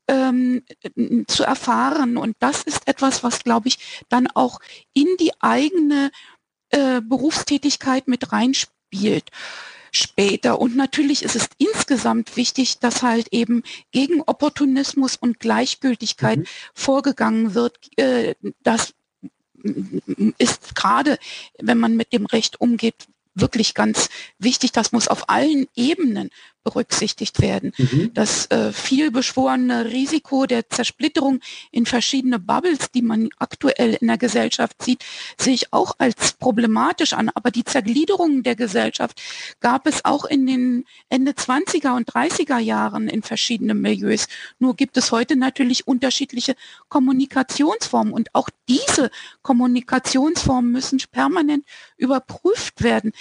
ähm, 0.07 0.63
zu 1.27 1.43
erfahren. 1.43 2.17
Und 2.17 2.35
das 2.39 2.63
ist 2.63 2.87
etwas, 2.87 3.23
was, 3.23 3.43
glaube 3.43 3.67
ich, 3.67 4.03
dann 4.09 4.27
auch 4.27 4.59
in 4.93 5.07
die 5.19 5.31
eigene 5.39 6.11
äh, 6.69 7.01
Berufstätigkeit 7.01 8.07
mit 8.07 8.31
reinspielt 8.31 9.29
später. 9.91 10.59
Und 10.59 10.75
natürlich 10.75 11.23
ist 11.23 11.35
es 11.35 11.49
insgesamt 11.57 12.35
wichtig, 12.37 12.79
dass 12.79 13.03
halt 13.03 13.27
eben 13.31 13.63
gegen 13.91 14.21
Opportunismus 14.21 15.15
und 15.15 15.39
Gleichgültigkeit 15.39 16.39
mhm. 16.39 16.45
vorgegangen 16.73 17.53
wird, 17.53 17.77
äh, 17.97 18.35
dass 18.63 18.93
ist 20.37 20.75
gerade, 20.75 21.17
wenn 21.59 21.77
man 21.77 21.95
mit 21.95 22.13
dem 22.13 22.25
Recht 22.25 22.59
umgeht, 22.61 23.07
wirklich 23.35 23.73
ganz 23.73 24.09
wichtig. 24.39 24.71
Das 24.71 24.91
muss 24.91 25.07
auf 25.07 25.29
allen 25.29 25.67
Ebenen 25.75 26.31
berücksichtigt 26.67 27.39
werden. 27.39 27.71
Mhm. 27.77 28.11
Das 28.13 28.47
äh, 28.47 28.73
vielbeschworene 28.73 29.85
Risiko 29.85 30.45
der 30.45 30.69
Zersplitterung 30.69 31.39
in 31.71 31.85
verschiedene 31.85 32.39
Bubbles, 32.39 32.91
die 32.91 33.01
man 33.01 33.29
aktuell 33.39 33.93
in 33.93 34.07
der 34.07 34.17
Gesellschaft 34.17 34.83
sieht, 34.83 35.05
sehe 35.39 35.53
ich 35.53 35.71
auch 35.71 35.95
als 35.97 36.33
problematisch 36.33 37.13
an. 37.13 37.29
Aber 37.33 37.51
die 37.51 37.63
Zergliederung 37.63 38.43
der 38.43 38.57
Gesellschaft 38.57 39.21
gab 39.61 39.87
es 39.87 40.03
auch 40.03 40.25
in 40.25 40.45
den 40.45 40.83
Ende 41.07 41.31
20er 41.31 41.95
und 41.95 42.11
30er 42.11 42.59
Jahren 42.59 43.07
in 43.07 43.23
verschiedenen 43.23 43.79
Milieus. 43.79 44.27
Nur 44.59 44.75
gibt 44.75 44.97
es 44.97 45.13
heute 45.13 45.37
natürlich 45.37 45.87
unterschiedliche 45.87 46.55
Kommunikationsformen 46.89 48.11
und 48.11 48.35
auch 48.35 48.49
diese 48.67 49.09
Kommunikationsformen 49.41 50.69
müssen 50.69 50.97
permanent 51.13 51.63
überprüft 51.95 52.83
werden 52.83 53.13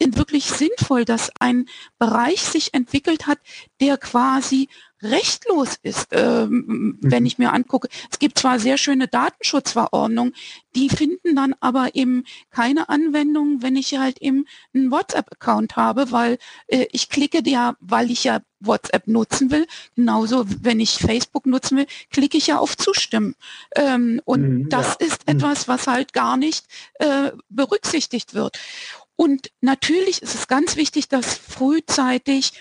wirklich 0.00 0.46
sinnvoll, 0.46 1.04
dass 1.04 1.30
ein 1.38 1.66
Bereich 1.98 2.42
sich 2.42 2.74
entwickelt 2.74 3.26
hat, 3.26 3.38
der 3.80 3.98
quasi 3.98 4.68
rechtlos 5.02 5.76
ist, 5.82 6.08
ähm, 6.12 6.64
mhm. 6.66 6.98
wenn 7.00 7.26
ich 7.26 7.38
mir 7.38 7.52
angucke. 7.52 7.88
Es 8.10 8.18
gibt 8.18 8.38
zwar 8.38 8.58
sehr 8.58 8.76
schöne 8.76 9.08
Datenschutzverordnungen, 9.08 10.34
die 10.74 10.88
finden 10.88 11.36
dann 11.36 11.54
aber 11.60 11.94
eben 11.94 12.24
keine 12.50 12.88
Anwendung, 12.88 13.62
wenn 13.62 13.76
ich 13.76 13.96
halt 13.96 14.18
eben 14.18 14.46
einen 14.74 14.90
WhatsApp-Account 14.90 15.76
habe, 15.76 16.12
weil 16.12 16.38
äh, 16.66 16.86
ich 16.92 17.08
klicke 17.08 17.40
ja, 17.46 17.76
weil 17.80 18.10
ich 18.10 18.24
ja 18.24 18.40
WhatsApp 18.60 19.06
nutzen 19.06 19.50
will. 19.50 19.66
Genauso, 19.96 20.44
wenn 20.46 20.80
ich 20.80 20.98
Facebook 20.98 21.46
nutzen 21.46 21.78
will, 21.78 21.86
klicke 22.10 22.36
ich 22.36 22.48
ja 22.48 22.58
auf 22.58 22.76
Zustimmen. 22.76 23.34
Ähm, 23.74 24.20
und 24.24 24.42
mhm, 24.42 24.68
das 24.68 24.98
ja. 25.00 25.06
ist 25.06 25.26
mhm. 25.26 25.36
etwas, 25.36 25.66
was 25.66 25.86
halt 25.86 26.12
gar 26.12 26.36
nicht 26.36 26.66
äh, 26.98 27.30
berücksichtigt 27.48 28.34
wird. 28.34 28.58
Und 29.20 29.50
natürlich 29.60 30.22
ist 30.22 30.34
es 30.34 30.48
ganz 30.48 30.76
wichtig, 30.76 31.10
dass 31.10 31.34
frühzeitig 31.34 32.54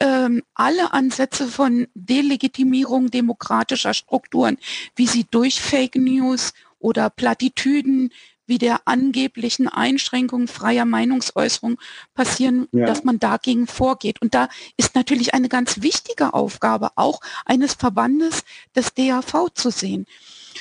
ähm, 0.00 0.42
alle 0.54 0.94
Ansätze 0.94 1.46
von 1.46 1.88
Delegitimierung 1.92 3.10
demokratischer 3.10 3.92
Strukturen, 3.92 4.56
wie 4.94 5.06
sie 5.06 5.26
durch 5.30 5.60
Fake 5.60 5.94
News 5.96 6.54
oder 6.78 7.10
Plattitüden 7.10 8.14
wie 8.46 8.56
der 8.56 8.88
angeblichen 8.88 9.68
Einschränkung 9.68 10.48
freier 10.48 10.86
Meinungsäußerung 10.86 11.78
passieren, 12.14 12.66
ja. 12.72 12.86
dass 12.86 13.04
man 13.04 13.18
dagegen 13.18 13.66
vorgeht. 13.66 14.22
Und 14.22 14.34
da 14.34 14.48
ist 14.78 14.94
natürlich 14.94 15.34
eine 15.34 15.50
ganz 15.50 15.82
wichtige 15.82 16.32
Aufgabe 16.32 16.92
auch 16.96 17.20
eines 17.44 17.74
Verbandes 17.74 18.42
des 18.74 18.94
DAV 18.94 19.50
zu 19.52 19.68
sehen. 19.68 20.06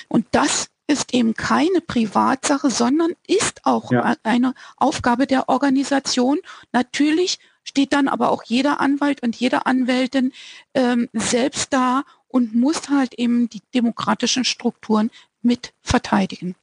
Und 0.09 0.25
das 0.31 0.67
ist 0.87 1.13
eben 1.13 1.33
keine 1.33 1.81
Privatsache, 1.81 2.69
sondern 2.69 3.11
ist 3.27 3.61
auch 3.65 3.91
ja. 3.91 4.15
eine 4.23 4.53
Aufgabe 4.77 5.27
der 5.27 5.49
Organisation. 5.49 6.39
Natürlich 6.71 7.39
steht 7.63 7.93
dann 7.93 8.07
aber 8.07 8.29
auch 8.29 8.43
jeder 8.43 8.79
Anwalt 8.79 9.23
und 9.23 9.35
jede 9.35 9.65
Anwältin 9.65 10.31
ähm, 10.73 11.09
selbst 11.13 11.73
da 11.73 12.03
und 12.27 12.53
muss 12.53 12.89
halt 12.89 13.15
eben 13.15 13.49
die 13.49 13.61
demokratischen 13.73 14.45
Strukturen 14.45 15.09
mit 15.41 15.73
verteidigen. 15.81 16.55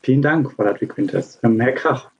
Vielen 0.00 0.22
Dank, 0.22 0.52
Frau 0.52 0.64
Ludwig-Quintes. 0.64 1.40
Ähm, 1.42 1.60
Herr 1.60 1.72
Krach. 1.72 2.10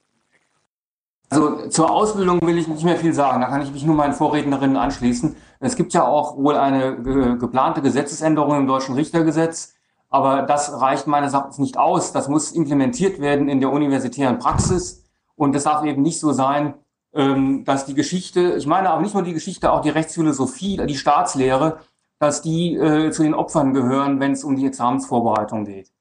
Also 1.31 1.69
zur 1.69 1.91
Ausbildung 1.91 2.41
will 2.43 2.59
ich 2.59 2.69
nicht 2.69 2.85
mehr 2.85 2.97
viel 2.97 3.13
sagen. 3.13 3.41
Da 3.41 3.49
kann 3.49 3.63
ich 3.63 3.71
mich 3.71 3.85
nur 3.85 3.95
meinen 3.95 4.15
Vorrednerinnen 4.15 4.77
anschließen. 4.77 5.37
Es 5.61 5.77
gibt 5.77 5.93
ja 5.93 6.05
auch 6.05 6.37
wohl 6.37 6.57
eine 6.57 7.03
ge 7.03 7.37
geplante 7.39 7.83
Gesetzesänderung 7.83 8.57
im 8.57 8.67
deutschen 8.67 8.95
Richtergesetz, 8.95 9.75
aber 10.09 10.43
das 10.43 10.81
reicht 10.81 11.07
meines 11.07 11.35
Erachtens 11.35 11.59
nicht 11.59 11.77
aus. 11.77 12.13
Das 12.13 12.29
muss 12.29 12.53
implementiert 12.53 13.21
werden 13.21 13.49
in 13.49 13.61
der 13.61 13.73
universitären 13.73 14.39
Praxis. 14.39 15.05
Und 15.37 15.55
es 15.55 15.65
darf 15.65 15.85
eben 15.85 16.03
nicht 16.03 16.19
so 16.19 16.33
sein, 16.33 16.75
ähm, 17.13 17.65
dass 17.65 17.87
die 17.87 17.95
Geschichte, 17.95 18.55
ich 18.57 18.67
meine 18.67 18.91
aber 18.91 19.03
nicht 19.03 19.15
nur 19.15 19.23
die 19.23 19.35
Geschichte, 19.35 19.73
auch 19.73 19.81
die 19.81 19.91
Rechtsphilosophie, 19.91 20.79
die 20.87 20.97
Staatslehre, 20.97 21.79
dass 22.19 22.43
die 22.43 22.75
äh, 22.75 23.11
zu 23.11 23.23
den 23.23 23.35
Opfern 23.35 23.73
gehören, 23.73 24.21
wenn 24.21 24.33
es 24.33 24.45
um 24.45 24.57
die 24.57 24.67
Examensvorbereitung 24.67 25.65
geht. 25.65 25.93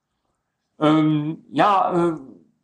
Ähm, 0.79 1.45
ja, 1.51 2.09
äh, 2.09 2.13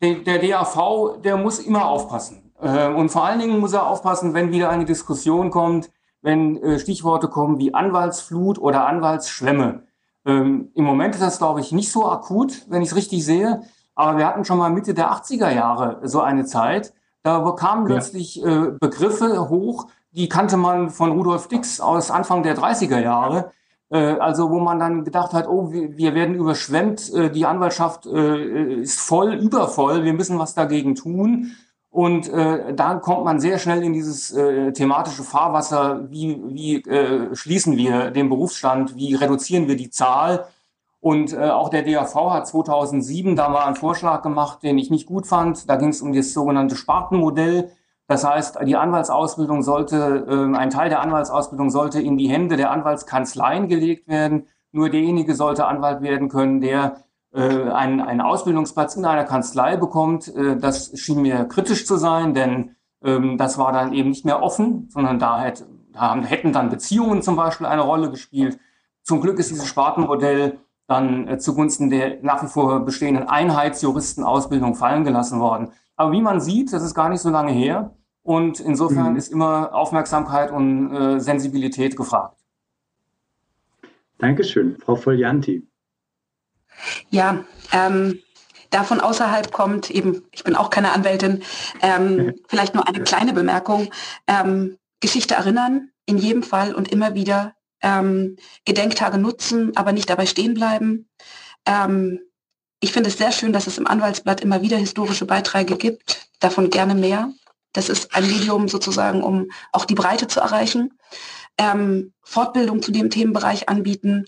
der, 0.02 0.40
der 0.40 0.40
DAV, 0.40 1.22
der 1.22 1.38
muss 1.38 1.60
immer 1.60 1.86
aufpassen. 1.86 2.52
Äh, 2.60 2.90
und 2.90 3.10
vor 3.10 3.26
allen 3.26 3.40
Dingen 3.40 3.60
muss 3.60 3.74
er 3.74 3.88
aufpassen, 3.88 4.34
wenn 4.34 4.52
wieder 4.52 4.70
eine 4.70 4.86
Diskussion 4.86 5.50
kommt, 5.52 5.92
wenn 6.22 6.58
äh, 6.58 6.80
Stichworte 6.80 7.28
kommen 7.28 7.60
wie 7.60 7.74
Anwaltsflut 7.74 8.58
oder 8.58 8.88
Anwaltsschwemme. 8.88 9.84
Ähm, 10.26 10.70
Im 10.74 10.86
Moment 10.86 11.16
ist 11.16 11.22
das, 11.22 11.38
glaube 11.38 11.60
ich, 11.60 11.72
nicht 11.72 11.92
so 11.92 12.10
akut, 12.10 12.66
wenn 12.70 12.82
ich 12.82 12.90
es 12.90 12.96
richtig 12.96 13.26
sehe. 13.26 13.62
Aber 13.96 14.18
wir 14.18 14.26
hatten 14.26 14.46
schon 14.46 14.58
mal 14.58 14.70
Mitte 14.70 14.94
der 14.94 15.12
80er 15.12 15.52
Jahre 15.52 16.00
so 16.04 16.22
eine 16.22 16.46
Zeit. 16.46 16.94
Da 17.22 17.40
kamen 17.58 17.88
ja. 17.88 17.96
plötzlich 17.96 18.44
äh, 18.44 18.72
Begriffe 18.80 19.50
hoch, 19.50 19.88
die 20.12 20.30
kannte 20.30 20.58
man 20.58 20.90
von 20.90 21.12
Rudolf 21.12 21.48
Dix 21.48 21.80
aus 21.80 22.12
Anfang 22.12 22.44
der 22.44 22.58
30er 22.58 23.00
Jahre. 23.00 23.52
Äh, 23.90 24.18
also 24.18 24.50
wo 24.50 24.60
man 24.60 24.80
dann 24.80 25.04
gedacht 25.06 25.34
hat, 25.34 25.48
oh, 25.48 25.72
wir, 25.72 25.98
wir 25.98 26.16
werden 26.16 26.36
überschwemmt, 26.36 27.14
äh, 27.14 27.30
die 27.30 27.46
Anwaltschaft 27.46 28.06
äh, 28.08 28.82
ist 28.82 29.00
voll, 29.00 29.34
übervoll, 29.36 30.04
wir 30.04 30.14
müssen 30.14 30.40
was 30.40 30.56
dagegen 30.56 30.96
tun. 30.96 31.52
Und 31.94 32.28
äh, 32.28 32.74
da 32.74 32.96
kommt 32.96 33.24
man 33.24 33.40
sehr 33.40 33.60
schnell 33.60 33.84
in 33.84 33.94
dieses 33.94 34.32
äh, 34.32 34.74
thematische 34.74 35.22
Fahrwasser, 35.22 36.10
wie, 36.10 36.42
wie 36.48 36.78
äh, 36.90 37.36
schließen 37.36 37.78
wir 37.78 38.10
den 38.10 38.30
Berufsstand, 38.30 38.96
wie 38.96 39.14
reduzieren 39.14 39.68
wir 39.68 39.76
die 39.76 39.92
Zahl. 39.92 40.48
Und 41.02 41.34
äh, 41.34 41.52
auch 41.52 41.70
der 41.70 41.84
DAV 41.84 42.16
hat 42.32 42.48
2007 42.48 43.36
da 43.36 43.48
mal 43.48 43.66
einen 43.66 43.76
Vorschlag 43.76 44.24
gemacht, 44.24 44.64
den 44.64 44.80
ich 44.80 44.90
nicht 44.90 45.06
gut 45.06 45.28
fand. 45.28 45.70
Da 45.70 45.76
ging 45.76 45.90
es 45.90 46.02
um 46.02 46.14
das 46.14 46.34
sogenannte 46.34 46.76
Spartenmodell. 46.76 47.70
Das 48.08 48.24
heißt, 48.24 48.58
die 48.66 48.76
Anwaltsausbildung 48.76 49.62
sollte, 49.62 50.26
äh, 50.28 50.58
ein 50.58 50.72
Teil 50.72 50.90
der 50.90 51.02
Anwaltsausbildung 51.02 51.70
sollte 51.70 52.02
in 52.02 52.18
die 52.18 52.28
Hände 52.28 52.58
der 52.58 52.72
Anwaltskanzleien 52.72 53.68
gelegt 53.68 54.08
werden. 54.08 54.48
Nur 54.72 54.90
derjenige 54.90 55.36
sollte 55.36 55.68
Anwalt 55.68 56.02
werden 56.02 56.28
können, 56.28 56.60
der 56.60 57.04
einen, 57.40 58.02
einen 58.02 58.22
Ausbildungsplatz 58.22 58.96
in 58.96 59.06
einer 59.06 59.24
Kanzlei 59.24 59.76
bekommt. 59.78 60.34
Äh, 60.36 60.58
das 60.58 60.98
schien 61.00 61.22
mir 61.22 61.46
kritisch 61.46 61.86
zu 61.86 61.98
sein, 61.98 62.34
denn 62.34 62.76
ähm, 63.04 63.38
das 63.38 63.58
war 63.58 63.72
dann 63.72 63.94
eben 63.94 64.10
nicht 64.10 64.26
mehr 64.26 64.42
offen, 64.42 64.88
sondern 64.90 65.20
da, 65.20 65.42
hätte, 65.42 65.66
da 65.92 66.16
hätten 66.16 66.54
dann 66.54 66.70
Beziehungen 66.70 67.22
zum 67.22 67.36
Beispiel 67.36 67.68
eine 67.68 67.82
Rolle 67.82 68.10
gespielt. 68.10 68.60
Zum 69.02 69.22
Glück 69.22 69.40
ist 69.40 69.50
dieses 69.50 69.68
Spartenmodell 69.68 70.60
dann 70.88 71.28
äh, 71.28 71.38
zugunsten 71.38 71.90
der 71.90 72.22
nach 72.22 72.44
wie 72.44 72.48
vor 72.48 72.82
bestehenden 72.82 73.28
Einheitsjuristenausbildung 73.28 74.76
fallen 74.76 75.04
gelassen 75.04 75.40
worden. 75.40 75.72
Aber 75.96 76.12
wie 76.12 76.22
man 76.22 76.40
sieht, 76.40 76.74
das 76.74 76.84
ist 76.84 76.94
gar 76.94 77.10
nicht 77.10 77.22
so 77.22 77.30
lange 77.30 77.52
her. 77.52 77.96
Und 78.22 78.60
insofern 78.62 79.12
mhm. 79.12 79.18
ist 79.18 79.32
immer 79.32 79.74
Aufmerksamkeit 79.74 80.52
und 80.52 80.94
äh, 80.94 81.20
Sensibilität 81.20 81.98
gefragt. 81.98 82.38
Dankeschön, 84.18 84.78
Frau 84.78 84.96
Folianti. 84.96 85.68
Ja, 87.10 87.44
ähm, 87.72 88.20
da 88.70 88.84
von 88.84 89.00
außerhalb 89.00 89.52
kommt 89.52 89.92
eben, 89.92 90.24
ich 90.32 90.44
bin 90.44 90.56
auch 90.56 90.70
keine 90.70 90.94
Anwältin, 90.94 91.44
ähm, 91.82 92.34
vielleicht 92.48 92.74
nur 92.74 92.88
eine 92.88 93.02
kleine 93.04 93.34
Bemerkung. 93.34 93.90
Ähm, 94.28 94.78
Geschichte 95.00 95.36
erinnern, 95.36 95.90
in 96.06 96.18
jedem 96.18 96.44
Fall 96.44 96.74
und 96.74 96.92
immer 96.92 97.14
wieder 97.14 97.54
ähm, 97.82 98.38
Gedenktage 98.66 99.18
nutzen, 99.18 99.76
aber 99.76 99.92
nicht 99.92 100.10
dabei 100.10 100.26
stehen 100.26 100.54
bleiben. 100.54 101.10
Ähm, 101.66 102.20
ich 102.80 102.92
finde 102.92 103.10
es 103.10 103.18
sehr 103.18 103.32
schön, 103.32 103.54
dass 103.54 103.68
es 103.68 103.78
im 103.78 103.88
Anwaltsblatt 103.88 104.42
immer 104.42 104.62
wieder 104.62 104.78
historische 104.78 105.26
Beiträge 105.26 105.78
gibt, 105.78 106.30
davon 106.40 106.70
gerne 106.70 106.96
mehr. 106.96 107.32
Das 107.74 107.90
ist 107.90 108.16
ein 108.16 108.28
Medium 108.28 108.68
sozusagen, 108.68 109.24
um 109.24 109.50
auch 109.72 109.86
die 109.86 109.96
Breite 109.96 110.28
zu 110.28 110.40
erreichen. 110.40 110.98
Ähm, 111.58 112.14
Fortbildung 112.24 112.82
zu 112.82 112.92
dem 112.92 113.10
Themenbereich 113.10 113.70
anbieten, 113.70 114.26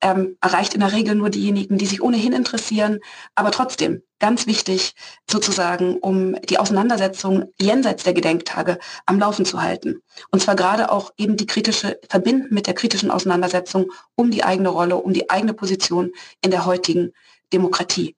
ähm, 0.00 0.36
erreicht 0.40 0.74
in 0.74 0.80
der 0.80 0.92
Regel 0.92 1.14
nur 1.14 1.30
diejenigen, 1.30 1.78
die 1.78 1.86
sich 1.86 2.02
ohnehin 2.02 2.32
interessieren, 2.32 3.00
aber 3.34 3.50
trotzdem 3.50 4.02
ganz 4.18 4.46
wichtig 4.46 4.94
sozusagen, 5.30 5.98
um 5.98 6.34
die 6.42 6.58
Auseinandersetzung 6.58 7.52
jenseits 7.60 8.04
der 8.04 8.14
Gedenktage 8.14 8.78
am 9.06 9.18
Laufen 9.18 9.44
zu 9.44 9.62
halten. 9.62 10.02
Und 10.30 10.42
zwar 10.42 10.56
gerade 10.56 10.90
auch 10.90 11.12
eben 11.16 11.36
die 11.36 11.46
kritische, 11.46 11.98
verbinden 12.08 12.54
mit 12.54 12.66
der 12.66 12.74
kritischen 12.74 13.10
Auseinandersetzung 13.10 13.86
um 14.14 14.30
die 14.30 14.44
eigene 14.44 14.68
Rolle, 14.68 14.96
um 14.96 15.12
die 15.12 15.30
eigene 15.30 15.54
Position 15.54 16.12
in 16.42 16.50
der 16.50 16.66
heutigen 16.66 17.12
Demokratie. 17.52 18.16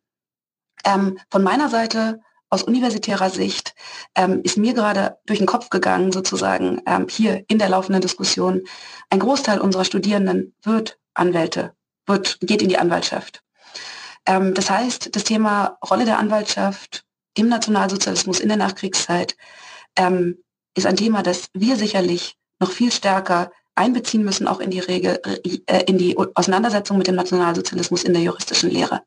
Ähm, 0.85 1.19
von 1.31 1.43
meiner 1.43 1.69
Seite 1.69 2.21
aus 2.51 2.65
universitärer 2.65 3.31
Sicht 3.31 3.75
ähm, 4.17 4.41
ist 4.43 4.57
mir 4.57 4.75
gerade 4.75 5.19
durch 5.27 5.39
den 5.39 5.47
Kopf 5.47 5.71
gegangen, 5.71 6.11
sozusagen 6.11 6.81
ähm, 6.87 7.07
hier 7.09 7.45
in 7.49 7.59
der 7.59 7.69
laufenden 7.69 8.03
Diskussion, 8.03 8.63
ein 9.09 9.21
Großteil 9.21 9.61
unserer 9.61 9.85
Studierenden 9.85 10.55
wird 10.63 10.99
Anwälte, 11.21 11.73
wird, 12.07 12.39
geht 12.41 12.63
in 12.63 12.69
die 12.69 12.79
Anwaltschaft. 12.79 13.43
Ähm, 14.27 14.55
das 14.55 14.71
heißt, 14.71 15.15
das 15.15 15.25
Thema 15.25 15.79
Rolle 15.89 16.05
der 16.05 16.19
Anwaltschaft 16.19 17.05
im 17.37 17.49
Nationalsozialismus 17.49 18.41
in 18.41 18.49
der 18.49 18.57
Nachkriegszeit 18.57 19.37
ähm, 19.97 20.39
ist 20.77 20.87
ein 20.87 20.97
Thema, 20.97 21.23
das 21.23 21.49
wir 21.55 21.77
sicherlich 21.77 22.37
noch 22.61 22.71
viel 22.71 22.93
stärker 22.93 23.51
einbeziehen 23.75 24.25
müssen, 24.25 24.47
auch 24.47 24.61
in 24.61 24.71
die 24.71 24.81
Regel, 24.81 25.19
äh, 25.25 25.85
in 25.85 25.99
die 25.99 26.17
Auseinandersetzung 26.17 26.99
mit 26.99 27.07
dem 27.07 27.15
Nationalsozialismus 27.15 28.05
in 28.05 28.13
der 28.13 28.23
juristischen 28.23 28.71
Lehre. 28.71 29.03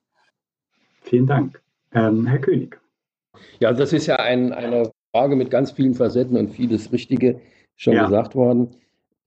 Vielen 1.04 1.28
Dank. 1.28 1.62
Ähm, 1.94 2.26
Herr 2.26 2.40
König. 2.40 2.80
Ja, 3.60 3.72
das 3.74 3.94
ist 3.94 4.08
ja 4.08 4.16
ein, 4.16 4.52
eine 4.52 4.92
Frage 5.12 5.36
mit 5.36 5.52
ganz 5.52 5.72
vielen 5.72 5.94
Facetten 5.94 6.38
und 6.38 6.50
vieles 6.50 6.92
Richtige 6.92 7.40
schon 7.76 7.94
ja. 7.94 8.06
gesagt 8.06 8.36
worden. 8.36 8.76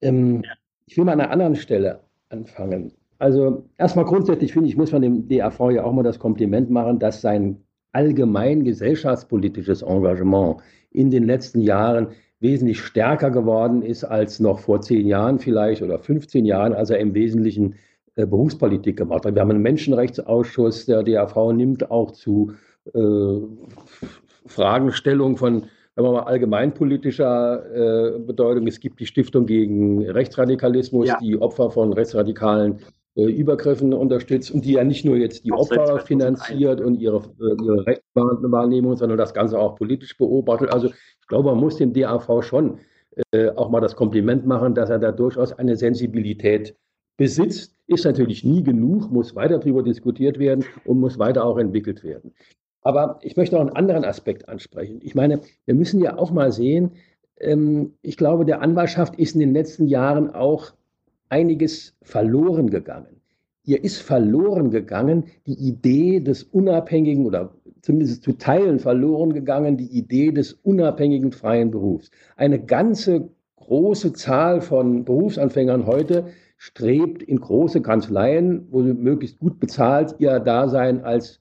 Ähm, 0.01 0.45
ich 0.87 0.97
will 0.97 1.05
mal 1.05 1.13
an 1.13 1.21
einer 1.21 1.31
anderen 1.31 1.57
Stelle 1.57 2.01
anfangen. 2.29 2.93
Also 3.19 3.65
erstmal 3.79 4.05
grundsätzlich 4.05 4.53
finde 4.53 4.69
ich, 4.69 4.77
muss 4.77 4.93
man 4.93 5.03
dem 5.03 5.29
DAV 5.29 5.71
ja 5.71 5.85
auch 5.85 5.93
mal 5.93 6.03
das 6.03 6.19
Kompliment 6.19 6.71
machen, 6.71 6.99
dass 6.99 7.21
sein 7.21 7.63
allgemein 7.93 8.65
gesellschaftspolitisches 8.65 9.83
Engagement 9.83 10.59
in 10.91 11.11
den 11.11 11.25
letzten 11.25 11.61
Jahren 11.61 12.09
wesentlich 12.41 12.81
stärker 12.81 13.31
geworden 13.31 13.83
ist 13.83 14.05
als 14.05 14.39
noch 14.41 14.59
vor 14.59 14.83
zehn 14.83 15.07
Jahren 15.07 15.39
vielleicht 15.39 15.83
oder 15.83 15.99
15 15.99 16.45
Jahren, 16.45 16.75
als 16.75 16.91
er 16.91 16.99
im 16.99 17.15
Wesentlichen 17.15 17.77
äh, 18.17 18.27
Berufspolitik 18.27 18.99
gemacht 18.99 19.25
hat. 19.25 19.35
Wir 19.35 19.41
haben 19.41 19.51
einen 19.51 19.63
Menschenrechtsausschuss, 19.63 20.85
der 20.85 21.03
DAV 21.03 21.53
nimmt 21.53 21.91
auch 21.91 22.11
zu 22.11 22.53
äh, 22.93 23.39
Fragestellung 24.47 25.37
von 25.39 25.65
sagen 25.97 26.09
wir 26.09 26.13
mal, 26.13 26.25
allgemeinpolitischer 26.25 28.17
äh, 28.17 28.19
Bedeutung. 28.19 28.67
Es 28.67 28.81
gibt 28.81 29.01
die 29.01 29.07
Stiftung 29.07 29.47
gegen 29.47 30.09
Rechtsradikalismus, 30.09 31.09
ja. 31.09 31.19
die 31.19 31.41
Opfer 31.41 31.71
von 31.71 31.95
rechtsradikalen 31.95 32.81
äh, 33.15 33.25
Übergriffen 33.25 33.95
unterstützt 33.95 34.51
und 34.51 34.67
die 34.67 34.73
ja 34.73 34.85
nicht 34.85 35.07
nur 35.07 35.17
jetzt 35.17 35.47
die 35.47 35.53
Opfer 35.53 36.01
finanziert 36.01 36.83
und 36.83 37.01
ihre, 37.01 37.17
äh, 37.41 37.65
ihre 37.65 37.87
Rechtswahrnehmung, 37.87 38.97
sondern 38.97 39.17
das 39.17 39.33
Ganze 39.33 39.59
auch 39.59 39.77
politisch 39.77 40.19
beobachtet. 40.19 40.71
Also 40.71 40.89
ich 40.89 41.27
glaube, 41.29 41.51
man 41.51 41.59
muss 41.59 41.77
dem 41.77 41.95
DAV 41.95 42.43
schon 42.43 42.79
äh, 43.33 43.49
auch 43.51 43.71
mal 43.71 43.81
das 43.81 43.97
Kompliment 43.97 44.47
machen, 44.47 44.75
dass 44.75 44.91
er 44.91 44.99
da 44.99 45.13
durchaus 45.13 45.55
eine 45.55 45.77
Sensibilität 45.77 46.77
besitzt. 47.17 47.75
Ist 47.87 48.05
natürlich 48.05 48.45
nie 48.45 48.63
genug, 48.63 49.11
muss 49.11 49.35
weiter 49.35 49.59
darüber 49.61 49.83
diskutiert 49.83 50.39
werden 50.39 50.65
und 50.85 51.01
muss 51.01 51.19
weiter 51.19 51.45
auch 51.45 51.57
entwickelt 51.57 52.05
werden. 52.05 52.35
Aber 52.87 53.19
ich 53.23 53.37
möchte 53.37 53.57
noch 53.57 53.63
einen 53.63 53.75
anderen 53.75 54.05
Aspekt 54.05 54.49
ansprechen. 54.49 55.01
Ich 55.03 55.17
meine, 55.17 55.41
wir 55.65 55.75
müssen 55.75 56.01
ja 56.01 56.17
auch 56.17 56.31
mal 56.31 56.53
sehen, 56.53 56.93
ähm, 57.41 57.95
ich 58.01 58.17
glaube, 58.17 58.45
der 58.45 58.63
Anwaltschaft 58.63 59.17
ist 59.17 59.35
in 59.35 59.41
den 59.41 59.53
letzten 59.53 59.89
Jahren 59.89 60.33
auch 60.33 60.73
einiges 61.29 61.97
verloren 62.03 62.71
gegangen. 62.71 63.21
Ihr 63.65 63.83
ist 63.83 64.01
verloren 64.01 64.71
gegangen 64.71 65.25
die 65.49 65.55
Idee 65.55 66.21
des 66.21 66.45
unabhängigen 66.45 67.27
oder 67.27 67.51
zumindest 67.83 68.23
zu 68.23 68.35
Teilen 68.35 68.79
verloren 68.79 69.33
gegangen 69.33 69.77
die 69.77 69.91
Idee 69.91 70.31
des 70.31 70.53
unabhängigen 70.53 71.33
freien 71.33 71.73
Berufs. 71.73 72.13
Eine 72.37 72.65
ganze 72.65 73.31
große 73.57 74.13
Zahl 74.13 74.61
von 74.61 75.05
Berufsanfängern 75.05 75.87
heute 75.87 76.27
strebt 76.57 77.25
in 77.25 77.41
große 77.41 77.83
Kanzleien, 77.83 78.69
wo 78.71 78.85
sie 78.85 78.95
möglichst 78.95 79.41
gut 79.41 79.59
bezahlt 79.59 80.15
ihr 80.21 80.39
Dasein 80.39 81.03
als 81.03 81.41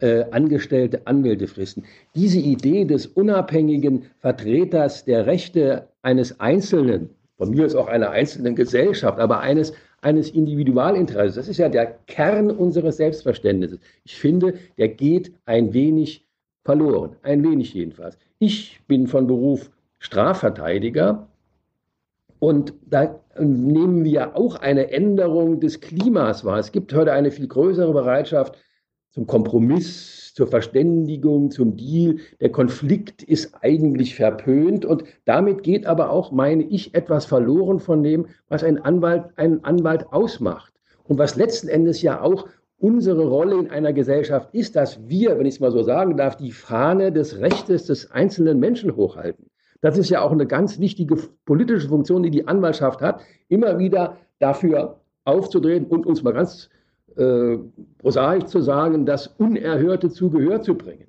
äh, 0.00 0.24
angestellte 0.30 1.06
Anwälte 1.06 1.46
fristen. 1.46 1.84
Diese 2.14 2.38
Idee 2.38 2.84
des 2.84 3.06
unabhängigen 3.06 4.06
Vertreters 4.18 5.04
der 5.04 5.26
Rechte 5.26 5.88
eines 6.02 6.40
Einzelnen, 6.40 7.10
von 7.36 7.50
mir 7.50 7.64
ist 7.64 7.74
auch 7.74 7.86
einer 7.86 8.10
einzelnen 8.10 8.54
Gesellschaft, 8.54 9.18
aber 9.18 9.40
eines, 9.40 9.72
eines 10.02 10.30
Individualinteresses, 10.30 11.36
das 11.36 11.48
ist 11.48 11.58
ja 11.58 11.68
der 11.68 11.98
Kern 12.06 12.50
unseres 12.50 12.98
Selbstverständnisses. 12.98 13.78
Ich 14.04 14.16
finde, 14.16 14.54
der 14.76 14.88
geht 14.88 15.32
ein 15.46 15.72
wenig 15.72 16.26
verloren, 16.64 17.16
ein 17.22 17.42
wenig 17.42 17.72
jedenfalls. 17.72 18.18
Ich 18.38 18.80
bin 18.86 19.06
von 19.06 19.26
Beruf 19.26 19.70
Strafverteidiger 19.98 21.28
und 22.38 22.72
da 22.86 23.20
nehmen 23.38 24.04
wir 24.04 24.36
auch 24.36 24.56
eine 24.56 24.90
Änderung 24.90 25.60
des 25.60 25.80
Klimas 25.80 26.44
wahr. 26.44 26.58
Es 26.58 26.72
gibt 26.72 26.92
heute 26.94 27.12
eine 27.12 27.30
viel 27.30 27.48
größere 27.48 27.92
Bereitschaft, 27.92 28.56
zum 29.10 29.26
Kompromiss, 29.26 30.32
zur 30.34 30.46
Verständigung, 30.46 31.50
zum 31.50 31.76
Deal. 31.76 32.16
Der 32.40 32.50
Konflikt 32.50 33.22
ist 33.22 33.54
eigentlich 33.60 34.14
verpönt 34.14 34.84
und 34.84 35.04
damit 35.24 35.62
geht 35.62 35.86
aber 35.86 36.10
auch, 36.10 36.32
meine 36.32 36.62
ich, 36.62 36.94
etwas 36.94 37.26
verloren 37.26 37.80
von 37.80 38.02
dem, 38.02 38.26
was 38.48 38.62
ein 38.62 38.78
Anwalt, 38.78 39.24
einen 39.36 39.64
Anwalt 39.64 40.12
ausmacht. 40.12 40.72
Und 41.04 41.18
was 41.18 41.36
letzten 41.36 41.68
Endes 41.68 42.02
ja 42.02 42.22
auch 42.22 42.46
unsere 42.78 43.26
Rolle 43.26 43.58
in 43.58 43.70
einer 43.70 43.92
Gesellschaft 43.92 44.54
ist, 44.54 44.74
dass 44.76 45.08
wir, 45.08 45.38
wenn 45.38 45.46
ich 45.46 45.54
es 45.54 45.60
mal 45.60 45.72
so 45.72 45.82
sagen 45.82 46.16
darf, 46.16 46.36
die 46.36 46.52
Fahne 46.52 47.12
des 47.12 47.38
Rechtes 47.38 47.86
des 47.86 48.10
einzelnen 48.10 48.58
Menschen 48.58 48.96
hochhalten. 48.96 49.46
Das 49.82 49.98
ist 49.98 50.10
ja 50.10 50.22
auch 50.22 50.32
eine 50.32 50.46
ganz 50.46 50.78
wichtige 50.78 51.16
politische 51.44 51.88
Funktion, 51.88 52.22
die 52.22 52.30
die 52.30 52.46
Anwaltschaft 52.46 53.00
hat, 53.00 53.20
immer 53.48 53.78
wieder 53.78 54.18
dafür 54.38 55.00
aufzudrehen 55.24 55.86
und 55.86 56.06
uns 56.06 56.22
mal 56.22 56.32
ganz 56.32 56.70
äh, 57.16 57.58
prosaisch 57.98 58.44
zu 58.44 58.60
sagen, 58.60 59.06
das 59.06 59.26
Unerhörte 59.38 60.10
zu 60.10 60.30
Gehör 60.30 60.62
zu 60.62 60.74
bringen. 60.74 61.06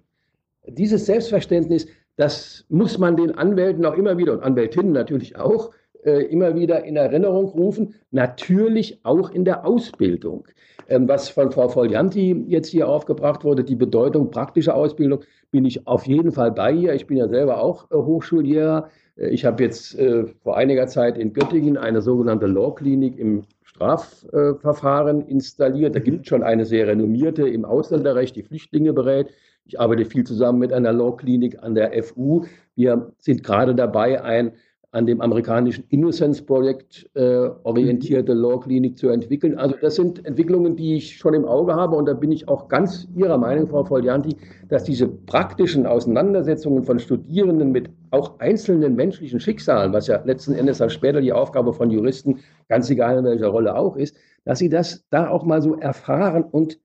Dieses 0.68 1.06
Selbstverständnis, 1.06 1.88
das 2.18 2.66
muss 2.70 2.98
man 2.98 3.16
den 3.16 3.32
Anwälten 3.32 3.86
auch 3.86 3.96
immer 3.96 4.18
wieder 4.18 4.34
und 4.34 4.44
Anwältinnen 4.44 4.92
natürlich 4.92 5.38
auch 5.38 5.72
äh, 6.04 6.24
immer 6.26 6.56
wieder 6.56 6.84
in 6.84 6.96
Erinnerung 6.96 7.46
rufen, 7.46 7.96
natürlich 8.12 9.00
auch 9.04 9.32
in 9.32 9.46
der 9.46 9.66
Ausbildung. 9.66 10.48
Ähm, 10.88 11.08
was 11.08 11.30
von 11.30 11.52
Frau 11.52 11.70
Folianti 11.70 12.46
jetzt 12.48 12.68
hier 12.68 12.88
aufgebracht 12.90 13.44
wurde, 13.44 13.64
die 13.64 13.76
Bedeutung 13.76 14.30
praktischer 14.30 14.76
Ausbildung, 14.76 15.22
bin 15.52 15.66
ich 15.66 15.88
auf 15.88 16.06
jeden 16.08 16.32
Fall 16.32 16.52
bei 16.52 16.72
ihr. 16.72 16.94
Ich 16.94 17.08
bin 17.08 17.18
ja 17.18 17.28
selber 17.28 17.62
auch 17.62 17.90
äh, 17.92 17.96
Hochschullehrer. 17.96 18.90
Äh, 19.16 19.30
ich 19.30 19.46
habe 19.46 19.64
jetzt 19.64 19.98
äh, 19.98 20.26
vor 20.44 20.58
einiger 20.58 20.88
Zeit 20.88 21.18
in 21.18 21.34
Göttingen 21.34 21.78
eine 21.78 22.02
sogenannte 22.02 22.48
Law 22.48 22.74
Klinik 22.74 23.18
im 23.18 23.44
Strafverfahren 23.82 25.22
installiert. 25.22 25.96
Da 25.96 26.00
mhm. 26.00 26.04
gibt 26.04 26.22
es 26.22 26.28
schon 26.28 26.44
eine 26.44 26.66
sehr 26.66 26.88
renommierte 26.88 27.48
im 27.48 27.66
Ausländerrecht, 27.66 28.36
die 28.36 28.44
Flüchtlinge 28.44 28.94
berät. 28.94 29.30
Ich 29.66 29.80
arbeite 29.80 30.06
viel 30.06 30.24
zusammen 30.24 30.60
mit 30.60 30.74
einer 30.74 30.94
Law-Klinik 30.94 31.62
an 31.64 31.76
der 31.76 31.92
FU. 32.04 32.46
Wir 32.76 33.12
sind 33.20 33.44
gerade 33.44 33.76
dabei, 33.76 34.24
ein, 34.24 34.54
an 34.94 35.06
dem 35.06 35.22
amerikanischen 35.22 35.86
Innocence 35.88 36.42
Project 36.42 37.10
äh, 37.14 37.50
orientierte 37.64 38.34
Law 38.34 38.60
Clinic 38.60 38.98
zu 38.98 39.08
entwickeln. 39.08 39.58
Also 39.58 39.76
das 39.80 39.96
sind 39.96 40.26
Entwicklungen, 40.26 40.76
die 40.76 40.98
ich 40.98 41.18
schon 41.18 41.34
im 41.34 41.46
Auge 41.46 41.76
habe 41.76 41.96
und 41.96 42.08
da 42.08 42.14
bin 42.14 42.32
ich 42.32 42.50
auch 42.50 42.68
ganz 42.68 43.08
Ihrer 43.16 43.38
Meinung, 43.38 43.68
Frau 43.68 43.86
Foglianti, 43.86 44.36
dass 44.68 44.84
diese 44.84 45.08
praktischen 45.08 45.86
Auseinandersetzungen 45.86 46.84
von 46.84 47.00
Studierenden 47.00 47.72
mit 47.72 47.90
auch 48.10 48.38
einzelnen 48.40 48.96
menschlichen 48.98 49.40
Schicksalen, 49.40 49.94
was 49.94 50.08
ja 50.08 50.22
letzten 50.26 50.56
Endes 50.56 50.80
dann 50.80 50.90
später 50.90 51.22
die 51.22 51.32
Aufgabe 51.32 51.72
von 51.72 51.90
Juristen, 51.90 52.40
ganz 52.72 52.90
egal 52.90 53.18
in 53.18 53.26
welcher 53.26 53.48
Rolle 53.48 53.76
auch 53.76 53.98
ist, 53.98 54.16
dass 54.46 54.60
sie 54.60 54.70
das 54.70 55.06
da 55.10 55.28
auch 55.28 55.44
mal 55.44 55.62
so 55.62 55.76
erfahren 55.76 56.44
und 56.44 56.80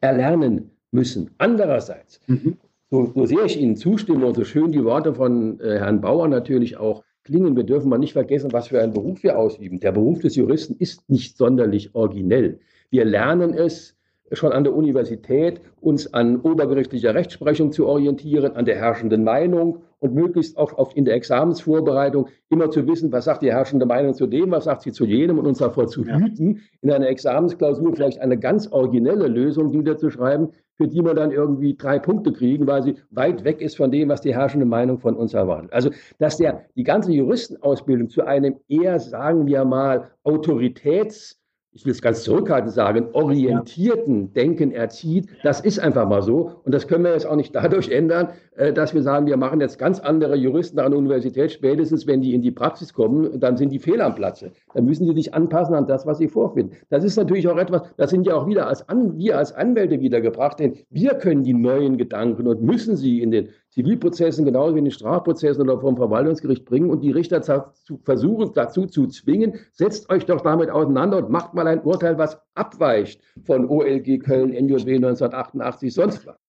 erlernen 0.00 0.72
müssen. 0.90 1.30
Andererseits, 1.38 2.20
mhm. 2.26 2.56
so, 2.90 3.12
so 3.14 3.24
sehr 3.24 3.44
ich 3.44 3.56
Ihnen 3.60 3.76
zustimme 3.76 4.26
und 4.26 4.34
so 4.34 4.44
schön 4.44 4.72
die 4.72 4.84
Worte 4.84 5.14
von 5.14 5.60
äh, 5.60 5.78
Herrn 5.78 6.00
Bauer 6.00 6.26
natürlich 6.26 6.76
auch 6.76 7.04
klingen, 7.22 7.54
wir 7.54 7.62
dürfen 7.62 7.88
mal 7.88 7.98
nicht 7.98 8.14
vergessen, 8.14 8.52
was 8.52 8.66
für 8.66 8.82
einen 8.82 8.92
Beruf 8.92 9.22
wir 9.22 9.38
ausüben. 9.38 9.78
Der 9.78 9.92
Beruf 9.92 10.18
des 10.20 10.34
Juristen 10.34 10.74
ist 10.74 11.08
nicht 11.08 11.36
sonderlich 11.36 11.94
originell. 11.94 12.58
Wir 12.90 13.04
lernen 13.04 13.54
es 13.54 13.96
schon 14.32 14.52
an 14.52 14.64
der 14.64 14.74
Universität, 14.74 15.60
uns 15.80 16.12
an 16.12 16.40
obergerichtlicher 16.40 17.14
Rechtsprechung 17.14 17.72
zu 17.72 17.86
orientieren, 17.86 18.56
an 18.56 18.64
der 18.64 18.76
herrschenden 18.76 19.24
Meinung 19.24 19.82
und 20.00 20.14
möglichst 20.14 20.56
auch 20.56 20.72
auf, 20.74 20.96
in 20.96 21.04
der 21.04 21.14
Examensvorbereitung 21.14 22.28
immer 22.50 22.70
zu 22.70 22.86
wissen, 22.86 23.10
was 23.12 23.24
sagt 23.24 23.42
die 23.42 23.52
herrschende 23.52 23.86
Meinung 23.86 24.14
zu 24.14 24.26
dem, 24.26 24.50
was 24.50 24.64
sagt 24.64 24.82
sie 24.82 24.92
zu 24.92 25.04
jenem 25.04 25.38
und 25.38 25.46
uns 25.46 25.58
davor 25.58 25.86
zu 25.88 26.04
hüten, 26.04 26.60
in 26.82 26.90
einer 26.90 27.08
Examensklausur 27.08 27.94
vielleicht 27.94 28.20
eine 28.20 28.38
ganz 28.38 28.70
originelle 28.70 29.28
Lösung 29.28 29.70
niederzuschreiben, 29.70 30.50
für 30.76 30.86
die 30.86 31.02
man 31.02 31.16
dann 31.16 31.32
irgendwie 31.32 31.76
drei 31.76 31.98
Punkte 31.98 32.32
kriegen, 32.32 32.66
weil 32.66 32.84
sie 32.84 32.94
weit 33.10 33.42
weg 33.44 33.60
ist 33.60 33.76
von 33.76 33.90
dem, 33.90 34.08
was 34.08 34.20
die 34.20 34.34
herrschende 34.34 34.66
Meinung 34.66 34.98
von 34.98 35.16
uns 35.16 35.34
erwartet. 35.34 35.72
Also, 35.72 35.90
dass 36.18 36.36
der, 36.36 36.66
die 36.76 36.84
ganze 36.84 37.12
Juristenausbildung 37.12 38.08
zu 38.08 38.24
einem 38.24 38.56
eher, 38.68 39.00
sagen 39.00 39.46
wir 39.46 39.64
mal, 39.64 40.10
Autoritäts- 40.24 41.37
ich 41.78 41.84
will 41.84 41.92
es 41.92 42.02
ganz 42.02 42.24
zurückhaltend 42.24 42.74
sagen, 42.74 43.06
orientierten 43.12 44.32
Denken 44.32 44.72
erzieht. 44.72 45.28
Das 45.44 45.60
ist 45.60 45.78
einfach 45.78 46.08
mal 46.08 46.22
so. 46.22 46.60
Und 46.64 46.74
das 46.74 46.88
können 46.88 47.04
wir 47.04 47.12
jetzt 47.12 47.24
auch 47.24 47.36
nicht 47.36 47.54
dadurch 47.54 47.90
ändern, 47.90 48.30
dass 48.74 48.92
wir 48.92 49.02
sagen, 49.02 49.26
wir 49.26 49.36
machen 49.36 49.60
jetzt 49.60 49.78
ganz 49.78 50.00
andere 50.00 50.34
Juristen 50.34 50.80
an 50.80 50.90
der 50.90 50.98
Universität. 50.98 51.52
Spätestens, 51.52 52.08
wenn 52.08 52.20
die 52.20 52.34
in 52.34 52.42
die 52.42 52.50
Praxis 52.50 52.92
kommen, 52.92 53.38
dann 53.38 53.56
sind 53.56 53.70
die 53.70 53.78
fehl 53.78 54.00
am 54.00 54.16
Platze. 54.16 54.50
Dann 54.74 54.84
müssen 54.84 55.06
sie 55.06 55.14
sich 55.14 55.32
anpassen 55.32 55.76
an 55.76 55.86
das, 55.86 56.06
was 56.06 56.18
sie 56.18 56.26
vorfinden. 56.26 56.76
Das 56.90 57.04
ist 57.04 57.16
natürlich 57.16 57.46
auch 57.46 57.56
etwas, 57.56 57.82
das 57.96 58.10
sind 58.10 58.26
ja 58.26 58.34
auch 58.34 58.48
wieder 58.48 58.66
als 58.66 58.88
an, 58.88 59.16
wir 59.16 59.38
als 59.38 59.52
Anwälte 59.52 60.00
wiedergebracht, 60.00 60.58
denn 60.58 60.74
wir 60.90 61.14
können 61.14 61.44
die 61.44 61.54
neuen 61.54 61.98
Gedanken 61.98 62.48
und 62.48 62.60
müssen 62.62 62.96
sie 62.96 63.22
in 63.22 63.30
den 63.30 63.50
Zivilprozessen 63.70 64.44
genauso 64.44 64.74
wie 64.74 64.80
in 64.80 64.86
den 64.86 64.92
Strafprozessen 64.92 65.62
oder 65.62 65.78
vom 65.78 65.96
Verwaltungsgericht 65.96 66.64
bringen 66.64 66.90
und 66.90 67.02
die 67.02 67.12
Richter 67.12 67.42
zu 67.42 67.98
versuchen, 68.02 68.50
dazu 68.54 68.86
zu 68.86 69.06
zwingen, 69.06 69.54
setzt 69.72 70.10
euch 70.10 70.26
doch 70.26 70.40
damit 70.40 70.70
auseinander 70.70 71.18
und 71.18 71.30
macht 71.30 71.54
mal 71.54 71.68
ein 71.68 71.82
Urteil, 71.82 72.18
was 72.18 72.40
abweicht 72.54 73.20
von 73.44 73.68
OLG 73.68 74.18
Köln, 74.18 74.50
NJW 74.50 74.96
1988, 74.96 75.94
sonst 75.94 76.26
was. 76.26 76.47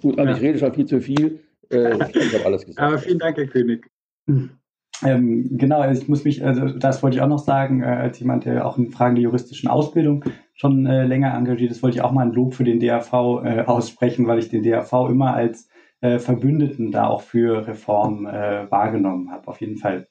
Gut, 0.00 0.18
aber 0.18 0.30
ja. 0.30 0.36
ich 0.36 0.42
rede 0.42 0.58
schon 0.58 0.74
viel 0.74 0.86
zu 0.86 1.00
viel. 1.00 1.40
Äh, 1.70 1.94
ich 1.94 2.34
habe 2.34 2.46
alles 2.46 2.66
gesagt. 2.66 2.78
Aber 2.86 2.98
vielen 2.98 3.18
Dank, 3.18 3.36
Herr 3.36 3.46
König. 3.46 3.90
Ähm, 5.04 5.56
genau, 5.56 5.80
also 5.80 6.02
ich 6.02 6.08
muss 6.08 6.24
mich, 6.24 6.44
also 6.44 6.68
das 6.68 7.02
wollte 7.02 7.16
ich 7.16 7.22
auch 7.22 7.28
noch 7.28 7.38
sagen, 7.38 7.82
äh, 7.82 7.86
als 7.86 8.18
jemand, 8.18 8.44
der 8.44 8.66
auch 8.66 8.76
in 8.76 8.90
Fragen 8.90 9.14
der 9.14 9.24
juristischen 9.24 9.68
Ausbildung 9.68 10.24
schon 10.54 10.84
äh, 10.86 11.04
länger 11.04 11.34
engagiert 11.34 11.70
ist, 11.70 11.82
wollte 11.82 11.96
ich 11.96 12.02
auch 12.02 12.12
mal 12.12 12.26
ein 12.26 12.32
Lob 12.32 12.54
für 12.54 12.64
den 12.64 12.80
DAV 12.80 13.12
äh, 13.44 13.62
aussprechen, 13.66 14.26
weil 14.26 14.38
ich 14.38 14.50
den 14.50 14.62
DAV 14.62 14.92
immer 15.08 15.34
als 15.34 15.68
äh, 16.02 16.18
Verbündeten 16.18 16.90
da 16.92 17.06
auch 17.06 17.22
für 17.22 17.66
Reform 17.66 18.26
äh, 18.26 18.70
wahrgenommen 18.70 19.30
habe, 19.30 19.48
auf 19.48 19.60
jeden 19.60 19.76
Fall. 19.76 20.08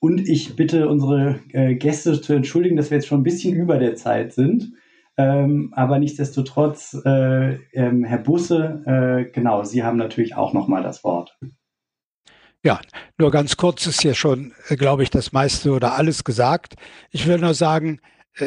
Und 0.00 0.28
ich 0.28 0.56
bitte 0.56 0.88
unsere 0.88 1.40
äh, 1.52 1.74
Gäste 1.74 2.20
zu 2.20 2.32
entschuldigen, 2.32 2.76
dass 2.76 2.90
wir 2.90 2.98
jetzt 2.98 3.06
schon 3.06 3.20
ein 3.20 3.24
bisschen 3.24 3.54
über 3.54 3.78
der 3.78 3.94
Zeit 3.94 4.32
sind. 4.32 4.72
Ähm, 5.20 5.72
aber 5.76 5.98
nichtsdestotrotz, 5.98 6.96
äh, 7.04 7.54
ähm, 7.72 8.04
Herr 8.04 8.18
Busse, 8.18 8.82
äh, 8.86 9.30
genau, 9.30 9.64
Sie 9.64 9.82
haben 9.82 9.98
natürlich 9.98 10.34
auch 10.34 10.54
nochmal 10.54 10.82
das 10.82 11.04
Wort. 11.04 11.38
Ja, 12.64 12.80
nur 13.18 13.30
ganz 13.30 13.56
kurz 13.56 13.86
ist 13.86 14.02
ja 14.02 14.14
schon, 14.14 14.52
äh, 14.68 14.76
glaube 14.76 15.02
ich, 15.02 15.10
das 15.10 15.32
meiste 15.32 15.72
oder 15.72 15.94
alles 15.94 16.24
gesagt. 16.24 16.74
Ich 17.10 17.26
will 17.26 17.38
nur 17.38 17.54
sagen, 17.54 18.00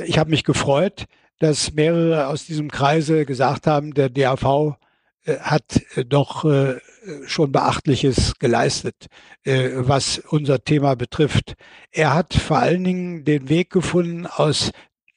ich 0.05 0.17
habe 0.17 0.31
mich 0.31 0.43
gefreut, 0.43 1.05
dass 1.39 1.73
mehrere 1.73 2.27
aus 2.27 2.45
diesem 2.45 2.71
Kreise 2.71 3.25
gesagt 3.25 3.67
haben, 3.67 3.93
der 3.93 4.09
DAV 4.09 4.77
äh, 5.25 5.37
hat 5.39 5.81
äh, 5.95 6.05
doch 6.05 6.45
äh, 6.45 6.79
schon 7.25 7.51
Beachtliches 7.51 8.39
geleistet, 8.39 9.07
was 9.43 10.19
unser 10.19 10.63
Thema 10.63 10.95
betrifft. 10.95 11.55
Er 11.91 12.13
hat 12.13 12.33
vor 12.33 12.59
allen 12.59 12.85
Dingen 12.85 13.25
den 13.25 13.49
Weg 13.49 13.71
gefunden, 13.71 14.25
aus 14.25 14.71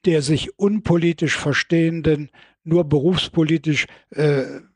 der 0.06 0.22
sich 0.22 0.58
unpolitisch 0.58 1.36
verstehenden, 1.36 2.30
nur 2.64 2.84
berufspolitisch 2.84 3.86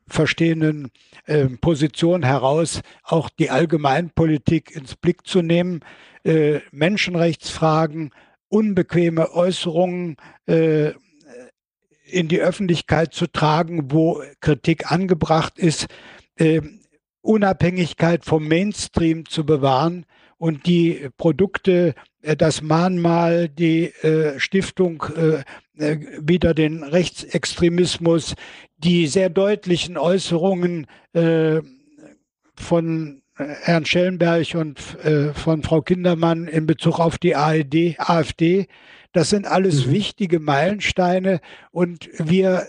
verstehenden 0.07 0.91
Position 1.59 2.23
heraus 2.23 2.81
auch 3.03 3.29
die 3.29 3.49
Allgemeinpolitik 3.49 4.75
ins 4.75 4.95
Blick 4.95 5.25
zu 5.27 5.41
nehmen, 5.41 5.81
Menschenrechtsfragen, 6.71 8.11
unbequeme 8.47 9.33
Äußerungen, 9.33 10.15
in 12.11 12.27
die 12.27 12.41
Öffentlichkeit 12.41 13.13
zu 13.13 13.27
tragen, 13.27 13.91
wo 13.91 14.21
Kritik 14.41 14.91
angebracht 14.91 15.57
ist, 15.57 15.87
äh, 16.35 16.61
Unabhängigkeit 17.21 18.25
vom 18.25 18.47
Mainstream 18.47 19.25
zu 19.27 19.45
bewahren 19.45 20.05
und 20.41 20.65
die 20.65 21.07
Produkte, 21.17 21.93
äh, 22.23 22.35
das 22.35 22.63
Mahnmal, 22.63 23.47
die 23.47 23.93
äh, 24.01 24.39
Stiftung 24.39 25.03
äh, 25.15 25.43
wieder 26.19 26.55
den 26.55 26.81
Rechtsextremismus, 26.81 28.33
die 28.77 29.05
sehr 29.05 29.29
deutlichen 29.29 29.97
Äußerungen 29.97 30.85
von 32.55 33.21
Herrn 33.35 33.85
Schellenberg 33.85 34.53
und 34.53 34.79
von 34.79 35.63
Frau 35.63 35.81
Kindermann 35.81 36.47
in 36.47 36.67
Bezug 36.67 36.99
auf 36.99 37.17
die 37.17 37.35
ARD, 37.35 37.95
AfD, 37.97 38.67
das 39.11 39.31
sind 39.31 39.47
alles 39.47 39.87
mhm. 39.87 39.91
wichtige 39.91 40.39
Meilensteine 40.39 41.39
und 41.71 42.09
wir 42.13 42.67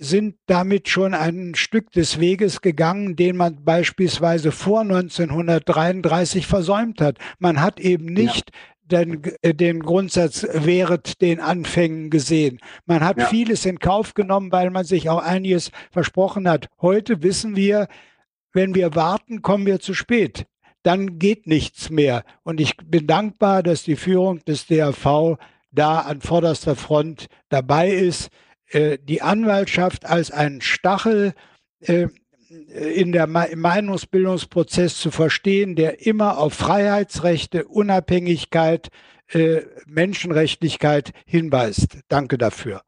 sind 0.00 0.36
damit 0.46 0.88
schon 0.88 1.12
ein 1.12 1.54
Stück 1.54 1.92
des 1.92 2.18
Weges 2.18 2.62
gegangen, 2.62 3.16
den 3.16 3.36
man 3.36 3.62
beispielsweise 3.62 4.50
vor 4.50 4.80
1933 4.80 6.46
versäumt 6.46 7.02
hat. 7.02 7.18
Man 7.38 7.60
hat 7.60 7.78
eben 7.78 8.06
nicht 8.06 8.50
ja. 8.90 9.04
den, 9.04 9.22
äh, 9.42 9.54
den 9.54 9.80
Grundsatz 9.80 10.46
wehret 10.54 11.20
den 11.20 11.38
Anfängen 11.38 12.08
gesehen. 12.08 12.60
Man 12.86 13.04
hat 13.04 13.18
ja. 13.18 13.26
vieles 13.26 13.66
in 13.66 13.78
Kauf 13.78 14.14
genommen, 14.14 14.50
weil 14.50 14.70
man 14.70 14.84
sich 14.84 15.10
auch 15.10 15.22
einiges 15.22 15.70
versprochen 15.90 16.48
hat. 16.48 16.68
Heute 16.80 17.22
wissen 17.22 17.54
wir, 17.54 17.86
wenn 18.54 18.74
wir 18.74 18.94
warten, 18.94 19.42
kommen 19.42 19.66
wir 19.66 19.80
zu 19.80 19.92
spät. 19.92 20.46
Dann 20.82 21.18
geht 21.18 21.46
nichts 21.46 21.90
mehr. 21.90 22.24
Und 22.42 22.58
ich 22.58 22.74
bin 22.78 23.06
dankbar, 23.06 23.62
dass 23.62 23.82
die 23.82 23.96
Führung 23.96 24.42
des 24.46 24.66
DRV 24.66 25.36
da 25.72 26.00
an 26.00 26.22
vorderster 26.22 26.74
Front 26.74 27.26
dabei 27.50 27.90
ist, 27.90 28.30
die 28.72 29.20
Anwaltschaft 29.20 30.06
als 30.06 30.30
einen 30.30 30.60
Stachel 30.60 31.34
äh, 31.80 32.08
in 32.94 33.12
der 33.12 33.28
Meinungsbildungsprozess 33.28 34.96
zu 34.96 35.10
verstehen, 35.12 35.76
der 35.76 36.04
immer 36.04 36.38
auf 36.38 36.54
Freiheitsrechte, 36.54 37.66
Unabhängigkeit, 37.66 38.88
äh, 39.32 39.60
Menschenrechtlichkeit 39.86 41.12
hinweist. 41.26 42.00
Danke 42.08 42.38
dafür. 42.38 42.82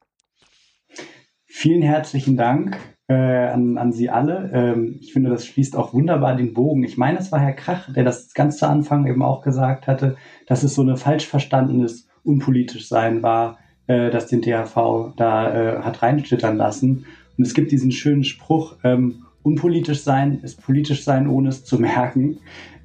Vielen 1.44 1.82
herzlichen 1.82 2.36
Dank 2.36 2.76
äh, 3.06 3.14
an, 3.14 3.78
an 3.78 3.92
Sie 3.92 4.10
alle. 4.10 4.50
Ähm, 4.52 4.98
ich 5.00 5.12
finde, 5.12 5.30
das 5.30 5.46
schließt 5.46 5.76
auch 5.76 5.94
wunderbar 5.94 6.34
den 6.34 6.54
Bogen. 6.54 6.82
Ich 6.82 6.96
meine, 6.96 7.18
es 7.18 7.30
war 7.30 7.38
Herr 7.38 7.52
Krach, 7.52 7.92
der 7.92 8.02
das 8.02 8.34
ganz 8.34 8.58
zu 8.58 8.66
Anfang 8.66 9.06
eben 9.06 9.22
auch 9.22 9.42
gesagt 9.42 9.86
hatte, 9.86 10.16
dass 10.46 10.64
es 10.64 10.74
so 10.74 10.82
eine 10.82 10.96
falsch 10.96 11.28
verstandenes 11.28 12.08
unpolitisch 12.24 12.88
sein 12.88 13.22
war, 13.22 13.58
äh, 13.86 14.10
das 14.10 14.26
den 14.26 14.42
THV 14.42 15.12
da 15.16 15.54
äh, 15.54 15.82
hat 15.82 16.02
reinschlittern 16.02 16.56
lassen. 16.56 17.06
Und 17.36 17.46
es 17.46 17.54
gibt 17.54 17.72
diesen 17.72 17.92
schönen 17.92 18.24
Spruch, 18.24 18.76
ähm, 18.84 19.24
unpolitisch 19.42 20.02
sein 20.02 20.40
ist 20.42 20.62
politisch 20.62 21.04
sein, 21.04 21.28
ohne 21.28 21.48
es 21.48 21.64
zu 21.64 21.78
merken. 21.80 22.38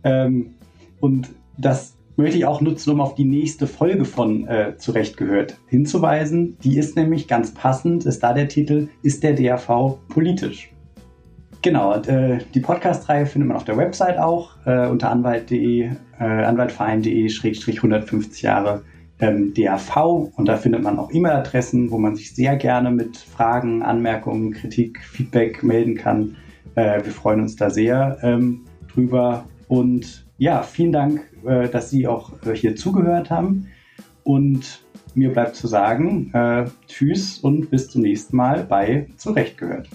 Ähm, 0.04 0.56
und 1.00 1.30
das 1.58 1.96
möchte 2.16 2.38
ich 2.38 2.46
auch 2.46 2.62
nutzen, 2.62 2.92
um 2.92 3.02
auf 3.02 3.16
die 3.16 3.26
nächste 3.26 3.68
Folge 3.68 4.06
von 4.06 4.48
äh, 4.48 4.78
Zurecht 4.78 5.18
gehört 5.18 5.58
hinzuweisen. 5.68 6.58
Die 6.64 6.78
ist 6.78 6.96
nämlich 6.96 7.28
ganz 7.28 7.54
passend, 7.54 8.06
ist 8.06 8.24
da 8.24 8.34
der 8.34 8.48
Titel, 8.48 8.88
ist 9.04 9.24
der 9.24 9.34
DRV 9.34 9.98
politisch? 10.10 10.72
Genau, 11.62 11.94
äh, 11.96 12.40
die 12.54 12.60
Podcast-Reihe 12.60 13.26
findet 13.26 13.48
man 13.50 13.58
auf 13.58 13.66
der 13.66 13.78
Website 13.78 14.18
auch, 14.18 14.52
äh, 14.66 14.88
unter 14.88 15.12
anwalt.de, 15.12 15.92
äh, 16.20 16.24
anwaltverein.de-150 16.24 18.44
Jahre 18.44 18.84
ähm, 19.20 19.54
DAV 19.54 20.32
und 20.36 20.46
da 20.46 20.58
findet 20.58 20.84
man 20.84 21.00
auch 21.00 21.12
E-Mail-Adressen, 21.12 21.92
wo 21.92 21.98
man 21.98 22.16
sich 22.16 22.36
sehr 22.36 22.56
gerne 22.56 22.92
mit 22.92 23.18
Fragen, 23.18 23.82
Anmerkungen, 23.82 24.52
Kritik, 24.52 25.04
Feedback 25.04 25.64
melden 25.64 25.96
kann. 25.96 26.36
Äh, 26.76 27.04
wir 27.04 27.12
freuen 27.12 27.42
uns 27.42 27.56
da 27.56 27.70
sehr 27.70 28.18
ähm, 28.22 28.66
drüber 28.94 29.46
und 29.68 30.26
ja, 30.38 30.62
vielen 30.62 30.92
Dank, 30.92 31.22
äh, 31.46 31.68
dass 31.68 31.90
Sie 31.90 32.08
auch 32.08 32.32
äh, 32.46 32.54
hier 32.54 32.76
zugehört 32.76 33.32
haben. 33.32 33.68
Und 34.24 34.84
mir 35.16 35.32
bleibt 35.32 35.56
zu 35.56 35.68
sagen, 35.68 36.32
äh, 36.34 36.66
tschüss 36.88 37.40
und 37.40 37.72
bis 37.72 37.90
zum 37.90 38.04
nächsten 38.04 38.38
Mal 38.38 38.64
bei 38.64 39.08
Zurecht 39.18 39.58
gehört. 39.58 39.90